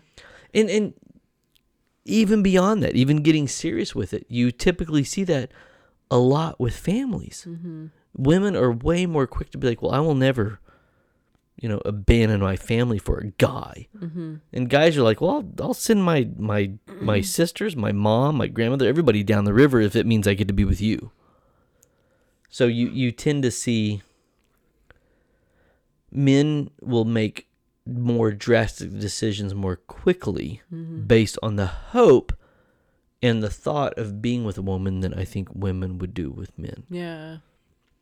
[0.54, 0.94] and and
[2.04, 5.52] even beyond that, even getting serious with it, you typically see that
[6.10, 7.46] a lot with families.
[7.46, 7.86] Mm-hmm.
[8.16, 10.60] Women are way more quick to be like, "Well, I will never,
[11.60, 14.36] you know, abandon my family for a guy." Mm-hmm.
[14.52, 18.46] And guys are like, "Well, I'll, I'll send my my my sisters, my mom, my
[18.46, 21.10] grandmother, everybody down the river if it means I get to be with you."
[22.48, 24.02] So you you tend to see
[26.10, 27.48] men will make
[27.86, 31.02] more drastic decisions more quickly Mm-hmm.
[31.06, 32.32] based on the hope
[33.22, 36.56] and the thought of being with a woman than I think women would do with
[36.58, 36.84] men.
[36.90, 37.38] Yeah.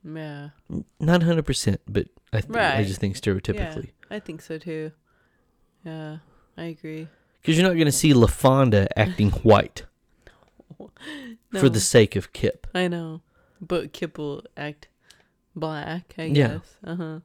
[0.04, 0.50] Yeah.
[1.00, 3.86] Not 100%, but I th- I just think stereotypically.
[4.10, 4.92] Yeah, I think so too.
[5.84, 6.18] Yeah,
[6.56, 7.08] I agree.
[7.40, 9.84] Because you're not going to see LaFawnduh acting white
[10.78, 10.90] for
[11.52, 11.68] No.
[11.68, 12.66] the sake of Kip.
[12.74, 13.22] I know,
[13.60, 14.88] but Kip will act
[15.54, 16.14] black.
[16.18, 16.48] I Yeah.
[16.48, 16.76] guess.
[16.84, 17.20] Uh huh.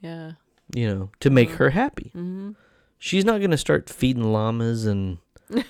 [0.00, 0.32] Yeah.
[0.74, 1.56] you know, to make Mhm.
[1.56, 2.06] her happy.
[2.14, 2.50] Mm-hmm.
[2.98, 5.18] She's not going to start feeding llamas and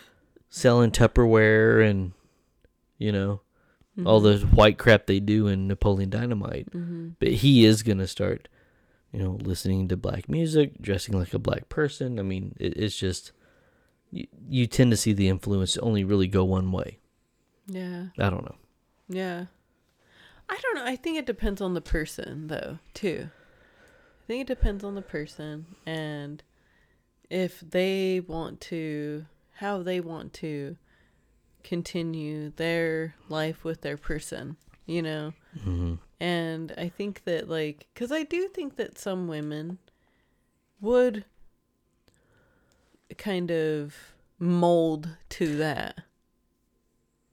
[0.48, 2.12] selling Tupperware and,
[2.98, 3.40] you know,
[4.05, 6.70] all the white crap they do in Napoleon Dynamite.
[6.73, 7.10] Mm-hmm.
[7.18, 8.49] But he is going to start,
[9.12, 12.18] you know, listening to black music, dressing like a black person.
[12.18, 13.33] I mean, it, it's just,
[14.10, 16.99] you, you tend to see the influence only really go one way.
[17.66, 18.07] Yeah.
[18.18, 18.57] I don't know.
[19.08, 19.47] Yeah.
[20.49, 20.84] I don't know.
[20.84, 23.28] I think it depends on the person, though, too.
[23.28, 26.42] I think it depends on the person and
[27.31, 30.76] if they want to, how they want to
[31.66, 35.32] continue their life with their person, you know?
[35.64, 39.78] hmm And I think that, like, because I do think that some women
[40.80, 41.24] would
[43.18, 43.94] kind of
[44.38, 46.00] mold to that.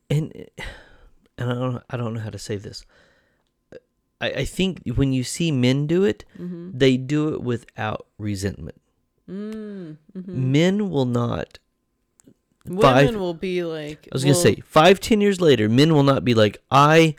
[0.09, 0.31] and
[1.37, 2.85] and I don't I don't know how to say this.
[4.21, 6.77] I, I think when you see men do it, Mm-hmm.
[6.77, 8.79] they do it without resentment.
[9.29, 11.59] Mm, hmm Men will not.
[12.66, 14.08] Women five- will be like.
[14.11, 17.16] I was gonna say five ten years later, men will not be like I.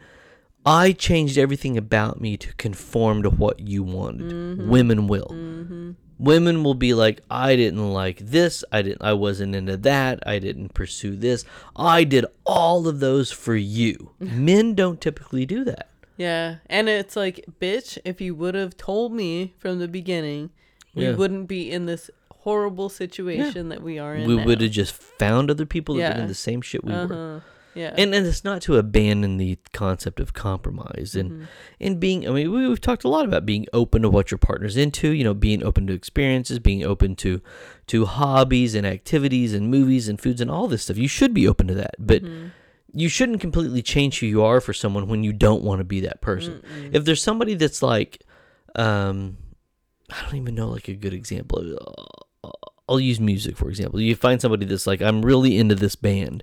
[0.66, 4.32] I changed everything about me to conform to what you wanted.
[4.32, 4.66] Mhm.
[4.68, 5.30] Women will.
[5.30, 5.90] Mm-hmm.
[6.18, 8.64] Women will be like, I didn't like this.
[8.72, 9.02] I didn't.
[9.02, 10.20] I wasn't into that.
[10.26, 11.44] I didn't pursue this.
[11.76, 14.12] I did all of those for you.
[14.20, 15.90] Men don't typically do that.
[16.16, 20.50] Yeah, and it's like, bitch, if you would have told me from the beginning,
[20.94, 21.14] we Yeah.
[21.16, 22.08] wouldn't be in this
[22.44, 24.26] horrible situation that we are in.
[24.28, 26.98] we would have just found other people that were in the same shit we were.
[27.12, 27.40] Uh-huh.
[27.74, 27.92] Yeah.
[27.98, 31.46] And and it's not to abandon the concept of compromise and Mhm.
[31.80, 32.28] and being.
[32.28, 35.08] I mean, we, we've talked a lot about being open to what your partner's into.
[35.10, 37.40] You know, being open to experiences, being open to
[37.88, 40.98] to hobbies and activities and movies and foods and all this stuff.
[40.98, 42.52] You should be open to that, but Mhm.
[42.92, 45.98] you shouldn't completely change who you are for someone when you don't want to be
[46.02, 46.60] that person.
[46.62, 46.90] Mm-mm.
[46.94, 48.22] If there's somebody that's like,
[48.76, 49.36] um,
[50.10, 51.58] I don't even know like a good example.
[52.88, 54.00] I'll use music for example.
[54.00, 56.42] You find somebody that's like, I'm really into this band,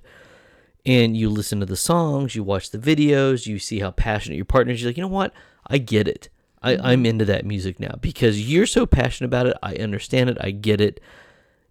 [0.84, 4.44] and you listen to the songs, you watch the videos, you see how passionate your
[4.44, 4.82] partner is.
[4.82, 5.32] You're like, you know what?
[5.66, 6.28] I get it.
[6.62, 6.86] I, mm-hmm.
[6.86, 9.56] I'm into that music now because you're so passionate about it.
[9.62, 10.38] I understand it.
[10.40, 11.00] I get it.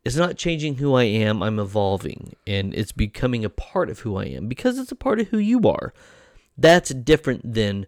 [0.03, 1.43] It's not changing who I am.
[1.43, 5.19] I'm evolving, and it's becoming a part of who I am because it's a part
[5.19, 5.93] of who you are.
[6.57, 7.85] That's different than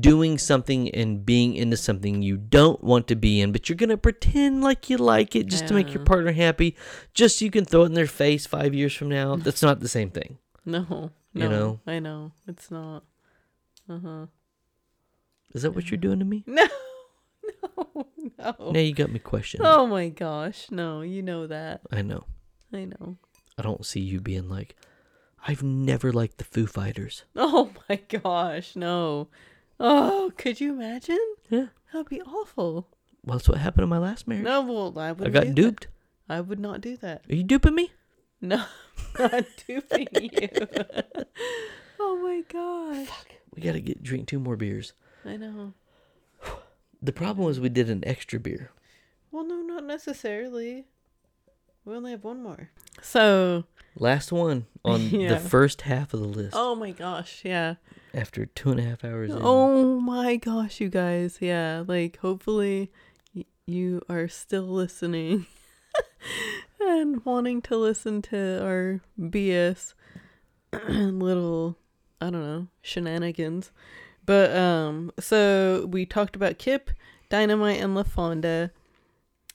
[0.00, 3.96] doing something and being into something you don't want to be in, but you're gonna
[3.96, 6.76] pretend like you like it just to make your partner happy,
[7.14, 9.36] just so you can throw it in their face five years from now.
[9.42, 10.38] That's not the same thing.
[10.64, 11.80] No, no, You know?
[11.86, 13.04] I know it's not.
[13.88, 14.26] Uh huh.
[15.54, 16.44] Is that what you're doing to me?
[17.44, 18.06] No, no,
[18.38, 18.70] no.
[18.72, 19.66] Now you got me questioning.
[19.66, 21.80] Oh my gosh, no, you know that.
[21.90, 22.24] I know.
[22.72, 23.16] I know.
[23.58, 24.76] I don't see you being like,
[25.46, 27.24] I've never liked the Foo Fighters.
[27.36, 29.28] Oh my gosh, no.
[29.84, 31.18] Oh, could you imagine?
[31.50, 31.66] Yeah.
[31.92, 32.86] That'd be awful.
[33.24, 34.44] Well, that's what happened in my last marriage.
[34.44, 35.26] No, well, I would.
[35.26, 35.88] I got duped.
[36.28, 37.22] I would not do that.
[37.28, 37.90] Are you duping me?
[38.40, 38.64] No,
[39.18, 40.48] I'm not duping you.
[42.00, 43.08] oh my gosh.
[43.54, 44.92] We gotta get drink two more beers.
[45.24, 45.74] I know.
[47.02, 48.70] The problem was we did an extra beer.
[49.32, 50.86] Well, no, not necessarily.
[51.84, 52.70] We only have one more.
[53.00, 53.64] So,
[53.96, 55.28] Last one on Yeah.
[55.34, 56.54] the first half of the list.
[56.56, 57.74] oh my gosh, yeah.
[58.14, 59.38] After two and a half hours in.
[59.40, 61.38] Oh my gosh, you guys.
[61.40, 62.90] Yeah, like hopefully
[63.34, 65.46] y- you are still listening
[66.80, 69.94] and wanting to listen to our BS
[70.72, 71.76] and little,
[72.20, 73.70] I don't know, shenanigans.
[74.24, 76.90] But um so we talked about Kip,
[77.28, 78.70] Dynamite and LaFawnduh.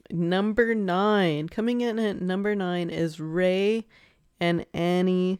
[0.09, 3.85] Number 9, coming in at number 9 is Ray
[4.39, 5.39] and Annie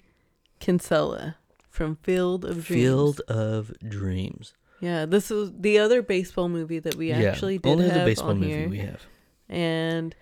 [0.60, 1.38] Kinsella
[1.70, 2.68] from Field of Dreams.
[2.68, 4.54] Field of Dreams.
[4.80, 8.30] Yeah, this was the other baseball movie that we actually did only have the baseball
[8.32, 8.70] on movie here.
[8.70, 9.02] we have.
[9.50, 10.16] And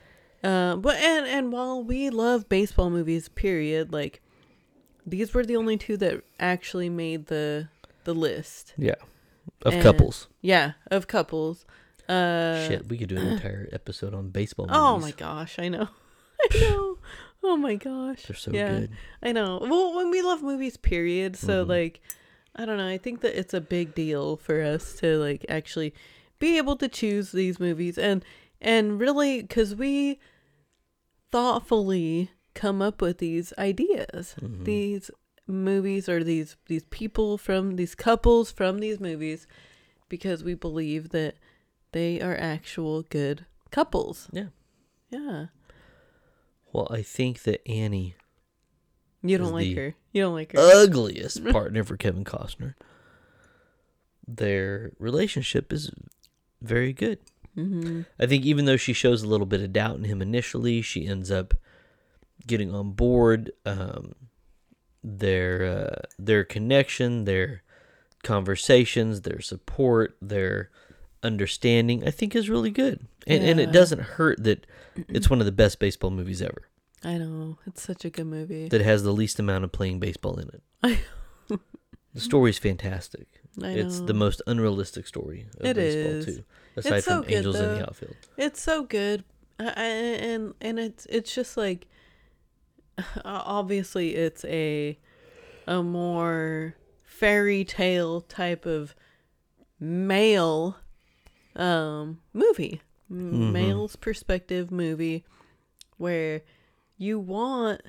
[0.44, 4.22] uh, but and and while we love baseball movies, period, like
[5.06, 7.68] these were the only two that actually made the
[8.06, 8.74] the list.
[8.78, 8.96] Yeah,
[9.64, 10.28] of And- couples.
[10.42, 11.66] Yeah, of couples.
[12.08, 14.68] Uh, Shit, we could do an entire episode on baseball.
[14.70, 15.88] Oh my gosh, I know,
[16.54, 16.95] I know.
[17.48, 18.90] Oh my gosh, they're so yeah, good.
[19.22, 19.60] I know.
[19.62, 21.36] Well, when we love movies, period.
[21.38, 21.70] So Mhm.
[21.70, 22.02] like,
[22.56, 22.88] I don't know.
[22.88, 25.94] I think that it's a big deal for us to like actually
[26.40, 28.24] be able to choose these movies and
[28.62, 30.20] and really because we
[31.32, 34.64] thoughtfully come up with these ideas, Mhm.
[34.66, 35.12] these
[35.48, 39.46] movies or these these people from these couples from these movies
[40.10, 41.36] because we believe that
[41.92, 44.30] they are actual good couples.
[44.32, 44.48] Yeah.
[45.10, 45.48] Yeah.
[46.76, 48.16] Well, I think that Annie,
[49.24, 49.96] You don't like the her.
[50.12, 50.60] You don't like her.
[50.60, 52.74] ugliest partner for Kevin Costner,
[54.28, 55.90] their relationship is
[56.62, 57.20] very good.
[57.56, 58.02] mm-hmm.
[58.20, 61.08] I think even though she shows a little bit of doubt in him initially, she
[61.08, 61.54] ends up
[62.46, 63.52] getting on board.
[63.66, 64.14] Um,
[65.02, 67.64] their uh, their connection, their
[68.22, 70.72] conversations, their support, their
[71.26, 74.66] understanding, I think is really good, and and it doesn't hurt that
[75.10, 76.70] it's one of the best baseball movies ever.
[77.04, 77.58] I know.
[77.68, 78.68] It's such a good movie.
[78.70, 80.64] That has the least amount of playing baseball in it.
[80.84, 81.00] I,
[82.14, 83.28] The story's fantastic.
[83.62, 86.26] I It's the most unrealistic story of It baseball is.
[86.26, 86.44] too,
[86.78, 88.16] aside so from good, Angels in the Outfield.
[88.38, 89.24] It's so good,
[89.60, 91.88] I, I, and and it's it's just like
[93.26, 94.98] obviously it's a
[95.68, 98.96] a more fairy tale type of
[99.80, 100.78] male
[101.56, 103.52] um movie, M- Mhm.
[103.52, 105.24] male's perspective movie,
[105.98, 106.42] where
[106.98, 107.82] you want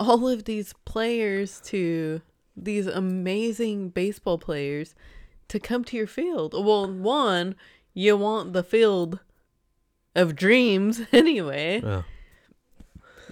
[0.00, 2.20] all of these players to
[2.56, 4.94] these amazing baseball players
[5.48, 6.52] to come to your field.
[6.54, 7.54] Well, one,
[7.94, 9.20] you want the field
[10.14, 11.80] of dreams anyway.
[11.84, 12.04] Oh,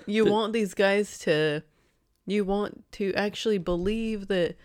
[0.06, 1.62] You The- want these guys to
[2.28, 4.56] you want to actually believe that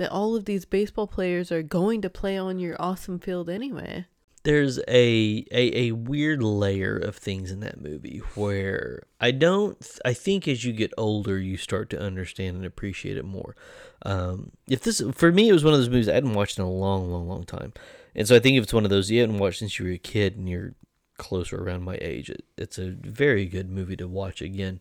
[0.00, 4.06] that all of these baseball players are going to play on your awesome field anyway.
[4.42, 10.14] there's a, a a weird layer of things in that movie where I don't I
[10.14, 13.54] think as you get older you start to understand and appreciate it more.
[14.02, 16.64] Um, if this for me it was one of those movies I hadn't watched in
[16.64, 17.72] a long long long time,
[18.14, 19.92] and so I think if it's one of those you hadn't watched since you were
[19.92, 20.74] a kid and you're
[21.18, 24.80] closer around my age, it, it's a very good movie to watch again.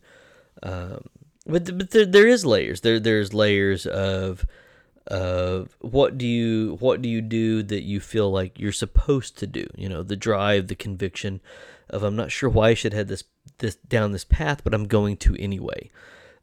[0.64, 1.02] Um,
[1.46, 2.80] but but there, there is layers.
[2.80, 4.46] There there's layers of
[5.10, 9.48] of what do you what do you do that you feel like you're supposed to
[9.48, 9.66] do?
[9.76, 11.42] You know the drive the conviction
[11.90, 13.24] of i'm not sure why i should head this
[13.58, 15.90] this down this path but i'm going to anyway.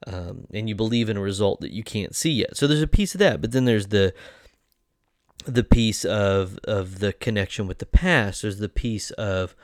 [0.06, 2.54] Um, and you believe in a result that you can't see yet.
[2.54, 4.12] So there's a piece of that but then there's the
[5.46, 8.42] the piece of of the connection with the past.
[8.42, 9.54] There's the piece of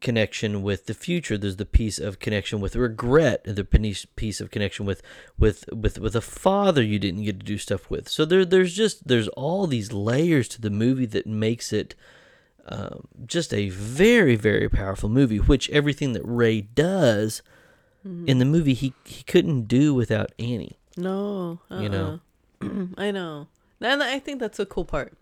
[0.00, 4.50] connection with the future there's the piece of connection with regret the piece piece of
[4.50, 5.02] connection with
[5.38, 8.74] with with with a father you didn't get to do stuff with so there there's
[8.74, 11.94] just there's all these layers to the movie that makes it
[12.66, 17.42] um, just a very very powerful movie which everything that ray does
[18.26, 21.80] in the movie he he couldn't do without annie No, uh-uh.
[21.82, 22.20] You know.
[22.96, 23.48] I know,
[23.78, 25.12] and I think that's a cool part.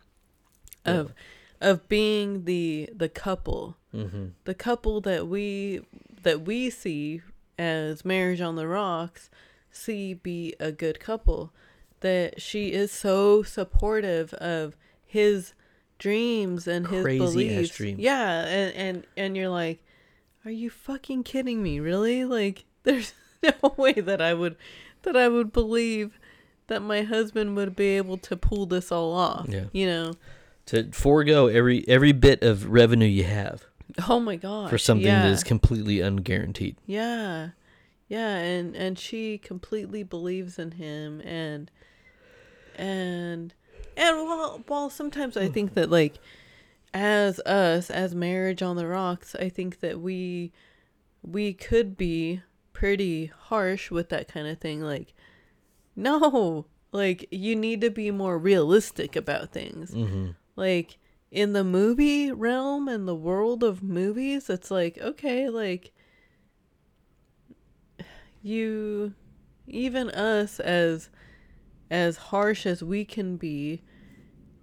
[0.85, 1.13] of
[1.61, 4.27] of being the the couple Mm-hmm.
[4.45, 5.81] the couple that we
[6.23, 7.23] that we see
[7.59, 9.31] as marriage on the rocks
[9.71, 11.53] see be a good couple
[12.01, 14.77] that she is so supportive of
[15.07, 15.55] his
[15.99, 17.99] dreams and his Crazy-ass beliefs dreams.
[17.99, 19.83] yeah and, and and you're like
[20.45, 24.55] are you fucking kidding me really like there's no way that i would
[25.03, 26.19] that i would believe
[26.67, 29.65] that my husband would be able to pull this all off Yeah.
[29.73, 30.13] you know
[30.67, 33.65] To forego every every bit of revenue you have
[34.09, 35.23] oh my god for something yeah.
[35.23, 36.77] that is completely unguaranteed.
[36.87, 37.51] Yeah.
[38.09, 41.71] Yeah, and and she completely believes in him and
[42.75, 43.53] and
[43.97, 46.19] and while while sometimes I think that like
[46.95, 50.53] as us as marriage on the rocks, I think that we
[51.23, 52.41] we could be
[52.73, 55.13] pretty harsh with that kind of thing like
[55.95, 60.31] no, like you need to be more realistic about things Mm-hmm.
[60.57, 60.97] like
[61.31, 65.93] in the movie realm and the world of movies it's like okay like
[68.43, 69.15] you
[69.67, 71.11] even us as
[71.91, 73.83] as harsh as we can be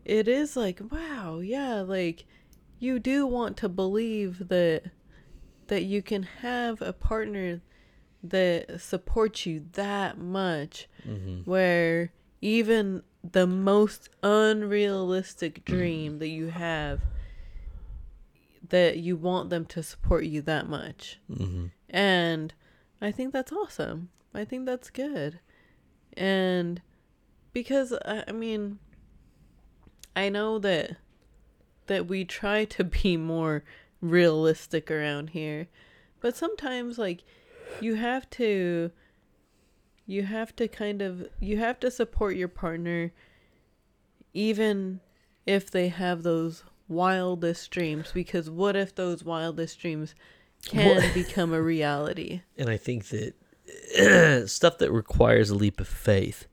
[0.04, 2.26] it is like wow yeah like
[2.80, 4.84] you do want to believe that
[5.68, 7.62] that you can have a partner
[8.24, 11.48] that supports you that much Mm-hmm.
[11.50, 12.12] where
[12.42, 17.02] even the most unrealistic dream that you have
[18.70, 21.20] that you want them to support you that much.
[21.32, 21.68] Mm-hmm.
[21.90, 22.54] and
[23.02, 24.10] i think that's awesome.
[24.34, 25.40] I think that's good.
[26.18, 26.82] And
[27.54, 28.80] because i I mean
[30.16, 30.98] i know that
[31.88, 33.64] that we try to be more
[34.02, 35.68] realistic around here
[36.20, 37.24] but sometimes like
[37.82, 38.92] you have to
[40.06, 43.12] you have to kind of you have to support your partner
[44.34, 45.00] even
[45.46, 50.14] if they have those wildest dreams because what if those wildest dreams
[50.66, 52.42] can Well- become a reality?
[52.58, 56.48] And I think that stuff that requires a leap of faith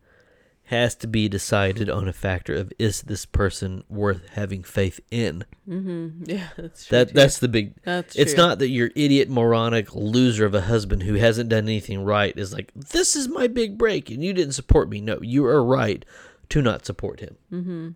[0.66, 5.44] has to be decided on a factor of is this person worth having faith in.
[5.68, 7.14] mm-hmm yeah that's true That too.
[7.14, 7.74] that's the big.
[7.82, 8.42] that's It's true.
[8.44, 12.52] not that your idiot, moronic loser of a husband who hasn't done anything right is
[12.52, 15.00] like, this is my big break and you didn't support me.
[15.00, 16.04] No, you are right
[16.50, 17.36] to not support him.
[17.52, 17.88] mm-hmm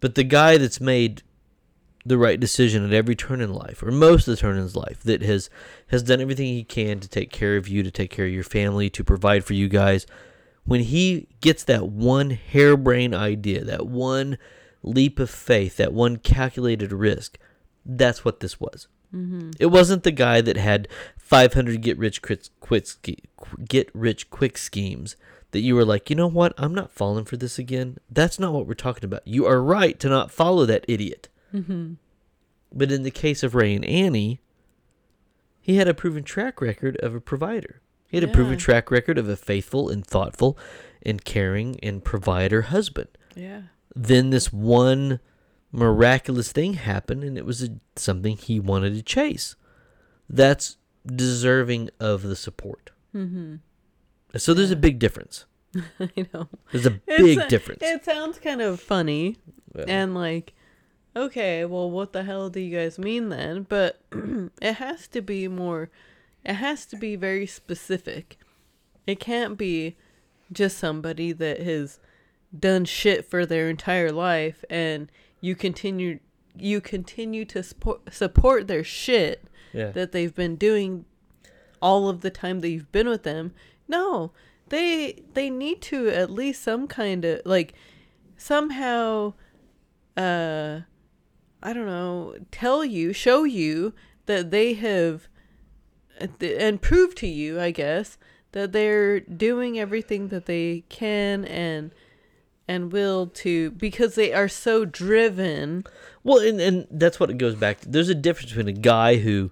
[0.00, 1.22] But the guy that's made
[2.06, 4.74] the right decision at every turn in life, or most of the turn in his
[4.76, 5.50] life, that has
[5.88, 8.42] has done everything he can to take care of you, to take care of your
[8.44, 10.06] family, to provide for you guys,
[10.70, 14.38] when he gets that one harebrained idea, that one
[14.84, 17.36] leap of faith, that one calculated risk,
[17.84, 18.86] that's what this was.
[19.12, 20.86] mm-hmm It wasn't the guy that had
[21.18, 22.86] 500 get rich quick, quick
[23.68, 25.16] get rich quick schemes
[25.50, 26.54] that you were like, you know what?
[26.56, 27.98] I'm not falling for this again.
[28.08, 29.26] That's not what we're talking about.
[29.26, 31.28] You are right to not follow that idiot.
[31.52, 31.94] mm-hmm
[32.72, 34.38] But in the case of Ray and Annie,
[35.60, 37.80] he had a proven track record of a provider.
[38.10, 40.58] He had a proven track record of a faithful and thoughtful
[41.02, 43.08] and caring and provider husband.
[43.36, 43.62] yeah
[43.94, 45.20] Then this one
[45.72, 49.54] miraculous thing happened, and it was a, something he wanted to chase.
[50.28, 52.90] That's deserving of the support.
[53.14, 53.56] mm-hmm
[54.36, 55.44] So there's a big difference.
[56.00, 57.82] i know There's a It's big a- difference.
[57.82, 59.36] it sounds kind of funny
[59.76, 59.84] Yeah.
[59.86, 60.52] and like
[61.14, 64.00] okay well what the hell do you guys mean then but
[64.60, 65.88] it has to be more
[66.44, 68.38] it has to be very specific
[69.06, 69.96] it can't be
[70.52, 71.98] just somebody that has
[72.58, 75.10] done shit for their entire life and
[75.40, 76.18] you continue
[76.56, 79.90] you continue to support support their shit yeah.
[79.90, 81.04] that they've been doing
[81.80, 83.52] all of the time that you've been with them.
[83.88, 84.32] No,
[84.68, 87.74] they they need to at least some kind of like
[88.36, 89.34] somehow
[90.16, 90.80] uh
[91.62, 93.92] I don't know, tell you, show you
[94.26, 95.28] that they have
[96.40, 98.18] and prove to you, I guess,
[98.52, 101.92] that they're doing everything that they can and
[102.70, 105.84] and will to because they are so driven.
[106.22, 107.88] Well, and, and that's what it goes back to.
[107.88, 109.50] There's a difference between a guy who,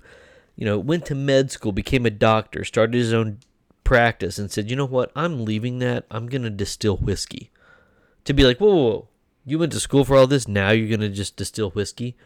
[0.55, 3.38] you know, went to med school, became a doctor, started his own
[3.82, 6.05] practice, and said, you know what, I'm leaving that.
[6.12, 7.50] I'm going to distill whiskey.
[8.24, 9.08] To be like, whoa, whoa, whoa,
[9.44, 12.16] you went to school for all this, now you're going to just distill whiskey?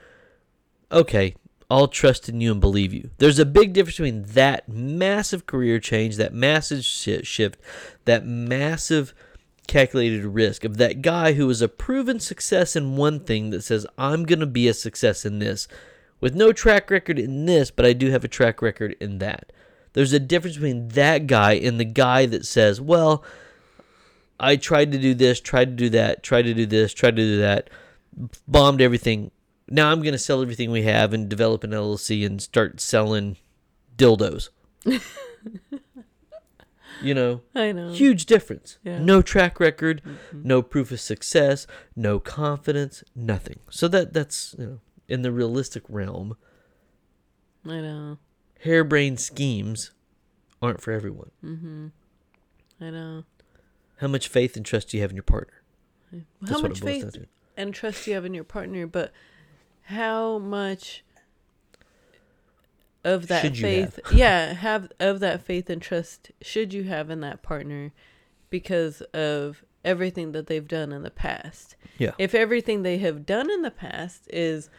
[0.90, 1.36] Okay,
[1.72, 3.08] I'll trust in you and believe you.
[3.16, 7.58] There's a big difference between that massive career change, that massive shift,
[8.04, 9.14] that massive
[9.66, 13.86] calculated risk of that guy who is a proven success in one thing that says,
[13.96, 15.66] I'm going to be a success in this,
[16.20, 19.50] with no track record in this, but I do have a track record in that.
[19.94, 23.24] There's a difference between that guy and the guy that says, Well,
[24.38, 27.22] I tried to do this, tried to do that, tried to do this, tried to
[27.22, 27.70] do that,
[28.46, 29.30] bombed everything,
[29.72, 33.38] now I'm going to sell everything we have and develop an LLC and start selling
[33.96, 34.50] dildos.
[37.02, 37.90] you know, I know.
[37.92, 38.78] huge difference.
[38.84, 38.96] Yeah.
[38.96, 39.06] Mm-hmm.
[39.06, 40.02] No track record,
[40.32, 43.60] no proof of success, no confidence, nothing.
[43.70, 46.36] So that that's you know in the realistic realm,
[47.66, 48.18] I know.
[48.60, 49.90] harebrained schemes
[50.60, 51.30] aren't for everyone.
[51.42, 51.86] Mm-hmm.
[52.80, 53.24] I know.
[53.98, 55.62] How much faith and trust do you have in your partner?
[56.46, 57.16] How much faith
[57.56, 59.12] and trust you have in your partner, but
[59.84, 61.04] how much
[63.04, 67.20] of that Should faith yeah, have of that faith and trust should you have in
[67.20, 67.92] that partner
[68.48, 71.74] because of everything that they've done in the past.
[71.98, 72.12] Yeah.
[72.18, 74.70] If everything they have done in the past is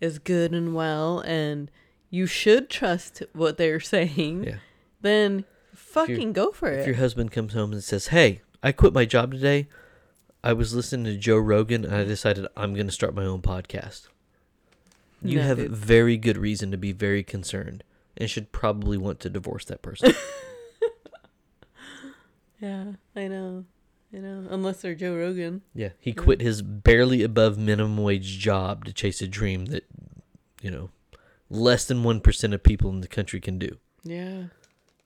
[0.00, 1.70] is good and well and
[2.10, 4.56] you should trust what they're saying, Yeah.
[5.00, 6.80] then fucking go for it.
[6.80, 9.68] If your husband comes home and says, "Hey, I quit my job today.
[10.44, 13.40] I was listening to Joe Rogan and I decided I'm going to start my own
[13.40, 14.08] podcast."
[15.22, 15.70] You No, have dude.
[15.72, 17.84] very good reason to be very concerned
[18.16, 20.14] and should probably want to divorce that person.
[22.60, 23.64] Yeah, I know.
[24.14, 24.46] I know.
[24.50, 25.62] Unless they're Joe Rogan.
[25.74, 29.86] yeah, he quit his barely above minimum wage job to chase a dream that,
[30.60, 30.90] you know,
[31.48, 33.78] less than 1% of people in the country can do.
[34.02, 34.44] Yeah.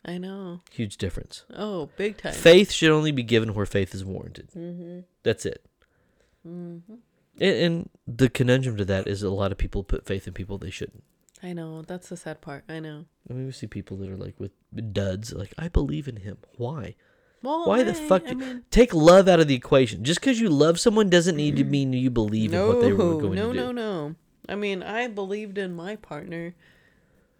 [0.05, 0.61] I know.
[0.73, 1.45] Huge difference.
[1.55, 2.33] Oh, big time.
[2.35, 4.49] Faith should only be given where faith is warranted.
[4.57, 5.01] mm-hmm.
[5.23, 5.65] That's it.
[6.47, 6.95] Mm-hmm.
[7.41, 10.59] And, and the conundrum to that is a lot of people put faith in people
[10.59, 11.03] they shouldn't.
[11.43, 11.83] I know.
[11.83, 12.65] That's the sad part.
[12.69, 13.05] I know.
[13.29, 14.53] I mean, we see people that are like with
[14.93, 16.39] duds, like, I believe in him.
[16.57, 16.95] Why?
[17.43, 18.23] Well, Why the I- fuck?
[18.27, 20.05] I do- mean, Take love out of the equation.
[20.05, 23.21] Just because you love someone doesn't need to mean you believe in what they were
[23.21, 23.59] going no, to do.
[23.61, 23.73] No, no,
[24.09, 24.15] no.
[24.49, 26.55] I mean, I believed in my partner,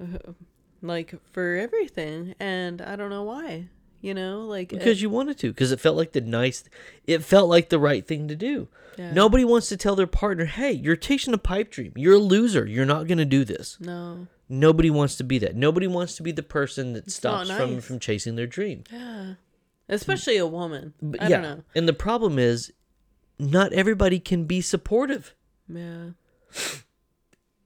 [0.03, 0.33] uh,
[0.83, 3.69] like for everything, and I don't know why.
[4.05, 5.49] You know, like uh, Because you wanted to.
[5.49, 6.63] Because it felt like the nice,
[7.07, 8.69] it felt like the right thing to do.
[8.99, 9.13] yeah.
[9.13, 11.93] Nobody wants to tell their partner, hey, you're chasing a pipe dream.
[11.97, 12.67] You're a loser.
[12.67, 13.79] You're not going to do this.
[13.81, 15.57] no, Nobody wants to be that.
[15.57, 17.85] Nobody wants to be the person that It's stops from, nice.
[17.87, 18.85] from chasing their dream.
[18.93, 19.35] yeah,
[19.89, 20.93] especially a woman.
[21.01, 21.41] But I yeah.
[21.41, 21.63] don't know.
[21.75, 22.73] And the problem is,
[23.39, 25.35] not everybody can be supportive.
[25.67, 26.11] Yeah,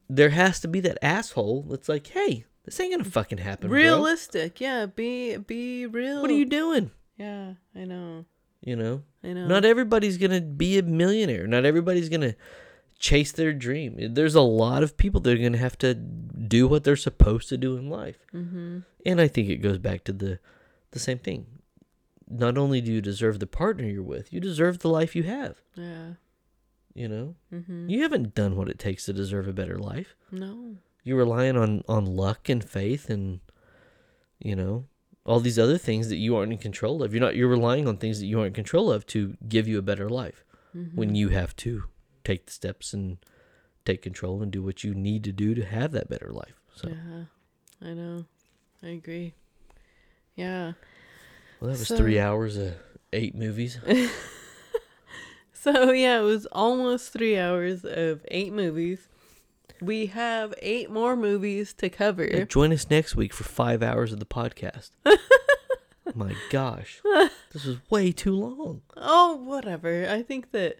[0.09, 3.69] There has to be that asshole that's like, hey, this ain't to fucking happen.
[3.71, 3.77] bro.
[3.79, 4.61] realistic.
[4.61, 6.21] Yeah, be be real.
[6.21, 6.91] What are you doing?
[7.17, 8.27] Yeah, I know.
[8.61, 9.03] You know?
[9.25, 9.47] I know.
[9.47, 11.47] Not everybody's to be a millionaire.
[11.47, 12.35] Not everybody's to
[12.99, 13.97] chase their dream.
[14.15, 17.57] There's a lot of people that are to have to do what they're supposed to
[17.57, 18.19] do in life.
[18.35, 18.81] mm-hmm.
[19.07, 20.39] And I think it goes back to the
[20.91, 21.47] the same thing.
[22.29, 25.63] Not only do you deserve the partner you're with, you deserve the life you have,
[25.77, 26.15] Yeah.
[26.95, 27.37] you know?
[27.53, 27.89] Mm-hmm.
[27.89, 30.15] You haven't done what it takes to deserve a better life.
[30.31, 30.77] No.
[31.09, 33.41] You're relying on on luck and faith and
[34.39, 34.85] you know,
[35.27, 37.13] all these other things that you aren't in control of.
[37.13, 39.79] You're not you're relying on things that you aren't in control of to give you
[39.79, 40.45] a better life.
[40.77, 40.97] Mm-hmm.
[40.99, 41.85] when you have to
[42.25, 43.17] take the steps and
[43.87, 46.61] take control and do what you need to do to have that better life.
[46.75, 47.25] So, Yeah,
[47.89, 48.27] I know.
[48.83, 49.33] I agree.
[50.37, 50.73] Yeah.
[51.59, 52.75] well, that was So- three hours of
[53.15, 53.79] eight movies.
[55.53, 59.08] So yeah, it was almost three hours of eight movies.
[59.81, 62.25] We have eight more movies to cover.
[62.25, 64.91] Yeah, join us next week for five hours of the podcast.
[66.15, 67.01] My gosh,
[67.53, 68.83] this was way too long.
[68.97, 70.09] Oh, whatever.
[70.11, 70.79] I think that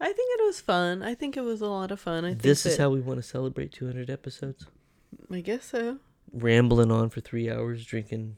[0.00, 1.02] I think it was fun.
[1.02, 2.24] I think it was a lot of fun.
[2.24, 4.66] I think This is that- how we want to celebrate 200 episodes.
[5.30, 5.98] I guess so.
[6.32, 8.36] Rambling on for three hours, drinking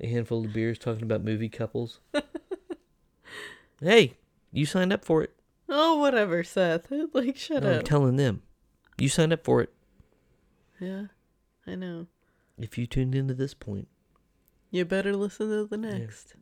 [0.00, 2.00] a handful of beers, talking about movie couples.
[3.82, 4.14] hey,
[4.52, 5.34] you signed up for it.
[5.68, 6.86] Oh, whatever, Seth.
[7.12, 8.42] Like, shut No, I'm telling them.
[9.00, 9.72] You signed up for it.
[10.78, 11.04] yeah,
[11.66, 12.06] I know.
[12.58, 13.88] If you tuned into this point,
[14.70, 16.34] You better listen to the next.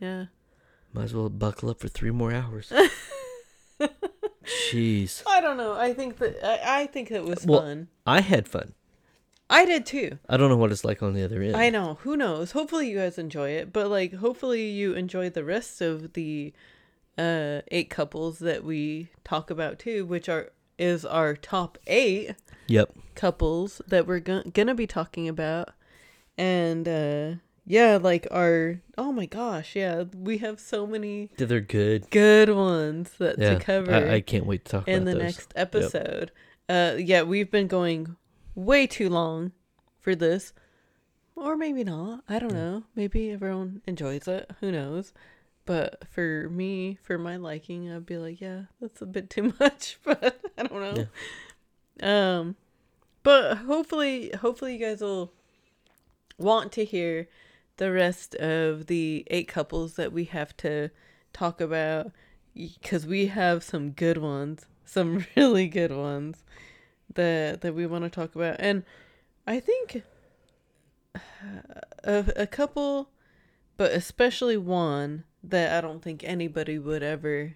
[0.00, 0.26] Yeah.
[0.92, 2.72] might as well buckle up for three more hours.
[4.70, 5.22] Jeez.
[5.26, 5.72] I don't know.
[5.74, 7.88] I think that I, I think it was Well- fun.
[8.06, 8.74] I had fun.
[9.48, 10.18] I did too.
[10.28, 11.54] I don't know what it's like on the other end.
[11.56, 11.98] I know.
[12.02, 12.50] Who knows?
[12.50, 16.52] Hopefully you guys enjoy it, but like hopefully you enjoy the rest of the
[17.16, 22.34] uh eight couples that we talk about too, which are is our top 8
[22.68, 22.90] Yep.
[23.14, 25.70] couples that we're go- going to be talking about.
[26.38, 27.34] And uh
[27.68, 32.10] yeah, like our oh my gosh, yeah, we have so many They're good.
[32.10, 33.54] good ones that Yeah.
[33.58, 35.22] to cover I, I can't wait to talk in the those.
[35.22, 36.30] next episode.
[36.68, 38.16] Uh, yeah, we've been going
[38.54, 39.52] way too long
[40.00, 40.52] for this,
[41.34, 42.22] or maybe not.
[42.28, 42.84] I don't know.
[42.94, 44.50] Maybe everyone enjoys it.
[44.60, 45.12] Who knows?
[45.66, 49.98] But for me, for my liking, I'd be like, yeah, that's a bit too much.
[50.04, 51.08] But I don't
[52.00, 52.08] know.
[52.08, 52.56] Um,
[53.22, 55.32] but hopefully, hopefully you guys will
[56.38, 57.28] want to hear
[57.76, 60.90] the rest of the eight couples that we have to
[61.32, 62.12] talk about
[62.54, 66.44] because we have some good ones, some really good ones.
[67.14, 68.84] that that we want to talk about, and
[69.46, 70.02] I think
[72.04, 73.10] a, a couple,
[73.76, 77.54] but especially one that I don't think anybody would ever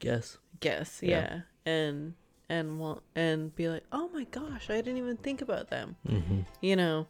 [0.00, 0.38] Guess.
[0.60, 1.00] guess.
[1.02, 1.08] Yeah.
[1.08, 1.40] Yeah,
[1.72, 2.14] and
[2.48, 5.96] and want and be like, oh my gosh, I didn't even think about them.
[6.06, 6.40] Mm-hmm.
[6.60, 7.06] You know,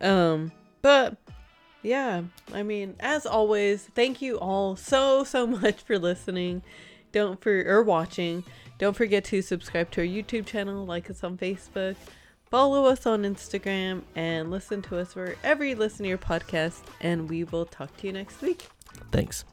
[0.00, 1.16] um, but
[1.82, 6.62] yeah, I mean, as always, thank you all so so much for listening.
[7.12, 8.44] Don't for or watching.
[8.78, 11.94] Don't forget to subscribe to our YouTube channel, like us on Facebook,
[12.54, 16.82] follow us on Instagram, and listen to us wherever you listen to your podcast.
[17.00, 18.68] And we will talk to you next week.
[19.10, 19.44] Thanks.